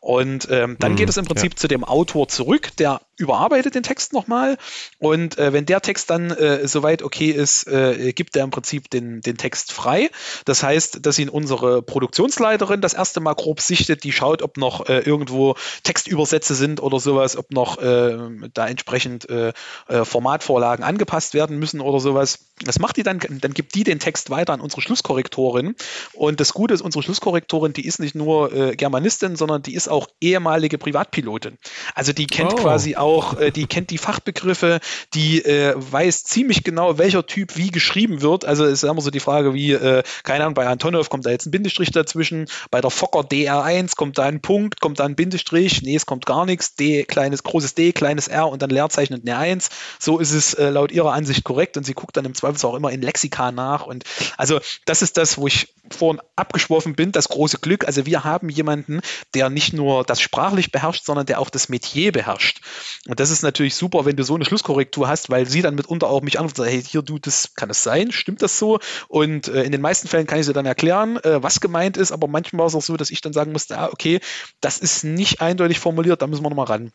Und 0.00 0.48
ähm, 0.50 0.76
dann 0.78 0.92
mhm, 0.92 0.96
geht 0.96 1.08
es 1.08 1.16
im 1.16 1.24
Prinzip 1.24 1.54
ja. 1.54 1.56
zu 1.56 1.68
dem 1.68 1.84
Autor 1.84 2.28
zurück, 2.28 2.70
der 2.78 3.00
überarbeitet 3.16 3.74
den 3.74 3.82
Text 3.82 4.12
nochmal 4.12 4.56
und 4.98 5.38
äh, 5.38 5.52
wenn 5.52 5.66
der 5.66 5.80
Text 5.80 6.10
dann 6.10 6.30
äh, 6.30 6.68
soweit 6.68 7.02
okay 7.02 7.30
ist, 7.30 7.66
äh, 7.66 8.12
gibt 8.12 8.36
er 8.36 8.44
im 8.44 8.50
Prinzip 8.50 8.88
den, 8.90 9.20
den 9.20 9.36
Text 9.36 9.72
frei. 9.72 10.10
Das 10.44 10.62
heißt, 10.62 11.04
dass 11.04 11.18
ihn 11.18 11.28
unsere 11.28 11.82
Produktionsleiterin 11.82 12.80
das 12.80 12.94
erste 12.94 13.18
Mal 13.18 13.34
grob 13.34 13.60
sichtet, 13.60 14.04
die 14.04 14.12
schaut, 14.12 14.42
ob 14.42 14.56
noch 14.58 14.88
äh, 14.88 15.00
irgendwo 15.00 15.54
Textübersätze 15.82 16.54
sind 16.54 16.82
oder 16.82 17.00
sowas, 17.00 17.36
ob 17.36 17.50
noch 17.50 17.78
äh, 17.78 18.16
da 18.52 18.68
entsprechend 18.68 19.28
äh, 19.30 19.52
äh, 19.88 20.04
Formatvorlagen 20.04 20.84
angepasst 20.84 21.34
werden 21.34 21.58
müssen 21.58 21.80
oder 21.80 22.00
sowas. 22.00 22.40
Das 22.64 22.78
macht 22.78 22.96
die 22.96 23.02
dann, 23.02 23.20
dann 23.20 23.54
gibt 23.54 23.74
die 23.74 23.84
den 23.84 24.00
Text 24.00 24.30
weiter 24.30 24.52
an 24.52 24.60
unsere 24.60 24.82
Schlusskorrektorin. 24.82 25.76
Und 26.12 26.40
das 26.40 26.52
Gute 26.52 26.74
ist, 26.74 26.82
unsere 26.82 27.02
Schlusskorrektorin, 27.02 27.72
die 27.72 27.86
ist 27.86 28.00
nicht 28.00 28.14
nur 28.14 28.52
äh, 28.52 28.76
Germanistin, 28.76 29.36
sondern 29.36 29.62
die 29.62 29.74
ist 29.74 29.88
auch 29.88 30.08
ehemalige 30.20 30.78
Privatpilotin. 30.78 31.58
Also 31.94 32.12
die 32.12 32.26
kennt 32.26 32.52
oh. 32.54 32.56
quasi 32.56 32.96
auch, 32.96 33.38
äh, 33.38 33.50
die 33.50 33.66
kennt 33.66 33.90
die 33.90 33.98
Fachbegriffe, 33.98 34.80
die 35.14 35.38
weiß 35.38 36.24
ziemlich 36.24 36.64
genau, 36.64 36.98
welcher 36.98 37.26
Typ 37.26 37.56
wie 37.56 37.70
geschrieben 37.70 38.20
wird. 38.22 38.44
Also 38.44 38.64
ist 38.64 38.82
immer 38.82 39.00
so 39.00 39.10
die 39.10 39.20
Frage, 39.20 39.54
wie, 39.54 39.76
keine 40.22 40.44
Ahnung, 40.44 40.54
bei 40.54 40.66
Antonov 40.66 41.08
kommt 41.10 41.26
da 41.26 41.30
jetzt 41.30 41.46
ein 41.46 41.50
Bindestrich 41.50 41.90
dazwischen, 41.90 42.46
bei 42.70 42.80
der 42.80 42.90
Fokker 42.90 43.20
DR1 43.20 43.96
kommt 43.96 44.18
da 44.18 44.24
ein 44.24 44.40
Punkt, 44.48 44.80
kommt 44.80 44.98
da 44.98 45.04
ein 45.04 45.14
Bindestrich, 45.14 45.82
nee, 45.82 45.94
es 45.94 46.06
kommt 46.06 46.26
gar 46.26 46.44
nichts, 46.44 46.74
D, 46.74 47.04
kleines, 47.04 47.42
großes 47.42 47.74
D, 47.74 47.92
kleines 47.92 48.28
R 48.28 48.48
und 48.48 48.62
dann 48.62 48.70
Leerzeichen 48.70 49.14
und 49.14 49.28
eine 49.28 49.38
1. 49.38 49.68
So 49.98 50.18
ist 50.18 50.32
es 50.32 50.54
äh, 50.54 50.70
laut 50.70 50.90
ihrer 50.90 51.12
Ansicht 51.12 51.44
korrekt 51.44 51.76
und 51.76 51.84
sie 51.84 51.94
guckt 51.94 52.16
dann 52.16 52.24
im 52.24 52.34
Zweifel 52.34 52.48
Zweifelsfall 52.48 52.70
auch 52.70 52.76
immer 52.76 52.90
in 52.90 53.02
Lexika 53.02 53.52
nach. 53.52 53.86
Und 53.86 54.04
also 54.36 54.60
das 54.86 55.02
ist 55.02 55.16
das, 55.16 55.38
wo 55.38 55.46
ich 55.46 55.74
vorhin 55.90 56.20
abgeschworfen 56.36 56.94
bin, 56.94 57.12
das 57.12 57.28
große 57.28 57.58
Glück. 57.58 57.86
Also 57.86 58.06
wir 58.06 58.24
haben 58.24 58.48
jemanden, 58.48 59.00
der 59.34 59.50
nicht 59.50 59.72
nur 59.72 60.04
das 60.04 60.20
sprachlich 60.20 60.72
beherrscht, 60.72 61.04
sondern 61.04 61.26
der 61.26 61.40
auch 61.40 61.50
das 61.50 61.68
Metier 61.68 62.12
beherrscht. 62.12 62.60
Und 63.06 63.20
das 63.20 63.30
ist 63.30 63.42
natürlich 63.42 63.74
super, 63.74 64.04
wenn 64.04 64.16
du 64.16 64.22
so 64.22 64.34
eine 64.34 64.44
Schlusskorrektur 64.44 65.08
hast, 65.08 65.30
weil 65.30 65.46
sie 65.46 65.62
dann 65.62 65.74
mitunter 65.74 66.08
auch 66.08 66.22
mich 66.22 66.38
anruft 66.38 66.58
und 66.58 66.64
sagt, 66.64 66.74
hey, 66.74 66.82
hier 66.82 67.02
du, 67.02 67.18
das 67.18 67.54
kann 67.54 67.70
es 67.70 67.82
sein, 67.82 68.12
stimmt 68.12 68.42
das 68.42 68.58
so? 68.58 68.78
Und 69.08 69.48
äh, 69.48 69.62
in 69.62 69.72
den 69.72 69.80
meisten 69.80 70.08
Fällen 70.08 70.26
kann 70.26 70.40
ich 70.40 70.46
sie 70.46 70.52
dann 70.52 70.66
erklären, 70.66 71.16
äh, 71.18 71.42
was 71.42 71.60
gemeint 71.60 71.96
ist, 71.96 72.12
aber 72.12 72.28
manchmal 72.28 72.66
ist 72.66 72.72
es 72.72 72.76
auch 72.76 72.82
so, 72.82 72.96
dass 72.96 73.10
ich 73.10 73.20
dann 73.20 73.32
sagen 73.32 73.52
musste, 73.52 73.78
ah, 73.78 73.88
okay, 73.92 74.20
das 74.60 74.78
ist 74.78 75.04
nicht 75.04 75.40
eindeutig 75.40 75.78
formuliert, 75.78 76.22
da 76.22 76.26
müssen 76.26 76.44
wir 76.44 76.50
nochmal 76.50 76.66
ran. 76.66 76.92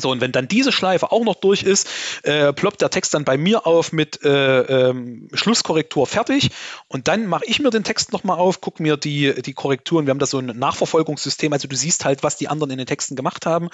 So, 0.00 0.10
und 0.10 0.20
wenn 0.20 0.32
dann 0.32 0.48
diese 0.48 0.72
Schleife 0.72 1.12
auch 1.12 1.24
noch 1.24 1.34
durch 1.34 1.62
ist, 1.62 1.88
äh, 2.22 2.52
ploppt 2.52 2.80
der 2.80 2.90
Text 2.90 3.14
dann 3.14 3.24
bei 3.24 3.36
mir 3.36 3.66
auf 3.66 3.92
mit 3.92 4.22
äh, 4.24 4.60
ähm, 4.88 5.28
Schlusskorrektur 5.32 6.06
fertig. 6.06 6.50
Und 6.88 7.08
dann 7.08 7.26
mache 7.26 7.44
ich 7.46 7.60
mir 7.60 7.70
den 7.70 7.84
Text 7.84 8.12
nochmal 8.12 8.38
auf, 8.38 8.60
gucke 8.60 8.82
mir 8.82 8.96
die, 8.96 9.42
die 9.42 9.52
Korrekturen. 9.52 10.06
Wir 10.06 10.10
haben 10.12 10.18
da 10.18 10.26
so 10.26 10.38
ein 10.38 10.46
Nachverfolgungssystem, 10.46 11.52
also 11.52 11.68
du 11.68 11.76
siehst 11.76 12.04
halt, 12.04 12.22
was 12.22 12.36
die 12.36 12.48
anderen 12.48 12.70
in 12.70 12.78
den 12.78 12.86
Texten 12.86 13.16
gemacht 13.16 13.46
haben. 13.46 13.68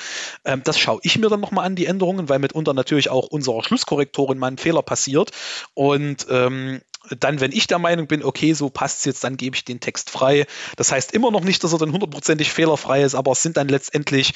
Ähm, 0.44 0.62
das 0.64 0.78
schaue 0.78 1.01
ich 1.03 1.18
mir 1.18 1.28
dann 1.28 1.40
nochmal 1.40 1.64
an, 1.64 1.76
die 1.76 1.86
Änderungen, 1.86 2.28
weil 2.28 2.38
mitunter 2.38 2.74
natürlich 2.74 3.11
auch 3.11 3.28
unserer 3.28 3.62
Schlusskorrektorin 3.62 4.38
mal 4.38 4.49
ein 4.49 4.59
Fehler 4.59 4.82
passiert. 4.82 5.30
Und 5.74 6.26
ähm, 6.28 6.80
dann, 7.18 7.40
wenn 7.40 7.52
ich 7.52 7.66
der 7.66 7.78
Meinung 7.78 8.07
bin, 8.07 8.24
okay, 8.24 8.52
so 8.52 8.70
passt 8.70 9.00
es 9.00 9.04
jetzt, 9.04 9.24
dann 9.24 9.36
gebe 9.36 9.57
ich 9.57 9.64
den 9.64 9.80
Text 9.80 10.11
frei. 10.11 10.46
Das 10.76 10.92
heißt 10.92 11.12
immer 11.12 11.30
noch 11.30 11.44
nicht, 11.44 11.62
dass 11.64 11.72
er 11.72 11.78
dann 11.78 11.92
hundertprozentig 11.92 12.50
fehlerfrei 12.50 13.02
ist, 13.02 13.14
aber 13.14 13.32
es 13.32 13.42
sind 13.42 13.57
dann 13.57 13.68
letztendlich 13.68 14.34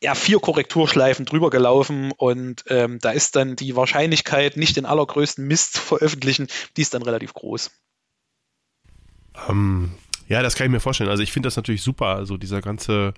ja, 0.00 0.14
vier 0.14 0.38
Korrekturschleifen 0.38 1.24
drüber 1.24 1.50
gelaufen 1.50 2.12
und 2.16 2.64
ähm, 2.68 2.98
da 3.00 3.10
ist 3.10 3.34
dann 3.36 3.56
die 3.56 3.74
Wahrscheinlichkeit, 3.74 4.56
nicht 4.56 4.76
den 4.76 4.86
allergrößten 4.86 5.46
Mist 5.46 5.74
zu 5.74 5.80
veröffentlichen, 5.80 6.46
die 6.76 6.82
ist 6.82 6.94
dann 6.94 7.02
relativ 7.02 7.34
groß. 7.34 7.70
Ähm, 9.48 9.92
ja, 10.28 10.42
das 10.42 10.54
kann 10.54 10.66
ich 10.66 10.70
mir 10.70 10.80
vorstellen. 10.80 11.10
Also 11.10 11.22
ich 11.22 11.32
finde 11.32 11.48
das 11.48 11.56
natürlich 11.56 11.82
super, 11.82 12.06
also 12.06 12.36
dieser 12.36 12.60
ganze, 12.60 13.12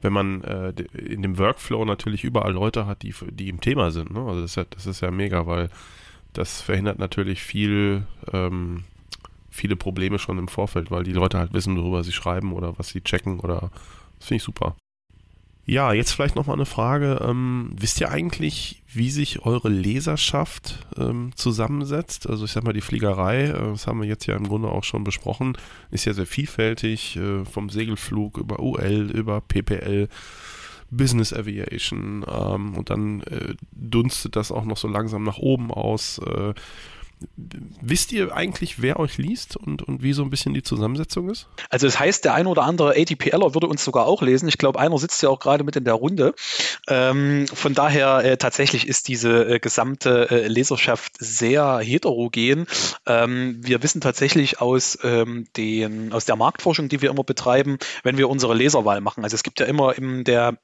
wenn 0.00 0.12
man 0.12 0.42
äh, 0.42 0.72
in 0.96 1.22
dem 1.22 1.38
Workflow 1.38 1.84
natürlich 1.84 2.24
überall 2.24 2.52
Leute 2.52 2.86
hat, 2.86 3.02
die, 3.02 3.14
die 3.30 3.48
im 3.48 3.60
Thema 3.60 3.92
sind. 3.92 4.10
Ne? 4.10 4.20
Also 4.20 4.40
das 4.40 4.50
ist, 4.50 4.56
ja, 4.56 4.64
das 4.70 4.86
ist 4.86 5.02
ja 5.02 5.10
mega, 5.10 5.46
weil 5.46 5.68
das 6.32 6.60
verhindert 6.60 6.98
natürlich 6.98 7.42
viel, 7.42 8.06
ähm, 8.32 8.84
viele 9.50 9.76
Probleme 9.76 10.18
schon 10.18 10.38
im 10.38 10.48
Vorfeld, 10.48 10.90
weil 10.90 11.04
die 11.04 11.12
Leute 11.12 11.38
halt 11.38 11.52
wissen, 11.52 11.76
worüber 11.76 12.04
sie 12.04 12.12
schreiben 12.12 12.52
oder 12.52 12.78
was 12.78 12.88
sie 12.88 13.00
checken 13.00 13.40
oder 13.40 13.70
das 14.18 14.28
finde 14.28 14.36
ich 14.36 14.42
super. 14.42 14.76
Ja, 15.64 15.92
jetzt 15.92 16.10
vielleicht 16.10 16.34
nochmal 16.34 16.56
eine 16.56 16.66
Frage. 16.66 17.20
Ähm, 17.22 17.70
wisst 17.78 18.00
ihr 18.00 18.10
eigentlich, 18.10 18.82
wie 18.92 19.10
sich 19.10 19.44
eure 19.46 19.68
Leserschaft 19.68 20.84
ähm, 20.98 21.30
zusammensetzt? 21.36 22.28
Also 22.28 22.46
ich 22.46 22.52
sag 22.52 22.64
mal, 22.64 22.72
die 22.72 22.80
Fliegerei, 22.80 23.44
äh, 23.44 23.52
das 23.52 23.86
haben 23.86 24.00
wir 24.00 24.08
jetzt 24.08 24.26
ja 24.26 24.34
im 24.34 24.48
Grunde 24.48 24.68
auch 24.68 24.82
schon 24.82 25.04
besprochen, 25.04 25.56
ist 25.92 26.04
ja 26.04 26.14
sehr 26.14 26.26
vielfältig, 26.26 27.16
äh, 27.16 27.44
vom 27.44 27.70
Segelflug 27.70 28.38
über 28.38 28.58
UL, 28.58 29.12
über 29.12 29.40
PPL, 29.40 30.08
Business 30.92 31.32
Aviation 31.32 32.24
ähm, 32.28 32.76
und 32.76 32.90
dann 32.90 33.22
äh, 33.22 33.54
dunstet 33.72 34.36
das 34.36 34.52
auch 34.52 34.64
noch 34.64 34.76
so 34.76 34.88
langsam 34.88 35.24
nach 35.24 35.38
oben 35.38 35.70
aus. 35.70 36.18
Äh, 36.18 36.54
Wisst 37.80 38.12
ihr 38.12 38.34
eigentlich, 38.34 38.80
wer 38.80 38.98
euch 38.98 39.18
liest 39.18 39.56
und, 39.56 39.82
und 39.82 40.02
wie 40.02 40.12
so 40.12 40.22
ein 40.22 40.30
bisschen 40.30 40.54
die 40.54 40.62
Zusammensetzung 40.62 41.30
ist? 41.30 41.48
Also 41.68 41.86
es 41.86 41.94
das 41.94 42.00
heißt, 42.00 42.24
der 42.24 42.34
ein 42.34 42.46
oder 42.46 42.62
andere 42.62 42.96
ATPLer 42.96 43.54
würde 43.54 43.66
uns 43.66 43.84
sogar 43.84 44.06
auch 44.06 44.22
lesen. 44.22 44.48
Ich 44.48 44.58
glaube, 44.58 44.78
einer 44.78 44.96
sitzt 44.98 45.22
ja 45.22 45.28
auch 45.28 45.38
gerade 45.38 45.64
mit 45.64 45.76
in 45.76 45.84
der 45.84 45.94
Runde. 45.94 46.34
Ähm, 46.88 47.46
von 47.52 47.74
daher 47.74 48.24
äh, 48.24 48.36
tatsächlich 48.36 48.86
ist 48.86 49.08
diese 49.08 49.54
äh, 49.54 49.58
gesamte 49.58 50.30
äh, 50.30 50.48
Leserschaft 50.48 51.14
sehr 51.18 51.78
heterogen. 51.78 52.66
Ähm, 53.06 53.58
wir 53.60 53.82
wissen 53.82 54.00
tatsächlich 54.00 54.60
aus, 54.60 54.98
ähm, 55.02 55.46
den, 55.56 56.12
aus 56.12 56.24
der 56.24 56.36
Marktforschung, 56.36 56.88
die 56.88 57.02
wir 57.02 57.10
immer 57.10 57.24
betreiben, 57.24 57.78
wenn 58.02 58.18
wir 58.18 58.28
unsere 58.28 58.54
Leserwahl 58.54 59.00
machen. 59.00 59.24
Also 59.24 59.34
es 59.34 59.42
gibt 59.42 59.60
ja 59.60 59.66
immer 59.66 59.96
in 59.96 60.24
der 60.24 60.58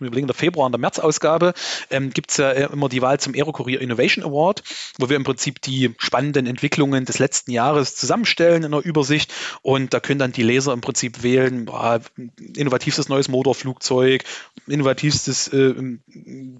überlegen, 0.00 0.26
der 0.26 0.34
Februar 0.34 0.66
und 0.66 0.72
der 0.72 0.80
März-Ausgabe 0.80 1.54
ähm, 1.90 2.10
gibt 2.10 2.30
es 2.30 2.36
ja 2.36 2.50
immer 2.50 2.88
die 2.88 3.02
Wahl 3.02 3.20
zum 3.20 3.34
Aerocourier 3.34 3.80
Innovation 3.80 4.24
Award, 4.24 4.62
wo 4.98 5.08
wir 5.08 5.16
im 5.16 5.24
Prinzip 5.24 5.60
die 5.62 5.94
spannenden 5.98 6.46
Entwicklungen 6.46 7.04
des 7.04 7.18
letzten 7.18 7.50
Jahres 7.50 7.96
zusammenstellen 7.96 8.64
in 8.64 8.74
einer 8.74 8.84
Übersicht 8.84 9.32
und 9.62 9.94
da 9.94 10.00
können 10.00 10.18
dann 10.18 10.32
die 10.32 10.42
Leser 10.42 10.72
im 10.72 10.80
Prinzip 10.80 11.22
wählen, 11.22 11.66
boah, 11.66 12.00
innovativstes 12.56 13.08
neues 13.08 13.28
Motorflugzeug, 13.28 14.24
innovativstes 14.66 15.48
äh, 15.48 15.74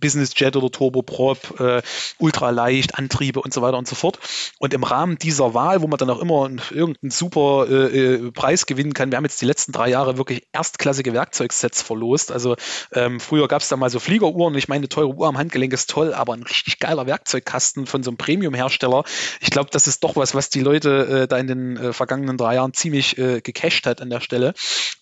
Business 0.01 0.32
Jet 0.36 0.57
oder 0.57 0.70
Turboprop, 0.70 1.61
äh, 1.61 1.82
ultraleicht, 2.18 2.99
Antriebe 2.99 3.40
und 3.40 3.53
so 3.53 3.62
weiter 3.62 3.78
und 3.78 3.88
so 3.88 3.95
fort. 3.95 4.18
Und 4.59 4.74
im 4.74 4.84
Rahmen 4.84 5.18
dieser 5.18 5.55
Wahl, 5.55 5.82
wo 5.82 5.86
man 5.86 5.99
dann 5.99 6.11
auch 6.11 6.20
immer 6.20 6.51
irgendeinen 6.70 7.11
super 7.11 7.66
äh, 7.68 8.14
äh, 8.14 8.32
Preis 8.32 8.66
gewinnen 8.66 8.93
kann, 8.93 9.11
wir 9.11 9.16
haben 9.16 9.24
jetzt 9.24 9.40
die 9.40 9.47
letzten 9.47 9.72
drei 9.72 9.90
Jahre 9.90 10.18
wirklich 10.18 10.47
erstklassige 10.53 11.12
Werkzeugsets 11.12 11.82
verlost, 11.82 12.32
also 12.32 12.57
ähm, 12.93 13.20
früher 13.20 13.49
gab 13.49 13.62
es 13.62 13.68
da 13.68 13.76
mal 13.76 13.91
so 13.91 14.01
Fliegeruhren. 14.01 14.55
Ich 14.57 14.68
meine, 14.68 14.80
eine 14.80 14.89
teure 14.89 15.14
Uhr 15.14 15.28
am 15.28 15.39
Handgelenk 15.39 15.72
ist 15.72 15.91
toll, 15.91 16.14
aber 16.14 16.35
ein 16.35 16.43
richtig 16.43 16.78
geiler 16.78 17.07
Werkzeugkasten 17.07 17.87
von 17.87 18.03
so 18.03 18.11
einem 18.11 18.16
Premium-Hersteller. 18.16 19.05
Ich 19.41 19.51
glaube, 19.51 19.70
das 19.70 19.87
ist 19.87 20.05
doch 20.05 20.16
was, 20.16 20.35
was 20.35 20.51
die 20.51 20.61
Leute 20.61 21.22
äh, 21.22 21.28
da 21.28 21.39
in 21.39 21.47
den 21.47 21.76
äh, 21.76 21.93
vergangenen 21.93 22.37
drei 22.37 22.57
Jahren 22.57 22.72
ziemlich 22.72 23.18
äh, 23.18 23.41
gecached 23.41 23.87
hat 23.87 24.01
an 24.01 24.11
der 24.11 24.20
Stelle. 24.20 24.55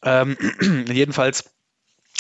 Ähm, 0.03 0.37
jedenfalls 0.91 1.45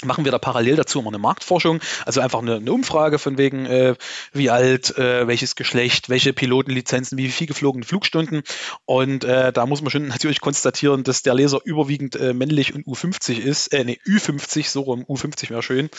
machen 0.05 0.24
wir 0.24 0.32
da 0.32 0.38
parallel 0.38 0.76
dazu 0.76 1.01
immer 1.01 1.09
eine 1.09 1.18
Marktforschung, 1.18 1.80
also 2.07 2.20
einfach 2.20 2.40
eine, 2.40 2.57
eine 2.57 2.72
Umfrage 2.72 3.18
von 3.18 3.38
wegen, 3.38 3.66
äh, 3.66 3.94
wie 4.32 4.51
alt, 4.51 4.96
äh, 4.96 5.26
welches 5.26 5.55
Geschlecht, 5.55 6.09
welche 6.09 6.32
Pilotenlizenzen, 6.32 7.18
wie 7.18 7.28
viel 7.28 7.46
geflogene 7.46 7.84
Flugstunden. 7.84 8.42
Und 8.86 9.24
äh, 9.24 9.53
da 9.53 9.66
muss 9.66 9.82
man 9.82 9.90
schon 9.90 10.09
natürlich 10.09 10.40
konstatieren, 10.40 11.05
dass 11.05 11.22
der 11.22 11.34
Leser 11.34 11.61
überwiegend 11.64 12.16
äh, 12.16 12.32
männlich 12.32 12.74
und 12.74 12.86
U50 12.86 13.38
ist, 13.38 13.72
äh, 13.72 13.84
nee, 13.84 13.98
Ü50, 14.07 14.68
so 14.68 14.82
rum, 14.82 15.05
U50 15.05 15.51
wäre 15.51 15.62
schön. 15.62 15.90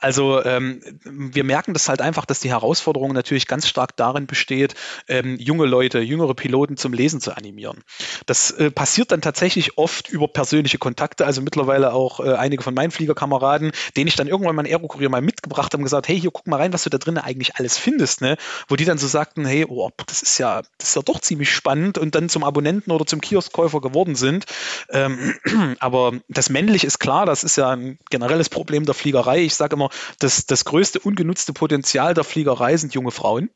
Also 0.00 0.44
ähm, 0.44 0.82
wir 1.04 1.44
merken 1.44 1.72
das 1.72 1.88
halt 1.88 2.00
einfach, 2.00 2.26
dass 2.26 2.40
die 2.40 2.50
Herausforderung 2.50 3.12
natürlich 3.12 3.46
ganz 3.46 3.68
stark 3.68 3.96
darin 3.96 4.26
besteht, 4.26 4.74
ähm, 5.08 5.36
junge 5.38 5.66
Leute, 5.66 6.00
jüngere 6.00 6.34
Piloten 6.34 6.76
zum 6.76 6.92
Lesen 6.92 7.20
zu 7.20 7.36
animieren. 7.36 7.82
Das 8.26 8.50
äh, 8.50 8.70
passiert 8.70 9.12
dann 9.12 9.22
tatsächlich 9.22 9.78
oft 9.78 10.08
über 10.08 10.28
persönliche 10.28 10.78
Kontakte, 10.78 11.26
also 11.26 11.40
mittlerweile 11.40 11.92
auch 11.92 12.20
äh, 12.20 12.34
einige 12.34 12.62
von 12.62 12.74
meinen 12.74 12.90
Fliegerkameraden 12.90 13.45
Kameraden, 13.46 13.72
den 13.96 14.06
ich 14.06 14.16
dann 14.16 14.26
irgendwann 14.26 14.56
meinen 14.56 14.66
Aerokurier 14.66 15.08
mal 15.08 15.22
mitgebracht 15.22 15.72
habe 15.72 15.78
und 15.78 15.84
gesagt, 15.84 16.08
hey, 16.08 16.20
hier 16.20 16.30
guck 16.30 16.46
mal 16.46 16.56
rein, 16.56 16.72
was 16.72 16.84
du 16.84 16.90
da 16.90 16.98
drinnen 16.98 17.18
eigentlich 17.18 17.56
alles 17.56 17.78
findest, 17.78 18.20
ne? 18.20 18.36
Wo 18.68 18.76
die 18.76 18.84
dann 18.84 18.98
so 18.98 19.06
sagten, 19.06 19.46
hey, 19.46 19.66
oh, 19.68 19.90
das 20.06 20.22
ist 20.22 20.38
ja, 20.38 20.62
das 20.78 20.88
ist 20.90 20.96
ja 20.96 21.02
doch 21.02 21.20
ziemlich 21.20 21.52
spannend 21.52 21.98
und 21.98 22.14
dann 22.14 22.28
zum 22.28 22.44
Abonnenten 22.44 22.90
oder 22.90 23.06
zum 23.06 23.20
Kioskkäufer 23.20 23.80
geworden 23.80 24.14
sind. 24.14 24.46
Ähm, 24.90 25.34
aber 25.78 26.12
das 26.28 26.50
männlich 26.50 26.84
ist 26.84 26.98
klar, 26.98 27.26
das 27.26 27.44
ist 27.44 27.56
ja 27.56 27.70
ein 27.70 27.98
generelles 28.10 28.48
Problem 28.48 28.84
der 28.84 28.94
Fliegerei. 28.94 29.40
Ich 29.40 29.54
sage 29.54 29.76
immer, 29.76 29.90
das, 30.18 30.46
das 30.46 30.64
größte 30.64 31.00
ungenutzte 31.00 31.52
Potenzial 31.52 32.14
der 32.14 32.24
Fliegerei 32.24 32.76
sind 32.76 32.94
junge 32.94 33.10
Frauen 33.10 33.50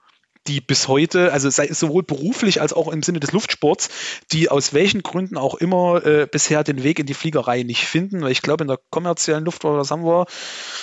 die 0.46 0.60
bis 0.60 0.88
heute, 0.88 1.32
also 1.32 1.50
sei, 1.50 1.72
sowohl 1.72 2.02
beruflich 2.02 2.60
als 2.60 2.72
auch 2.72 2.88
im 2.88 3.02
Sinne 3.02 3.20
des 3.20 3.32
Luftsports, 3.32 3.90
die 4.32 4.48
aus 4.48 4.72
welchen 4.72 5.02
Gründen 5.02 5.36
auch 5.36 5.54
immer 5.54 6.04
äh, 6.04 6.26
bisher 6.30 6.64
den 6.64 6.82
Weg 6.82 6.98
in 6.98 7.06
die 7.06 7.14
Fliegerei 7.14 7.62
nicht 7.62 7.84
finden. 7.84 8.22
Weil 8.22 8.32
ich 8.32 8.42
glaube, 8.42 8.64
in 8.64 8.68
der 8.68 8.80
kommerziellen 8.90 9.44
Luftfahrt, 9.44 9.76
was 9.76 9.90
haben 9.90 10.04
wir? 10.04 10.26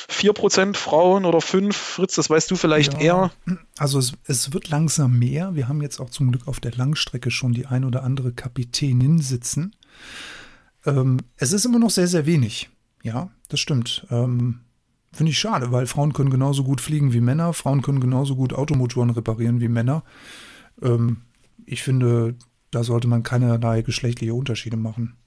4% 0.10 0.76
Frauen 0.76 1.26
oder 1.26 1.41
5? 1.41 1.76
Fritz, 1.76 2.16
das 2.16 2.30
weißt 2.30 2.49
du 2.51 2.55
vielleicht 2.55 2.93
ja, 2.93 2.99
eher. 2.99 3.32
Also 3.78 3.99
es, 3.99 4.14
es, 4.26 4.53
wird 4.53 4.70
langsam 4.70 5.18
mehr. 5.18 5.55
Wir 5.55 5.68
haben 5.68 5.82
jetzt 5.82 5.99
auch 5.99 6.10
zum 6.10 6.32
Glück 6.32 6.47
auf 6.47 6.60
der 6.60 6.74
Langstrecke 6.74 7.32
schon 7.32 7.53
die 7.53 7.66
ein 7.66 7.84
oder 7.84 8.03
andere 8.03 8.34
Kapitänin 8.34 9.20
sitzen. 9.20 9.76
Ähm, 10.86 11.20
es 11.38 11.51
ist 11.51 11.66
immer 11.66 11.80
noch 11.80 11.89
sehr, 11.89 12.08
sehr 12.08 12.26
wenig. 12.26 12.70
Ja, 13.03 13.32
das 13.49 13.60
stimmt. 13.60 14.05
Ähm, 14.12 14.62
Finde 15.18 15.32
ich 15.32 15.39
schade, 15.39 15.72
weil 15.72 15.88
Frauen 15.88 16.13
können 16.13 16.30
genauso 16.30 16.63
gut 16.63 16.80
fliegen 16.80 17.11
wie 17.11 17.22
Männer, 17.22 17.51
Frauen 17.51 17.82
können 17.82 17.99
genauso 17.99 18.36
gut 18.36 18.53
Automotoren 18.53 19.09
reparieren 19.09 19.59
wie 19.59 19.68
Männer. 19.68 20.03
Ähm, 20.80 21.24
ich 21.65 21.82
finde, 21.82 22.36
da 22.70 22.84
sollte 22.84 23.07
man 23.07 23.24
keinerlei 23.24 23.82
geschlechtliche 23.82 24.36
Unterschiede 24.36 24.78
machen. 24.78 25.18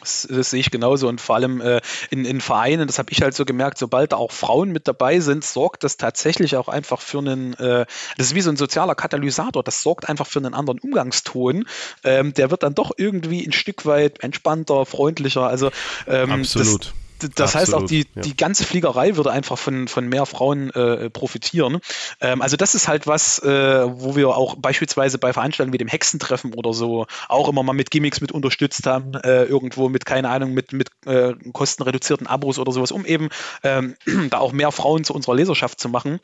Das, 0.00 0.26
das, 0.30 0.48
sehe 0.48 0.60
ich 0.60 0.70
genauso 0.70 1.08
und 1.08 1.20
vor 1.20 1.34
allem 1.34 1.60
äh, 1.60 1.82
in, 2.08 2.24
in 2.24 2.40
Vereinen, 2.40 2.86
das 2.86 2.98
habe 2.98 3.12
ich 3.12 3.20
halt 3.20 3.34
so 3.34 3.44
gemerkt, 3.44 3.76
sobald 3.76 4.12
da 4.12 4.16
auch 4.16 4.32
Frauen 4.32 4.72
mit 4.72 4.88
dabei 4.88 5.20
sind, 5.20 5.44
sorgt 5.44 5.84
das 5.84 5.98
tatsächlich 5.98 6.56
auch 6.56 6.68
einfach 6.68 7.02
für 7.02 7.18
einen, 7.18 7.52
äh, 7.54 7.84
das 8.16 8.28
ist 8.28 8.34
wie 8.34 8.40
so 8.40 8.48
ein 8.48 8.56
sozialer 8.56 8.94
Katalysator, 8.94 9.62
das 9.62 9.82
sorgt 9.82 10.08
einfach 10.08 10.26
für 10.26 10.38
einen 10.38 10.54
anderen 10.54 10.78
Umgangston. 10.78 11.66
Ähm, 12.02 12.32
der 12.32 12.50
wird 12.50 12.62
dann 12.62 12.74
doch 12.74 12.92
irgendwie 12.96 13.46
ein 13.46 13.52
Stück 13.52 13.84
weit 13.84 14.22
entspannter, 14.22 14.86
freundlicher. 14.86 15.46
Also 15.46 15.70
ähm, 16.06 16.32
Absolut. 16.32 16.86
Das, 16.86 17.03
das 17.28 17.54
Absolut, 17.54 17.54
heißt 17.54 17.74
auch, 17.74 17.86
die, 17.86 18.06
ja. 18.14 18.22
die 18.22 18.36
ganze 18.36 18.64
Fliegerei 18.64 19.16
würde 19.16 19.30
einfach 19.30 19.58
von, 19.58 19.88
von 19.88 20.08
mehr 20.08 20.26
Frauen 20.26 20.70
äh, 20.70 21.10
profitieren. 21.10 21.80
Ähm, 22.20 22.42
also 22.42 22.56
das 22.56 22.74
ist 22.74 22.88
halt 22.88 23.06
was, 23.06 23.38
äh, 23.40 23.48
wo 23.48 24.16
wir 24.16 24.28
auch 24.36 24.56
beispielsweise 24.56 25.18
bei 25.18 25.32
Veranstaltungen 25.32 25.72
wie 25.72 25.78
dem 25.78 25.88
Hexentreffen 25.88 26.54
oder 26.54 26.72
so 26.72 27.06
auch 27.28 27.48
immer 27.48 27.62
mal 27.62 27.72
mit 27.72 27.90
Gimmicks 27.90 28.20
mit 28.20 28.32
unterstützt 28.32 28.86
haben, 28.86 29.14
äh, 29.14 29.44
irgendwo 29.44 29.88
mit, 29.88 30.06
keine 30.06 30.28
Ahnung, 30.28 30.52
mit, 30.52 30.72
mit 30.72 30.88
äh, 31.06 31.34
kostenreduzierten 31.52 32.26
Abos 32.26 32.58
oder 32.58 32.72
sowas, 32.72 32.92
um 32.92 33.04
eben 33.06 33.28
ähm, 33.62 33.96
da 34.30 34.38
auch 34.38 34.52
mehr 34.52 34.72
Frauen 34.72 35.04
zu 35.04 35.14
unserer 35.14 35.34
Leserschaft 35.34 35.80
zu 35.80 35.88
machen. 35.88 36.20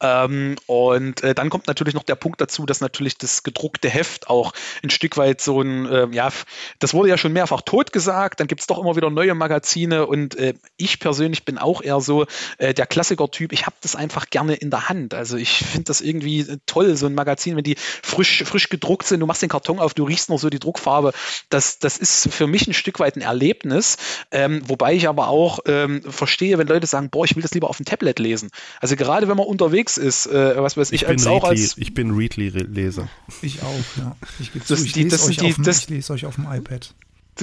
Ähm, 0.00 0.56
und 0.66 1.22
äh, 1.22 1.34
dann 1.34 1.50
kommt 1.50 1.66
natürlich 1.66 1.94
noch 1.94 2.04
der 2.04 2.14
Punkt 2.14 2.40
dazu, 2.40 2.66
dass 2.66 2.80
natürlich 2.80 3.18
das 3.18 3.42
gedruckte 3.42 3.88
Heft 3.88 4.28
auch 4.28 4.52
ein 4.82 4.90
Stück 4.90 5.16
weit 5.16 5.40
so 5.40 5.60
ein, 5.60 5.86
äh, 5.86 6.08
ja, 6.12 6.30
das 6.78 6.94
wurde 6.94 7.08
ja 7.08 7.18
schon 7.18 7.32
mehrfach 7.32 7.62
tot 7.62 7.92
gesagt, 7.92 8.40
dann 8.40 8.46
gibt 8.46 8.60
es 8.60 8.66
doch 8.66 8.78
immer 8.78 8.96
wieder 8.96 9.10
neue 9.10 9.34
Magazine 9.34 10.06
und 10.06 10.34
äh, 10.40 10.54
ich 10.76 10.98
persönlich 10.98 11.44
bin 11.44 11.58
auch 11.58 11.82
eher 11.82 12.00
so 12.00 12.26
äh, 12.58 12.74
der 12.74 12.86
Klassiker-Typ. 12.86 13.52
Ich 13.52 13.66
habe 13.66 13.76
das 13.80 13.94
einfach 13.94 14.30
gerne 14.30 14.54
in 14.54 14.70
der 14.70 14.88
Hand. 14.88 15.14
Also 15.14 15.36
ich 15.36 15.58
finde 15.58 15.84
das 15.84 16.00
irgendwie 16.00 16.40
äh, 16.40 16.58
toll, 16.66 16.96
so 16.96 17.06
ein 17.06 17.14
Magazin, 17.14 17.56
wenn 17.56 17.64
die 17.64 17.76
frisch, 17.78 18.42
frisch 18.44 18.68
gedruckt 18.68 19.06
sind. 19.06 19.20
Du 19.20 19.26
machst 19.26 19.42
den 19.42 19.48
Karton 19.48 19.78
auf, 19.78 19.94
du 19.94 20.04
riechst 20.04 20.30
noch 20.30 20.38
so 20.38 20.50
die 20.50 20.58
Druckfarbe. 20.58 21.12
Das, 21.48 21.78
das 21.78 21.98
ist 21.98 22.32
für 22.32 22.46
mich 22.46 22.66
ein 22.66 22.74
Stück 22.74 22.98
weit 23.00 23.16
ein 23.16 23.22
Erlebnis. 23.22 23.96
Ähm, 24.30 24.62
wobei 24.66 24.94
ich 24.94 25.08
aber 25.08 25.28
auch 25.28 25.60
ähm, 25.66 26.02
verstehe, 26.02 26.58
wenn 26.58 26.66
Leute 26.66 26.86
sagen, 26.86 27.10
boah, 27.10 27.24
ich 27.24 27.36
will 27.36 27.42
das 27.42 27.52
lieber 27.52 27.68
auf 27.68 27.76
dem 27.76 27.86
Tablet 27.86 28.18
lesen. 28.18 28.50
Also 28.80 28.96
gerade 28.96 29.28
wenn 29.28 29.36
man 29.36 29.46
unterwegs 29.46 29.96
ist, 29.96 30.26
äh, 30.26 30.60
was 30.62 30.76
weiß 30.76 30.92
ich, 30.92 31.02
ich 31.02 31.08
als 31.08 31.26
auch 31.26 31.44
als. 31.44 31.76
Ich 31.76 31.94
bin 31.94 32.12
Readly-Leser. 32.12 33.08
Ich 33.42 33.62
auch, 33.62 33.96
ja. 33.98 34.16
Ich, 34.38 34.50
das, 34.52 34.66
zu, 34.66 34.74
ich, 34.84 34.96
lese 34.96 35.08
das, 35.10 35.26
die, 35.26 35.36
dem, 35.36 35.62
das, 35.62 35.78
ich 35.80 35.88
lese 35.88 36.12
euch 36.12 36.26
auf 36.26 36.36
dem 36.36 36.50
iPad 36.50 36.94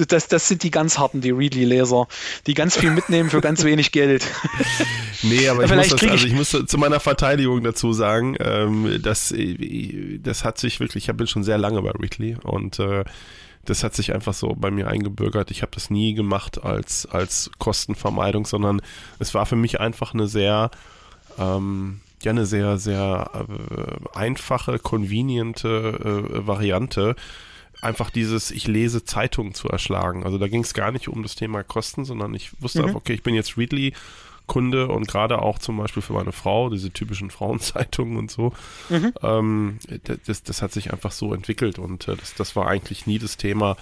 das, 0.06 0.28
das 0.28 0.48
sind 0.48 0.62
die 0.62 0.70
ganz 0.70 0.98
harten, 0.98 1.20
die 1.20 1.30
Readly-Leser, 1.30 2.06
die 2.46 2.54
ganz 2.54 2.76
viel 2.76 2.90
mitnehmen 2.90 3.30
für 3.30 3.40
ganz 3.40 3.64
wenig 3.64 3.92
Geld. 3.92 4.26
Nee, 5.22 5.48
aber 5.48 5.64
ich 5.64 5.74
muss, 5.74 5.88
das, 5.88 6.02
also 6.04 6.26
ich 6.26 6.32
muss 6.32 6.50
zu 6.50 6.78
meiner 6.78 7.00
Verteidigung 7.00 7.62
dazu 7.64 7.92
sagen, 7.92 8.36
ähm, 8.38 9.00
dass 9.02 9.34
das 10.22 10.44
hat 10.44 10.58
sich 10.58 10.78
wirklich, 10.78 11.08
ich 11.08 11.16
bin 11.16 11.26
schon 11.26 11.42
sehr 11.42 11.58
lange 11.58 11.82
bei 11.82 11.90
Readly 11.90 12.36
und 12.44 12.78
äh, 12.78 13.04
das 13.64 13.84
hat 13.84 13.94
sich 13.94 14.14
einfach 14.14 14.34
so 14.34 14.54
bei 14.56 14.70
mir 14.70 14.88
eingebürgert. 14.88 15.50
Ich 15.50 15.62
habe 15.62 15.72
das 15.74 15.90
nie 15.90 16.14
gemacht 16.14 16.62
als, 16.62 17.06
als 17.06 17.50
Kostenvermeidung, 17.58 18.46
sondern 18.46 18.80
es 19.18 19.34
war 19.34 19.46
für 19.46 19.56
mich 19.56 19.80
einfach 19.80 20.14
eine 20.14 20.26
sehr, 20.26 20.70
ähm, 21.38 22.00
ja, 22.22 22.30
eine 22.30 22.46
sehr, 22.46 22.78
sehr 22.78 23.30
äh, 23.34 24.16
einfache, 24.18 24.78
conveniente 24.78 26.28
äh, 26.32 26.46
Variante, 26.46 27.14
einfach 27.80 28.10
dieses, 28.10 28.50
ich 28.50 28.66
lese 28.66 29.04
Zeitungen 29.04 29.54
zu 29.54 29.68
erschlagen. 29.68 30.24
Also 30.24 30.38
da 30.38 30.48
ging 30.48 30.62
es 30.62 30.74
gar 30.74 30.92
nicht 30.92 31.08
um 31.08 31.22
das 31.22 31.34
Thema 31.34 31.62
Kosten, 31.62 32.04
sondern 32.04 32.34
ich 32.34 32.60
wusste 32.60 32.80
mhm. 32.80 32.86
einfach, 32.86 33.00
okay, 33.00 33.14
ich 33.14 33.22
bin 33.22 33.34
jetzt 33.34 33.56
Readly. 33.56 33.94
Kunde 34.48 34.88
und 34.88 35.06
gerade 35.06 35.42
auch 35.42 35.58
zum 35.58 35.76
Beispiel 35.76 36.02
für 36.02 36.14
meine 36.14 36.32
Frau, 36.32 36.70
diese 36.70 36.90
typischen 36.90 37.30
Frauenzeitungen 37.30 38.16
und 38.16 38.30
so. 38.30 38.52
Mhm. 38.88 39.12
Ähm, 39.22 39.78
das, 40.26 40.42
das 40.42 40.62
hat 40.62 40.72
sich 40.72 40.92
einfach 40.92 41.12
so 41.12 41.32
entwickelt 41.34 41.78
und 41.78 42.08
äh, 42.08 42.16
das, 42.16 42.34
das 42.34 42.56
war 42.56 42.66
eigentlich 42.66 43.06
nie 43.06 43.18
das 43.18 43.36
Thema, 43.36 43.76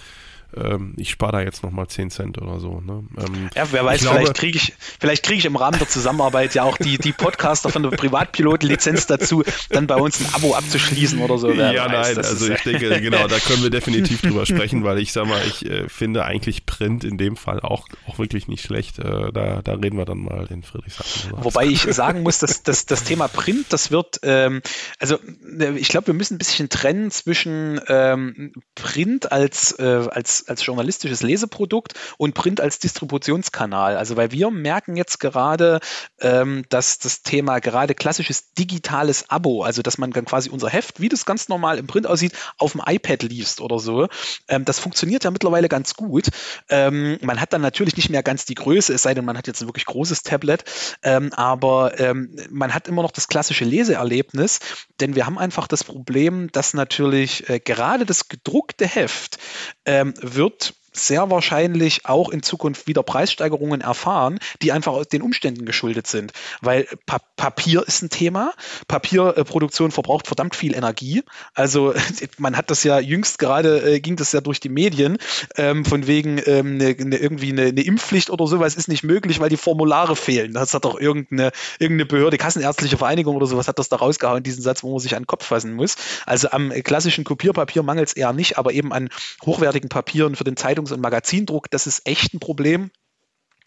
ähm, 0.55 0.95
ich 0.97 1.11
spare 1.11 1.33
da 1.33 1.41
jetzt 1.41 1.63
nochmal 1.63 1.89
10 1.89 2.11
Cent 2.11 2.39
oder 2.41 2.61
so. 2.61 2.81
Ne? 2.81 3.05
Ähm, 3.19 3.51
ja, 3.55 3.67
wer 3.71 3.85
weiß, 3.85 4.01
vielleicht 4.01 4.35
kriege 4.35 4.59
ich, 4.59 4.75
vielleicht 5.01 5.25
kriege 5.25 5.39
ich 5.39 5.45
im 5.45 5.57
Rahmen 5.57 5.79
der 5.79 5.89
Zusammenarbeit 5.89 6.55
ja 6.55 6.63
auch 6.63 6.79
die, 6.79 6.99
die 6.99 7.13
Podcaster 7.13 7.69
von 7.69 7.83
der 7.83 7.91
Privatpiloten-Lizenz 7.91 9.07
dazu, 9.07 9.43
dann 9.71 9.87
bei 9.87 9.97
uns 9.97 10.21
ein 10.21 10.35
Abo 10.35 10.55
abzuschließen 10.55 11.21
oder 11.21 11.39
so. 11.39 11.51
ja, 11.51 11.91
weiß, 11.93 12.17
nein, 12.17 12.25
also 12.25 12.53
ich 12.53 12.63
denke, 12.65 13.01
genau, 13.01 13.27
da 13.27 13.39
können 13.39 13.63
wir 13.63 13.71
definitiv 13.71 14.23
drüber 14.23 14.47
sprechen, 14.47 14.85
weil 14.85 14.99
ich 14.99 15.13
sag 15.13 15.27
mal, 15.27 15.41
ich 15.47 15.67
äh, 15.67 15.89
finde 15.89 16.25
eigentlich 16.25 16.67
Print 16.67 17.05
in 17.05 17.19
dem 17.19 17.37
Fall 17.37 17.61
auch, 17.61 17.87
auch 18.07 18.19
wirklich 18.19 18.49
nicht 18.49 18.65
schlecht. 18.65 18.99
Äh, 18.99 19.33
da, 19.33 19.63
da 19.63 19.73
reden 19.73 19.99
wir 19.99 20.05
dann 20.05 20.19
mal 20.19 20.47
in 20.51 20.63
Friedrichshafen. 20.63 21.33
Wobei 21.33 21.67
ich 21.67 21.83
sagen 21.83 22.23
muss, 22.23 22.39
dass, 22.39 22.63
dass 22.63 22.87
das 22.87 23.05
Thema 23.05 23.29
Print, 23.29 23.67
das 23.71 23.91
wird, 23.91 24.21
ähm, 24.23 24.63
also 24.99 25.19
äh, 25.59 25.73
ich 25.77 25.89
glaube, 25.89 26.09
wir 26.09 26.15
müssen 26.15 26.35
ein 26.35 26.39
bisschen 26.39 26.69
trennen 26.69 27.11
zwischen 27.11 27.81
ähm, 27.89 28.53
Print 28.75 29.33
als, 29.33 29.73
äh, 29.79 30.07
als 30.11 30.36
als, 30.47 30.65
journalistisches 30.67 31.23
Leseprodukt 31.23 31.95
und 32.19 32.35
Print 32.35 32.61
als 32.61 32.79
Distributionskanal. 32.79 33.97
Also 33.97 34.17
weil 34.17 34.33
wir 34.33 34.51
merken 34.51 34.97
jetzt 34.97 35.21
gerade, 35.21 35.81
ähm, 36.21 36.65
dass 36.69 36.99
das 36.99 37.23
Thema 37.23 37.61
gerade 37.61 37.95
klassisches 37.95 38.53
digitales 38.55 39.31
Abo, 39.31 39.63
also 39.63 39.83
dass 39.83 39.99
man 39.99 40.11
dann 40.11 40.25
quasi 40.25 40.51
unser 40.51 40.69
Heft, 40.69 41.01
wie 41.01 41.09
das 41.09 41.25
ganz 41.25 41.49
normal 41.49 41.79
im 41.79 41.87
Print 41.87 42.07
aussieht, 42.07 42.33
auf 42.59 42.73
dem 42.73 42.83
iPad 42.85 43.23
liest 43.23 43.61
oder 43.61 43.79
so, 43.79 44.09
ähm, 44.49 44.65
das 44.65 44.79
funktioniert 44.79 45.25
ja 45.25 45.31
mittlerweile 45.31 45.69
ganz 45.69 45.95
gut. 45.95 46.29
Ähm, 46.69 47.19
man 47.23 47.41
hat 47.41 47.53
dann 47.53 47.61
natürlich 47.61 47.97
nicht 47.97 48.11
mehr 48.11 48.23
ganz 48.23 48.45
die 48.45 48.55
Größe, 48.55 48.95
es 48.95 49.03
sei 49.03 49.15
denn, 49.15 49.25
man 49.25 49.37
hat 49.37 49.47
jetzt 49.47 49.63
ein 49.63 49.69
wirklich 49.69 49.87
großes 49.87 50.23
Tablet, 50.23 50.65
ähm, 51.03 51.33
aber 51.33 51.99
ähm, 52.01 52.35
man 52.51 52.75
hat 52.75 52.89
immer 52.89 53.03
noch 53.03 53.11
das 53.11 53.29
klassische 53.29 53.65
Leseerlebnis, 53.65 54.61
denn 55.01 55.15
wir 55.15 55.27
haben 55.27 55.39
einfach 55.39 55.69
das 55.69 55.85
Problem, 55.85 56.51
dass 56.53 56.75
natürlich 56.75 57.49
äh, 57.49 57.61
gerade 57.61 58.07
das 58.07 58.29
gedruckte 58.29 58.87
Heft 58.87 59.39
wird 59.87 60.75
sehr 60.99 61.31
wahrscheinlich 61.31 62.07
auch 62.07 62.31
in 62.31 62.43
Zukunft 62.43 62.87
wieder 62.87 63.03
Preissteigerungen 63.03 63.81
erfahren, 63.81 64.39
die 64.63 64.73
einfach 64.73 64.93
aus 64.93 65.09
den 65.09 65.23
Umständen 65.23 65.65
geschuldet 65.65 66.07
sind. 66.07 66.33
Weil 66.61 66.87
pa 67.07 67.21
Papier 67.37 67.87
ist 67.87 68.03
ein 68.03 68.09
Thema. 68.09 68.55
Papierproduktion 68.89 69.91
verbraucht 69.91 70.27
verdammt 70.27 70.57
viel 70.57 70.75
Energie. 70.75 71.23
Also 71.55 71.93
man 72.39 72.57
hat 72.57 72.71
das 72.71 72.83
ja 72.83 72.99
jüngst 72.99 73.39
gerade, 73.39 73.83
äh, 73.83 74.01
ging 74.01 74.17
das 74.17 74.33
ja 74.33 74.41
durch 74.41 74.59
die 74.59 74.71
Medien, 74.71 75.19
ähm, 75.57 75.85
von 75.85 76.07
wegen 76.07 76.41
ähm, 76.47 76.79
ne, 76.79 76.97
ne, 76.99 77.17
irgendwie 77.17 77.53
eine, 77.53 77.75
ne 77.75 77.83
Impfpflicht 77.83 78.31
oder 78.31 78.47
sowas 78.47 78.75
ist 78.75 78.89
nicht 78.89 79.05
möglich, 79.05 79.39
weil 79.39 79.51
die 79.51 79.59
Formulare 79.59 80.17
fehlen. 80.17 80.55
Das 80.55 80.73
hat 80.73 80.87
doch 80.87 80.99
irgendeine, 80.99 81.53
irgendeine 81.79 82.07
Behörde, 82.07 82.39
Kassenärztliche 82.39 82.97
Vereinigung 82.97 83.37
oder 83.37 83.47
sowas 83.47 83.69
hat 83.69 83.79
das 83.79 83.91
da 83.91 83.97
rausgehauen, 83.97 84.43
diesen 84.43 84.63
Satz, 84.63 84.83
wo 84.83 84.93
man 84.93 85.01
sich 85.01 85.15
an 85.15 85.25
den 85.25 85.27
Kopf 85.27 85.45
fassen 85.45 85.75
muss. 85.75 85.97
Also 86.25 86.51
am 86.51 86.71
klassischen 86.71 87.25
Kopierpapier 87.25 87.83
mangelt 87.83 88.09
es 88.09 88.15
eher 88.15 88.33
nicht, 88.33 88.57
aber 88.57 88.73
eben 88.73 88.95
an 88.95 89.11
hochwertigen 89.45 89.91
Papieren 89.91 90.37
für 90.37 90.45
den 90.45 90.57
Zeitungs- 90.57 90.86
Zeitungs- 90.87 90.93
und 90.93 91.01
Magazindruck, 91.01 91.71
das 91.71 91.87
ist 91.87 92.07
echt 92.07 92.35
ein 92.35 92.41
Problem. 92.41 92.91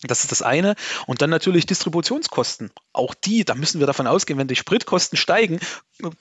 Das 0.04 0.22
ist 0.22 0.32
das 0.32 0.42
eine. 0.42 0.76
Und 1.08 1.22
dann 1.22 1.30
natürlich 1.30 1.66
Distributionskosten. 1.66 2.72
Auch 2.94 3.14
die, 3.14 3.44
da 3.44 3.56
müssen 3.56 3.80
wir 3.80 3.88
davon 3.88 4.08
ausgehen, 4.08 4.40
wenn 4.40 4.48
die 4.48 4.56
Spritkosten 4.56 5.18
steigen, 5.18 5.60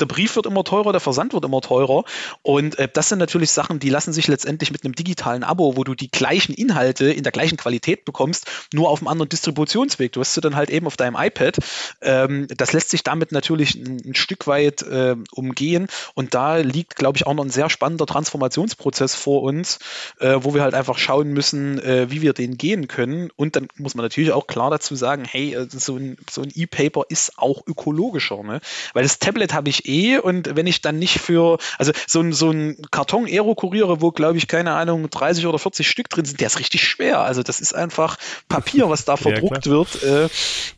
der 0.01 0.07
Brief 0.07 0.35
wird 0.37 0.47
immer 0.47 0.65
teurer, 0.65 0.93
der 0.93 1.01
Versand 1.01 1.33
wird 1.33 1.45
immer 1.45 1.61
teurer. 1.61 2.05
Und 2.43 2.79
äh, 2.79 2.89
das 2.93 3.09
sind 3.09 3.19
natürlich 3.19 3.53
Sachen, 3.53 3.79
die 3.79 3.91
lassen 3.91 4.13
sich 4.13 4.27
letztendlich 4.27 4.73
mit 4.73 4.85
einem 4.85 4.95
digitalen 4.95 5.45
Abo, 5.45 5.77
wo 5.77 5.85
du 5.85 5.95
die 5.95 6.11
gleichen 6.11 6.53
Inhalte 6.53 7.13
in 7.13 7.23
der 7.23 7.33
gleichen 7.33 7.57
Qualität 7.57 8.05
bekommst, 8.05 8.47
nur 8.73 8.89
auf 8.89 9.01
einem 9.01 9.09
anderen 9.09 9.29
Distributionsweg. 9.29 10.13
Du 10.13 10.21
hast 10.21 10.35
sie 10.35 10.41
dann 10.41 10.57
halt 10.57 10.71
eben 10.71 10.87
auf 10.87 10.97
deinem 10.97 11.17
iPad. 11.17 11.59
Ähm, 12.01 12.49
das 12.49 12.73
lässt 12.73 12.91
sich 12.91 13.05
damit 13.05 13.31
natürlich 13.31 13.77
ein, 13.77 14.03
ein 14.05 14.15
Stück 14.15 14.47
weit 14.47 14.83
äh, 14.83 15.15
umgehen. 15.31 15.87
Und 16.15 16.35
da 16.35 16.57
liegt, 16.57 16.97
glaube 16.97 17.17
ich, 17.17 17.27
auch 17.27 17.35
noch 17.35 17.45
ein 17.45 17.51
sehr 17.51 17.71
spannender 17.71 18.07
Transformationsprozess 18.07 19.15
vor 19.15 19.43
uns, 19.43 19.79
äh, 20.19 20.39
wo 20.41 20.55
wir 20.55 20.63
halt 20.63 20.75
einfach 20.75 20.99
schauen 20.99 21.29
müssen, 21.29 21.79
äh, 21.79 22.11
wie 22.11 22.23
wir 22.23 22.33
den 22.33 22.59
gehen 22.59 22.89
können. 22.89 23.31
Und 23.37 23.55
dann 23.55 23.68
muss 23.77 23.95
man 23.95 24.05
natürlich 24.05 24.33
auch 24.33 24.47
klar 24.47 24.71
dazu 24.71 24.95
sagen, 24.97 25.25
hey, 25.25 25.55
äh, 25.55 25.67
so 25.69 25.97
ein, 25.97 26.17
so 26.31 26.43
ein 26.43 26.53
E-Paper 26.55 27.05
ist 27.09 27.39
auch 27.39 27.67
ökologischer, 27.67 28.43
ne? 28.43 28.61
Weil 28.95 29.03
das 29.03 29.19
Tablet 29.19 29.53
habe 29.55 29.69
ich 29.69 29.89
eh 29.89 30.19
und 30.19 30.57
wenn 30.57 30.67
ich 30.67 30.81
dann 30.81 30.99
nicht 30.99 31.19
für, 31.19 31.59
also 31.79 31.93
so 32.07 32.21
ein, 32.21 32.33
so 32.33 32.51
ein 32.51 32.77
Karton 32.91 33.27
Aero 33.27 33.55
kuriere, 33.55 34.01
wo 34.01 34.11
glaube 34.11 34.39
ich, 34.39 34.49
keine 34.49 34.73
Ahnung, 34.73 35.09
30 35.11 35.47
oder 35.47 35.59
40 35.59 35.89
Stück 35.89 36.09
drin 36.09 36.25
sind, 36.25 36.41
der 36.41 36.47
ist 36.47 36.59
richtig 36.59 36.87
schwer. 36.87 37.21
Also 37.21 37.43
das 37.43 37.61
ist 37.61 37.75
einfach 37.75 38.17
Papier, 38.49 38.89
was 38.89 39.05
da 39.05 39.17
verdruckt 39.17 39.67
ja, 39.67 39.73
wird. 39.73 40.03
Äh, 40.03 40.29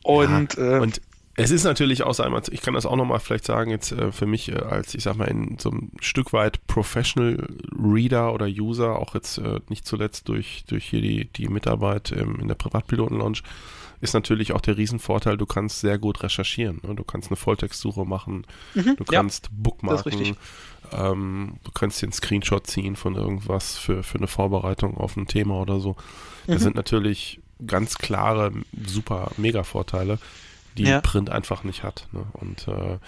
und, 0.03 0.55
ja, 0.57 0.77
äh, 0.77 0.81
und 0.81 1.01
es 1.41 1.51
ist 1.51 1.65
natürlich 1.65 2.03
auch 2.03 2.19
einmal, 2.19 2.43
ich 2.51 2.61
kann 2.61 2.75
das 2.75 2.87
auch 2.87 2.97
nochmal 2.97 3.21
vielleicht 3.21 3.45
sagen, 3.45 3.71
jetzt 3.71 3.93
äh, 3.93 4.13
für 4.13 4.27
mich 4.27 4.51
äh, 4.51 4.57
als, 4.57 4.95
ich 4.95 5.03
sag 5.03 5.17
mal, 5.17 5.29
in 5.29 5.59
so 5.59 5.71
einem 5.71 5.91
Stück 6.01 6.33
weit 6.33 6.67
Professional 6.67 7.47
Reader 7.73 8.35
oder 8.35 8.47
User, 8.47 8.99
auch 8.99 9.15
jetzt 9.15 9.39
äh, 9.39 9.61
nicht 9.69 9.87
zuletzt 9.87 10.29
durch, 10.29 10.65
durch 10.69 10.87
hier 10.87 11.01
die, 11.01 11.27
die 11.27 11.49
Mitarbeit 11.49 12.13
ähm, 12.13 12.39
in 12.41 12.49
der 12.49 12.55
Privatpiloten-Launch, 12.57 13.43
ist 14.01 14.15
natürlich 14.15 14.53
auch 14.53 14.61
der 14.61 14.77
Riesenvorteil, 14.77 15.37
du 15.37 15.47
kannst 15.47 15.81
sehr 15.81 15.99
gut 15.99 16.23
recherchieren. 16.23 16.81
Ne? 16.83 16.95
Du 16.95 17.05
kannst 17.05 17.29
eine 17.29 17.37
Volltextsuche 17.37 18.05
machen, 18.05 18.47
mhm, 18.75 18.97
du 18.97 19.05
kannst 19.05 19.47
ja, 19.47 19.53
bookmarken, 19.53 20.37
ähm, 20.93 21.55
du 21.65 21.71
kannst 21.73 22.03
einen 22.03 22.13
Screenshot 22.13 22.67
ziehen 22.67 22.97
von 22.97 23.15
irgendwas 23.15 23.77
für, 23.77 24.03
für 24.03 24.19
eine 24.19 24.27
Vorbereitung 24.27 24.97
auf 24.97 25.17
ein 25.17 25.27
Thema 25.27 25.61
oder 25.61 25.81
so. 25.81 25.97
Das 26.47 26.61
mhm. 26.61 26.65
sind 26.65 26.77
natürlich 26.77 27.41
ganz 27.67 27.99
klare, 27.99 28.53
super 28.87 29.33
Mega-Vorteile 29.37 30.19
die 30.85 30.91
ja. 30.91 31.01
Print 31.01 31.31
einfach 31.31 31.65
nicht 31.65 31.83
hat. 31.83 32.07
Ne? 32.13 32.25
Und 32.33 32.69
äh, 32.69 32.99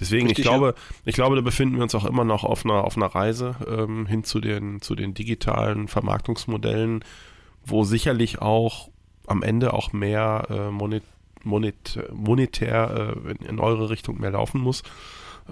deswegen, 0.00 0.26
Richtig, 0.26 0.44
ich 0.44 0.50
glaube, 0.50 0.74
ja. 0.76 0.94
ich 1.04 1.14
glaube, 1.14 1.36
da 1.36 1.42
befinden 1.42 1.76
wir 1.76 1.82
uns 1.82 1.94
auch 1.94 2.04
immer 2.04 2.24
noch 2.24 2.44
auf 2.44 2.64
einer, 2.64 2.84
auf 2.84 2.96
einer 2.96 3.06
Reise 3.06 3.56
ähm, 3.66 4.06
hin 4.06 4.24
zu 4.24 4.40
den, 4.40 4.80
zu 4.80 4.94
den 4.94 5.14
digitalen 5.14 5.88
Vermarktungsmodellen, 5.88 7.04
wo 7.64 7.84
sicherlich 7.84 8.40
auch 8.40 8.88
am 9.26 9.42
Ende 9.42 9.72
auch 9.72 9.92
mehr 9.92 10.46
äh, 10.50 10.70
monet, 10.70 11.04
monet, 11.44 11.98
monetär 12.12 13.14
äh, 13.24 13.30
in, 13.30 13.46
in, 13.46 13.60
eure 13.60 13.90
Richtung 13.90 14.20
mehr 14.20 14.32
laufen 14.32 14.60
muss. 14.60 14.82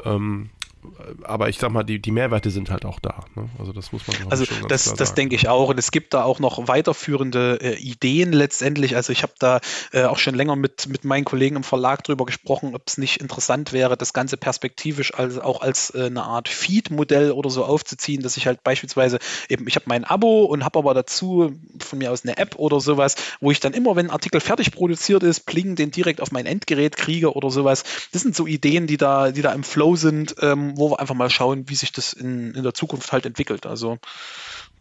Ähm, 0.04 0.50
aber 1.24 1.48
ich 1.48 1.58
sag 1.58 1.70
mal, 1.70 1.82
die, 1.82 2.00
die 2.00 2.10
Mehrwerte 2.10 2.50
sind 2.50 2.70
halt 2.70 2.84
auch 2.84 2.98
da. 3.00 3.24
Ne? 3.34 3.48
Also 3.58 3.72
das 3.72 3.92
muss 3.92 4.06
man 4.06 4.16
Also 4.30 4.44
schon 4.44 4.68
das, 4.68 4.94
das 4.94 5.14
denke 5.14 5.34
ich 5.34 5.48
auch. 5.48 5.68
Und 5.68 5.78
es 5.78 5.90
gibt 5.90 6.14
da 6.14 6.24
auch 6.24 6.38
noch 6.38 6.68
weiterführende 6.68 7.58
äh, 7.60 7.74
Ideen 7.76 8.32
letztendlich. 8.32 8.96
Also 8.96 9.12
ich 9.12 9.22
habe 9.22 9.34
da 9.38 9.60
äh, 9.92 10.04
auch 10.04 10.18
schon 10.18 10.34
länger 10.34 10.56
mit, 10.56 10.88
mit 10.88 11.04
meinen 11.04 11.24
Kollegen 11.24 11.56
im 11.56 11.64
Verlag 11.64 12.04
drüber 12.04 12.24
gesprochen, 12.24 12.74
ob 12.74 12.82
es 12.86 12.98
nicht 12.98 13.20
interessant 13.20 13.72
wäre, 13.72 13.96
das 13.96 14.12
Ganze 14.12 14.36
perspektivisch 14.36 15.14
als, 15.14 15.38
auch 15.38 15.60
als 15.60 15.94
äh, 15.94 16.06
eine 16.06 16.22
Art 16.22 16.48
Feed-Modell 16.48 17.32
oder 17.32 17.50
so 17.50 17.64
aufzuziehen, 17.64 18.22
dass 18.22 18.36
ich 18.36 18.46
halt 18.46 18.64
beispielsweise 18.64 19.18
eben, 19.48 19.68
ich 19.68 19.76
habe 19.76 19.84
mein 19.88 20.04
Abo 20.04 20.44
und 20.44 20.64
habe 20.64 20.78
aber 20.78 20.94
dazu 20.94 21.52
von 21.78 21.98
mir 21.98 22.10
aus 22.10 22.24
eine 22.24 22.38
App 22.38 22.56
oder 22.56 22.80
sowas, 22.80 23.16
wo 23.40 23.50
ich 23.50 23.60
dann 23.60 23.74
immer, 23.74 23.96
wenn 23.96 24.06
ein 24.06 24.12
Artikel 24.12 24.40
fertig 24.40 24.72
produziert 24.72 25.22
ist, 25.22 25.40
pling 25.40 25.76
den 25.76 25.90
direkt 25.90 26.20
auf 26.20 26.32
mein 26.32 26.46
Endgerät 26.46 26.96
kriege 26.96 27.34
oder 27.34 27.50
sowas. 27.50 27.84
Das 28.12 28.22
sind 28.22 28.34
so 28.34 28.46
Ideen, 28.46 28.86
die 28.86 28.96
da, 28.96 29.30
die 29.30 29.42
da 29.42 29.52
im 29.52 29.62
Flow 29.62 29.96
sind. 29.96 30.36
Ähm, 30.40 30.69
wo 30.76 30.90
wir 30.90 31.00
einfach 31.00 31.14
mal 31.14 31.30
schauen, 31.30 31.68
wie 31.68 31.74
sich 31.74 31.92
das 31.92 32.12
in, 32.12 32.54
in 32.54 32.62
der 32.62 32.74
Zukunft 32.74 33.12
halt 33.12 33.26
entwickelt. 33.26 33.66
Also 33.66 33.98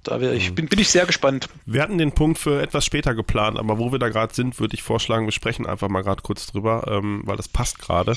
da 0.04 0.22
wäre 0.22 0.36
ich, 0.36 0.52
mhm. 0.52 0.56
bin, 0.56 0.68
bin 0.68 0.80
ich 0.80 0.90
sehr 0.90 1.06
gespannt. 1.06 1.50
Wir 1.66 1.82
hatten 1.82 1.98
den 1.98 2.14
Punkt 2.14 2.40
für 2.40 2.62
etwas 2.62 2.86
später 2.86 3.14
geplant, 3.16 3.58
aber 3.58 3.80
wo 3.80 3.92
wir 3.92 4.00
da 4.00 4.10
gerade 4.10 4.34
sind, 4.34 4.60
würde 4.60 4.76
ich 4.76 4.84
vorschlagen, 4.84 5.26
wir 5.26 5.32
sprechen 5.32 5.66
einfach 5.66 5.90
mal 5.90 6.04
gerade 6.04 6.22
kurz 6.22 6.48
drüber, 6.48 6.86
ähm, 6.88 7.22
weil 7.26 7.38
das 7.38 7.48
passt 7.48 7.80
gerade. 7.80 8.16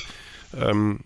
Ähm, 0.55 1.01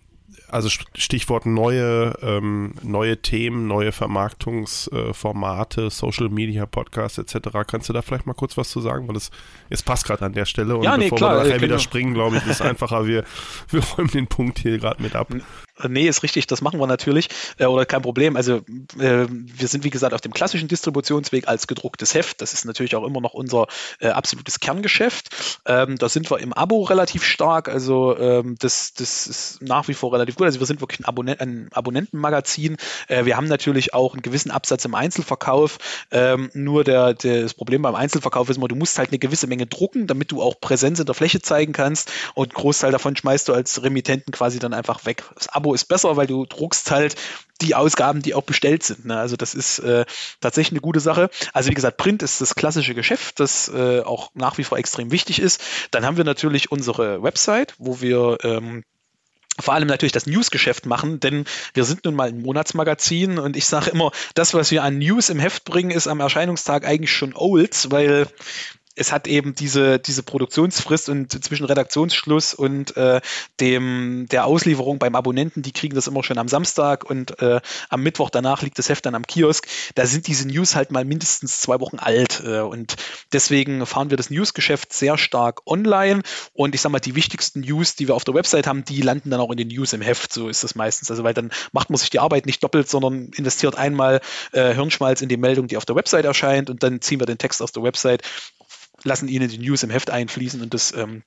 also 0.49 0.69
Stichwort 0.69 1.45
neue, 1.45 2.13
ähm, 2.21 2.73
neue 2.81 3.21
Themen, 3.21 3.67
neue 3.67 3.91
Vermarktungsformate, 3.91 5.87
äh, 5.87 5.89
Social 5.89 6.29
Media, 6.29 6.65
Podcasts 6.65 7.17
etc. 7.17 7.49
Kannst 7.67 7.89
du 7.89 7.93
da 7.93 8.01
vielleicht 8.01 8.25
mal 8.25 8.33
kurz 8.33 8.55
was 8.55 8.69
zu 8.69 8.79
sagen? 8.79 9.07
Weil 9.07 9.17
es, 9.17 9.31
es 9.69 9.83
passt 9.83 10.05
gerade 10.05 10.25
an 10.25 10.33
der 10.33 10.45
Stelle 10.45 10.77
und 10.77 10.83
ja, 10.83 10.95
nee, 10.97 11.05
bevor 11.05 11.17
klar, 11.17 11.43
wir 11.43 11.49
nachher 11.49 11.61
wieder 11.61 11.79
springen, 11.79 12.13
glaube 12.13 12.37
ich, 12.37 12.45
ist 12.45 12.61
einfacher. 12.61 13.07
Wir, 13.07 13.23
wir 13.69 13.83
räumen 13.83 14.11
den 14.11 14.27
Punkt 14.27 14.59
hier 14.59 14.77
gerade 14.77 15.01
mit 15.01 15.15
ab. 15.15 15.27
Nee, 15.87 16.07
ist 16.07 16.23
richtig, 16.23 16.47
das 16.47 16.61
machen 16.61 16.79
wir 16.79 16.87
natürlich. 16.87 17.29
Äh, 17.57 17.65
oder 17.65 17.85
kein 17.85 18.01
Problem. 18.01 18.35
Also 18.35 18.57
äh, 18.99 19.27
wir 19.29 19.67
sind, 19.67 19.83
wie 19.83 19.89
gesagt, 19.89 20.13
auf 20.13 20.21
dem 20.21 20.33
klassischen 20.33 20.67
Distributionsweg 20.67 21.47
als 21.47 21.67
gedrucktes 21.67 22.13
Heft. 22.13 22.41
Das 22.41 22.53
ist 22.53 22.65
natürlich 22.65 22.95
auch 22.95 23.05
immer 23.05 23.21
noch 23.21 23.33
unser 23.33 23.67
äh, 23.99 24.07
absolutes 24.07 24.59
Kerngeschäft. 24.59 25.29
Ähm, 25.65 25.97
da 25.97 26.09
sind 26.09 26.31
wir 26.31 26.39
im 26.39 26.53
Abo 26.53 26.83
relativ 26.83 27.23
stark. 27.23 27.69
Also 27.69 28.17
ähm, 28.17 28.55
das, 28.59 28.93
das 28.93 29.27
ist 29.27 29.61
nach 29.61 29.87
wie 29.87 29.93
vor 29.93 30.13
relativ 30.13 30.35
gut. 30.35 30.45
Also 30.45 30.59
wir 30.59 30.67
sind 30.67 30.81
wirklich 30.81 30.99
ein, 30.99 31.05
Abonnent 31.05 31.41
ein 31.41 31.69
Abonnentenmagazin. 31.71 32.77
Äh, 33.07 33.25
wir 33.25 33.37
haben 33.37 33.47
natürlich 33.47 33.93
auch 33.93 34.13
einen 34.13 34.21
gewissen 34.21 34.51
Absatz 34.51 34.85
im 34.85 34.95
Einzelverkauf. 34.95 35.77
Ähm, 36.11 36.49
nur 36.53 36.83
der, 36.83 37.13
der, 37.13 37.43
das 37.43 37.53
Problem 37.53 37.81
beim 37.83 37.95
Einzelverkauf 37.95 38.49
ist 38.49 38.57
immer, 38.57 38.67
du 38.67 38.75
musst 38.75 38.97
halt 38.97 39.09
eine 39.09 39.19
gewisse 39.19 39.47
Menge 39.47 39.67
drucken, 39.67 40.07
damit 40.07 40.31
du 40.31 40.41
auch 40.41 40.59
Präsenz 40.59 40.99
in 40.99 41.05
der 41.05 41.15
Fläche 41.15 41.41
zeigen 41.41 41.73
kannst. 41.73 42.11
Und 42.33 42.55
einen 42.55 42.61
Großteil 42.61 42.91
davon 42.91 43.15
schmeißt 43.15 43.47
du 43.47 43.53
als 43.53 43.83
Remittenten 43.83 44.31
quasi 44.31 44.59
dann 44.59 44.73
einfach 44.73 45.05
weg. 45.05 45.23
Das 45.35 45.49
Abo 45.49 45.66
Abo 45.67 45.73
ist 45.73 45.85
besser, 45.85 46.15
weil 46.15 46.27
du 46.27 46.45
druckst 46.45 46.91
halt 46.91 47.15
die 47.61 47.75
Ausgaben, 47.75 48.21
die 48.21 48.35
auch 48.35 48.43
bestellt 48.43 48.83
sind. 48.83 49.05
Ne? 49.05 49.17
Also 49.17 49.35
das 49.35 49.53
ist 49.53 49.79
äh, 49.79 50.05
tatsächlich 50.39 50.73
eine 50.73 50.81
gute 50.81 50.99
Sache. 50.99 51.29
Also 51.53 51.69
wie 51.69 51.73
gesagt, 51.73 51.97
Print 51.97 52.23
ist 52.23 52.39
das 52.39 52.55
klassische 52.55 52.95
Geschäft, 52.95 53.39
das 53.39 53.67
äh, 53.67 54.01
auch 54.01 54.31
nach 54.33 54.57
wie 54.57 54.63
vor 54.63 54.77
extrem 54.77 55.11
wichtig 55.11 55.39
ist. 55.39 55.61
Dann 55.91 56.05
haben 56.05 56.17
wir 56.17 56.23
natürlich 56.23 56.71
unsere 56.71 57.21
Website, 57.21 57.73
wo 57.79 57.99
wir 57.99 58.37
ähm, 58.43 58.83
vor 59.59 59.73
allem 59.73 59.87
natürlich 59.87 60.13
das 60.13 60.27
Newsgeschäft 60.27 60.85
machen, 60.85 61.19
denn 61.19 61.45
wir 61.73 61.83
sind 61.83 62.05
nun 62.05 62.13
mal 62.13 62.29
ein 62.29 62.41
Monatsmagazin 62.41 63.39
und 63.39 63.57
ich 63.57 63.65
sage 63.65 63.89
immer, 63.89 64.11
das, 64.35 64.53
was 64.53 64.69
wir 64.69 64.83
an 64.83 64.99
News 64.99 65.29
im 65.29 65.39
Heft 65.39 65.65
bringen, 65.65 65.89
ist 65.89 66.07
am 66.07 66.19
Erscheinungstag 66.19 66.85
eigentlich 66.85 67.11
schon 67.11 67.33
Olds, 67.35 67.89
weil 67.89 68.27
es 68.97 69.11
hat 69.11 69.27
eben 69.27 69.53
diese, 69.55 69.99
diese 69.99 70.23
Produktionsfrist 70.23 71.09
und 71.09 71.43
zwischen 71.43 71.65
Redaktionsschluss 71.65 72.53
und 72.53 72.97
äh, 72.97 73.21
dem, 73.59 74.27
der 74.31 74.45
Auslieferung 74.45 74.97
beim 74.97 75.15
Abonnenten, 75.15 75.61
die 75.61 75.71
kriegen 75.71 75.95
das 75.95 76.07
immer 76.07 76.23
schon 76.23 76.39
am 76.39 76.47
Samstag 76.47 77.09
und 77.09 77.39
äh, 77.39 77.61
am 77.89 78.01
Mittwoch 78.01 78.29
danach 78.29 78.63
liegt 78.63 78.79
das 78.79 78.89
Heft 78.89 79.05
dann 79.05 79.15
am 79.15 79.25
Kiosk. 79.25 79.67
Da 79.95 80.05
sind 80.05 80.27
diese 80.27 80.47
News 80.47 80.75
halt 80.75 80.91
mal 80.91 81.05
mindestens 81.05 81.61
zwei 81.61 81.79
Wochen 81.79 81.99
alt 81.99 82.41
äh, 82.43 82.59
und 82.59 82.95
deswegen 83.31 83.85
fahren 83.85 84.09
wir 84.09 84.17
das 84.17 84.31
Newsgeschäft 84.31 84.91
sehr 84.91 85.17
stark 85.17 85.61
online 85.67 86.23
und 86.53 86.73
ich 86.73 86.81
sag 86.81 86.91
mal, 86.91 86.99
die 86.99 87.15
wichtigsten 87.15 87.61
News, 87.61 87.95
die 87.95 88.07
wir 88.07 88.15
auf 88.15 88.23
der 88.23 88.33
Website 88.33 88.65
haben, 88.65 88.83
die 88.83 89.01
landen 89.01 89.29
dann 89.29 89.39
auch 89.39 89.51
in 89.51 89.57
den 89.57 89.67
News 89.67 89.93
im 89.93 90.01
Heft, 90.01 90.33
so 90.33 90.49
ist 90.49 90.63
das 90.63 90.73
meistens. 90.73 91.11
Also 91.11 91.23
weil 91.23 91.35
dann 91.35 91.51
macht 91.71 91.91
man 91.91 91.97
sich 91.97 92.09
die 92.09 92.19
Arbeit 92.19 92.47
nicht 92.47 92.63
doppelt, 92.63 92.89
sondern 92.89 93.29
investiert 93.35 93.75
einmal 93.75 94.21
äh, 94.53 94.73
Hirnschmalz 94.73 95.21
in 95.21 95.29
die 95.29 95.37
Meldung, 95.37 95.67
die 95.67 95.77
auf 95.77 95.85
der 95.85 95.95
Website 95.95 96.25
erscheint 96.25 96.71
und 96.71 96.81
dann 96.81 96.99
ziehen 97.01 97.19
wir 97.19 97.27
den 97.27 97.37
Text 97.37 97.61
aus 97.61 97.71
der 97.71 97.83
Website 97.83 98.23
lassen 99.07 99.27
ihnen 99.27 99.49
die 99.49 99.57
News 99.57 99.83
im 99.83 99.89
Heft 99.89 100.09
einfließen 100.09 100.61
und 100.61 100.73
das 100.73 100.93
ähm, 100.93 101.23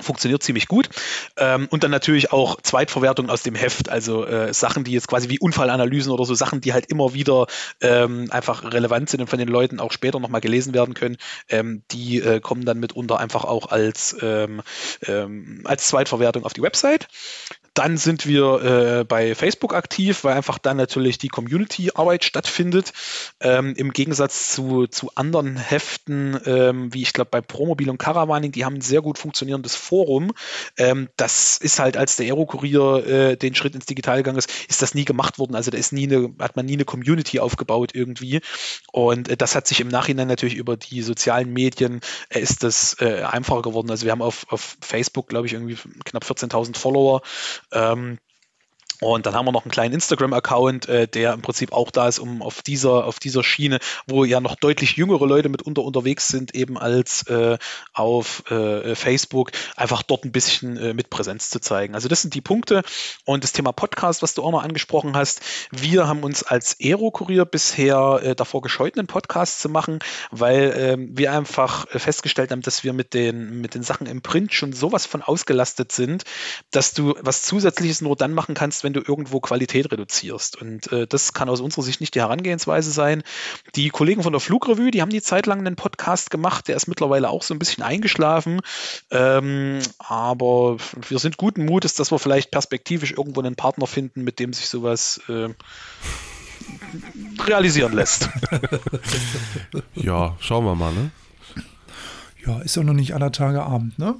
funktioniert 0.00 0.42
ziemlich 0.42 0.68
gut. 0.68 0.88
Ähm, 1.36 1.68
und 1.70 1.84
dann 1.84 1.90
natürlich 1.90 2.32
auch 2.32 2.60
Zweitverwertung 2.60 3.30
aus 3.30 3.42
dem 3.42 3.54
Heft, 3.54 3.88
also 3.88 4.24
äh, 4.24 4.52
Sachen, 4.52 4.84
die 4.84 4.92
jetzt 4.92 5.08
quasi 5.08 5.28
wie 5.28 5.38
Unfallanalysen 5.38 6.12
oder 6.12 6.24
so 6.24 6.34
Sachen, 6.34 6.60
die 6.60 6.72
halt 6.72 6.86
immer 6.86 7.14
wieder 7.14 7.46
ähm, 7.80 8.28
einfach 8.30 8.64
relevant 8.72 9.10
sind 9.10 9.20
und 9.20 9.28
von 9.28 9.38
den 9.38 9.48
Leuten 9.48 9.80
auch 9.80 9.92
später 9.92 10.20
nochmal 10.20 10.40
gelesen 10.40 10.74
werden 10.74 10.94
können, 10.94 11.16
ähm, 11.48 11.82
die 11.90 12.20
äh, 12.20 12.40
kommen 12.40 12.64
dann 12.64 12.80
mitunter 12.80 13.18
einfach 13.18 13.44
auch 13.44 13.66
als, 13.70 14.16
ähm, 14.20 14.62
ähm, 15.06 15.62
als 15.64 15.88
Zweitverwertung 15.88 16.44
auf 16.44 16.52
die 16.52 16.62
Website. 16.62 17.08
Dann 17.74 17.96
sind 17.96 18.26
wir 18.26 18.62
äh, 19.00 19.04
bei 19.04 19.34
Facebook 19.34 19.74
aktiv, 19.74 20.24
weil 20.24 20.36
einfach 20.36 20.58
dann 20.58 20.76
natürlich 20.76 21.18
die 21.18 21.28
Community-Arbeit 21.28 22.24
stattfindet. 22.24 22.92
Ähm, 23.40 23.74
Im 23.76 23.92
Gegensatz 23.92 24.52
zu, 24.52 24.86
zu 24.86 25.10
anderen 25.14 25.56
Heften, 25.56 26.38
ähm, 26.44 26.92
wie 26.92 27.02
ich 27.02 27.12
glaube 27.12 27.30
bei 27.30 27.40
Promobil 27.40 27.88
und 27.88 27.98
Caravaning, 27.98 28.52
die 28.52 28.64
haben 28.64 28.76
ein 28.76 28.80
sehr 28.82 29.00
gut 29.00 29.18
funktionierendes 29.18 29.74
Forum. 29.74 30.32
Ähm, 30.76 31.08
das 31.16 31.58
ist 31.58 31.78
halt, 31.78 31.96
als 31.96 32.16
der 32.16 32.26
Aero-Kurier 32.26 33.06
äh, 33.06 33.36
den 33.36 33.54
Schritt 33.54 33.74
ins 33.74 33.86
Digital 33.86 34.18
gegangen 34.18 34.38
ist, 34.38 34.50
ist 34.68 34.82
das 34.82 34.94
nie 34.94 35.04
gemacht 35.04 35.38
worden. 35.38 35.54
Also 35.54 35.70
da 35.70 35.78
ist 35.78 35.92
nie 35.92 36.04
eine, 36.04 36.34
hat 36.38 36.56
man 36.56 36.66
nie 36.66 36.74
eine 36.74 36.84
Community 36.84 37.40
aufgebaut 37.40 37.92
irgendwie. 37.94 38.40
Und 38.92 39.28
äh, 39.28 39.36
das 39.36 39.54
hat 39.54 39.66
sich 39.66 39.80
im 39.80 39.88
Nachhinein 39.88 40.28
natürlich 40.28 40.56
über 40.56 40.76
die 40.76 41.02
sozialen 41.02 41.52
Medien 41.52 42.00
äh, 42.28 42.40
ist 42.40 42.62
das 42.62 42.96
äh, 43.00 43.22
einfacher 43.22 43.62
geworden. 43.62 43.90
Also 43.90 44.04
wir 44.04 44.12
haben 44.12 44.22
auf, 44.22 44.46
auf 44.50 44.76
Facebook, 44.80 45.28
glaube 45.28 45.46
ich, 45.46 45.54
irgendwie 45.54 45.78
knapp 46.04 46.24
14.000 46.24 46.76
Follower. 46.76 47.22
Ähm, 47.72 48.18
und 49.02 49.26
dann 49.26 49.34
haben 49.34 49.46
wir 49.46 49.52
noch 49.52 49.64
einen 49.64 49.72
kleinen 49.72 49.94
Instagram-Account, 49.94 50.88
äh, 50.88 51.08
der 51.08 51.32
im 51.32 51.42
Prinzip 51.42 51.72
auch 51.72 51.90
da 51.90 52.06
ist, 52.06 52.20
um 52.20 52.40
auf 52.40 52.62
dieser, 52.62 53.04
auf 53.04 53.18
dieser 53.18 53.42
Schiene, 53.42 53.80
wo 54.06 54.24
ja 54.24 54.40
noch 54.40 54.54
deutlich 54.54 54.96
jüngere 54.96 55.26
Leute 55.26 55.48
mitunter 55.48 55.82
unterwegs 55.82 56.28
sind, 56.28 56.54
eben 56.54 56.78
als 56.78 57.26
äh, 57.26 57.58
auf 57.92 58.48
äh, 58.50 58.94
Facebook, 58.94 59.50
einfach 59.74 60.02
dort 60.02 60.24
ein 60.24 60.30
bisschen 60.30 60.76
äh, 60.76 60.94
mit 60.94 61.10
Präsenz 61.10 61.50
zu 61.50 61.60
zeigen. 61.60 61.96
Also 61.96 62.06
das 62.06 62.22
sind 62.22 62.34
die 62.34 62.40
Punkte. 62.40 62.82
Und 63.24 63.42
das 63.42 63.50
Thema 63.50 63.72
Podcast, 63.72 64.22
was 64.22 64.34
du 64.34 64.44
auch 64.44 64.52
noch 64.52 64.62
angesprochen 64.62 65.16
hast, 65.16 65.40
wir 65.72 66.06
haben 66.06 66.22
uns 66.22 66.44
als 66.44 66.76
Aero-Kurier 66.80 67.44
bisher 67.44 68.20
äh, 68.22 68.34
davor 68.36 68.62
gescheut, 68.62 68.96
einen 68.96 69.08
Podcast 69.08 69.60
zu 69.60 69.68
machen, 69.68 69.98
weil 70.30 70.74
ähm, 70.76 71.18
wir 71.18 71.32
einfach 71.32 71.88
festgestellt 71.88 72.52
haben, 72.52 72.62
dass 72.62 72.84
wir 72.84 72.92
mit 72.92 73.14
den, 73.14 73.60
mit 73.60 73.74
den 73.74 73.82
Sachen 73.82 74.06
im 74.06 74.22
Print 74.22 74.54
schon 74.54 74.72
sowas 74.72 75.06
von 75.06 75.22
ausgelastet 75.22 75.90
sind, 75.90 76.22
dass 76.70 76.94
du 76.94 77.14
was 77.20 77.42
Zusätzliches 77.42 78.00
nur 78.00 78.14
dann 78.14 78.32
machen 78.32 78.54
kannst, 78.54 78.84
wenn 78.84 78.91
wenn 78.92 79.02
du 79.02 79.08
irgendwo 79.10 79.40
Qualität 79.40 79.90
reduzierst. 79.90 80.60
Und 80.60 80.92
äh, 80.92 81.06
das 81.06 81.32
kann 81.32 81.48
aus 81.48 81.60
unserer 81.60 81.82
Sicht 81.82 82.00
nicht 82.00 82.14
die 82.14 82.20
Herangehensweise 82.20 82.90
sein. 82.90 83.22
Die 83.74 83.88
Kollegen 83.88 84.22
von 84.22 84.32
der 84.32 84.40
Flugrevue, 84.40 84.90
die 84.90 85.00
haben 85.00 85.10
die 85.10 85.22
Zeit 85.22 85.46
lang 85.46 85.60
einen 85.60 85.76
Podcast 85.76 86.30
gemacht, 86.30 86.68
der 86.68 86.76
ist 86.76 86.88
mittlerweile 86.88 87.30
auch 87.30 87.42
so 87.42 87.54
ein 87.54 87.58
bisschen 87.58 87.82
eingeschlafen. 87.82 88.60
Ähm, 89.10 89.80
aber 89.98 90.76
wir 91.08 91.18
sind 91.18 91.38
guten 91.38 91.64
Mutes, 91.64 91.94
dass 91.94 92.12
wir 92.12 92.18
vielleicht 92.18 92.50
perspektivisch 92.50 93.12
irgendwo 93.12 93.40
einen 93.40 93.56
Partner 93.56 93.86
finden, 93.86 94.24
mit 94.24 94.38
dem 94.38 94.52
sich 94.52 94.68
sowas 94.68 95.20
äh, 95.28 95.48
realisieren 97.46 97.94
lässt. 97.94 98.28
ja, 99.94 100.36
schauen 100.38 100.64
wir 100.66 100.74
mal, 100.74 100.92
ne? 100.92 101.10
Ja, 102.46 102.60
ist 102.60 102.76
ja 102.76 102.82
noch 102.82 102.92
nicht 102.92 103.14
aller 103.14 103.32
Tage 103.32 103.62
Abend, 103.62 103.98
ne? 103.98 104.16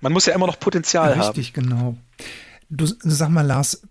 Man 0.00 0.12
muss 0.12 0.26
ja 0.26 0.34
immer 0.34 0.46
noch 0.46 0.58
Potenzial 0.58 1.08
Richtig, 1.08 1.22
haben. 1.22 1.36
Richtig, 1.36 1.52
genau. 1.52 1.96
Du 2.72 2.86
sag 2.86 3.30
mal, 3.30 3.44
Lars, 3.44 3.82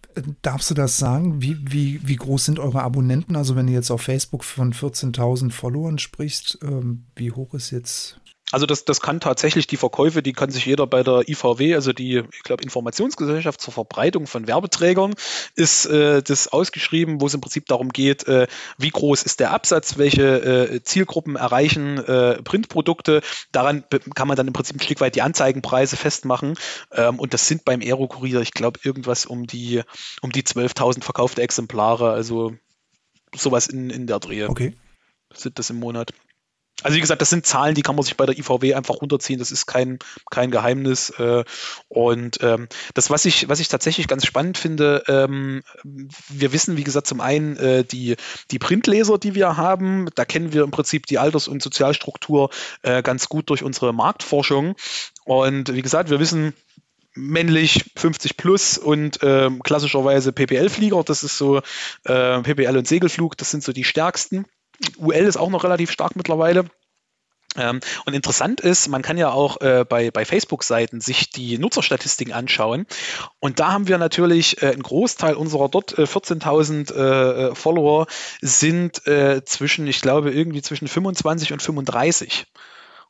darfst 0.42 0.70
du 0.70 0.74
das 0.74 0.98
sagen? 0.98 1.42
Wie, 1.42 1.58
wie, 1.70 2.00
wie 2.08 2.16
groß 2.16 2.46
sind 2.46 2.60
eure 2.60 2.82
Abonnenten? 2.82 3.36
Also, 3.36 3.58
wenn 3.58 3.68
du 3.68 3.74
jetzt 3.74 3.92
auf 3.92 4.02
Facebook 4.02 4.46
von 4.46 4.74
14.000 4.74 5.52
Followern 5.52 6.00
sprichst, 6.00 6.60
ähm, 6.64 7.04
wie 7.16 7.32
hoch 7.32 7.54
ist 7.54 7.72
jetzt 7.72 8.19
also 8.52 8.66
das, 8.66 8.86
das 8.86 9.00
kann 9.00 9.20
tatsächlich 9.20 9.68
die 9.68 9.78
Verkäufe, 9.78 10.24
die 10.24 10.34
kann 10.34 10.50
sich 10.50 10.66
jeder 10.66 10.88
bei 10.88 11.04
der 11.04 11.28
IVW, 11.30 11.76
also 11.76 11.94
die, 11.94 12.24
ich 12.34 12.44
glaube, 12.44 12.64
Informationsgesellschaft 12.64 13.62
zur 13.62 13.74
Verbreitung 13.74 14.26
von 14.26 14.48
Werbeträgern, 14.48 15.14
ist 15.56 15.86
äh, 15.86 16.24
das 16.24 16.48
ausgeschrieben, 16.48 17.22
wo 17.22 17.28
es 17.28 17.34
im 17.34 17.42
Prinzip 17.42 17.68
darum 17.68 17.90
geht, 17.90 18.28
äh, 18.28 18.48
wie 18.78 18.90
groß 18.90 19.24
ist 19.24 19.40
der 19.40 19.52
Absatz, 19.52 19.98
welche 19.98 20.24
äh, 20.24 20.84
Zielgruppen 20.84 21.36
erreichen 21.36 21.98
äh, 22.00 22.42
Printprodukte. 22.42 23.22
Daran 23.52 23.84
kann 24.16 24.28
man 24.28 24.36
dann 24.36 24.48
im 24.48 24.54
Prinzip 24.54 24.78
ein 24.78 24.82
Stück 24.82 25.02
weit 25.02 25.16
die 25.16 25.22
Anzeigenpreise 25.22 25.96
festmachen. 25.96 26.56
Ähm, 26.92 27.20
und 27.20 27.34
das 27.34 27.48
sind 27.48 27.66
beim 27.66 27.82
Aero-Kurier, 27.82 28.42
ich 28.42 28.54
glaube, 28.54 28.80
irgendwas 28.84 29.28
um 29.28 29.46
die, 29.46 29.82
um 30.22 30.32
die 30.32 30.44
12.000 30.44 31.04
verkaufte 31.04 31.42
Exemplare, 31.44 32.12
also 32.12 32.56
sowas 33.36 33.68
in, 33.68 33.92
in 33.92 34.08
der 34.08 34.20
Drehe. 34.20 34.50
Okay. 34.50 34.76
Sind 35.34 35.60
das 35.60 35.70
im 35.70 35.80
Monat. 35.80 36.14
Also 36.84 36.96
wie 36.96 37.02
gesagt, 37.02 37.22
das 37.22 37.30
sind 37.30 37.46
Zahlen, 37.46 37.76
die 37.76 37.82
kann 37.82 37.96
man 37.96 38.04
sich 38.04 38.16
bei 38.16 38.26
der 38.26 38.38
IVW 38.38 38.74
einfach 38.74 38.96
runterziehen. 38.96 39.40
Das 39.40 39.52
ist 39.52 39.66
kein, 39.66 40.00
kein 40.30 40.52
Geheimnis. 40.52 41.10
Äh, 41.12 41.44
und 41.90 42.42
ähm, 42.42 42.68
das, 42.94 43.10
was 43.10 43.26
ich, 43.26 43.50
was 43.50 43.60
ich 43.60 43.68
tatsächlich 43.68 44.08
ganz 44.08 44.26
spannend 44.26 44.58
finde, 44.58 45.04
ähm, 45.08 45.62
wir 45.84 46.54
wissen, 46.54 46.78
wie 46.78 46.84
gesagt, 46.84 47.08
zum 47.08 47.22
einen 47.22 47.58
äh, 47.58 47.84
die, 47.84 48.16
die 48.52 48.60
Printleser, 48.60 49.18
die 49.18 49.36
wir 49.36 49.58
haben, 49.58 50.08
da 50.16 50.26
kennen 50.26 50.54
wir 50.54 50.64
im 50.64 50.72
Prinzip 50.72 51.06
die 51.06 51.20
Alters- 51.20 51.48
und 51.48 51.62
Sozialstruktur 51.62 52.50
äh, 52.82 53.04
ganz 53.04 53.28
gut 53.28 53.50
durch 53.50 53.64
unsere 53.64 53.94
Marktforschung. 53.94 54.76
Und 55.26 55.74
wie 55.74 55.82
gesagt, 55.82 56.10
wir 56.10 56.20
wissen, 56.20 56.54
männlich 57.14 57.92
50 57.98 58.38
plus 58.38 58.78
und 58.78 59.20
ähm, 59.24 59.62
klassischerweise 59.64 60.32
PPL-Flieger, 60.32 61.04
das 61.04 61.24
ist 61.24 61.38
so 61.38 61.62
PPL 62.04 62.78
und 62.78 62.88
Segelflug, 62.88 63.36
das 63.36 63.52
sind 63.52 63.64
so 63.64 63.74
die 63.74 63.84
stärksten. 63.84 64.46
UL 64.98 65.16
ist 65.16 65.38
auch 65.38 65.50
noch 65.50 65.64
relativ 65.64 65.92
stark 65.92 66.16
mittlerweile. 66.16 66.66
Ähm, 67.58 67.80
und 68.06 68.14
interessant 68.14 68.62
ist, 68.62 68.88
man 68.90 69.02
kann 69.02 69.18
ja 69.18 69.32
auch 69.32 69.60
äh, 69.62 69.84
bei, 69.88 70.12
bei 70.12 70.24
Facebook-Seiten 70.24 71.02
sich 71.02 71.32
die 71.32 71.58
Nutzerstatistiken 71.58 72.34
anschauen. 72.34 72.86
Und 73.40 73.60
da 73.60 73.72
haben 73.72 73.88
wir 73.88 73.98
natürlich 73.98 74.62
äh, 74.62 74.68
einen 74.68 74.84
Großteil 74.84 75.34
unserer 75.34 75.68
dort 75.68 75.98
äh, 75.98 76.04
14.000 76.04 76.94
äh, 76.94 77.48
äh, 77.50 77.56
Follower 77.56 78.06
sind 78.42 79.06
äh, 79.08 79.44
zwischen, 79.46 79.88
ich 79.88 80.02
glaube, 80.02 80.32
irgendwie 80.32 80.62
zwischen 80.62 80.88
25 80.88 81.52
und 81.54 81.62
35. 81.62 82.46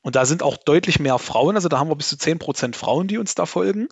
Und 0.02 0.16
da 0.16 0.26
sind 0.26 0.44
auch 0.44 0.56
deutlich 0.56 1.00
mehr 1.00 1.20
Frauen, 1.20 1.56
also 1.56 1.68
da 1.68 1.78
haben 1.78 1.90
wir 1.90 1.96
bis 1.96 2.08
zu 2.08 2.18
10 2.18 2.40
Prozent 2.40 2.76
Frauen, 2.78 3.08
die 3.08 3.18
uns 3.18 3.36
da 3.36 3.46
folgen. 3.46 3.90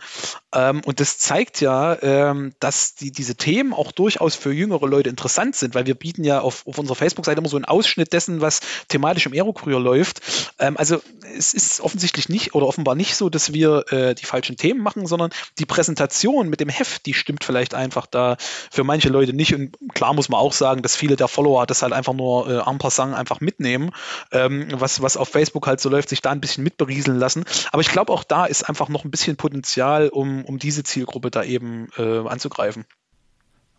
Ähm, 0.55 0.81
und 0.85 1.01
das 1.01 1.19
zeigt 1.19 1.59
ja, 1.59 2.01
ähm, 2.01 2.53
dass 2.61 2.95
die, 2.95 3.11
diese 3.11 3.35
Themen 3.35 3.73
auch 3.73 3.91
durchaus 3.91 4.35
für 4.35 4.53
jüngere 4.53 4.87
Leute 4.87 5.09
interessant 5.09 5.57
sind, 5.57 5.75
weil 5.75 5.85
wir 5.85 5.95
bieten 5.95 6.23
ja 6.23 6.39
auf, 6.39 6.65
auf 6.65 6.77
unserer 6.77 6.95
Facebook-Seite 6.95 7.39
immer 7.39 7.49
so 7.49 7.57
einen 7.57 7.65
Ausschnitt 7.65 8.13
dessen, 8.13 8.39
was 8.39 8.61
thematisch 8.87 9.25
im 9.25 9.33
Aerokurier 9.33 9.79
läuft. 9.79 10.21
Ähm, 10.59 10.77
also 10.77 11.01
es 11.37 11.53
ist 11.53 11.81
offensichtlich 11.81 12.29
nicht 12.29 12.55
oder 12.55 12.67
offenbar 12.67 12.95
nicht 12.95 13.17
so, 13.17 13.29
dass 13.29 13.51
wir 13.51 13.83
äh, 13.91 14.15
die 14.15 14.25
falschen 14.25 14.55
Themen 14.55 14.81
machen, 14.81 15.07
sondern 15.07 15.31
die 15.59 15.65
Präsentation 15.65 16.47
mit 16.47 16.61
dem 16.61 16.69
Heft, 16.69 17.05
die 17.05 17.13
stimmt 17.13 17.43
vielleicht 17.43 17.73
einfach 17.73 18.05
da 18.05 18.37
für 18.71 18.85
manche 18.85 19.09
Leute 19.09 19.33
nicht. 19.33 19.53
Und 19.53 19.75
klar 19.93 20.13
muss 20.13 20.29
man 20.29 20.39
auch 20.39 20.53
sagen, 20.53 20.83
dass 20.83 20.95
viele 20.95 21.17
der 21.17 21.27
Follower 21.27 21.65
das 21.65 21.81
halt 21.81 21.91
einfach 21.91 22.13
nur 22.13 22.49
äh, 22.49 22.69
en 22.69 22.77
passant 22.77 23.13
einfach 23.13 23.41
mitnehmen, 23.41 23.91
ähm, 24.31 24.69
was, 24.71 25.01
was 25.01 25.17
auf 25.17 25.27
Facebook 25.27 25.67
halt 25.67 25.81
so 25.81 25.89
läuft 25.89 25.96
läuft, 25.97 26.09
sich 26.09 26.21
da 26.21 26.31
ein 26.31 26.41
bisschen 26.41 26.63
mitberieseln 26.63 27.17
lassen. 27.17 27.43
Aber 27.71 27.81
ich 27.81 27.89
glaube, 27.89 28.13
auch 28.13 28.23
da 28.23 28.45
ist 28.45 28.63
einfach 28.63 28.87
noch 28.89 29.03
ein 29.03 29.11
bisschen 29.11 29.35
Potenzial, 29.35 30.09
um, 30.09 30.45
um 30.45 30.59
diese 30.59 30.83
Zielgruppe 30.83 31.31
da 31.31 31.43
eben 31.43 31.89
äh, 31.97 32.19
anzugreifen. 32.27 32.85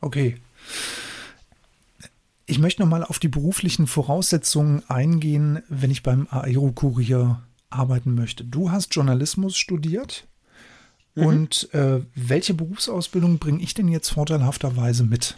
Okay. 0.00 0.36
Ich 2.46 2.58
möchte 2.58 2.82
nochmal 2.82 3.04
auf 3.04 3.18
die 3.18 3.28
beruflichen 3.28 3.86
Voraussetzungen 3.86 4.82
eingehen, 4.88 5.62
wenn 5.68 5.90
ich 5.90 6.02
beim 6.02 6.26
Aero-Kurier 6.30 7.42
arbeiten 7.70 8.14
möchte. 8.14 8.44
Du 8.44 8.70
hast 8.70 8.94
Journalismus 8.94 9.56
studiert. 9.56 10.26
Mhm. 11.14 11.26
Und 11.26 11.74
äh, 11.74 12.00
welche 12.14 12.54
Berufsausbildung 12.54 13.38
bringe 13.38 13.62
ich 13.62 13.74
denn 13.74 13.88
jetzt 13.88 14.08
vorteilhafterweise 14.08 15.04
mit? 15.04 15.36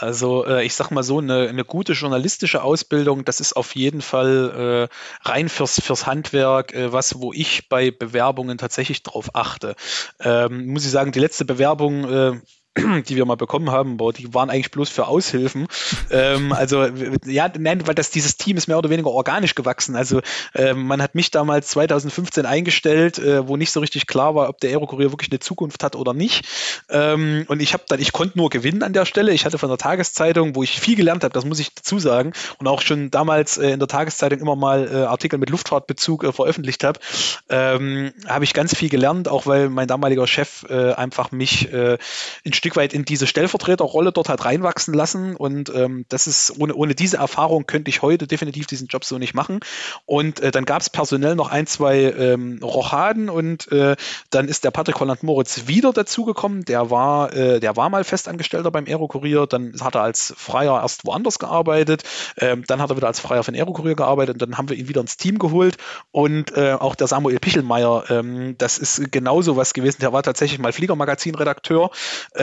Also 0.00 0.46
äh, 0.46 0.64
ich 0.64 0.74
sag 0.74 0.90
mal 0.90 1.02
so, 1.02 1.18
eine, 1.18 1.48
eine 1.48 1.64
gute 1.64 1.92
journalistische 1.92 2.62
Ausbildung, 2.62 3.26
das 3.26 3.38
ist 3.40 3.52
auf 3.52 3.76
jeden 3.76 4.00
Fall 4.00 4.88
äh, 4.90 5.28
rein 5.28 5.50
fürs, 5.50 5.78
fürs 5.78 6.06
Handwerk, 6.06 6.72
äh, 6.72 6.90
was, 6.90 7.20
wo 7.20 7.34
ich 7.34 7.68
bei 7.68 7.90
Bewerbungen 7.90 8.56
tatsächlich 8.56 9.02
drauf 9.02 9.34
achte. 9.34 9.76
Ähm, 10.20 10.68
muss 10.68 10.86
ich 10.86 10.90
sagen, 10.90 11.12
die 11.12 11.20
letzte 11.20 11.44
Bewerbung, 11.44 12.04
äh, 12.04 12.40
die 13.08 13.16
wir 13.16 13.24
mal 13.24 13.36
bekommen 13.36 13.70
haben, 13.70 13.96
boah, 13.96 14.12
die 14.12 14.32
waren 14.32 14.48
eigentlich 14.48 14.70
bloß 14.70 14.90
für 14.90 15.08
Aushilfen. 15.08 15.66
ähm, 16.10 16.52
also 16.52 16.86
ja, 17.24 17.50
nein, 17.58 17.86
weil 17.86 17.96
das 17.96 18.10
dieses 18.10 18.36
Team 18.36 18.56
ist 18.56 18.68
mehr 18.68 18.78
oder 18.78 18.90
weniger 18.90 19.10
organisch 19.10 19.56
gewachsen. 19.56 19.96
Also 19.96 20.20
ähm, 20.54 20.86
man 20.86 21.02
hat 21.02 21.16
mich 21.16 21.32
damals 21.32 21.68
2015 21.68 22.46
eingestellt, 22.46 23.18
äh, 23.18 23.46
wo 23.48 23.56
nicht 23.56 23.72
so 23.72 23.80
richtig 23.80 24.06
klar 24.06 24.36
war, 24.36 24.48
ob 24.48 24.60
der 24.60 24.70
Aerokurier 24.70 25.10
wirklich 25.10 25.32
eine 25.32 25.40
Zukunft 25.40 25.82
hat 25.82 25.96
oder 25.96 26.14
nicht. 26.14 26.46
Ähm, 26.88 27.44
und 27.48 27.60
ich 27.60 27.72
habe 27.72 27.84
dann, 27.88 28.00
ich 28.00 28.12
konnte 28.12 28.38
nur 28.38 28.50
gewinnen 28.50 28.84
an 28.84 28.92
der 28.92 29.04
Stelle. 29.04 29.32
Ich 29.32 29.44
hatte 29.44 29.58
von 29.58 29.68
der 29.68 29.78
Tageszeitung, 29.78 30.54
wo 30.54 30.62
ich 30.62 30.78
viel 30.78 30.94
gelernt 30.94 31.24
habe, 31.24 31.32
das 31.32 31.44
muss 31.44 31.58
ich 31.58 31.74
dazu 31.74 31.98
sagen, 31.98 32.32
und 32.58 32.68
auch 32.68 32.82
schon 32.82 33.10
damals 33.10 33.58
äh, 33.58 33.70
in 33.70 33.80
der 33.80 33.88
Tageszeitung 33.88 34.38
immer 34.38 34.54
mal 34.54 34.88
äh, 34.88 34.96
Artikel 35.06 35.38
mit 35.40 35.50
Luftfahrtbezug 35.50 36.22
äh, 36.22 36.32
veröffentlicht 36.32 36.84
habe, 36.84 37.00
ähm, 37.48 38.12
habe 38.28 38.44
ich 38.44 38.54
ganz 38.54 38.76
viel 38.76 38.88
gelernt, 38.88 39.28
auch 39.28 39.46
weil 39.46 39.68
mein 39.68 39.88
damaliger 39.88 40.28
Chef 40.28 40.64
äh, 40.68 40.92
einfach 40.92 41.32
mich 41.32 41.72
äh, 41.72 41.98
in 42.44 42.52
Stück 42.60 42.76
weit 42.76 42.92
in 42.92 43.06
diese 43.06 43.26
Stellvertreterrolle 43.26 44.12
dort 44.12 44.28
halt 44.28 44.44
reinwachsen 44.44 44.92
lassen. 44.92 45.34
Und 45.34 45.72
ähm, 45.74 46.04
das 46.10 46.26
ist, 46.26 46.52
ohne, 46.58 46.74
ohne 46.74 46.94
diese 46.94 47.16
Erfahrung 47.16 47.66
könnte 47.66 47.88
ich 47.88 48.02
heute 48.02 48.26
definitiv 48.26 48.66
diesen 48.66 48.86
Job 48.86 49.04
so 49.04 49.16
nicht 49.16 49.32
machen. 49.32 49.60
Und 50.04 50.40
äh, 50.40 50.50
dann 50.50 50.66
gab 50.66 50.82
es 50.82 50.90
personell 50.90 51.36
noch 51.36 51.50
ein, 51.50 51.66
zwei 51.66 52.02
ähm, 52.02 52.60
Rochaden 52.62 53.30
und 53.30 53.72
äh, 53.72 53.96
dann 54.28 54.46
ist 54.46 54.64
der 54.64 54.72
Patrick 54.72 55.00
Holland 55.00 55.22
Moritz 55.22 55.68
wieder 55.68 55.92
dazugekommen. 55.94 56.66
Der 56.66 56.90
war, 56.90 57.32
äh, 57.34 57.60
der 57.60 57.76
war 57.76 57.88
mal 57.88 58.04
Festangestellter 58.04 58.70
beim 58.70 58.84
Aerokurier, 58.86 59.46
dann 59.46 59.74
hat 59.80 59.94
er 59.94 60.02
als 60.02 60.34
Freier 60.36 60.82
erst 60.82 61.06
woanders 61.06 61.38
gearbeitet, 61.38 62.02
ähm, 62.36 62.64
dann 62.66 62.82
hat 62.82 62.90
er 62.90 62.96
wieder 62.96 63.06
als 63.06 63.20
Freier 63.20 63.42
den 63.42 63.54
Aerokurier 63.54 63.96
gearbeitet 63.96 64.34
und 64.34 64.42
dann 64.42 64.58
haben 64.58 64.68
wir 64.68 64.76
ihn 64.76 64.88
wieder 64.88 65.00
ins 65.00 65.16
Team 65.16 65.38
geholt. 65.38 65.78
Und 66.10 66.56
äh, 66.56 66.74
auch 66.74 66.94
der 66.94 67.06
Samuel 67.06 67.38
Pichelmeier, 67.38 68.04
ähm, 68.10 68.54
das 68.58 68.76
ist 68.76 69.10
genauso 69.10 69.56
was 69.56 69.72
gewesen. 69.72 69.98
Der 70.00 70.12
war 70.12 70.22
tatsächlich 70.22 70.58
mal 70.58 70.72
Fliegermagazin-Redakteur. 70.72 71.90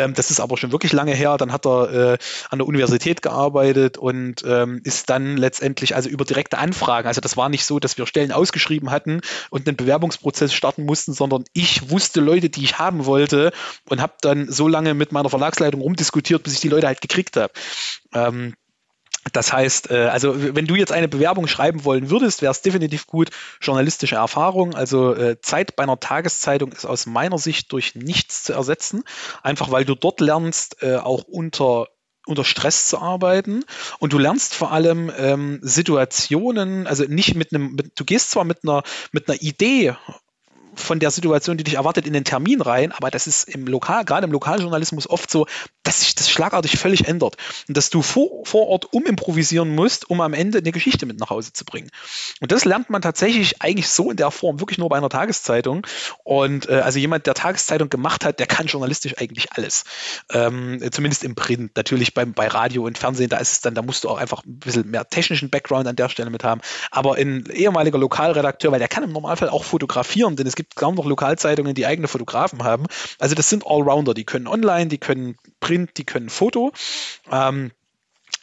Ähm, 0.08 0.14
das 0.14 0.32
ist 0.32 0.40
aber 0.40 0.58
schon 0.58 0.72
wirklich 0.72 0.94
lange 0.94 1.14
her. 1.14 1.38
Dann 1.38 1.52
hat 1.52 1.66
er 1.66 2.14
äh, 2.14 2.18
an 2.50 2.60
der 2.60 2.68
Universität 2.68 3.22
gearbeitet 3.22 3.98
und 3.98 4.44
ähm, 4.46 4.82
ist 4.84 5.10
dann 5.10 5.38
letztendlich 5.38 5.96
also 5.96 6.10
über 6.10 6.26
direkte 6.26 6.58
Anfragen. 6.58 7.08
Also 7.08 7.22
das 7.22 7.38
war 7.38 7.50
nicht 7.50 7.66
so, 7.66 7.80
dass 7.80 7.98
wir 7.98 8.08
Stellen 8.08 8.32
ausgeschrieben 8.32 8.92
hatten 8.92 9.22
und 9.50 9.68
einen 9.68 9.78
Bewerbungsprozess 9.78 10.54
starten 10.54 10.86
mussten, 10.86 11.14
sondern 11.14 11.44
ich 11.54 11.90
wusste 11.90 12.22
Leute, 12.22 12.50
die 12.50 12.64
ich 12.64 12.80
haben 12.80 13.06
wollte 13.06 13.52
und 13.90 14.02
habe 14.02 14.14
dann 14.22 14.52
so 14.52 14.68
lange 14.68 14.94
mit 14.94 15.12
meiner 15.12 15.30
Verlagsleitung 15.30 15.82
rumdiskutiert, 15.82 16.44
bis 16.44 16.54
ich 16.54 16.60
die 16.62 16.70
Leute 16.70 16.88
halt 16.88 17.02
gekriegt 17.02 17.38
habe. 17.38 17.54
Ähm, 18.14 18.54
das 19.34 19.54
heißt, 19.54 19.92
äh, 19.92 20.08
also 20.08 20.36
wenn 20.56 20.68
du 20.68 20.76
jetzt 20.76 20.92
eine 20.92 21.08
Bewerbung 21.08 21.48
schreiben 21.48 21.84
wollen 21.86 22.10
würdest, 22.10 22.42
wäre 22.42 22.52
es 22.52 22.62
definitiv 22.62 23.08
gut, 23.08 23.30
journalistische 23.62 24.16
Erfahrung. 24.16 24.76
Also 24.76 25.14
äh, 25.16 25.40
Zeit 25.42 25.76
bei 25.76 25.84
einer 25.84 26.00
Tageszeitung 26.00 26.72
ist 26.72 26.86
aus 26.86 27.06
meiner 27.06 27.38
Sicht 27.38 27.72
durch 27.72 27.96
nichts 27.96 28.44
zu 28.44 28.54
ersetzen. 28.54 29.04
Einfach 29.44 29.72
weil 29.72 29.86
du 29.86 29.96
dort 29.96 30.20
lernst, 30.20 30.82
äh, 30.82 30.96
auch 30.96 31.24
unter 31.24 31.88
unter 32.26 32.44
Stress 32.44 32.88
zu 32.88 33.00
arbeiten 33.00 33.64
und 34.00 34.12
du 34.12 34.18
lernst 34.18 34.54
vor 34.54 34.74
allem 34.74 35.10
ähm, 35.18 35.60
Situationen, 35.62 36.86
also 36.86 37.06
nicht 37.06 37.36
mit 37.36 37.54
einem, 37.54 37.78
du 37.96 38.04
gehst 38.04 38.32
zwar 38.32 38.44
mit 38.44 38.60
einer 38.64 38.84
mit 39.14 39.30
einer 39.30 39.42
Idee 39.42 39.96
von 40.80 41.00
der 41.00 41.12
Situation, 41.12 41.58
die 41.58 41.64
dich 41.64 41.76
erwartet, 41.76 42.08
in 42.08 42.14
den 42.14 42.24
Termin 42.24 42.62
rein, 42.62 42.92
aber 42.92 43.12
das 43.12 43.28
ist 43.28 43.50
im 43.50 43.68
Lokal, 43.68 44.06
gerade 44.06 44.26
im 44.26 44.32
Lokaljournalismus 44.32 45.10
oft 45.10 45.30
so, 45.30 45.46
dass 45.84 46.02
sich 46.02 46.16
das 46.16 46.30
schlagartig 46.30 46.78
völlig 46.78 47.08
ändert 47.08 47.38
und 47.68 47.78
dass 47.78 47.90
du 47.90 48.02
vor, 48.02 48.46
vor 48.46 48.68
Ort 48.68 48.94
umimprovisieren 48.94 49.74
musst, 49.74 50.10
um 50.10 50.22
am 50.22 50.34
Ende 50.34 50.60
eine 50.60 50.72
Geschichte 50.72 51.06
mit 51.06 51.20
nach 51.20 51.30
Hause 51.30 51.54
zu 51.54 51.66
bringen. 51.66 51.90
Und 52.42 52.52
das 52.52 52.66
lernt 52.66 52.90
man 52.90 53.02
tatsächlich 53.02 53.62
eigentlich 53.62 53.90
so 53.90 54.12
in 54.12 54.18
der 54.18 54.32
Form 54.32 54.60
wirklich 54.60 54.78
nur 54.78 54.90
bei 54.90 54.98
einer 54.98 55.10
Tageszeitung. 55.10 55.86
Und 56.24 56.70
äh, 56.70 56.80
also 56.80 57.00
jemand, 57.00 57.26
der 57.26 57.34
Tageszeitung 57.34 57.90
gemacht 57.90 58.26
hat, 58.26 58.40
der 58.40 58.48
kann 58.48 58.68
journalistisch 58.68 59.18
eigentlich 59.18 59.54
alles. 59.54 59.86
Ähm, 60.32 60.80
zumindest 60.92 61.24
im 61.24 61.36
Print. 61.36 61.76
Natürlich 61.76 62.14
beim, 62.14 62.34
bei 62.34 62.48
Radio 62.48 62.86
und 62.86 62.98
Fernsehen, 62.98 63.30
da 63.30 63.38
ist 63.38 63.52
es 63.54 63.62
dann, 63.62 63.74
da 63.74 63.82
musst 63.82 64.04
du 64.04 64.10
auch 64.10 64.18
einfach 64.18 64.44
ein 64.46 64.60
bisschen 64.60 64.90
mehr 64.90 65.08
technischen 65.10 65.50
Background 65.50 65.88
an 65.88 65.96
der 65.96 66.10
Stelle 66.10 66.30
mit 66.30 66.44
haben. 66.44 66.62
Aber 66.92 67.16
ein 67.16 67.46
ehemaliger 67.52 67.98
Lokalredakteur, 67.98 68.72
weil 68.72 68.80
der 68.80 68.88
kann 68.88 69.04
im 69.04 69.12
Normalfall 69.12 69.50
auch 69.50 69.64
fotografieren, 69.64 70.36
denn 70.36 70.48
es 70.48 70.56
gibt 70.56 70.67
kaum 70.76 70.96
noch 70.96 71.06
Lokalzeitungen, 71.06 71.76
die 71.76 71.86
eigene 71.86 72.08
Fotografen 72.08 72.64
haben. 72.64 72.86
Also 73.20 73.36
das 73.36 73.50
sind 73.50 73.66
Allrounder, 73.66 74.14
die 74.14 74.26
können 74.26 74.48
online, 74.48 74.88
die 74.88 74.98
können 74.98 75.36
Print, 75.60 75.98
die 75.98 76.06
können 76.06 76.30
Foto. 76.30 76.72
Ähm, 77.32 77.72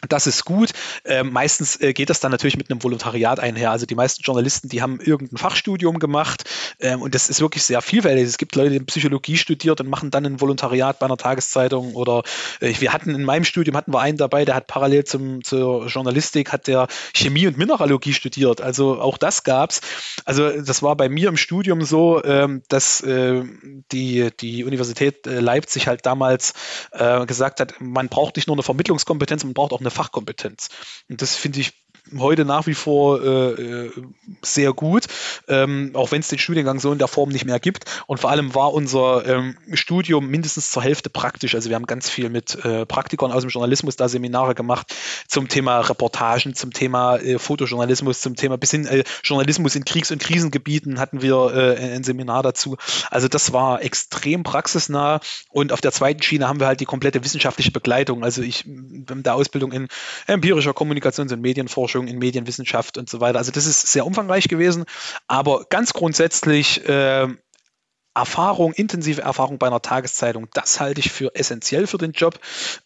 das 0.08 0.26
ist 0.26 0.44
gut. 0.44 0.70
Ähm, 1.04 1.32
meistens 1.32 1.80
äh, 1.80 1.92
geht 1.92 2.10
das 2.10 2.20
dann 2.20 2.30
natürlich 2.30 2.56
mit 2.56 2.70
einem 2.70 2.82
Volontariat 2.82 3.40
einher. 3.40 3.70
Also 3.70 3.86
die 3.86 3.94
meisten 3.94 4.22
Journalisten, 4.22 4.68
die 4.68 4.82
haben 4.82 5.00
irgendein 5.00 5.38
Fachstudium 5.38 5.98
gemacht 5.98 6.44
ähm, 6.80 7.02
und 7.02 7.14
das 7.14 7.28
ist 7.28 7.40
wirklich 7.40 7.64
sehr 7.64 7.82
vielfältig. 7.82 8.24
Es 8.24 8.38
gibt 8.38 8.56
Leute, 8.56 8.70
die 8.70 8.80
Psychologie 8.80 9.36
studiert 9.36 9.80
und 9.80 9.88
machen 9.88 10.10
dann 10.10 10.26
ein 10.26 10.40
Volontariat 10.40 10.98
bei 10.98 11.06
einer 11.06 11.16
Tageszeitung 11.16 11.94
oder 11.94 12.22
äh, 12.60 12.72
wir 12.78 12.92
hatten 12.92 13.14
in 13.14 13.24
meinem 13.24 13.44
Studium 13.44 13.76
hatten 13.76 13.92
wir 13.92 14.00
einen 14.00 14.18
dabei, 14.18 14.44
der 14.44 14.54
hat 14.54 14.66
parallel 14.66 15.04
zum, 15.04 15.42
zur 15.44 15.86
Journalistik 15.86 16.52
hat 16.52 16.66
der 16.66 16.88
Chemie 17.14 17.46
und 17.46 17.58
Mineralogie 17.58 18.12
studiert. 18.12 18.60
Also 18.60 19.00
auch 19.00 19.18
das 19.18 19.44
gab's. 19.44 19.80
Also 20.24 20.50
das 20.62 20.82
war 20.82 20.96
bei 20.96 21.08
mir 21.08 21.28
im 21.28 21.36
Studium 21.36 21.82
so, 21.82 22.22
ähm, 22.24 22.62
dass 22.68 23.00
äh, 23.02 23.42
die, 23.92 24.30
die 24.40 24.64
Universität 24.64 25.26
äh, 25.26 25.40
Leipzig 25.40 25.86
halt 25.86 26.06
damals 26.06 26.54
äh, 26.92 27.26
gesagt 27.26 27.60
hat, 27.60 27.74
man 27.80 28.08
braucht 28.08 28.36
nicht 28.36 28.46
nur 28.46 28.56
eine 28.56 28.62
Vermittlungskompetenz, 28.62 29.44
man 29.44 29.54
braucht 29.54 29.72
auch 29.72 29.80
eine 29.80 29.90
Fachkompetenz. 29.94 30.68
Und 31.08 31.22
das 31.22 31.36
finde 31.36 31.60
ich 31.60 31.83
heute 32.18 32.44
nach 32.44 32.66
wie 32.66 32.74
vor 32.74 33.22
äh, 33.22 33.86
äh, 33.86 33.90
sehr 34.42 34.72
gut, 34.72 35.04
ähm, 35.48 35.90
auch 35.94 36.12
wenn 36.12 36.20
es 36.20 36.28
den 36.28 36.38
Studiengang 36.38 36.78
so 36.78 36.92
in 36.92 36.98
der 36.98 37.08
Form 37.08 37.30
nicht 37.30 37.44
mehr 37.44 37.58
gibt. 37.58 37.84
Und 38.06 38.20
vor 38.20 38.30
allem 38.30 38.54
war 38.54 38.72
unser 38.72 39.26
ähm, 39.26 39.56
Studium 39.72 40.28
mindestens 40.28 40.70
zur 40.70 40.82
Hälfte 40.82 41.10
praktisch. 41.10 41.54
Also 41.54 41.70
wir 41.70 41.76
haben 41.76 41.86
ganz 41.86 42.10
viel 42.10 42.28
mit 42.28 42.62
äh, 42.64 42.84
Praktikern 42.86 43.32
aus 43.32 43.42
dem 43.42 43.50
Journalismus 43.50 43.96
da 43.96 44.08
Seminare 44.08 44.54
gemacht 44.54 44.94
zum 45.28 45.48
Thema 45.48 45.80
Reportagen, 45.80 46.54
zum 46.54 46.72
Thema 46.72 47.16
äh, 47.16 47.38
Fotojournalismus, 47.38 48.20
zum 48.20 48.36
Thema 48.36 48.58
bis 48.58 48.70
hin 48.70 48.86
äh, 48.86 49.04
Journalismus 49.22 49.74
in 49.74 49.84
Kriegs- 49.84 50.10
und 50.10 50.18
Krisengebieten 50.18 51.00
hatten 51.00 51.22
wir 51.22 51.54
äh, 51.54 51.94
ein 51.94 52.04
Seminar 52.04 52.42
dazu. 52.42 52.76
Also 53.10 53.28
das 53.28 53.52
war 53.52 53.82
extrem 53.82 54.42
praxisnah. 54.42 55.20
Und 55.50 55.72
auf 55.72 55.80
der 55.80 55.92
zweiten 55.92 56.22
Schiene 56.22 56.48
haben 56.48 56.60
wir 56.60 56.66
halt 56.66 56.80
die 56.80 56.84
komplette 56.84 57.24
wissenschaftliche 57.24 57.70
Begleitung. 57.70 58.22
Also 58.22 58.42
ich 58.42 58.66
in 58.66 59.22
der 59.22 59.34
Ausbildung 59.34 59.72
in 59.72 59.88
empirischer 60.26 60.72
Kommunikations- 60.72 61.32
und 61.32 61.40
Medienforschung 61.40 61.93
Forschung 61.94 62.08
in 62.08 62.18
Medienwissenschaft 62.18 62.98
und 62.98 63.08
so 63.08 63.20
weiter. 63.20 63.38
Also 63.38 63.52
das 63.52 63.66
ist 63.66 63.86
sehr 63.86 64.06
umfangreich 64.06 64.48
gewesen, 64.48 64.84
aber 65.28 65.66
ganz 65.70 65.92
grundsätzlich 65.92 66.86
äh, 66.88 67.28
Erfahrung, 68.16 68.72
intensive 68.72 69.22
Erfahrung 69.22 69.58
bei 69.58 69.66
einer 69.66 69.82
Tageszeitung, 69.82 70.48
das 70.52 70.80
halte 70.80 71.00
ich 71.00 71.10
für 71.10 71.34
essentiell 71.34 71.86
für 71.86 71.98
den 71.98 72.12
Job. 72.12 72.38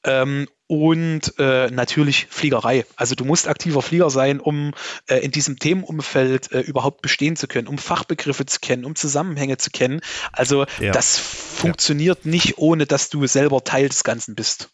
Ähm, 0.05 0.49
und 0.67 1.35
äh, 1.39 1.71
natürlich 1.71 2.27
Fliegerei. 2.29 2.85
Also 2.97 3.15
du 3.15 3.25
musst 3.25 3.49
aktiver 3.49 3.81
Flieger 3.81 4.11
sein, 4.11 4.39
um 4.39 4.73
äh, 5.07 5.17
in 5.17 5.31
diesem 5.31 5.59
Themenumfeld 5.59 6.53
äh, 6.53 6.61
überhaupt 6.61 7.01
bestehen 7.01 7.37
zu 7.37 7.47
können, 7.49 7.69
um 7.69 7.79
Fachbegriffe 7.79 8.45
zu 8.45 8.59
kennen, 8.61 8.85
um 8.85 8.95
Zusammenhänge 8.95 9.57
zu 9.57 9.71
kennen. 9.71 10.01
Also 10.33 10.67
ja. 10.79 10.93
das 10.93 11.17
funktioniert 11.19 12.25
ja. 12.25 12.31
nicht, 12.31 12.59
ohne 12.59 12.85
dass 12.85 13.09
du 13.09 13.27
selber 13.27 13.65
Teil 13.65 13.89
des 13.89 14.05
Ganzen 14.05 14.35
bist. 14.35 14.69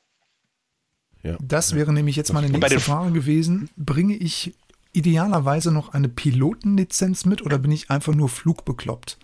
Ja. 1.25 1.37
Das 1.41 1.75
wäre 1.75 1.93
nämlich 1.93 2.17
jetzt 2.17 2.33
meine 2.33 2.49
nächste 2.49 2.79
Frage 2.79 3.11
gewesen. 3.13 3.71
Bringe 3.77 4.15
ich 4.15 4.55
idealerweise 4.93 5.73
noch 5.73 5.93
eine 5.93 6.09
Pilotenlizenz 6.09 7.25
mit 7.25 7.43
oder 7.43 7.59
bin 7.59 7.73
ich 7.73 7.91
einfach 7.91 8.15
nur 8.15 8.29
flugbekloppt? 8.29 9.19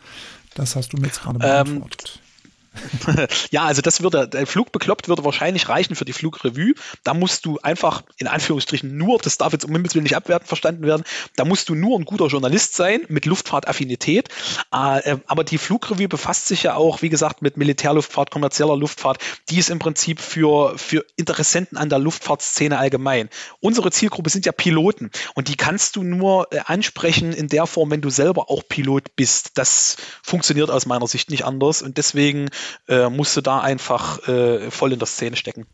Das 0.54 0.74
hast 0.74 0.92
du 0.92 0.96
mir 0.96 1.06
jetzt 1.06 1.22
gerade 1.22 1.38
ähm, 1.42 1.64
beantwortet. 1.64 2.20
Ähm, 2.22 2.29
ja, 3.50 3.64
also 3.64 3.82
das 3.82 4.02
würde, 4.02 4.28
der 4.28 4.46
Flug 4.46 4.72
bekloppt 4.72 5.08
würde 5.08 5.24
wahrscheinlich 5.24 5.68
reichen 5.68 5.96
für 5.96 6.04
die 6.04 6.12
Flugrevue. 6.12 6.74
Da 7.02 7.14
musst 7.14 7.44
du 7.44 7.58
einfach, 7.58 8.02
in 8.18 8.26
Anführungsstrichen, 8.26 8.96
nur, 8.96 9.18
das 9.18 9.38
darf 9.38 9.52
jetzt 9.52 9.64
um 9.64 9.72
Himmels 9.72 9.94
Willen 9.94 10.04
nicht 10.04 10.16
abwertend 10.16 10.48
verstanden 10.48 10.84
werden, 10.84 11.02
da 11.36 11.44
musst 11.44 11.68
du 11.68 11.74
nur 11.74 11.98
ein 11.98 12.04
guter 12.04 12.26
Journalist 12.26 12.74
sein 12.74 13.02
mit 13.08 13.26
Luftfahrtaffinität. 13.26 14.28
Äh, 14.72 15.16
aber 15.26 15.44
die 15.44 15.58
Flugrevue 15.58 16.08
befasst 16.08 16.46
sich 16.46 16.62
ja 16.62 16.74
auch, 16.74 17.02
wie 17.02 17.08
gesagt, 17.08 17.42
mit 17.42 17.56
Militärluftfahrt, 17.56 18.30
kommerzieller 18.30 18.76
Luftfahrt. 18.76 19.18
Die 19.48 19.58
ist 19.58 19.70
im 19.70 19.78
Prinzip 19.78 20.20
für, 20.20 20.78
für 20.78 21.04
Interessenten 21.16 21.76
an 21.76 21.88
der 21.88 21.98
Luftfahrtszene 21.98 22.78
allgemein. 22.78 23.28
Unsere 23.60 23.90
Zielgruppe 23.90 24.30
sind 24.30 24.46
ja 24.46 24.52
Piloten 24.52 25.10
und 25.34 25.48
die 25.48 25.56
kannst 25.56 25.96
du 25.96 26.02
nur 26.02 26.48
äh, 26.52 26.60
ansprechen 26.64 27.32
in 27.32 27.48
der 27.48 27.66
Form, 27.66 27.90
wenn 27.90 28.00
du 28.00 28.10
selber 28.10 28.50
auch 28.50 28.62
Pilot 28.68 29.16
bist. 29.16 29.52
Das 29.54 29.96
funktioniert 30.22 30.70
aus 30.70 30.86
meiner 30.86 31.08
Sicht 31.08 31.30
nicht 31.30 31.44
anders 31.44 31.82
und 31.82 31.98
deswegen 31.98 32.50
äh, 32.88 33.08
musst 33.08 33.36
du 33.36 33.40
da 33.40 33.60
einfach 33.60 34.26
äh, 34.28 34.70
voll 34.70 34.92
in 34.92 34.98
der 34.98 35.06
Szene 35.06 35.36
stecken. 35.36 35.66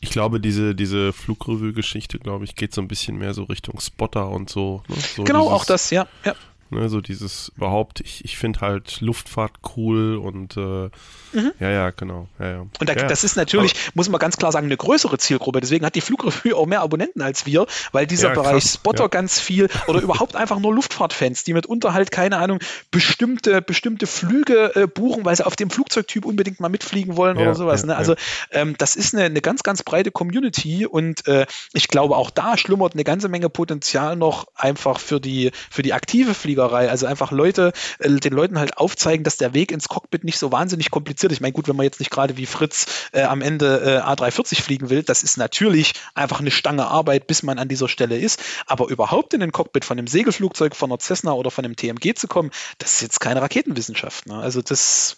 Ich 0.00 0.10
glaube, 0.10 0.38
diese, 0.38 0.74
diese 0.74 1.12
Flugrevue-Geschichte, 1.12 2.18
glaube 2.18 2.44
ich, 2.44 2.56
geht 2.56 2.74
so 2.74 2.82
ein 2.82 2.88
bisschen 2.88 3.16
mehr 3.16 3.32
so 3.32 3.44
Richtung 3.44 3.80
Spotter 3.80 4.28
und 4.28 4.50
so. 4.50 4.82
Ne? 4.88 4.96
so 4.96 5.24
genau, 5.24 5.44
dieses, 5.44 5.52
auch 5.52 5.64
das, 5.64 5.90
ja. 5.90 6.06
ja. 6.24 6.34
Ne, 6.70 6.88
so 6.88 7.00
dieses 7.00 7.52
überhaupt, 7.56 8.00
ich, 8.00 8.24
ich 8.24 8.38
finde 8.38 8.60
halt 8.60 9.00
Luftfahrt 9.00 9.52
cool 9.76 10.16
und 10.16 10.56
äh, 10.56 10.90
mhm. 11.32 11.52
ja, 11.60 11.70
ja, 11.70 11.90
genau. 11.90 12.26
Ja, 12.38 12.50
ja. 12.50 12.60
Und 12.60 12.88
da, 12.88 12.94
ja, 12.94 13.06
das 13.06 13.22
ist 13.22 13.36
natürlich, 13.36 13.72
aber, 13.72 13.92
muss 13.94 14.08
man 14.08 14.18
ganz 14.18 14.36
klar 14.38 14.50
sagen, 14.50 14.66
eine 14.66 14.76
größere 14.76 15.18
Zielgruppe. 15.18 15.60
Deswegen 15.60 15.84
hat 15.84 15.94
die 15.94 16.00
Flugrevue 16.00 16.56
auch 16.56 16.66
mehr 16.66 16.80
Abonnenten 16.80 17.22
als 17.22 17.46
wir, 17.46 17.66
weil 17.92 18.06
dieser 18.06 18.30
Bereich 18.30 18.64
krass, 18.64 18.74
Spotter 18.74 19.08
ganz 19.08 19.38
viel 19.38 19.68
oder 19.86 20.00
überhaupt 20.00 20.36
einfach 20.36 20.58
nur 20.58 20.74
Luftfahrtfans, 20.74 21.44
die 21.44 21.52
mitunter 21.52 21.92
halt, 21.92 22.10
keine 22.10 22.38
Ahnung, 22.38 22.58
bestimmte, 22.90 23.62
bestimmte 23.62 24.06
Flüge 24.06 24.74
äh, 24.74 24.86
buchen, 24.86 25.24
weil 25.24 25.36
sie 25.36 25.46
auf 25.46 25.56
dem 25.56 25.70
Flugzeugtyp 25.70 26.24
unbedingt 26.24 26.60
mal 26.60 26.70
mitfliegen 26.70 27.16
wollen 27.16 27.36
oder 27.36 27.54
sowas. 27.54 27.84
Ne? 27.84 27.94
Also 27.94 28.14
ähm, 28.50 28.74
das 28.78 28.96
ist 28.96 29.14
eine, 29.14 29.24
eine 29.24 29.40
ganz, 29.42 29.62
ganz 29.62 29.82
breite 29.82 30.10
Community 30.10 30.86
und 30.86 31.26
äh, 31.28 31.46
ich 31.72 31.88
glaube, 31.88 32.16
auch 32.16 32.30
da 32.30 32.56
schlummert 32.56 32.94
eine 32.94 33.04
ganze 33.04 33.28
Menge 33.28 33.48
Potenzial 33.48 34.16
noch 34.16 34.46
einfach 34.54 34.98
für 34.98 35.20
die, 35.20 35.52
für 35.70 35.82
die 35.82 35.92
aktive 35.92 36.34
Flieger 36.34 36.53
Fliegerei. 36.54 36.88
Also 36.88 37.06
einfach 37.06 37.32
Leute, 37.32 37.72
äh, 37.98 38.08
den 38.10 38.32
Leuten 38.32 38.58
halt 38.58 38.78
aufzeigen, 38.78 39.24
dass 39.24 39.36
der 39.36 39.54
Weg 39.54 39.72
ins 39.72 39.88
Cockpit 39.88 40.24
nicht 40.24 40.38
so 40.38 40.52
wahnsinnig 40.52 40.90
kompliziert 40.90 41.32
ist. 41.32 41.38
Ich 41.38 41.40
meine, 41.40 41.52
gut, 41.52 41.68
wenn 41.68 41.76
man 41.76 41.84
jetzt 41.84 41.98
nicht 41.98 42.10
gerade 42.10 42.36
wie 42.36 42.46
Fritz 42.46 42.86
äh, 43.12 43.22
am 43.22 43.42
Ende 43.42 43.80
äh, 43.80 44.08
A340 44.08 44.62
fliegen 44.62 44.90
will, 44.90 45.02
das 45.02 45.22
ist 45.22 45.36
natürlich 45.36 45.94
einfach 46.14 46.40
eine 46.40 46.50
Stange 46.50 46.86
Arbeit, 46.86 47.26
bis 47.26 47.42
man 47.42 47.58
an 47.58 47.68
dieser 47.68 47.88
Stelle 47.88 48.16
ist. 48.16 48.40
Aber 48.66 48.88
überhaupt 48.88 49.34
in 49.34 49.40
den 49.40 49.52
Cockpit 49.52 49.84
von 49.84 49.98
einem 49.98 50.06
Segelflugzeug, 50.06 50.76
von 50.76 50.90
einer 50.90 51.00
Cessna 51.00 51.32
oder 51.32 51.50
von 51.50 51.64
einem 51.64 51.76
TMG 51.76 52.14
zu 52.14 52.28
kommen, 52.28 52.50
das 52.78 52.94
ist 52.94 53.02
jetzt 53.02 53.20
keine 53.20 53.42
Raketenwissenschaft. 53.42 54.26
Ne? 54.26 54.36
Also 54.36 54.62
das 54.62 55.16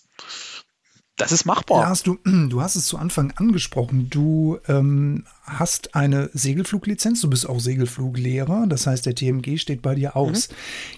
das 1.17 1.33
ist 1.33 1.47
machbar. 1.47 1.83
Ja, 1.83 1.89
hast 1.89 2.07
du, 2.07 2.19
du 2.25 2.61
hast 2.61 2.77
es 2.77 2.87
zu 2.87 2.99
Anfang 2.99 3.33
angesprochen. 3.33 4.09
Du 4.11 4.59
ähm, 4.69 5.25
hast 5.45 5.95
eine 5.95 6.31
Segelfluglizenz, 6.35 7.23
du 7.23 7.31
bist 7.31 7.49
auch 7.49 7.59
Segelfluglehrer, 7.59 8.67
das 8.67 8.87
heißt, 8.87 9.07
der 9.07 9.15
TMG 9.15 9.59
steht 9.59 9.83
bei 9.83 9.95
dir 9.95 10.15
aus. 10.15 10.49
Mhm. 10.49 10.55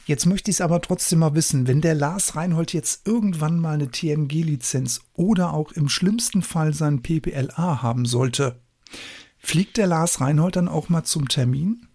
Jetzt 0.07 0.27
möchte 0.27 0.51
ich 0.51 0.57
es 0.57 0.61
aber 0.61 0.81
trotzdem 0.81 1.21
mal 1.21 1.35
wissen, 1.35 1.67
wenn 1.67 1.81
der 1.81 1.95
Lars 1.95 2.35
Reinhold 2.35 2.73
jetzt 2.73 3.07
irgendwann 3.07 3.61
mal 3.61 3.75
eine 3.75 3.91
TMG-Lizenz 3.91 5.03
oder 5.15 5.55
auch 5.55 5.73
im 5.73 5.89
schlimmsten 5.89 6.43
Fall 6.43 6.75
sein 6.75 7.03
PPLA 7.03 7.83
haben 7.83 8.05
sollte, 8.05 8.61
fliegt 9.39 9.77
der 9.77 9.87
Lars 9.87 10.21
Reinhold 10.21 10.57
dann 10.57 10.69
auch 10.69 10.89
mal 10.89 11.05
zum 11.05 11.29
Termin? 11.29 11.88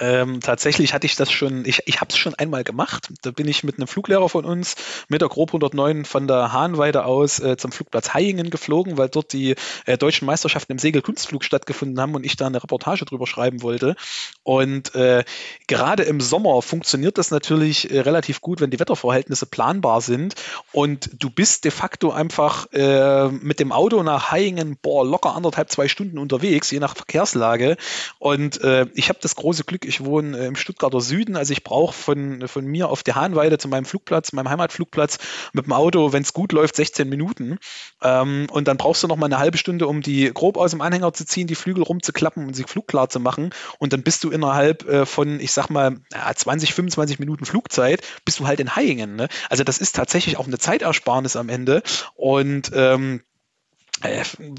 Ähm, 0.00 0.40
tatsächlich 0.40 0.94
hatte 0.94 1.06
ich 1.06 1.14
das 1.16 1.30
schon, 1.30 1.64
ich, 1.66 1.82
ich 1.86 2.00
habe 2.00 2.08
es 2.10 2.16
schon 2.16 2.34
einmal 2.34 2.64
gemacht. 2.64 3.12
Da 3.22 3.30
bin 3.30 3.46
ich 3.46 3.62
mit 3.64 3.76
einem 3.76 3.86
Fluglehrer 3.86 4.28
von 4.28 4.44
uns 4.44 4.74
mit 5.08 5.20
der 5.20 5.28
Grob 5.28 5.50
109 5.50 6.04
von 6.06 6.26
der 6.26 6.52
Hahnweide 6.52 7.04
aus 7.04 7.38
äh, 7.38 7.56
zum 7.56 7.70
Flugplatz 7.70 8.14
Hayingen 8.14 8.50
geflogen, 8.50 8.96
weil 8.96 9.08
dort 9.08 9.32
die 9.32 9.54
äh, 9.84 9.98
deutschen 9.98 10.26
Meisterschaften 10.26 10.72
im 10.72 10.78
Segelkunstflug 10.78 11.44
stattgefunden 11.44 12.00
haben 12.00 12.14
und 12.14 12.24
ich 12.24 12.36
da 12.36 12.46
eine 12.46 12.62
Reportage 12.62 13.04
drüber 13.04 13.26
schreiben 13.26 13.62
wollte. 13.62 13.94
Und 14.42 14.94
äh, 14.94 15.24
gerade 15.66 16.04
im 16.04 16.20
Sommer 16.20 16.62
funktioniert 16.62 17.18
das 17.18 17.30
natürlich 17.30 17.90
äh, 17.90 18.00
relativ 18.00 18.40
gut, 18.40 18.60
wenn 18.60 18.70
die 18.70 18.80
Wetterverhältnisse 18.80 19.46
planbar 19.46 20.00
sind 20.00 20.34
und 20.72 21.10
du 21.18 21.30
bist 21.30 21.64
de 21.64 21.70
facto 21.70 22.10
einfach 22.10 22.66
äh, 22.72 23.28
mit 23.28 23.60
dem 23.60 23.72
Auto 23.72 24.02
nach 24.02 24.30
Hayingen, 24.30 24.78
boah, 24.80 25.04
locker 25.04 25.34
anderthalb, 25.34 25.70
zwei 25.70 25.88
Stunden 25.88 26.18
unterwegs, 26.18 26.70
je 26.70 26.80
nach 26.80 26.96
Verkehrslage. 26.96 27.76
Und 28.18 28.62
äh, 28.62 28.86
ich 28.94 29.08
habe 29.08 29.18
das 29.20 29.36
große 29.36 29.64
Glück, 29.64 29.84
ich 29.90 30.04
wohne 30.04 30.38
äh, 30.38 30.46
im 30.46 30.56
Stuttgarter 30.56 31.00
Süden, 31.00 31.36
also 31.36 31.52
ich 31.52 31.62
brauche 31.62 31.92
von, 31.92 32.48
von 32.48 32.64
mir 32.64 32.88
auf 32.88 33.02
der 33.02 33.16
Hahnweide 33.16 33.58
zu 33.58 33.68
meinem 33.68 33.84
Flugplatz, 33.84 34.32
meinem 34.32 34.48
Heimatflugplatz 34.48 35.18
mit 35.52 35.66
dem 35.66 35.72
Auto, 35.72 36.12
wenn 36.12 36.22
es 36.22 36.32
gut 36.32 36.52
läuft, 36.52 36.76
16 36.76 37.08
Minuten. 37.08 37.58
Ähm, 38.02 38.46
und 38.50 38.68
dann 38.68 38.78
brauchst 38.78 39.02
du 39.02 39.08
noch 39.08 39.16
mal 39.16 39.26
eine 39.26 39.38
halbe 39.38 39.58
Stunde, 39.58 39.86
um 39.86 40.00
die 40.00 40.30
grob 40.32 40.56
aus 40.56 40.70
dem 40.70 40.80
Anhänger 40.80 41.12
zu 41.12 41.26
ziehen, 41.26 41.46
die 41.46 41.54
Flügel 41.54 41.82
rumzuklappen 41.82 42.46
und 42.46 42.54
sie 42.54 42.64
flugklar 42.64 43.10
zu 43.10 43.20
machen. 43.20 43.50
Und 43.78 43.92
dann 43.92 44.02
bist 44.02 44.24
du 44.24 44.30
innerhalb 44.30 44.88
äh, 44.88 45.04
von, 45.04 45.40
ich 45.40 45.52
sag 45.52 45.68
mal, 45.68 45.96
ja, 46.12 46.34
20, 46.34 46.72
25 46.72 47.18
Minuten 47.18 47.44
Flugzeit, 47.44 48.02
bist 48.24 48.40
du 48.40 48.46
halt 48.46 48.60
in 48.60 48.74
Hayingen. 48.76 49.16
Ne? 49.16 49.28
Also 49.50 49.64
das 49.64 49.78
ist 49.78 49.96
tatsächlich 49.96 50.38
auch 50.38 50.46
eine 50.46 50.58
Zeitersparnis 50.58 51.36
am 51.36 51.48
Ende. 51.48 51.82
Und 52.14 52.70
ähm, 52.74 53.20
äh, 53.20 53.29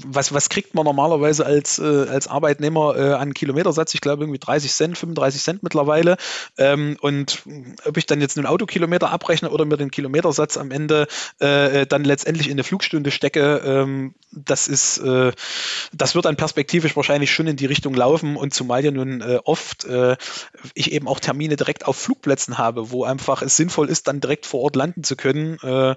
was, 0.06 0.32
was 0.32 0.48
kriegt 0.48 0.74
man 0.74 0.84
normalerweise 0.84 1.44
als, 1.44 1.78
äh, 1.78 2.06
als 2.08 2.28
Arbeitnehmer 2.28 2.96
äh, 2.96 3.12
an 3.14 3.34
Kilometersatz? 3.34 3.94
Ich 3.94 4.00
glaube 4.00 4.22
irgendwie 4.22 4.38
30 4.38 4.72
Cent, 4.72 4.98
35 4.98 5.42
Cent 5.42 5.62
mittlerweile. 5.62 6.16
Ähm, 6.58 6.96
und 7.00 7.42
ob 7.84 7.96
ich 7.96 8.06
dann 8.06 8.20
jetzt 8.20 8.36
einen 8.36 8.46
Autokilometer 8.46 9.10
abrechne 9.10 9.50
oder 9.50 9.64
mir 9.64 9.76
den 9.76 9.90
Kilometersatz 9.90 10.56
am 10.56 10.70
Ende 10.70 11.08
äh, 11.40 11.86
dann 11.86 12.04
letztendlich 12.04 12.46
in 12.46 12.52
eine 12.52 12.64
Flugstunde 12.64 13.10
stecke, 13.10 13.62
ähm, 13.64 14.14
das 14.30 14.68
ist, 14.68 14.98
äh, 14.98 15.32
das 15.92 16.14
wird 16.14 16.24
dann 16.24 16.36
perspektivisch 16.36 16.94
wahrscheinlich 16.94 17.32
schon 17.32 17.48
in 17.48 17.56
die 17.56 17.66
Richtung 17.66 17.94
laufen. 17.94 18.36
Und 18.36 18.54
zumal 18.54 18.84
ja 18.84 18.92
nun 18.92 19.22
äh, 19.22 19.40
oft 19.44 19.84
äh, 19.84 20.16
ich 20.74 20.92
eben 20.92 21.08
auch 21.08 21.18
Termine 21.18 21.56
direkt 21.56 21.86
auf 21.86 21.96
Flugplätzen 21.96 22.58
habe, 22.58 22.90
wo 22.90 23.04
einfach 23.04 23.42
es 23.42 23.56
sinnvoll 23.56 23.88
ist, 23.88 24.06
dann 24.06 24.20
direkt 24.20 24.46
vor 24.46 24.60
Ort 24.60 24.76
landen 24.76 25.02
zu 25.02 25.16
können. 25.16 25.58
Äh, 25.62 25.96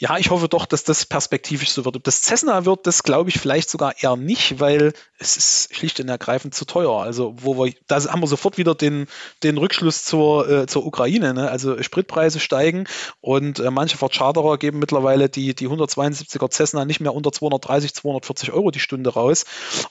ja, 0.00 0.16
ich 0.16 0.30
hoffe 0.30 0.48
doch, 0.48 0.64
dass 0.64 0.82
das 0.82 1.04
perspektivisch 1.04 1.72
so 1.72 1.84
wird. 1.84 1.94
Ob 1.94 2.04
das 2.04 2.22
Cessna 2.22 2.64
wird, 2.64 2.86
das 2.86 3.02
glaube 3.02 3.28
ich 3.28 3.38
vielleicht 3.38 3.68
sogar 3.68 4.02
eher 4.02 4.16
nicht, 4.16 4.58
weil 4.58 4.94
es 5.18 5.36
ist 5.36 5.76
schlicht 5.76 6.00
und 6.00 6.08
ergreifend 6.08 6.54
zu 6.54 6.64
teuer. 6.64 7.02
Also, 7.02 7.34
wo 7.36 7.62
wir, 7.62 7.74
da 7.86 8.02
haben 8.02 8.22
wir 8.22 8.26
sofort 8.26 8.56
wieder 8.56 8.74
den, 8.74 9.08
den 9.42 9.58
Rückschluss 9.58 10.02
zur, 10.02 10.48
äh, 10.48 10.66
zur 10.66 10.86
Ukraine. 10.86 11.34
Ne? 11.34 11.50
Also 11.50 11.82
Spritpreise 11.82 12.40
steigen 12.40 12.84
und 13.20 13.58
äh, 13.58 13.70
manche 13.70 13.98
Vercharterer 13.98 14.56
geben 14.56 14.78
mittlerweile 14.78 15.28
die, 15.28 15.54
die 15.54 15.68
172er 15.68 16.50
Cessna 16.50 16.86
nicht 16.86 17.00
mehr 17.00 17.14
unter 17.14 17.30
230, 17.30 17.94
240 17.94 18.52
Euro 18.52 18.70
die 18.70 18.80
Stunde 18.80 19.10
raus. 19.10 19.44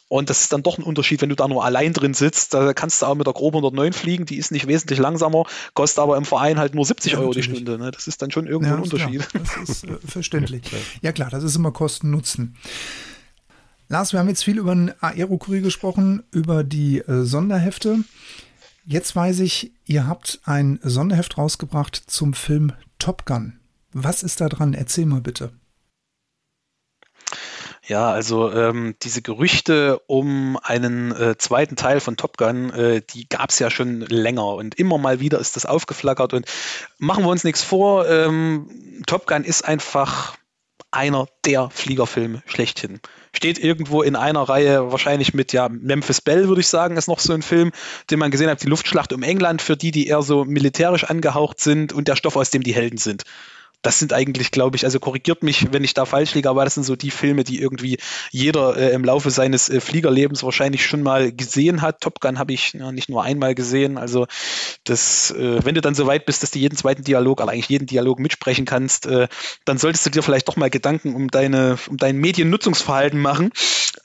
Und 0.07 0.31
das 0.31 0.41
ist 0.41 0.53
dann 0.53 0.63
doch 0.63 0.79
ein 0.79 0.83
Unterschied, 0.83 1.21
wenn 1.21 1.29
du 1.29 1.35
da 1.35 1.47
nur 1.47 1.63
allein 1.63 1.93
drin 1.93 2.15
sitzt. 2.15 2.55
Da 2.55 2.73
kannst 2.73 3.03
du 3.03 3.05
auch 3.05 3.13
mit 3.13 3.27
der 3.27 3.33
Grob 3.35 3.53
109 3.53 3.93
fliegen, 3.93 4.25
die 4.25 4.37
ist 4.37 4.51
nicht 4.51 4.65
wesentlich 4.65 4.97
langsamer, 4.97 5.45
kostet 5.75 5.99
aber 5.99 6.17
im 6.17 6.25
Verein 6.25 6.57
halt 6.57 6.73
nur 6.73 6.85
70 6.85 7.11
ja, 7.11 7.19
Euro 7.19 7.27
natürlich. 7.27 7.49
die 7.49 7.55
Stunde. 7.57 7.77
Ne? 7.77 7.91
Das 7.91 8.07
ist 8.07 8.23
dann 8.23 8.31
schon 8.31 8.47
irgendwo 8.47 8.71
ja, 8.71 8.77
ein 8.77 8.81
Unterschied. 8.81 9.27
Das 9.33 9.69
ist, 9.69 9.83
äh, 9.83 9.98
verständlich. 10.05 10.63
Ja 11.01 11.11
klar, 11.11 11.29
das 11.29 11.43
ist 11.43 11.55
immer 11.55 11.71
Kosten-Nutzen. 11.71 12.55
Lars, 13.87 14.13
wir 14.13 14.19
haben 14.19 14.29
jetzt 14.29 14.43
viel 14.43 14.59
über 14.59 14.75
den 14.75 14.91
Aerokurier 15.01 15.61
gesprochen, 15.61 16.23
über 16.31 16.63
die 16.63 16.99
äh, 16.99 17.23
Sonderhefte. 17.23 18.03
Jetzt 18.85 19.15
weiß 19.15 19.39
ich, 19.39 19.71
ihr 19.85 20.07
habt 20.07 20.41
ein 20.45 20.79
Sonderheft 20.83 21.37
rausgebracht 21.37 21.95
zum 21.95 22.33
Film 22.33 22.73
Top 22.99 23.25
Gun. 23.25 23.59
Was 23.91 24.23
ist 24.23 24.41
da 24.41 24.49
dran? 24.49 24.73
Erzähl 24.73 25.05
mal 25.05 25.21
bitte. 25.21 25.51
Ja, 27.89 28.11
also 28.11 28.53
ähm, 28.53 28.93
diese 29.01 29.23
Gerüchte 29.23 29.99
um 30.05 30.59
einen 30.61 31.11
äh, 31.11 31.37
zweiten 31.39 31.75
Teil 31.75 31.99
von 31.99 32.17
Top 32.17 32.37
Gun, 32.37 32.69
äh, 32.69 33.01
die 33.01 33.27
gab 33.27 33.49
es 33.49 33.57
ja 33.57 33.71
schon 33.71 34.01
länger 34.01 34.45
und 34.45 34.75
immer 34.75 34.99
mal 34.99 35.19
wieder 35.19 35.39
ist 35.39 35.55
das 35.55 35.65
aufgeflackert 35.65 36.35
und 36.35 36.45
machen 36.99 37.23
wir 37.23 37.31
uns 37.31 37.43
nichts 37.43 37.63
vor, 37.63 38.07
ähm, 38.07 39.01
Top 39.07 39.25
Gun 39.25 39.43
ist 39.43 39.65
einfach 39.65 40.37
einer 40.91 41.27
der 41.45 41.71
Fliegerfilme 41.71 42.43
schlechthin. 42.45 42.99
Steht 43.33 43.57
irgendwo 43.57 44.03
in 44.03 44.15
einer 44.15 44.43
Reihe, 44.43 44.91
wahrscheinlich 44.91 45.33
mit 45.33 45.51
ja 45.51 45.67
Memphis 45.67 46.21
Bell, 46.21 46.47
würde 46.47 46.61
ich 46.61 46.67
sagen, 46.67 46.95
ist 46.95 47.07
noch 47.07 47.19
so 47.19 47.33
ein 47.33 47.41
Film, 47.41 47.71
den 48.11 48.19
man 48.19 48.29
gesehen 48.29 48.51
hat, 48.51 48.61
die 48.61 48.67
Luftschlacht 48.67 49.13
um 49.13 49.23
England, 49.23 49.63
für 49.63 49.75
die, 49.75 49.89
die 49.89 50.07
eher 50.07 50.21
so 50.21 50.45
militärisch 50.45 51.05
angehaucht 51.05 51.59
sind 51.59 51.91
und 51.91 52.07
der 52.07 52.15
Stoff, 52.15 52.35
aus 52.35 52.51
dem 52.51 52.61
die 52.61 52.75
Helden 52.75 52.97
sind 52.97 53.23
das 53.81 53.99
sind 53.99 54.11
eigentlich, 54.11 54.51
glaube 54.51 54.75
ich, 54.75 54.83
also 54.83 54.99
korrigiert 54.99 55.41
mich, 55.41 55.71
wenn 55.71 55.83
ich 55.83 55.93
da 55.93 56.05
falsch 56.05 56.33
liege, 56.35 56.49
aber 56.49 56.65
das 56.65 56.75
sind 56.75 56.83
so 56.83 56.95
die 56.95 57.11
Filme, 57.11 57.43
die 57.43 57.61
irgendwie 57.61 57.97
jeder 58.31 58.75
äh, 58.75 58.91
im 58.91 59.05
Laufe 59.05 59.31
seines 59.31 59.69
äh, 59.69 59.79
Fliegerlebens 59.79 60.43
wahrscheinlich 60.43 60.85
schon 60.85 61.01
mal 61.01 61.31
gesehen 61.31 61.81
hat. 61.81 62.01
Top 62.01 62.19
Gun 62.19 62.39
habe 62.39 62.53
ich 62.53 62.73
ja, 62.73 62.91
nicht 62.91 63.09
nur 63.09 63.23
einmal 63.23 63.55
gesehen. 63.55 63.97
Also 63.97 64.27
das, 64.83 65.31
äh, 65.31 65.63
wenn 65.63 65.75
du 65.75 65.81
dann 65.81 65.95
so 65.95 66.07
weit 66.07 66.25
bist, 66.25 66.43
dass 66.43 66.51
du 66.51 66.59
jeden 66.59 66.75
zweiten 66.75 67.03
Dialog, 67.03 67.41
aber 67.41 67.51
eigentlich 67.51 67.69
jeden 67.69 67.87
Dialog 67.87 68.19
mitsprechen 68.19 68.65
kannst, 68.65 69.05
äh, 69.05 69.27
dann 69.63 69.77
solltest 69.77 70.05
du 70.05 70.09
dir 70.09 70.23
vielleicht 70.23 70.49
doch 70.49 70.57
mal 70.57 70.69
Gedanken 70.69 71.15
um 71.15 71.29
deine, 71.29 71.77
um 71.87 71.95
dein 71.95 72.17
Mediennutzungsverhalten 72.17 73.19
machen. 73.19 73.51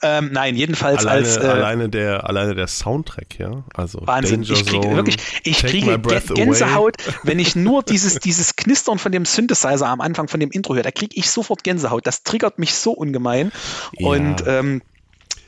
Ähm, 0.01 0.29
nein, 0.31 0.55
jedenfalls 0.55 1.05
alleine, 1.05 1.27
als 1.27 1.37
äh, 1.37 1.47
alleine 1.47 1.89
der 1.89 2.27
alleine 2.27 2.55
der 2.55 2.67
Soundtrack, 2.67 3.39
ja, 3.39 3.63
also 3.73 4.01
Wahnsinn. 4.05 4.41
Danger 4.41 4.59
ich 4.59 4.65
kriege 4.65 4.81
Zone, 4.81 4.95
wirklich, 4.95 5.17
ich 5.43 5.57
kriege 5.59 5.99
Gänsehaut, 6.33 6.95
wenn 7.23 7.39
ich 7.39 7.55
nur 7.55 7.83
dieses 7.89 8.19
dieses 8.19 8.55
Knistern 8.55 8.99
von 8.99 9.11
dem 9.11 9.25
Synthesizer 9.25 9.87
am 9.87 10.01
Anfang 10.01 10.27
von 10.27 10.39
dem 10.39 10.51
Intro 10.51 10.75
höre. 10.75 10.83
Da 10.83 10.91
kriege 10.91 11.15
ich 11.15 11.29
sofort 11.29 11.63
Gänsehaut. 11.63 12.05
Das 12.05 12.23
triggert 12.23 12.59
mich 12.59 12.73
so 12.73 12.91
ungemein. 12.91 13.51
Ja. 13.97 14.09
Und 14.09 14.43
ähm, 14.47 14.81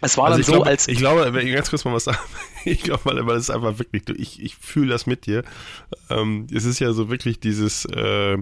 es 0.02 0.18
war 0.18 0.26
also 0.26 0.38
dann 0.38 0.44
so, 0.44 0.52
glaube, 0.53 0.68
als. 0.68 0.88
Ich 0.88 0.98
glaube, 0.98 1.34
wenn 1.34 1.48
ich 1.48 1.53
ganz 1.53 1.69
kurz 1.69 1.86
mal 1.86 1.94
was 1.94 2.06
sagen, 2.06 2.19
ich 2.65 2.84
glaube, 2.84 3.02
weil, 3.06 3.26
weil 3.26 3.38
es 3.38 3.49
einfach 3.49 3.80
wirklich, 3.80 4.03
ich, 4.10 4.41
ich 4.41 4.56
fühle 4.56 4.90
das 4.90 5.06
mit 5.06 5.26
dir. 5.26 5.44
Ähm, 6.10 6.48
es 6.53 6.65
ist 6.65 6.80
ja 6.80 6.94
so 6.94 7.10
wirklich 7.10 7.40
dieses, 7.40 7.86
äh, 7.86 8.38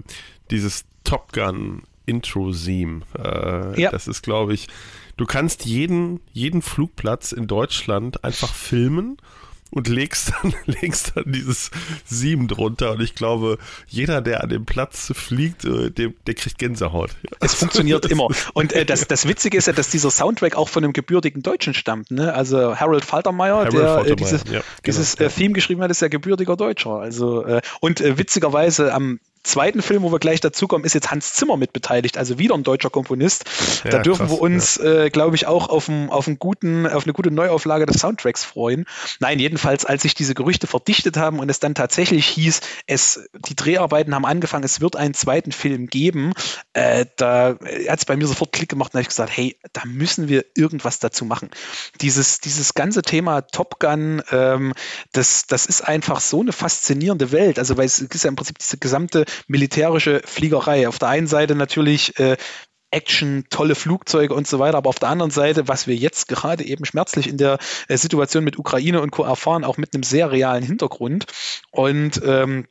dieses 0.50 0.84
Top 1.04 1.32
Gun 1.32 1.82
Intro-Theme. 2.06 3.02
Äh, 3.18 3.80
ja. 3.80 3.90
Das 3.90 4.06
ist, 4.06 4.22
glaube 4.22 4.54
ich, 4.54 4.68
du 5.16 5.26
kannst 5.26 5.64
jeden, 5.64 6.20
jeden 6.32 6.62
Flugplatz 6.62 7.32
in 7.32 7.46
Deutschland 7.46 8.24
einfach 8.24 8.52
filmen 8.54 9.16
und 9.70 9.88
legst 9.88 10.32
dann, 10.32 10.54
legst 10.66 11.12
dann 11.14 11.32
dieses 11.32 11.70
Sieben 12.04 12.48
drunter. 12.48 12.92
Und 12.92 13.02
ich 13.02 13.14
glaube, 13.14 13.58
jeder, 13.88 14.20
der 14.20 14.42
an 14.42 14.48
dem 14.48 14.64
Platz 14.64 15.12
fliegt, 15.14 15.64
äh, 15.64 15.90
der, 15.90 16.12
der 16.26 16.34
kriegt 16.34 16.58
Gänsehaut. 16.58 17.10
Es 17.40 17.54
funktioniert 17.54 18.06
immer. 18.10 18.28
Und 18.54 18.72
äh, 18.72 18.84
das, 18.84 19.06
das 19.08 19.26
Witzige 19.26 19.58
ist 19.58 19.66
ja, 19.66 19.72
dass 19.72 19.90
dieser 19.90 20.10
Soundtrack 20.10 20.56
auch 20.56 20.68
von 20.68 20.84
einem 20.84 20.92
gebürtigen 20.92 21.42
Deutschen 21.42 21.74
stammt. 21.74 22.10
Ne? 22.10 22.32
Also 22.32 22.76
Harold 22.76 23.04
Faltermeier, 23.04 23.56
Harold 23.56 23.72
der 23.72 23.80
Faltermeier, 23.80 24.12
äh, 24.12 24.16
dieses, 24.16 24.44
ja, 24.44 24.50
genau, 24.50 24.62
dieses 24.86 25.14
äh, 25.16 25.28
Theme 25.28 25.54
geschrieben 25.54 25.82
hat, 25.82 25.90
ist 25.90 26.00
ja 26.00 26.08
gebürtiger 26.08 26.56
Deutscher. 26.56 27.00
Also 27.00 27.44
äh, 27.44 27.60
und 27.80 28.00
äh, 28.00 28.18
witzigerweise 28.18 28.94
am 28.94 29.20
zweiten 29.46 29.82
Film, 29.82 30.02
wo 30.02 30.12
wir 30.12 30.18
gleich 30.18 30.40
dazukommen, 30.40 30.84
ist 30.84 30.94
jetzt 30.94 31.10
Hans 31.10 31.32
Zimmer 31.32 31.56
mit 31.56 31.72
beteiligt, 31.72 32.18
also 32.18 32.38
wieder 32.38 32.54
ein 32.54 32.62
deutscher 32.62 32.90
Komponist. 32.90 33.44
Ja, 33.84 33.90
da 33.90 33.98
dürfen 34.00 34.26
krass, 34.26 34.36
wir 34.36 34.40
uns, 34.40 34.76
ja. 34.76 35.04
äh, 35.04 35.10
glaube 35.10 35.36
ich, 35.36 35.46
auch 35.46 35.68
auf, 35.68 35.88
ein, 35.88 36.10
auf, 36.10 36.26
einen 36.26 36.38
guten, 36.38 36.86
auf 36.86 37.04
eine 37.04 37.12
gute 37.12 37.30
Neuauflage 37.30 37.86
des 37.86 38.00
Soundtracks 38.00 38.44
freuen. 38.44 38.84
Nein, 39.20 39.38
jedenfalls, 39.38 39.84
als 39.84 40.02
sich 40.02 40.14
diese 40.14 40.34
Gerüchte 40.34 40.66
verdichtet 40.66 41.16
haben 41.16 41.38
und 41.38 41.50
es 41.50 41.60
dann 41.60 41.74
tatsächlich 41.74 42.26
hieß, 42.26 42.60
es, 42.86 43.28
die 43.48 43.56
Dreharbeiten 43.56 44.14
haben 44.14 44.26
angefangen, 44.26 44.64
es 44.64 44.80
wird 44.80 44.96
einen 44.96 45.14
zweiten 45.14 45.52
Film 45.52 45.86
geben, 45.86 46.32
äh, 46.72 47.06
da 47.16 47.56
hat 47.88 47.98
es 47.98 48.04
bei 48.04 48.16
mir 48.16 48.26
sofort 48.26 48.52
Klick 48.52 48.68
gemacht 48.68 48.92
und 48.92 48.98
habe 48.98 49.02
ich 49.02 49.08
gesagt, 49.08 49.34
hey, 49.34 49.58
da 49.72 49.82
müssen 49.84 50.28
wir 50.28 50.44
irgendwas 50.54 50.98
dazu 50.98 51.24
machen. 51.24 51.50
Dieses, 52.00 52.40
dieses 52.40 52.74
ganze 52.74 53.02
Thema 53.02 53.42
Top 53.42 53.78
Gun, 53.78 54.22
ähm, 54.30 54.74
das, 55.12 55.46
das 55.46 55.66
ist 55.66 55.82
einfach 55.82 56.20
so 56.20 56.40
eine 56.40 56.52
faszinierende 56.52 57.32
Welt. 57.32 57.58
Also, 57.58 57.76
weil 57.76 57.86
es 57.86 57.98
ist 58.00 58.24
ja 58.24 58.28
im 58.28 58.36
Prinzip 58.36 58.58
diese 58.58 58.78
gesamte 58.78 59.24
militärische 59.46 60.22
Fliegerei. 60.24 60.88
Auf 60.88 60.98
der 60.98 61.08
einen 61.08 61.26
Seite 61.26 61.54
natürlich 61.54 62.18
äh, 62.18 62.36
Action, 62.90 63.44
tolle 63.50 63.74
Flugzeuge 63.74 64.34
und 64.34 64.46
so 64.46 64.58
weiter. 64.58 64.78
Aber 64.78 64.88
auf 64.88 64.98
der 64.98 65.08
anderen 65.08 65.30
Seite, 65.30 65.68
was 65.68 65.86
wir 65.86 65.96
jetzt 65.96 66.28
gerade 66.28 66.64
eben 66.64 66.84
schmerzlich 66.84 67.28
in 67.28 67.36
der 67.36 67.58
äh, 67.88 67.96
Situation 67.96 68.44
mit 68.44 68.58
Ukraine 68.58 69.00
und 69.00 69.10
Co. 69.10 69.24
erfahren, 69.24 69.64
auch 69.64 69.76
mit 69.76 69.94
einem 69.94 70.02
sehr 70.02 70.30
realen 70.30 70.62
Hintergrund. 70.62 71.26
Und 71.70 72.20
ähm, 72.24 72.66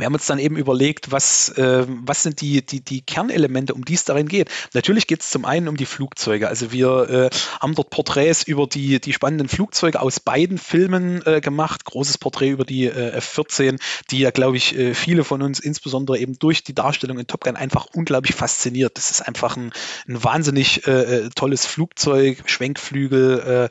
wir 0.00 0.06
haben 0.06 0.14
uns 0.14 0.26
dann 0.26 0.38
eben 0.38 0.56
überlegt, 0.56 1.12
was, 1.12 1.50
äh, 1.50 1.86
was 1.86 2.22
sind 2.22 2.40
die, 2.40 2.64
die, 2.64 2.80
die 2.80 3.02
Kernelemente, 3.02 3.74
um 3.74 3.84
die 3.84 3.94
es 3.94 4.04
darin 4.04 4.28
geht. 4.28 4.50
Natürlich 4.74 5.06
geht 5.06 5.20
es 5.20 5.30
zum 5.30 5.44
einen 5.44 5.68
um 5.68 5.76
die 5.76 5.86
Flugzeuge. 5.86 6.48
Also 6.48 6.72
wir 6.72 7.30
äh, 7.30 7.30
haben 7.60 7.74
dort 7.74 7.90
Porträts 7.90 8.42
über 8.42 8.66
die, 8.66 9.00
die 9.00 9.12
spannenden 9.12 9.48
Flugzeuge 9.48 10.00
aus 10.00 10.18
beiden 10.18 10.58
Filmen 10.58 11.24
äh, 11.26 11.40
gemacht. 11.40 11.84
Großes 11.84 12.18
Porträt 12.18 12.48
über 12.48 12.64
die 12.64 12.86
äh, 12.86 13.12
F-14, 13.18 13.78
die 14.10 14.20
ja, 14.20 14.30
glaube 14.30 14.56
ich, 14.56 14.76
äh, 14.76 14.94
viele 14.94 15.22
von 15.22 15.42
uns 15.42 15.60
insbesondere 15.60 16.18
eben 16.18 16.38
durch 16.38 16.64
die 16.64 16.74
Darstellung 16.74 17.18
in 17.18 17.26
Top 17.26 17.44
Gun 17.44 17.56
einfach 17.56 17.86
unglaublich 17.94 18.34
fasziniert. 18.34 18.96
Das 18.96 19.10
ist 19.10 19.20
einfach 19.20 19.56
ein, 19.56 19.72
ein 20.08 20.24
wahnsinnig 20.24 20.86
äh, 20.86 21.28
tolles 21.34 21.66
Flugzeug, 21.66 22.42
Schwenkflügel. 22.46 23.68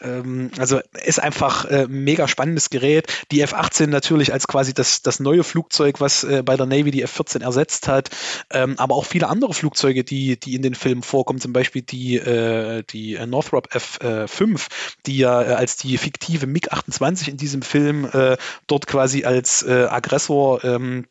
Ähm, 0.00 0.50
also 0.58 0.80
ist 1.04 1.20
einfach 1.20 1.64
ein 1.64 1.90
mega 1.90 2.28
spannendes 2.28 2.70
Gerät. 2.70 3.12
Die 3.30 3.40
F-18 3.40 3.88
natürlich 3.88 4.32
als 4.32 4.46
quasi 4.46 4.72
das, 4.74 5.02
das 5.02 5.20
neue 5.20 5.42
Flugzeug 5.42 5.71
Flugzeug, 5.72 6.00
was 6.00 6.24
äh, 6.24 6.42
bei 6.44 6.56
der 6.56 6.66
Navy 6.66 6.90
die 6.90 7.02
F-14 7.02 7.42
ersetzt 7.42 7.88
hat, 7.88 8.10
ähm, 8.50 8.74
aber 8.76 8.94
auch 8.94 9.06
viele 9.06 9.28
andere 9.28 9.54
Flugzeuge, 9.54 10.04
die, 10.04 10.38
die 10.38 10.54
in 10.54 10.60
den 10.60 10.74
Filmen 10.74 11.02
vorkommen, 11.02 11.40
zum 11.40 11.54
Beispiel 11.54 11.80
die, 11.80 12.16
äh, 12.16 12.82
die 12.90 13.18
Northrop 13.26 13.74
F-5, 13.74 14.66
die 15.06 15.16
ja 15.16 15.42
äh, 15.42 15.54
als 15.54 15.78
die 15.78 15.96
fiktive 15.96 16.46
MiG-28 16.46 17.28
in 17.28 17.36
diesem 17.38 17.62
Film 17.62 18.06
äh, 18.12 18.36
dort 18.66 18.86
quasi 18.86 19.24
als 19.24 19.62
äh, 19.62 19.86
Aggressor 19.88 20.62
ähm, 20.62 21.06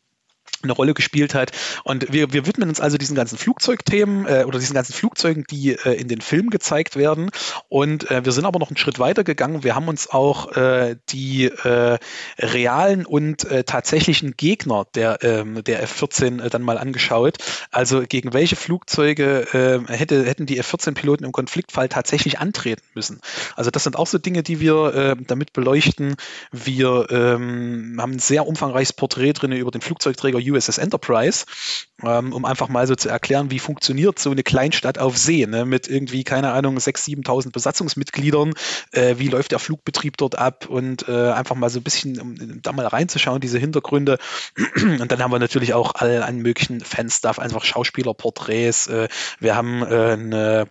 eine 0.64 0.72
Rolle 0.72 0.94
gespielt 0.94 1.34
hat. 1.34 1.52
Und 1.84 2.12
wir, 2.12 2.32
wir 2.32 2.46
widmen 2.46 2.68
uns 2.68 2.80
also 2.80 2.98
diesen 2.98 3.16
ganzen 3.16 3.38
Flugzeugthemen 3.38 4.26
äh, 4.26 4.44
oder 4.46 4.58
diesen 4.58 4.74
ganzen 4.74 4.92
Flugzeugen, 4.92 5.44
die 5.50 5.72
äh, 5.72 5.94
in 5.94 6.08
den 6.08 6.20
Filmen 6.20 6.50
gezeigt 6.50 6.96
werden. 6.96 7.30
Und 7.68 8.10
äh, 8.10 8.24
wir 8.24 8.32
sind 8.32 8.44
aber 8.44 8.58
noch 8.58 8.68
einen 8.68 8.76
Schritt 8.76 8.98
weiter 8.98 9.24
gegangen. 9.24 9.64
Wir 9.64 9.74
haben 9.74 9.88
uns 9.88 10.10
auch 10.10 10.52
äh, 10.56 10.96
die 11.08 11.44
äh, 11.44 11.98
realen 12.38 13.06
und 13.06 13.44
äh, 13.44 13.64
tatsächlichen 13.64 14.36
Gegner 14.36 14.86
der, 14.94 15.22
ähm, 15.22 15.62
der 15.64 15.82
F-14 15.82 16.42
äh, 16.42 16.50
dann 16.50 16.62
mal 16.62 16.78
angeschaut. 16.78 17.38
Also 17.70 18.02
gegen 18.08 18.32
welche 18.32 18.56
Flugzeuge 18.56 19.48
äh, 19.52 19.92
hätte, 19.92 20.24
hätten 20.24 20.46
die 20.46 20.58
F-14-Piloten 20.58 21.24
im 21.24 21.32
Konfliktfall 21.32 21.88
tatsächlich 21.88 22.38
antreten 22.38 22.82
müssen. 22.94 23.20
Also 23.56 23.70
das 23.70 23.84
sind 23.84 23.96
auch 23.96 24.06
so 24.06 24.18
Dinge, 24.18 24.42
die 24.42 24.60
wir 24.60 24.94
äh, 24.94 25.16
damit 25.26 25.52
beleuchten. 25.52 26.16
Wir 26.50 27.06
ähm, 27.10 27.96
haben 28.00 28.12
ein 28.12 28.18
sehr 28.18 28.46
umfangreiches 28.46 28.92
Porträt 28.92 29.32
drin 29.34 29.52
über 29.52 29.70
den 29.70 29.80
Flugzeugträger 29.80 30.38
USS 30.52 30.78
Enterprise, 30.78 31.46
ähm, 32.02 32.32
um 32.32 32.44
einfach 32.44 32.68
mal 32.68 32.86
so 32.86 32.94
zu 32.94 33.08
erklären, 33.08 33.50
wie 33.50 33.58
funktioniert 33.58 34.18
so 34.18 34.30
eine 34.30 34.42
Kleinstadt 34.42 34.98
auf 34.98 35.16
See, 35.16 35.46
ne, 35.46 35.64
mit 35.64 35.88
irgendwie, 35.88 36.24
keine 36.24 36.52
Ahnung, 36.52 36.76
6.000, 36.78 37.24
7.000 37.24 37.52
Besatzungsmitgliedern, 37.52 38.54
äh, 38.92 39.16
wie 39.18 39.28
läuft 39.28 39.52
der 39.52 39.58
Flugbetrieb 39.58 40.16
dort 40.16 40.36
ab 40.38 40.66
und 40.68 41.08
äh, 41.08 41.30
einfach 41.30 41.56
mal 41.56 41.70
so 41.70 41.80
ein 41.80 41.84
bisschen, 41.84 42.20
um 42.20 42.62
da 42.62 42.72
mal 42.72 42.86
reinzuschauen, 42.86 43.40
diese 43.40 43.58
Hintergründe. 43.58 44.18
Und 44.82 45.10
dann 45.10 45.22
haben 45.22 45.32
wir 45.32 45.38
natürlich 45.38 45.74
auch 45.74 45.94
alle 45.94 46.24
an 46.24 46.38
möglichen 46.38 46.80
Fanstuff, 46.80 47.38
einfach 47.38 47.64
Schauspielerporträts. 47.64 48.88
Äh, 48.88 49.08
wir 49.40 49.56
haben 49.56 49.82
äh, 49.82 50.12
eine 50.12 50.68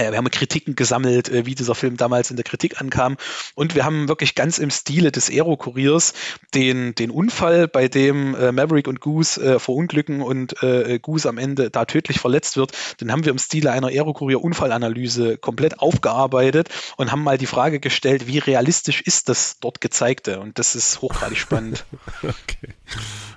äh, 0.00 0.10
wir 0.10 0.18
haben 0.18 0.30
Kritiken 0.30 0.74
gesammelt, 0.74 1.28
äh, 1.28 1.46
wie 1.46 1.54
dieser 1.54 1.74
Film 1.74 1.96
damals 1.96 2.30
in 2.30 2.36
der 2.36 2.44
Kritik 2.44 2.80
ankam. 2.80 3.16
Und 3.54 3.74
wir 3.74 3.84
haben 3.84 4.08
wirklich 4.08 4.34
ganz 4.34 4.58
im 4.58 4.70
Stile 4.70 5.12
des 5.12 5.30
Aero-Kuriers 5.30 6.14
den, 6.54 6.94
den 6.94 7.10
Unfall, 7.10 7.68
bei 7.68 7.88
dem 7.88 8.34
äh, 8.34 8.52
Maverick 8.52 8.88
und 8.88 9.00
Goose 9.00 9.40
äh, 9.40 9.58
verunglücken 9.58 10.22
und 10.22 10.62
äh, 10.62 10.98
Goose 11.00 11.28
am 11.28 11.38
Ende 11.38 11.70
da 11.70 11.84
tödlich 11.84 12.18
verletzt 12.20 12.56
wird, 12.56 12.72
den 13.00 13.12
haben 13.12 13.24
wir 13.24 13.32
im 13.32 13.38
Stile 13.38 13.72
einer 13.72 13.88
Aero-Kurier-Unfallanalyse 13.88 15.38
komplett 15.38 15.80
aufgearbeitet 15.80 16.68
und 16.96 17.12
haben 17.12 17.22
mal 17.22 17.38
die 17.38 17.46
Frage 17.46 17.80
gestellt, 17.80 18.26
wie 18.26 18.38
realistisch 18.38 19.00
ist 19.02 19.28
das 19.28 19.58
dort 19.60 19.80
gezeigte? 19.80 20.40
Und 20.40 20.58
das 20.58 20.74
ist 20.74 21.00
hochgradig 21.02 21.38
spannend. 21.38 21.84
okay. 22.22 22.74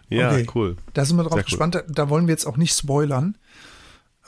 Ja, 0.10 0.32
okay. 0.32 0.48
cool. 0.56 0.78
Da 0.94 1.06
sind 1.06 1.18
wir 1.18 1.24
drauf 1.24 1.34
Sehr 1.34 1.44
gespannt. 1.44 1.76
Cool. 1.76 1.84
Da, 1.88 2.04
da 2.04 2.10
wollen 2.10 2.28
wir 2.28 2.34
jetzt 2.34 2.46
auch 2.46 2.58
nicht 2.58 2.78
spoilern. 2.78 3.36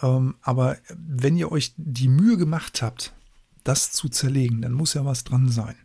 Ähm, 0.01 0.35
aber 0.41 0.77
wenn 0.95 1.37
ihr 1.37 1.51
euch 1.51 1.73
die 1.77 2.07
Mühe 2.07 2.37
gemacht 2.37 2.81
habt, 2.81 3.13
das 3.63 3.91
zu 3.91 4.09
zerlegen, 4.09 4.61
dann 4.61 4.73
muss 4.73 4.93
ja 4.93 5.05
was 5.05 5.23
dran 5.23 5.49
sein. 5.49 5.75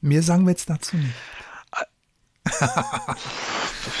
Mehr 0.00 0.22
sagen 0.22 0.44
wir 0.44 0.50
jetzt 0.50 0.70
dazu 0.70 0.96
nicht. 0.96 1.14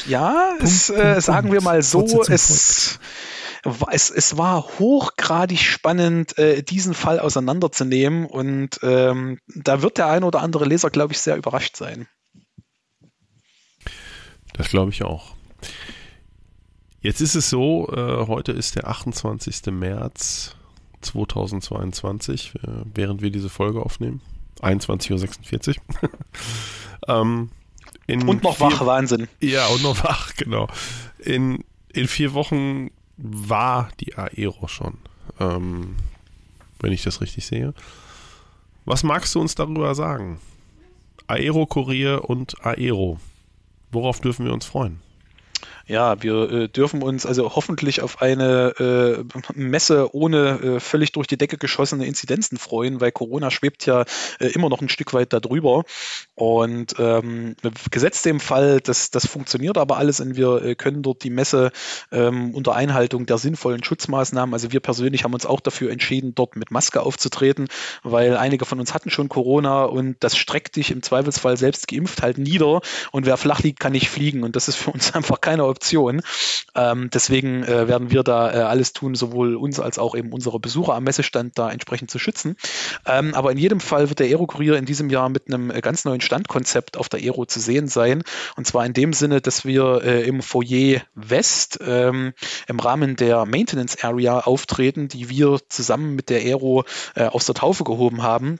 ja, 0.06 0.50
Punkt, 0.50 0.62
es, 0.62 0.86
Punkt, 0.86 1.02
äh, 1.02 1.20
sagen 1.20 1.48
Punkt. 1.48 1.52
wir 1.52 1.62
mal 1.62 1.82
so, 1.82 2.22
es, 2.28 3.00
es, 3.90 4.10
es 4.10 4.36
war 4.38 4.62
hochgradig 4.78 5.58
spannend, 5.58 6.38
äh, 6.38 6.62
diesen 6.62 6.94
Fall 6.94 7.18
auseinanderzunehmen 7.18 8.26
und 8.26 8.78
ähm, 8.82 9.40
da 9.48 9.82
wird 9.82 9.98
der 9.98 10.06
ein 10.06 10.22
oder 10.22 10.40
andere 10.40 10.64
Leser, 10.64 10.90
glaube 10.90 11.12
ich, 11.12 11.20
sehr 11.20 11.36
überrascht 11.36 11.76
sein. 11.76 12.06
Das 14.52 14.68
glaube 14.68 14.90
ich 14.92 15.02
auch. 15.02 15.35
Jetzt 17.00 17.20
ist 17.20 17.34
es 17.34 17.50
so, 17.50 17.88
äh, 17.92 18.26
heute 18.26 18.52
ist 18.52 18.76
der 18.76 18.88
28. 18.88 19.66
März 19.72 20.56
2022, 21.02 22.54
äh, 22.54 22.58
während 22.94 23.22
wir 23.22 23.30
diese 23.30 23.48
Folge 23.48 23.80
aufnehmen. 23.80 24.20
21.46 24.60 25.76
Uhr. 25.76 26.10
ähm, 27.08 27.50
und 28.08 28.42
noch 28.42 28.56
vier, 28.56 28.66
wach, 28.66 28.86
Wahnsinn. 28.86 29.28
Ja, 29.40 29.66
und 29.66 29.82
noch 29.82 30.02
wach, 30.04 30.34
genau. 30.34 30.68
In, 31.18 31.64
in 31.92 32.08
vier 32.08 32.34
Wochen 32.34 32.90
war 33.16 33.90
die 34.00 34.16
Aero 34.16 34.68
schon, 34.68 34.98
ähm, 35.40 35.96
wenn 36.80 36.92
ich 36.92 37.02
das 37.02 37.20
richtig 37.20 37.46
sehe. 37.46 37.74
Was 38.84 39.02
magst 39.02 39.34
du 39.34 39.40
uns 39.40 39.54
darüber 39.54 39.94
sagen? 39.94 40.38
Aero-Kurier 41.26 42.28
und 42.28 42.64
Aero. 42.64 43.18
Worauf 43.90 44.20
dürfen 44.20 44.46
wir 44.46 44.52
uns 44.52 44.64
freuen? 44.64 45.00
Ja, 45.88 46.20
wir 46.20 46.50
äh, 46.50 46.68
dürfen 46.68 47.00
uns 47.00 47.26
also 47.26 47.54
hoffentlich 47.54 48.02
auf 48.02 48.20
eine 48.20 48.74
äh, 49.24 49.24
Messe 49.54 50.12
ohne 50.12 50.58
äh, 50.60 50.80
völlig 50.80 51.12
durch 51.12 51.28
die 51.28 51.38
Decke 51.38 51.58
geschossene 51.58 52.06
Inzidenzen 52.06 52.58
freuen, 52.58 53.00
weil 53.00 53.12
Corona 53.12 53.52
schwebt 53.52 53.86
ja 53.86 54.04
äh, 54.40 54.48
immer 54.48 54.68
noch 54.68 54.80
ein 54.80 54.88
Stück 54.88 55.14
weit 55.14 55.32
darüber. 55.32 55.84
Und 56.34 56.96
ähm, 56.98 57.54
gesetzt 57.92 58.24
dem 58.24 58.40
Fall, 58.40 58.80
dass 58.80 59.12
das 59.12 59.28
funktioniert 59.28 59.78
aber 59.78 59.96
alles 59.96 60.18
und 60.18 60.34
wir 60.34 60.60
äh, 60.60 60.74
können 60.74 61.02
dort 61.04 61.22
die 61.22 61.30
Messe 61.30 61.70
ähm, 62.10 62.52
unter 62.52 62.74
Einhaltung 62.74 63.26
der 63.26 63.38
sinnvollen 63.38 63.84
Schutzmaßnahmen, 63.84 64.54
also 64.54 64.72
wir 64.72 64.80
persönlich 64.80 65.22
haben 65.22 65.34
uns 65.34 65.46
auch 65.46 65.60
dafür 65.60 65.92
entschieden, 65.92 66.34
dort 66.34 66.56
mit 66.56 66.72
Maske 66.72 67.00
aufzutreten, 67.02 67.68
weil 68.02 68.36
einige 68.36 68.64
von 68.64 68.80
uns 68.80 68.92
hatten 68.92 69.10
schon 69.10 69.28
Corona 69.28 69.84
und 69.84 70.16
das 70.18 70.36
streckt 70.36 70.74
dich 70.74 70.90
im 70.90 71.02
Zweifelsfall 71.02 71.56
selbst 71.56 71.86
geimpft 71.86 72.22
halt 72.22 72.38
nieder 72.38 72.80
und 73.12 73.24
wer 73.24 73.36
flach 73.36 73.60
liegt, 73.60 73.78
kann 73.78 73.92
nicht 73.92 74.10
fliegen 74.10 74.42
und 74.42 74.56
das 74.56 74.66
ist 74.66 74.76
für 74.76 74.90
uns 74.90 75.12
einfach 75.14 75.40
keine 75.40 75.64
Option 75.64 75.75
Option. 75.76 76.22
Ähm, 76.74 77.10
deswegen 77.12 77.62
äh, 77.62 77.88
werden 77.88 78.10
wir 78.10 78.22
da 78.22 78.52
äh, 78.52 78.58
alles 78.62 78.92
tun, 78.92 79.14
sowohl 79.14 79.56
uns 79.56 79.78
als 79.78 79.98
auch 79.98 80.14
eben 80.14 80.32
unsere 80.32 80.58
Besucher 80.58 80.94
am 80.94 81.04
Messestand 81.04 81.58
da 81.58 81.70
entsprechend 81.70 82.10
zu 82.10 82.18
schützen. 82.18 82.56
Ähm, 83.06 83.34
aber 83.34 83.52
in 83.52 83.58
jedem 83.58 83.80
Fall 83.80 84.08
wird 84.08 84.18
der 84.18 84.26
Aero-Kurier 84.26 84.76
in 84.76 84.86
diesem 84.86 85.10
Jahr 85.10 85.28
mit 85.28 85.48
einem 85.48 85.70
äh, 85.70 85.80
ganz 85.80 86.04
neuen 86.04 86.20
Standkonzept 86.20 86.96
auf 86.96 87.08
der 87.08 87.20
Aero 87.20 87.46
zu 87.46 87.60
sehen 87.60 87.88
sein. 87.88 88.22
Und 88.56 88.66
zwar 88.66 88.84
in 88.84 88.92
dem 88.92 89.12
Sinne, 89.12 89.40
dass 89.40 89.64
wir 89.64 90.02
äh, 90.02 90.22
im 90.26 90.42
Foyer 90.42 91.02
West 91.14 91.78
ähm, 91.86 92.32
im 92.66 92.80
Rahmen 92.80 93.16
der 93.16 93.46
Maintenance 93.46 94.02
Area 94.02 94.40
auftreten, 94.40 95.08
die 95.08 95.28
wir 95.28 95.58
zusammen 95.68 96.14
mit 96.14 96.30
der 96.30 96.40
Aero 96.40 96.84
äh, 97.14 97.24
aus 97.26 97.46
der 97.46 97.54
Taufe 97.54 97.84
gehoben 97.84 98.22
haben 98.22 98.58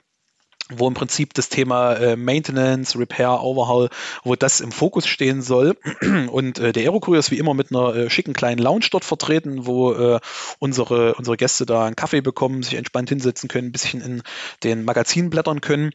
wo 0.71 0.89
im 0.89 0.95
Prinzip 0.95 1.33
das 1.35 1.49
Thema 1.49 1.95
äh, 1.95 2.17
Maintenance, 2.17 2.99
Repair, 2.99 3.43
Overhaul, 3.43 3.89
wo 4.25 4.35
das 4.35 4.61
im 4.61 4.73
Fokus 4.73 5.07
stehen 5.07 5.41
soll. 5.41 5.77
Und 6.31 6.59
äh, 6.59 6.73
der 6.73 6.83
Aerokurier 6.85 7.21
ist 7.21 7.31
wie 7.31 7.39
immer 7.39 7.55
mit 7.55 7.71
einer 7.71 7.95
äh, 7.95 8.11
schicken 8.11 8.33
kleinen 8.33 8.59
Lounge 8.59 8.87
dort 8.91 9.05
vertreten, 9.05 9.67
wo 9.67 9.93
äh, 9.93 10.21
unsere, 10.59 11.15
unsere 11.15 11.37
Gäste 11.37 11.67
da 11.67 11.85
einen 11.85 11.95
Kaffee 11.95 12.21
bekommen, 12.21 12.65
sich 12.65 12.75
entspannt 12.75 13.11
hinsetzen 13.11 13.49
können, 13.49 13.69
ein 13.69 13.73
bisschen 13.73 14.01
in 14.01 14.23
den 14.65 14.85
Magazin 14.85 15.31
blättern 15.31 15.61
können. 15.61 15.93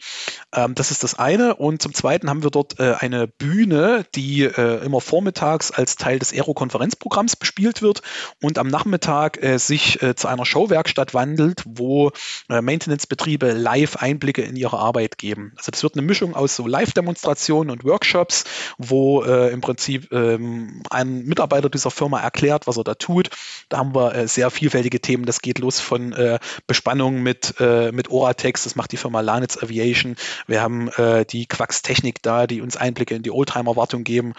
Ähm, 0.53 0.73
das 0.73 0.91
ist 0.91 1.03
das 1.03 1.19
eine. 1.19 1.56
Und 1.56 1.81
zum 1.81 1.93
Zweiten 1.93 2.30
haben 2.30 2.43
wir 2.43 2.49
dort 2.49 2.80
äh, 2.80 2.93
eine 2.98 3.27
Bühne, 3.27 4.06
die 4.15 4.43
äh, 4.43 4.85
immer 4.85 5.02
vormittags 5.02 5.72
als 5.72 5.98
Teil 5.98 6.19
des 6.19 6.31
Aero-Konferenzprogramms 6.31 7.35
bespielt 7.35 7.81
wird 7.81 8.02
und 8.41 8.57
am 8.57 8.68
Nachmittag 8.68 9.39
sich 9.57 9.99
zu 10.15 10.27
einer 10.27 10.45
Showwerkstatt 10.45 11.14
wandelt, 11.14 11.64
wo 11.65 12.11
Maintenance-Betriebe 12.48 13.52
live 13.53 13.98
Einblicke 13.98 14.41
in 14.41 14.56
ihre 14.61 14.77
Arbeit 14.79 15.17
geben. 15.17 15.53
Also 15.57 15.71
das 15.71 15.83
wird 15.83 15.95
eine 15.95 16.03
Mischung 16.03 16.35
aus 16.35 16.55
so 16.55 16.67
Live-Demonstrationen 16.67 17.71
und 17.71 17.83
Workshops, 17.83 18.45
wo 18.77 19.23
äh, 19.23 19.51
im 19.51 19.61
Prinzip 19.61 20.11
ähm, 20.11 20.83
ein 20.89 21.23
Mitarbeiter 21.25 21.69
dieser 21.69 21.91
Firma 21.91 22.19
erklärt, 22.21 22.67
was 22.67 22.77
er 22.77 22.83
da 22.83 22.95
tut. 22.95 23.29
Da 23.69 23.77
haben 23.79 23.93
wir 23.95 24.15
äh, 24.15 24.27
sehr 24.27 24.51
vielfältige 24.51 25.01
Themen. 25.01 25.25
Das 25.25 25.41
geht 25.41 25.59
los 25.59 25.79
von 25.79 26.13
äh, 26.13 26.39
Bespannung 26.67 27.23
mit, 27.23 27.55
äh, 27.59 27.91
mit 27.91 28.09
Oratex, 28.09 28.63
das 28.63 28.75
macht 28.75 28.91
die 28.91 28.97
Firma 28.97 29.21
Lanitz 29.21 29.61
Aviation. 29.61 30.15
Wir 30.47 30.61
haben 30.61 30.89
äh, 30.89 31.25
die 31.25 31.45
Quacks 31.47 31.81
Technik 31.81 32.21
da, 32.21 32.47
die 32.47 32.61
uns 32.61 32.77
Einblicke 32.77 33.15
in 33.15 33.23
die 33.23 33.31
Oldtimer-Wartung 33.31 34.03
geben. 34.03 34.33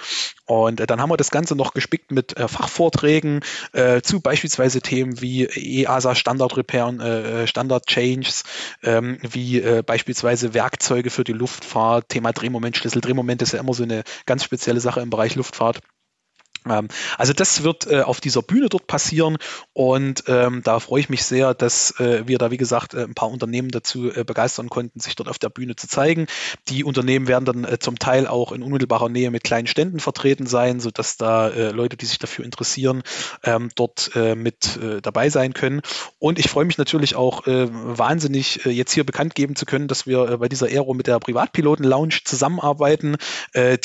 Und 0.47 0.81
äh, 0.81 0.86
dann 0.86 1.01
haben 1.01 1.11
wir 1.11 1.16
das 1.16 1.31
Ganze 1.31 1.57
noch 1.57 1.74
gespickt 1.74 2.11
mit 2.12 2.36
äh, 2.36 2.49
Fachvorträgen 2.49 3.40
äh, 3.73 4.03
zu 4.03 4.20
beispielsweise 4.20 4.81
Themen 4.81 5.20
wie 5.20 5.44
EASA 5.44 6.15
Standard 6.15 6.57
Repair 6.57 6.86
und 6.86 7.01
äh, 7.01 7.47
Standard 7.47 7.86
Changes, 7.86 8.44
ähm, 8.82 9.19
wie 9.23 9.61
äh, 9.61 9.82
beispielsweise 9.85 10.12
Werkzeuge 10.55 11.11
für 11.11 11.25
die 11.25 11.33
Luftfahrt, 11.33 12.09
Thema 12.09 12.33
Drehmomentschlüssel. 12.33 13.01
Drehmoment 13.01 13.43
ist 13.43 13.53
ja 13.53 13.61
immer 13.61 13.75
so 13.75 13.83
eine 13.83 14.03
ganz 14.27 14.45
spezielle 14.45 14.81
Sache 14.81 15.01
im 15.01 15.11
Bereich 15.11 15.35
Luftfahrt. 15.35 15.81
Ähm, 16.69 16.89
also 17.19 17.33
das 17.33 17.63
wird 17.63 17.87
äh, 17.87 18.03
auf 18.03 18.21
dieser 18.21 18.43
Bühne 18.43 18.69
dort 18.69 18.87
passieren 18.87 19.39
und 19.73 20.25
ähm, 20.27 20.63
da 20.65 20.81
freue 20.81 21.01
ich 21.01 21.09
mich 21.09 21.25
sehr, 21.25 21.55
dass 21.55 21.99
äh, 22.01 22.27
wir 22.27 22.39
da, 22.39 22.51
wie 22.51 22.57
gesagt, 22.57 22.95
äh, 22.95 23.03
ein 23.03 23.15
paar 23.15 23.31
Unternehmen 23.31 23.71
dazu 23.71 24.11
äh, 24.13 24.25
begeistern 24.25 24.69
konnten, 24.69 25.01
sich 25.01 25.17
dort 25.17 25.29
auf 25.29 25.39
der 25.39 25.49
Bühne 25.49 25.77
zu 25.77 25.89
zeigen. 25.89 26.27
Die 26.69 26.85
Unternehmen 26.85 27.27
werden 27.29 27.45
dann 27.45 27.65
äh, 27.65 27.79
zum 27.79 27.99
Teil 27.99 28.27
auch 28.27 28.53
in 28.53 28.63
unmittelbarer 28.63 29.09
Nähe 29.09 29.31
mit 29.31 29.45
kleinen 29.45 29.67
Ständen 29.67 30.01
vertreten 30.01 30.47
sein, 30.47 30.81
sodass 30.81 31.17
da 31.17 31.49
äh, 31.49 31.71
Leute, 31.71 31.97
die 31.97 32.07
sich 32.07 32.19
dafür 32.19 32.45
interessieren, 32.45 33.03
ähm, 33.43 33.71
dort 33.75 34.11
mit 34.15 34.79
dabei 35.03 35.29
sein 35.31 35.55
können. 35.55 35.81
Und 36.19 36.39
ich 36.39 36.49
freue 36.49 36.65
mich 36.65 36.79
natürlich 36.79 37.15
auch 37.15 37.43
wahnsinnig, 37.47 38.65
jetzt 38.65 38.93
hier 38.93 39.05
bekannt 39.05 39.35
geben 39.35 39.57
zu 39.57 39.67
können, 39.67 39.89
dass 39.89 40.07
wir 40.07 40.39
bei 40.39 40.49
dieser 40.49 40.67
Aero 40.67 40.95
mit 40.95 41.07
der 41.07 41.19
Privatpiloten-Lounge 41.19 42.21
zusammenarbeiten, 42.25 43.17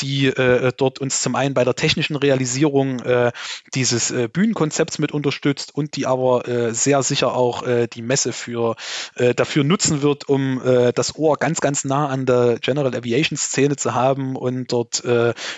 die 0.00 0.32
dort 0.76 0.98
uns 0.98 1.22
zum 1.22 1.34
einen 1.34 1.54
bei 1.54 1.64
der 1.64 1.74
technischen 1.74 2.16
Realisierung 2.16 2.67
Realisierung 2.68 3.00
äh, 3.00 3.32
dieses 3.74 4.10
äh, 4.10 4.28
Bühnenkonzepts 4.28 4.98
mit 4.98 5.12
unterstützt 5.12 5.74
und 5.74 5.96
die 5.96 6.06
aber 6.06 6.46
äh, 6.48 6.74
sehr 6.74 7.02
sicher 7.02 7.34
auch 7.34 7.66
äh, 7.66 7.86
die 7.86 8.02
Messe 8.02 8.32
für 8.32 8.76
äh, 9.16 9.34
dafür 9.34 9.64
nutzen 9.64 10.02
wird, 10.02 10.28
um 10.28 10.62
äh, 10.64 10.92
das 10.92 11.16
Ohr 11.16 11.36
ganz, 11.36 11.60
ganz 11.60 11.84
nah 11.84 12.08
an 12.08 12.26
der 12.26 12.58
General 12.60 12.94
Aviation 12.94 13.36
Szene 13.36 13.76
zu 13.76 13.94
haben 13.94 14.36
und 14.36 14.72
dort 14.72 15.02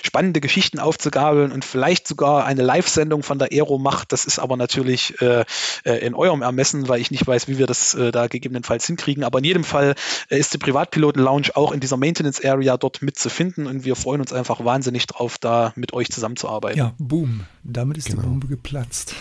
spannende 0.03 0.41
Geschichten 0.41 0.79
aufzugabeln 0.79 1.53
und 1.53 1.65
vielleicht 1.65 2.07
sogar 2.07 2.45
eine 2.45 2.63
Live-Sendung 2.63 3.23
von 3.23 3.39
der 3.39 3.49
Aero 3.53 3.79
macht. 3.79 4.13
Das 4.13 4.25
ist 4.25 4.39
aber 4.39 4.57
natürlich 4.57 5.15
in 5.21 6.15
eurem 6.15 6.43
Ermessen, 6.43 6.89
weil 6.89 7.01
ich 7.01 7.11
nicht 7.11 7.27
weiß, 7.27 7.49
wie 7.49 7.59
wir 7.59 7.67
das 7.67 7.97
da 8.13 8.27
gegebenenfalls 8.27 8.87
hinkriegen. 8.87 9.25
Aber 9.25 9.39
in 9.39 9.45
jedem 9.45 9.65
Fall 9.65 9.95
ist 10.29 10.55
die 10.55 10.59
Privatpiloten-Lounge 10.59 11.51
auch 11.55 11.73
in 11.73 11.81
dieser 11.81 11.97
Maintenance-Area 11.97 12.77
dort 12.77 13.03
mitzufinden 13.03 13.67
und 13.67 13.85
wir 13.85 13.97
freuen 13.97 14.21
uns 14.21 14.33
einfach 14.33 14.65
wahnsinnig 14.65 15.07
drauf, 15.07 15.39
da 15.39 15.73
mit 15.77 15.93
euch 15.93 16.11
zusammenzuarbeiten. 16.11 16.79
Ja, 16.79 16.95
Boom. 17.03 17.41
Damit 17.65 17.97
ist 17.97 18.09
genau. 18.09 18.21
die 18.21 18.29
Bombe 18.29 18.47
geplatzt. 18.47 19.15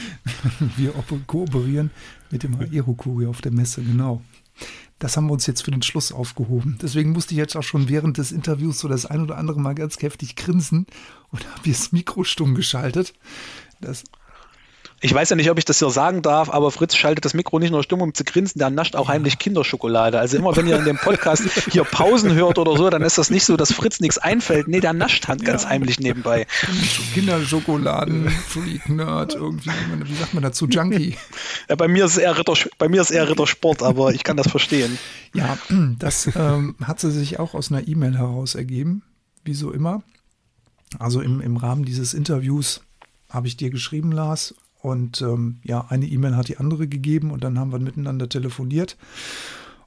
wir 0.78 0.94
kooperieren 1.26 1.90
mit 2.30 2.44
dem 2.44 2.58
Aero-Kurier 2.58 3.28
auf 3.28 3.42
der 3.42 3.52
Messe, 3.52 3.82
genau. 3.82 4.22
Das 4.98 5.18
haben 5.18 5.26
wir 5.26 5.34
uns 5.34 5.46
jetzt 5.46 5.62
für 5.62 5.70
den 5.70 5.82
Schluss 5.82 6.12
aufgehoben. 6.12 6.78
Deswegen 6.80 7.12
musste 7.12 7.34
ich 7.34 7.38
jetzt 7.38 7.56
auch 7.56 7.62
schon 7.62 7.90
während 7.90 8.16
des 8.16 8.32
Interviews 8.32 8.78
so 8.78 8.88
das 8.88 9.04
ein 9.04 9.20
oder 9.20 9.36
andere 9.36 9.60
Mal 9.60 9.74
ganz 9.74 10.00
heftig 10.00 10.34
grinsen 10.34 10.86
und 11.30 11.46
habe 11.46 11.68
das 11.68 11.92
Mikro 11.92 12.24
stumm 12.24 12.54
geschaltet. 12.54 13.12
Das 13.82 14.04
ich 15.02 15.14
weiß 15.14 15.30
ja 15.30 15.36
nicht, 15.36 15.50
ob 15.50 15.58
ich 15.58 15.64
das 15.64 15.78
hier 15.78 15.88
sagen 15.90 16.20
darf, 16.20 16.50
aber 16.50 16.70
Fritz 16.70 16.94
schaltet 16.94 17.24
das 17.24 17.32
Mikro 17.32 17.58
nicht 17.58 17.70
nur 17.70 17.82
stumm, 17.82 18.02
um 18.02 18.12
zu 18.12 18.22
grinsen, 18.22 18.58
der 18.58 18.68
nascht 18.68 18.96
auch 18.96 19.08
heimlich 19.08 19.38
Kinderschokolade. 19.38 20.18
Also 20.18 20.36
immer, 20.36 20.54
wenn 20.56 20.66
ihr 20.66 20.78
in 20.78 20.84
dem 20.84 20.98
Podcast 20.98 21.42
hier 21.70 21.84
Pausen 21.84 22.34
hört 22.34 22.58
oder 22.58 22.76
so, 22.76 22.90
dann 22.90 23.00
ist 23.02 23.16
das 23.16 23.30
nicht 23.30 23.44
so, 23.46 23.56
dass 23.56 23.72
Fritz 23.72 24.00
nichts 24.00 24.18
einfällt. 24.18 24.68
Nee, 24.68 24.80
der 24.80 24.92
nascht 24.92 25.26
halt 25.26 25.42
ganz 25.42 25.62
ja. 25.62 25.70
heimlich 25.70 26.00
nebenbei. 26.00 26.46
Kinderschokoladen, 27.14 28.28
Freak, 28.28 28.90
Nerd, 28.90 29.34
irgendwie, 29.34 29.70
wie 30.04 30.14
sagt 30.14 30.34
man 30.34 30.42
dazu, 30.42 30.66
Junkie. 30.66 31.16
Ja, 31.68 31.76
bei 31.76 31.88
mir 31.88 32.04
ist 32.04 32.18
eher 32.18 32.36
Ritter, 32.36 32.54
bei 32.76 32.88
mir 32.88 33.00
ist 33.00 33.10
eher 33.10 33.28
Rittersport, 33.28 33.82
aber 33.82 34.12
ich 34.12 34.22
kann 34.22 34.36
das 34.36 34.48
verstehen. 34.48 34.98
Ja, 35.34 35.56
das 35.98 36.28
ähm, 36.36 36.76
hat 36.82 37.00
sie 37.00 37.10
sich 37.10 37.38
auch 37.38 37.54
aus 37.54 37.72
einer 37.72 37.88
E-Mail 37.88 38.18
heraus 38.18 38.54
ergeben, 38.54 39.02
wie 39.44 39.54
so 39.54 39.70
immer. 39.70 40.02
Also 40.98 41.20
im, 41.20 41.40
im 41.40 41.56
Rahmen 41.56 41.84
dieses 41.84 42.12
Interviews 42.12 42.82
habe 43.30 43.46
ich 43.46 43.56
dir 43.56 43.70
geschrieben, 43.70 44.12
Lars, 44.12 44.54
und 44.82 45.20
ähm, 45.22 45.58
ja, 45.62 45.86
eine 45.88 46.06
E-Mail 46.06 46.36
hat 46.36 46.48
die 46.48 46.58
andere 46.58 46.88
gegeben 46.88 47.30
und 47.30 47.44
dann 47.44 47.58
haben 47.58 47.72
wir 47.72 47.78
miteinander 47.78 48.28
telefoniert. 48.28 48.96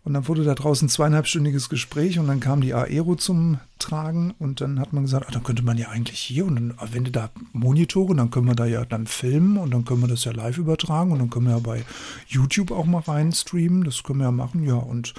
Und 0.06 0.14
dann 0.16 0.28
wurde 0.28 0.44
da 0.44 0.54
draußen 0.54 0.88
ein 0.88 0.90
zweieinhalbstündiges 0.90 1.70
Gespräch 1.70 2.20
und 2.20 2.28
dann 2.28 2.42
kam 2.42 2.60
die 2.60 2.74
Aero 2.74 3.16
zum 3.16 3.60
Tragen 3.80 4.34
und 4.38 4.60
dann 4.60 4.78
hat 4.82 4.92
man 4.92 5.04
gesagt, 5.04 5.28
ah, 5.28 5.32
dann 5.32 5.44
könnte 5.44 5.64
man 5.64 5.78
ja 5.78 5.90
eigentlich 5.90 6.20
hier 6.20 6.46
und 6.46 6.56
dann, 6.56 6.74
wenn 6.92 7.06
du 7.06 7.12
da 7.12 7.30
Monitore, 7.54 8.14
dann 8.14 8.30
können 8.30 8.48
wir 8.48 8.56
da 8.56 8.66
ja 8.66 8.84
dann 8.84 9.08
filmen 9.08 9.56
und 9.56 9.74
dann 9.74 9.86
können 9.86 10.02
wir 10.02 10.10
das 10.10 10.26
ja 10.26 10.34
live 10.34 10.58
übertragen 10.58 11.14
und 11.14 11.20
dann 11.20 11.30
können 11.30 11.46
wir 11.46 11.54
ja 11.54 11.60
bei 11.60 11.86
YouTube 12.28 12.72
auch 12.72 12.86
mal 12.86 13.00
rein 13.00 13.32
streamen, 13.32 13.86
das 13.86 14.04
können 14.04 14.20
wir 14.20 14.26
ja 14.26 14.32
machen, 14.32 14.64
ja. 14.64 14.76
Und 14.76 15.14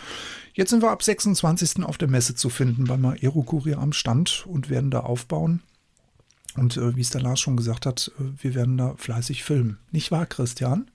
jetzt 0.53 0.69
sind 0.69 0.83
wir 0.83 0.91
ab 0.91 1.03
26. 1.03 1.83
auf 1.85 1.97
der 1.97 2.09
Messe 2.09 2.35
zu 2.35 2.51
finden 2.51 2.85
beim 2.85 3.07
Aero 3.07 3.43
Kurier 3.43 3.79
am 3.79 3.95
Stand 3.95 4.45
und 4.47 4.69
werden 4.69 4.91
da 4.91 5.01
aufbauen. 5.01 5.63
Und 6.57 6.77
äh, 6.77 6.97
wie 6.97 7.01
es 7.01 7.11
der 7.11 7.23
Lars 7.23 7.41
schon 7.41 7.57
gesagt 7.57 7.87
hat, 7.87 8.13
äh, 8.19 8.43
wir 8.43 8.55
werden 8.55 8.77
da 8.77 8.95
fleißig 8.97 9.45
filmen. 9.45 9.79
Nicht 9.91 10.11
wahr, 10.11 10.27
Christian? 10.27 10.91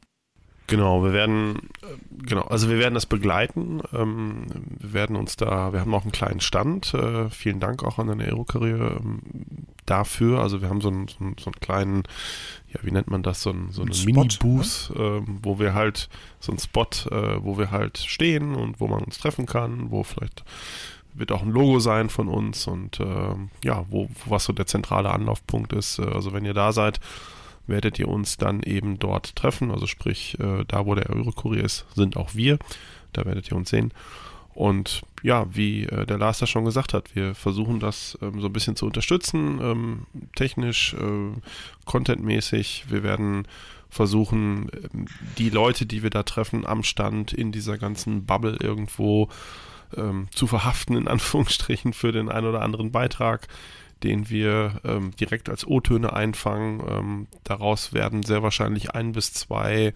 Genau, 0.69 1.03
wir 1.03 1.13
werden, 1.13 1.57
äh, 1.81 2.25
genau, 2.25 2.43
also 2.43 2.69
wir 2.69 2.77
werden 2.77 2.93
das 2.93 3.07
begleiten. 3.07 3.81
Ähm, 3.91 4.45
wir 4.79 4.93
werden 4.93 5.15
uns 5.15 5.35
da, 5.35 5.73
wir 5.73 5.79
haben 5.79 5.93
auch 5.95 6.03
einen 6.03 6.11
kleinen 6.11 6.41
Stand. 6.41 6.93
Äh, 6.93 7.29
vielen 7.31 7.59
Dank 7.59 7.83
auch 7.83 7.97
an 7.97 8.07
den 8.07 8.21
Aerokarriere 8.21 8.99
ähm, 9.01 9.21
dafür. 9.87 10.39
Also 10.39 10.61
wir 10.61 10.69
haben 10.69 10.79
so 10.79 10.89
einen, 10.89 11.07
so 11.07 11.17
einen, 11.21 11.35
so 11.39 11.47
einen 11.47 11.59
kleinen, 11.59 12.03
ja, 12.71 12.81
wie 12.83 12.91
nennt 12.91 13.09
man 13.09 13.23
das, 13.23 13.41
so, 13.41 13.49
einen, 13.49 13.71
so 13.71 13.81
einen 13.81 14.05
Mini-Booth, 14.05 14.91
ne? 14.95 15.01
äh, 15.01 15.21
wo 15.41 15.57
wir 15.57 15.73
halt, 15.73 16.07
so 16.39 16.51
einen 16.51 16.59
Spot, 16.59 16.87
äh, 17.09 17.43
wo 17.43 17.57
wir 17.57 17.71
halt 17.71 17.97
stehen 17.97 18.53
und 18.53 18.79
wo 18.79 18.87
man 18.87 19.03
uns 19.03 19.17
treffen 19.17 19.47
kann, 19.47 19.89
wo 19.89 20.03
vielleicht 20.03 20.43
wird 21.19 21.31
auch 21.31 21.41
ein 21.41 21.51
Logo 21.51 21.79
sein 21.79 22.09
von 22.09 22.27
uns 22.27 22.67
und 22.67 22.99
äh, 22.99 23.35
ja, 23.63 23.85
wo, 23.89 24.09
was 24.25 24.45
so 24.45 24.53
der 24.53 24.65
zentrale 24.65 25.11
Anlaufpunkt 25.11 25.73
ist. 25.73 25.99
Äh, 25.99 26.03
also 26.03 26.33
wenn 26.33 26.45
ihr 26.45 26.53
da 26.53 26.71
seid, 26.71 26.99
werdet 27.67 27.99
ihr 27.99 28.07
uns 28.07 28.37
dann 28.37 28.63
eben 28.63 28.99
dort 28.99 29.35
treffen. 29.35 29.71
Also 29.71 29.85
sprich, 29.85 30.39
äh, 30.39 30.65
da 30.67 30.85
wo 30.85 30.95
der 30.95 31.09
Eurokurier 31.09 31.63
ist, 31.63 31.85
sind 31.95 32.17
auch 32.17 32.35
wir. 32.35 32.57
Da 33.13 33.25
werdet 33.25 33.49
ihr 33.49 33.57
uns 33.57 33.69
sehen. 33.69 33.93
Und 34.53 35.03
ja, 35.23 35.45
wie 35.55 35.85
äh, 35.85 36.05
der 36.05 36.17
Lars 36.17 36.39
das 36.39 36.49
schon 36.49 36.65
gesagt 36.65 36.93
hat, 36.93 37.15
wir 37.15 37.35
versuchen 37.35 37.79
das 37.79 38.17
ähm, 38.21 38.41
so 38.41 38.47
ein 38.47 38.53
bisschen 38.53 38.75
zu 38.75 38.85
unterstützen, 38.85 39.59
ähm, 39.61 40.05
technisch, 40.35 40.95
äh, 40.95 41.39
contentmäßig. 41.85 42.85
Wir 42.89 43.03
werden 43.03 43.47
versuchen, 43.89 44.69
ähm, 44.93 45.05
die 45.37 45.49
Leute, 45.49 45.85
die 45.85 46.03
wir 46.03 46.09
da 46.09 46.23
treffen 46.23 46.65
am 46.65 46.83
Stand, 46.83 47.31
in 47.31 47.51
dieser 47.51 47.77
ganzen 47.77 48.25
Bubble 48.25 48.57
irgendwo 48.59 49.29
ähm, 49.95 50.27
zu 50.31 50.47
verhaften, 50.47 50.95
in 50.95 51.07
Anführungsstrichen, 51.07 51.93
für 51.93 52.11
den 52.11 52.29
einen 52.29 52.47
oder 52.47 52.61
anderen 52.61 52.91
Beitrag, 52.91 53.47
den 54.03 54.29
wir 54.29 54.79
ähm, 54.83 55.11
direkt 55.19 55.49
als 55.49 55.67
O-Töne 55.67 56.13
einfangen. 56.13 56.81
Ähm, 56.87 57.27
daraus 57.43 57.93
werden 57.93 58.23
sehr 58.23 58.43
wahrscheinlich 58.43 58.91
ein 58.91 59.11
bis 59.11 59.33
zwei 59.33 59.93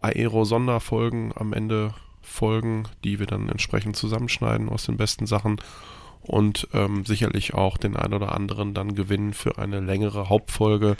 Aero-Sonderfolgen 0.00 1.32
am 1.34 1.52
Ende 1.52 1.94
folgen, 2.22 2.84
die 3.04 3.18
wir 3.18 3.26
dann 3.26 3.48
entsprechend 3.48 3.96
zusammenschneiden 3.96 4.68
aus 4.68 4.84
den 4.84 4.96
besten 4.96 5.26
Sachen 5.26 5.60
und 6.22 6.68
ähm, 6.72 7.04
sicherlich 7.04 7.54
auch 7.54 7.78
den 7.78 7.96
einen 7.96 8.14
oder 8.14 8.34
anderen 8.34 8.74
dann 8.74 8.94
gewinnen 8.94 9.32
für 9.32 9.58
eine 9.58 9.80
längere 9.80 10.28
Hauptfolge, 10.28 10.96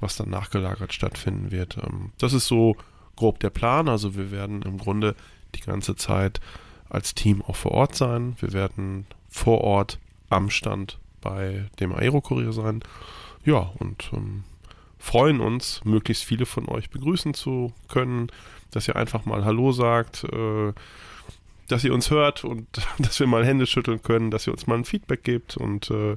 was 0.00 0.16
dann 0.16 0.30
nachgelagert 0.30 0.92
stattfinden 0.92 1.50
wird. 1.50 1.78
Ähm, 1.78 2.12
das 2.18 2.32
ist 2.32 2.46
so 2.46 2.76
grob 3.16 3.40
der 3.40 3.50
Plan. 3.50 3.88
Also 3.88 4.16
wir 4.16 4.30
werden 4.30 4.62
im 4.62 4.78
Grunde 4.78 5.14
die 5.54 5.60
ganze 5.60 5.96
Zeit 5.96 6.40
als 6.92 7.14
Team 7.14 7.42
auch 7.42 7.56
vor 7.56 7.72
Ort 7.72 7.94
sein. 7.94 8.36
Wir 8.40 8.52
werden 8.52 9.06
vor 9.30 9.62
Ort 9.62 9.98
am 10.28 10.50
Stand 10.50 10.98
bei 11.20 11.66
dem 11.80 11.92
Aerokurier 11.94 12.52
sein. 12.52 12.82
Ja, 13.44 13.72
und 13.78 14.10
ähm, 14.12 14.44
freuen 14.98 15.40
uns, 15.40 15.80
möglichst 15.84 16.24
viele 16.24 16.44
von 16.44 16.68
euch 16.68 16.90
begrüßen 16.90 17.34
zu 17.34 17.72
können, 17.88 18.28
dass 18.70 18.88
ihr 18.88 18.96
einfach 18.96 19.24
mal 19.24 19.44
Hallo 19.44 19.72
sagt, 19.72 20.24
äh, 20.24 20.72
dass 21.68 21.84
ihr 21.84 21.94
uns 21.94 22.10
hört 22.10 22.44
und 22.44 22.66
dass 22.98 23.18
wir 23.18 23.26
mal 23.26 23.44
Hände 23.44 23.66
schütteln 23.66 24.02
können, 24.02 24.30
dass 24.30 24.46
ihr 24.46 24.52
uns 24.52 24.66
mal 24.66 24.76
ein 24.76 24.84
Feedback 24.84 25.24
gebt 25.24 25.56
und 25.56 25.90
äh, 25.90 26.16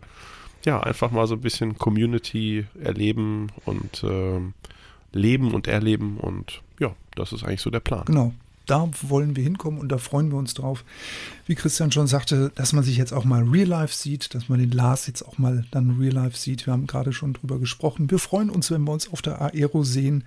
ja, 0.65 0.81
einfach 0.81 1.11
mal 1.11 1.27
so 1.27 1.35
ein 1.35 1.41
bisschen 1.41 1.77
Community 1.77 2.65
erleben 2.81 3.52
und 3.65 4.03
äh, 4.03 4.41
leben 5.14 5.53
und 5.53 5.68
erleben 5.68 6.18
und 6.18 6.61
ja, 6.80 6.93
das 7.15 7.31
ist 7.31 7.43
eigentlich 7.43 7.61
so 7.61 7.69
der 7.69 7.80
Plan. 7.80 8.03
Genau. 8.06 8.34
Da 8.65 8.89
wollen 9.01 9.35
wir 9.35 9.43
hinkommen 9.43 9.79
und 9.79 9.89
da 9.89 9.97
freuen 9.97 10.31
wir 10.31 10.37
uns 10.37 10.53
drauf. 10.53 10.83
Wie 11.45 11.55
Christian 11.55 11.91
schon 11.91 12.07
sagte, 12.07 12.51
dass 12.55 12.73
man 12.73 12.83
sich 12.83 12.97
jetzt 12.97 13.13
auch 13.13 13.25
mal 13.25 13.43
real 13.43 13.67
life 13.67 13.95
sieht, 13.95 14.33
dass 14.33 14.49
man 14.49 14.59
den 14.59 14.71
Lars 14.71 15.07
jetzt 15.07 15.23
auch 15.23 15.37
mal 15.37 15.65
dann 15.71 15.97
real 15.99 16.13
life 16.13 16.37
sieht. 16.37 16.65
Wir 16.65 16.73
haben 16.73 16.87
gerade 16.87 17.13
schon 17.13 17.33
drüber 17.33 17.59
gesprochen. 17.59 18.09
Wir 18.09 18.19
freuen 18.19 18.49
uns, 18.49 18.71
wenn 18.71 18.83
wir 18.83 18.91
uns 18.91 19.11
auf 19.11 19.21
der 19.21 19.41
Aero 19.41 19.83
sehen, 19.83 20.23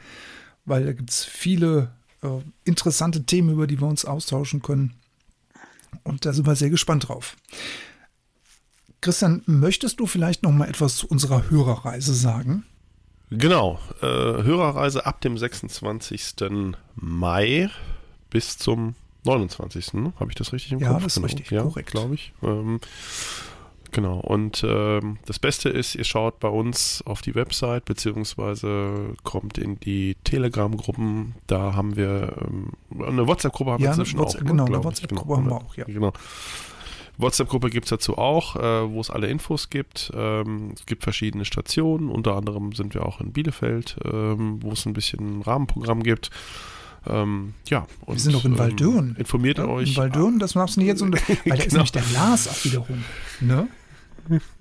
weil 0.65 0.85
da 0.85 0.93
gibt 0.93 1.11
es 1.11 1.25
viele 1.25 1.91
äh, 2.23 2.29
interessante 2.65 3.25
Themen, 3.25 3.51
über 3.51 3.67
die 3.67 3.81
wir 3.81 3.89
uns 3.89 4.05
austauschen 4.05 4.63
können. 4.63 4.95
Und 6.05 6.25
da 6.25 6.33
sind 6.33 6.47
wir 6.47 6.57
sehr 6.57 6.71
gespannt 6.71 7.09
drauf. 7.09 7.37
Christian, 9.01 9.43
möchtest 9.47 10.01
du 10.01 10.07
vielleicht 10.07 10.43
noch 10.43 10.51
mal 10.51 10.69
etwas 10.69 10.97
zu 10.97 11.07
unserer 11.07 11.51
Hörerreise 11.51 12.15
sagen? 12.15 12.65
Genau, 13.31 13.79
äh, 14.01 14.07
Hörerreise 14.07 15.07
ab 15.07 15.21
dem 15.21 15.37
26. 15.37 16.75
Mai 16.97 17.71
bis 18.31 18.59
zum 18.59 18.95
29. 19.25 19.95
Ne? 19.95 20.13
Habe 20.19 20.31
ich 20.31 20.37
das 20.37 20.53
richtig 20.53 20.73
im 20.73 20.79
ja, 20.79 20.89
Kopf? 20.89 21.01
Ja, 21.01 21.05
das 21.05 21.17
ist 21.17 21.23
genau. 21.23 21.27
richtig, 21.27 21.59
korrekt. 21.59 21.91
glaube 21.91 22.15
ich. 22.15 22.33
Ähm, 22.43 22.81
genau, 23.91 24.19
und 24.21 24.65
ähm, 24.67 25.19
das 25.27 25.39
Beste 25.39 25.69
ist, 25.69 25.95
ihr 25.95 26.05
schaut 26.05 26.41
bei 26.41 26.49
uns 26.49 27.03
auf 27.05 27.21
die 27.21 27.35
Website, 27.35 27.85
beziehungsweise 27.85 29.15
kommt 29.25 29.59
in 29.59 29.79
die 29.81 30.17
Telegram-Gruppen. 30.25 31.35
Da 31.47 31.75
haben 31.75 31.97
wir 31.97 32.37
ähm, 32.43 32.73
eine 33.07 33.27
WhatsApp-Gruppe 33.27 33.73
haben 33.73 33.83
ja, 33.83 33.91
wir 33.91 33.99
inzwischen 33.99 34.19
WhatsApp, 34.19 34.43
auch. 34.43 34.47
Genau, 34.47 34.65
ne, 34.65 34.71
eine 34.71 34.71
glaub 34.71 34.81
ich. 34.83 34.87
WhatsApp-Gruppe 34.87 35.37
haben 35.37 35.47
wir 35.47 35.57
auch, 35.57 35.77
ja. 35.77 35.85
Genau. 35.85 36.13
WhatsApp-Gruppe 37.19 37.71
gibt 37.71 37.87
es 37.87 37.91
dazu 37.91 38.17
auch, 38.17 38.55
äh, 38.57 38.91
wo 38.91 39.01
es 39.01 39.11
alle 39.11 39.27
Infos 39.27 39.71
gibt. 39.71 40.13
Ähm, 40.15 40.73
es 40.77 40.87
gibt 40.87 41.03
verschiedene 41.03 41.45
Stationen, 41.45 42.11
unter 42.11 42.37
anderem 42.37 42.73
sind 42.73 42.95
wir 42.95 43.05
auch 43.05 43.21
in 43.21 43.33
Bielefeld, 43.33 43.97
ähm, 44.05 44.63
wo 44.63 44.71
es 44.71 44.87
ein 44.87 44.93
bisschen 44.93 45.41
ein 45.41 45.43
Rahmenprogramm 45.43 46.05
gibt. 46.05 46.31
Ähm, 47.07 47.55
ja, 47.69 47.87
und, 48.07 48.15
wir 48.17 48.21
sind 48.21 48.35
doch 48.35 48.45
in 48.45 48.53
ähm, 48.53 48.59
Waldürn. 48.59 49.17
Informiert 49.19 49.59
ja, 49.59 49.67
euch. 49.67 49.91
In 49.91 49.97
Waldürn, 49.97 50.39
das 50.39 50.55
machst 50.55 50.77
du 50.77 50.81
nicht 50.81 50.89
jetzt. 50.89 51.03
Und, 51.03 51.13
weil 51.29 51.37
da 51.45 51.55
ist 51.55 51.65
Genau. 51.65 51.75
nämlich 51.77 51.93
der 51.93 52.03
Lars 52.13 52.49
auch 52.49 52.65
wiederum. 52.65 53.05
Ne? 53.41 53.69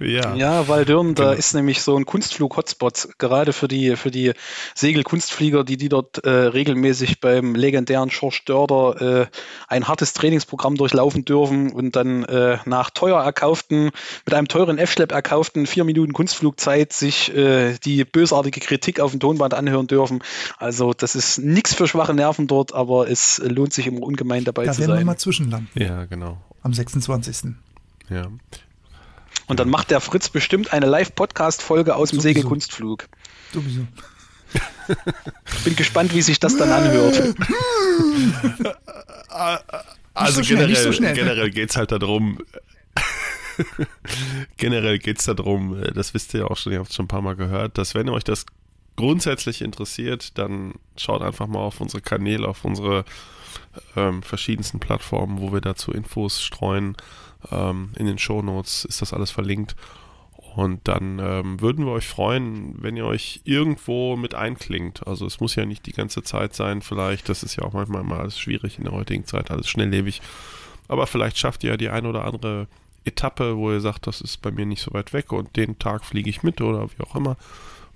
Ja, 0.00 0.34
Ja, 0.36 0.68
Waldürn, 0.68 1.14
da 1.14 1.24
Genau. 1.30 1.36
ist 1.38 1.54
nämlich 1.54 1.82
so 1.82 1.96
ein 1.96 2.06
Kunstflug-Hotspot, 2.06 3.08
gerade 3.18 3.52
für 3.52 3.68
die, 3.68 3.96
für 3.96 4.10
die 4.10 4.32
Segelkunstflieger, 4.74 5.64
die, 5.64 5.76
die 5.76 5.88
dort 5.88 6.24
äh, 6.24 6.30
regelmäßig 6.30 7.20
beim 7.20 7.54
legendären 7.54 8.10
Schorsch 8.10 8.44
Dörder 8.44 9.22
äh, 9.22 9.26
ein 9.66 9.88
hartes 9.88 10.12
Trainingsprogramm 10.12 10.76
durchlaufen 10.76 11.24
dürfen 11.24 11.72
und 11.72 11.96
dann 11.96 12.24
äh, 12.24 12.58
nach 12.64 12.90
teuer 12.90 13.20
erkauften, 13.22 13.90
mit 14.24 14.34
einem 14.34 14.48
teuren 14.48 14.78
F-Schlepp 14.78 15.12
erkauften 15.12 15.66
vier 15.66 15.84
Minuten 15.84 16.12
Kunstflugzeit 16.12 16.92
sich 16.92 17.34
äh, 17.34 17.76
die 17.84 18.04
bösartige 18.04 18.60
Kritik 18.60 19.00
auf 19.00 19.10
dem 19.10 19.20
Tonband 19.20 19.54
anhören 19.54 19.86
dürfen. 19.88 20.22
Also 20.58 20.92
das 20.94 21.16
ist 21.16 21.38
nichts 21.38 21.74
für 21.74 21.88
schwache 21.88 22.14
Nerven 22.14 22.46
dort, 22.46 22.72
aber 22.72 23.10
es 23.10 23.42
lohnt 23.44 23.72
sich 23.72 23.86
immer 23.86 24.02
ungemein 24.02 24.44
dabei 24.44 24.64
Da 24.66 24.72
zu 24.72 24.80
werden 24.80 24.90
wir 24.92 24.96
sein. 24.98 25.06
mal 25.06 25.16
zwischenlanden. 25.16 25.68
ja, 25.74 26.04
genau. 26.04 26.38
Am 26.62 26.72
26. 26.72 27.52
Ja. 28.10 28.28
Und 29.48 29.58
dann 29.58 29.68
macht 29.68 29.90
der 29.90 30.00
Fritz 30.00 30.28
bestimmt 30.28 30.72
eine 30.72 30.86
Live-Podcast-Folge 30.86 31.96
aus 31.96 32.10
dem 32.10 32.20
Sowieso. 32.20 32.28
Segelkunstflug. 32.28 33.08
Sowieso. 33.52 33.86
Bin 35.64 35.76
gespannt, 35.76 36.14
wie 36.14 36.22
sich 36.22 36.38
das 36.38 36.56
dann 36.56 36.70
anhört. 36.70 37.34
Also 40.14 40.42
so 40.42 40.48
generell, 40.48 40.70
nicht 40.70 40.82
so 40.82 40.92
schnell. 40.92 41.14
generell 41.14 41.50
geht 41.50 41.70
es 41.70 41.76
halt 41.76 41.92
darum, 41.92 42.40
generell 44.56 44.98
geht 44.98 45.20
es 45.20 45.26
darum, 45.26 45.80
äh, 45.80 45.92
das 45.92 46.12
wisst 46.12 46.34
ihr 46.34 46.40
ja 46.40 46.46
auch 46.46 46.56
schon, 46.56 46.72
ihr 46.72 46.80
habt 46.80 46.90
es 46.90 46.96
schon 46.96 47.04
ein 47.04 47.08
paar 47.08 47.22
Mal 47.22 47.36
gehört, 47.36 47.78
dass 47.78 47.94
wenn 47.94 48.08
euch 48.08 48.24
das 48.24 48.44
grundsätzlich 48.96 49.62
interessiert, 49.62 50.36
dann 50.36 50.74
schaut 50.96 51.22
einfach 51.22 51.46
mal 51.46 51.60
auf 51.60 51.80
unsere 51.80 52.02
Kanäle, 52.02 52.48
auf 52.48 52.64
unsere 52.64 53.04
ähm, 53.96 54.22
verschiedensten 54.22 54.80
Plattformen, 54.80 55.40
wo 55.40 55.52
wir 55.52 55.60
dazu 55.60 55.92
Infos 55.92 56.42
streuen. 56.42 56.96
Ähm, 57.50 57.90
in 57.96 58.06
den 58.06 58.18
Shownotes 58.18 58.84
ist 58.84 59.02
das 59.02 59.12
alles 59.12 59.30
verlinkt. 59.30 59.76
Und 60.56 60.88
dann 60.88 61.20
ähm, 61.20 61.60
würden 61.60 61.84
wir 61.84 61.92
euch 61.92 62.08
freuen, 62.08 62.82
wenn 62.82 62.96
ihr 62.96 63.04
euch 63.04 63.42
irgendwo 63.44 64.16
mit 64.16 64.34
einklingt. 64.34 65.06
Also 65.06 65.24
es 65.26 65.40
muss 65.40 65.54
ja 65.54 65.64
nicht 65.64 65.86
die 65.86 65.92
ganze 65.92 66.22
Zeit 66.22 66.54
sein, 66.54 66.82
vielleicht, 66.82 67.28
das 67.28 67.42
ist 67.42 67.56
ja 67.56 67.62
auch 67.62 67.74
manchmal 67.74 68.02
mal 68.02 68.18
alles 68.20 68.38
schwierig 68.38 68.78
in 68.78 68.84
der 68.84 68.92
heutigen 68.92 69.24
Zeit, 69.24 69.50
alles 69.50 69.68
schnelllebig. 69.68 70.20
Aber 70.88 71.06
vielleicht 71.06 71.38
schafft 71.38 71.62
ihr 71.62 71.70
ja 71.70 71.76
die 71.76 71.90
ein 71.90 72.06
oder 72.06 72.24
andere 72.24 72.66
Etappe, 73.04 73.56
wo 73.56 73.70
ihr 73.70 73.80
sagt, 73.80 74.06
das 74.06 74.20
ist 74.20 74.42
bei 74.42 74.50
mir 74.50 74.66
nicht 74.66 74.82
so 74.82 74.92
weit 74.92 75.12
weg 75.12 75.32
und 75.32 75.56
den 75.56 75.78
Tag 75.78 76.04
fliege 76.04 76.30
ich 76.30 76.42
mit 76.42 76.60
oder 76.60 76.88
wie 76.90 77.02
auch 77.02 77.14
immer. 77.14 77.36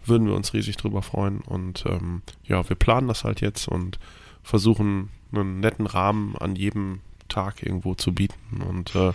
Würden 0.04 0.26
wir 0.26 0.34
uns 0.34 0.52
riesig 0.52 0.76
drüber 0.76 1.02
freuen. 1.02 1.40
Und 1.40 1.84
ähm, 1.86 2.22
ja, 2.44 2.68
wir 2.68 2.76
planen 2.76 3.08
das 3.08 3.24
halt 3.24 3.40
jetzt 3.40 3.68
und 3.68 3.98
versuchen 4.42 5.10
einen 5.32 5.60
netten 5.60 5.86
Rahmen 5.86 6.36
an 6.36 6.56
jedem 6.56 7.00
Tag 7.32 7.62
irgendwo 7.62 7.94
zu 7.94 8.12
bieten 8.12 8.62
und 8.62 8.94
äh, 8.94 9.12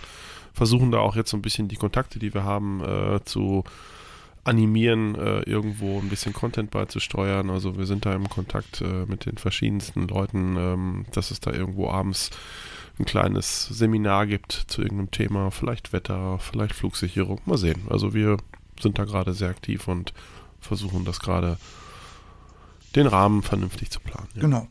versuchen 0.52 0.90
da 0.90 0.98
auch 0.98 1.16
jetzt 1.16 1.30
so 1.30 1.36
ein 1.36 1.42
bisschen 1.42 1.68
die 1.68 1.76
Kontakte, 1.76 2.18
die 2.18 2.34
wir 2.34 2.44
haben, 2.44 2.82
äh, 2.82 3.24
zu 3.24 3.64
animieren, 4.44 5.14
äh, 5.14 5.40
irgendwo 5.42 5.98
ein 5.98 6.08
bisschen 6.08 6.32
Content 6.32 6.70
beizusteuern. 6.70 7.50
Also 7.50 7.76
wir 7.76 7.86
sind 7.86 8.06
da 8.06 8.14
im 8.14 8.28
Kontakt 8.28 8.80
äh, 8.80 9.04
mit 9.06 9.26
den 9.26 9.36
verschiedensten 9.36 10.08
Leuten, 10.08 10.56
ähm, 10.56 11.06
dass 11.12 11.30
es 11.30 11.40
da 11.40 11.52
irgendwo 11.52 11.90
abends 11.90 12.30
ein 12.98 13.04
kleines 13.04 13.66
Seminar 13.66 14.26
gibt 14.26 14.52
zu 14.52 14.82
irgendeinem 14.82 15.10
Thema, 15.10 15.50
vielleicht 15.50 15.92
Wetter, 15.92 16.38
vielleicht 16.38 16.74
Flugsicherung, 16.74 17.40
mal 17.44 17.58
sehen. 17.58 17.82
Also 17.88 18.14
wir 18.14 18.38
sind 18.80 18.98
da 18.98 19.04
gerade 19.04 19.34
sehr 19.34 19.50
aktiv 19.50 19.86
und 19.86 20.12
versuchen 20.60 21.04
das 21.04 21.20
gerade 21.20 21.58
den 22.96 23.06
Rahmen 23.06 23.42
vernünftig 23.42 23.90
zu 23.90 24.00
planen. 24.00 24.28
Ja. 24.34 24.40
Genau. 24.40 24.66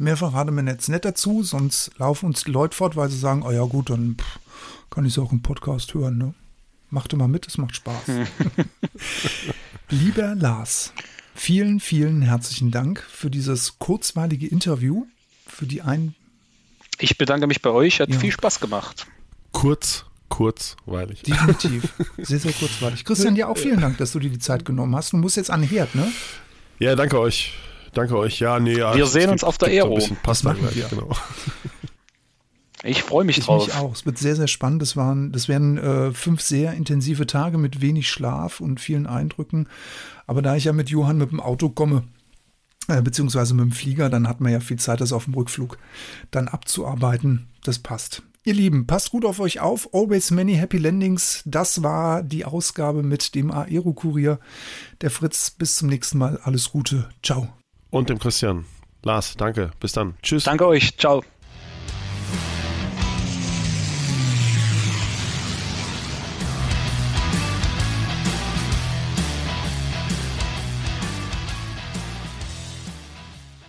Mehr 0.00 0.16
verraten 0.16 0.54
wir 0.54 0.62
jetzt 0.72 0.88
nicht 0.88 1.04
dazu, 1.04 1.42
sonst 1.42 1.90
laufen 1.98 2.26
uns 2.26 2.44
die 2.44 2.52
Leute 2.52 2.76
fort, 2.76 2.94
weil 2.96 3.10
sie 3.10 3.18
sagen, 3.18 3.42
oh 3.44 3.50
ja 3.50 3.64
gut, 3.64 3.90
dann 3.90 4.16
pff, 4.16 4.38
kann 4.90 5.04
ich 5.04 5.12
es 5.14 5.18
auch 5.18 5.32
im 5.32 5.42
Podcast 5.42 5.92
hören. 5.94 6.18
Ne? 6.18 6.34
Macht 6.90 7.12
immer 7.12 7.26
mit, 7.28 7.46
es 7.48 7.58
macht 7.58 7.74
Spaß. 7.76 8.02
Lieber 9.90 10.34
Lars, 10.34 10.92
vielen, 11.34 11.80
vielen 11.80 12.22
herzlichen 12.22 12.70
Dank 12.70 13.00
für 13.10 13.30
dieses 13.30 13.78
kurzweilige 13.78 14.46
Interview, 14.46 15.06
für 15.46 15.66
die 15.66 15.82
ein 15.82 16.14
Ich 17.00 17.18
bedanke 17.18 17.46
mich 17.46 17.62
bei 17.62 17.70
euch, 17.70 18.00
hat 18.00 18.10
Ja. 18.10 18.18
viel 18.18 18.32
Spaß 18.32 18.60
gemacht. 18.60 19.06
Kurz, 19.52 20.04
kurzweilig. 20.28 21.22
definitiv 21.22 21.92
sehr, 22.18 22.38
sehr 22.38 22.52
kurzweilig. 22.52 23.04
Christian, 23.04 23.34
dir 23.34 23.48
auch 23.48 23.58
vielen 23.58 23.80
Dank, 23.80 23.98
dass 23.98 24.12
du 24.12 24.18
dir 24.20 24.30
die 24.30 24.38
Zeit 24.38 24.64
genommen 24.64 24.94
hast. 24.94 25.12
Du 25.12 25.16
musst 25.16 25.36
jetzt 25.36 25.50
an 25.50 25.62
den 25.62 25.70
Herd, 25.70 25.94
ne? 25.94 26.10
Ja, 26.78 26.94
danke 26.94 27.18
euch. 27.18 27.54
Danke 27.92 28.16
euch. 28.16 28.38
Ja, 28.40 28.58
nee, 28.60 28.76
ja, 28.78 28.94
Wir 28.94 29.06
sehen 29.06 29.22
gibt- 29.22 29.32
uns 29.32 29.44
auf 29.44 29.58
der 29.58 29.68
Aero. 29.68 29.98
Das 30.24 30.42
machen 30.42 30.60
gleich, 30.60 30.76
wir. 30.76 30.86
Genau. 30.88 31.10
Ich 32.84 33.02
freue 33.02 33.24
mich 33.24 33.38
Ich 33.38 33.44
drauf. 33.46 33.66
mich 33.66 33.74
auch. 33.74 33.92
Es 33.92 34.06
wird 34.06 34.18
sehr, 34.18 34.36
sehr 34.36 34.46
spannend. 34.46 34.80
Das, 34.82 34.96
waren, 34.96 35.32
das 35.32 35.48
werden 35.48 35.78
äh, 35.78 36.12
fünf 36.12 36.40
sehr 36.40 36.74
intensive 36.74 37.26
Tage 37.26 37.58
mit 37.58 37.80
wenig 37.80 38.08
Schlaf 38.08 38.60
und 38.60 38.78
vielen 38.78 39.08
Eindrücken. 39.08 39.68
Aber 40.28 40.42
da 40.42 40.54
ich 40.54 40.62
ja 40.64 40.72
mit 40.72 40.88
Johann 40.88 41.18
mit 41.18 41.32
dem 41.32 41.40
Auto 41.40 41.70
komme, 41.70 42.04
äh, 42.86 43.02
beziehungsweise 43.02 43.54
mit 43.54 43.64
dem 43.64 43.72
Flieger, 43.72 44.08
dann 44.10 44.28
hat 44.28 44.40
man 44.40 44.52
ja 44.52 44.60
viel 44.60 44.78
Zeit, 44.78 45.00
das 45.00 45.12
auf 45.12 45.24
dem 45.24 45.34
Rückflug 45.34 45.76
dann 46.30 46.46
abzuarbeiten. 46.46 47.48
Das 47.64 47.80
passt. 47.80 48.22
Ihr 48.44 48.54
Lieben, 48.54 48.86
passt 48.86 49.10
gut 49.10 49.24
auf 49.24 49.40
euch 49.40 49.58
auf. 49.58 49.92
Always 49.92 50.30
many 50.30 50.54
happy 50.54 50.78
landings. 50.78 51.42
Das 51.46 51.82
war 51.82 52.22
die 52.22 52.44
Ausgabe 52.44 53.02
mit 53.02 53.34
dem 53.34 53.50
Aero-Kurier. 53.50 54.38
Der 55.00 55.10
Fritz, 55.10 55.50
bis 55.50 55.74
zum 55.78 55.88
nächsten 55.88 56.16
Mal. 56.18 56.38
Alles 56.44 56.70
Gute. 56.70 57.08
Ciao. 57.24 57.48
Und 57.90 58.10
dem 58.10 58.18
Christian. 58.18 58.64
Lars, 59.02 59.36
danke. 59.36 59.70
Bis 59.80 59.92
dann. 59.92 60.14
Tschüss. 60.22 60.44
Danke 60.44 60.66
euch. 60.66 60.96
Ciao. 60.96 61.22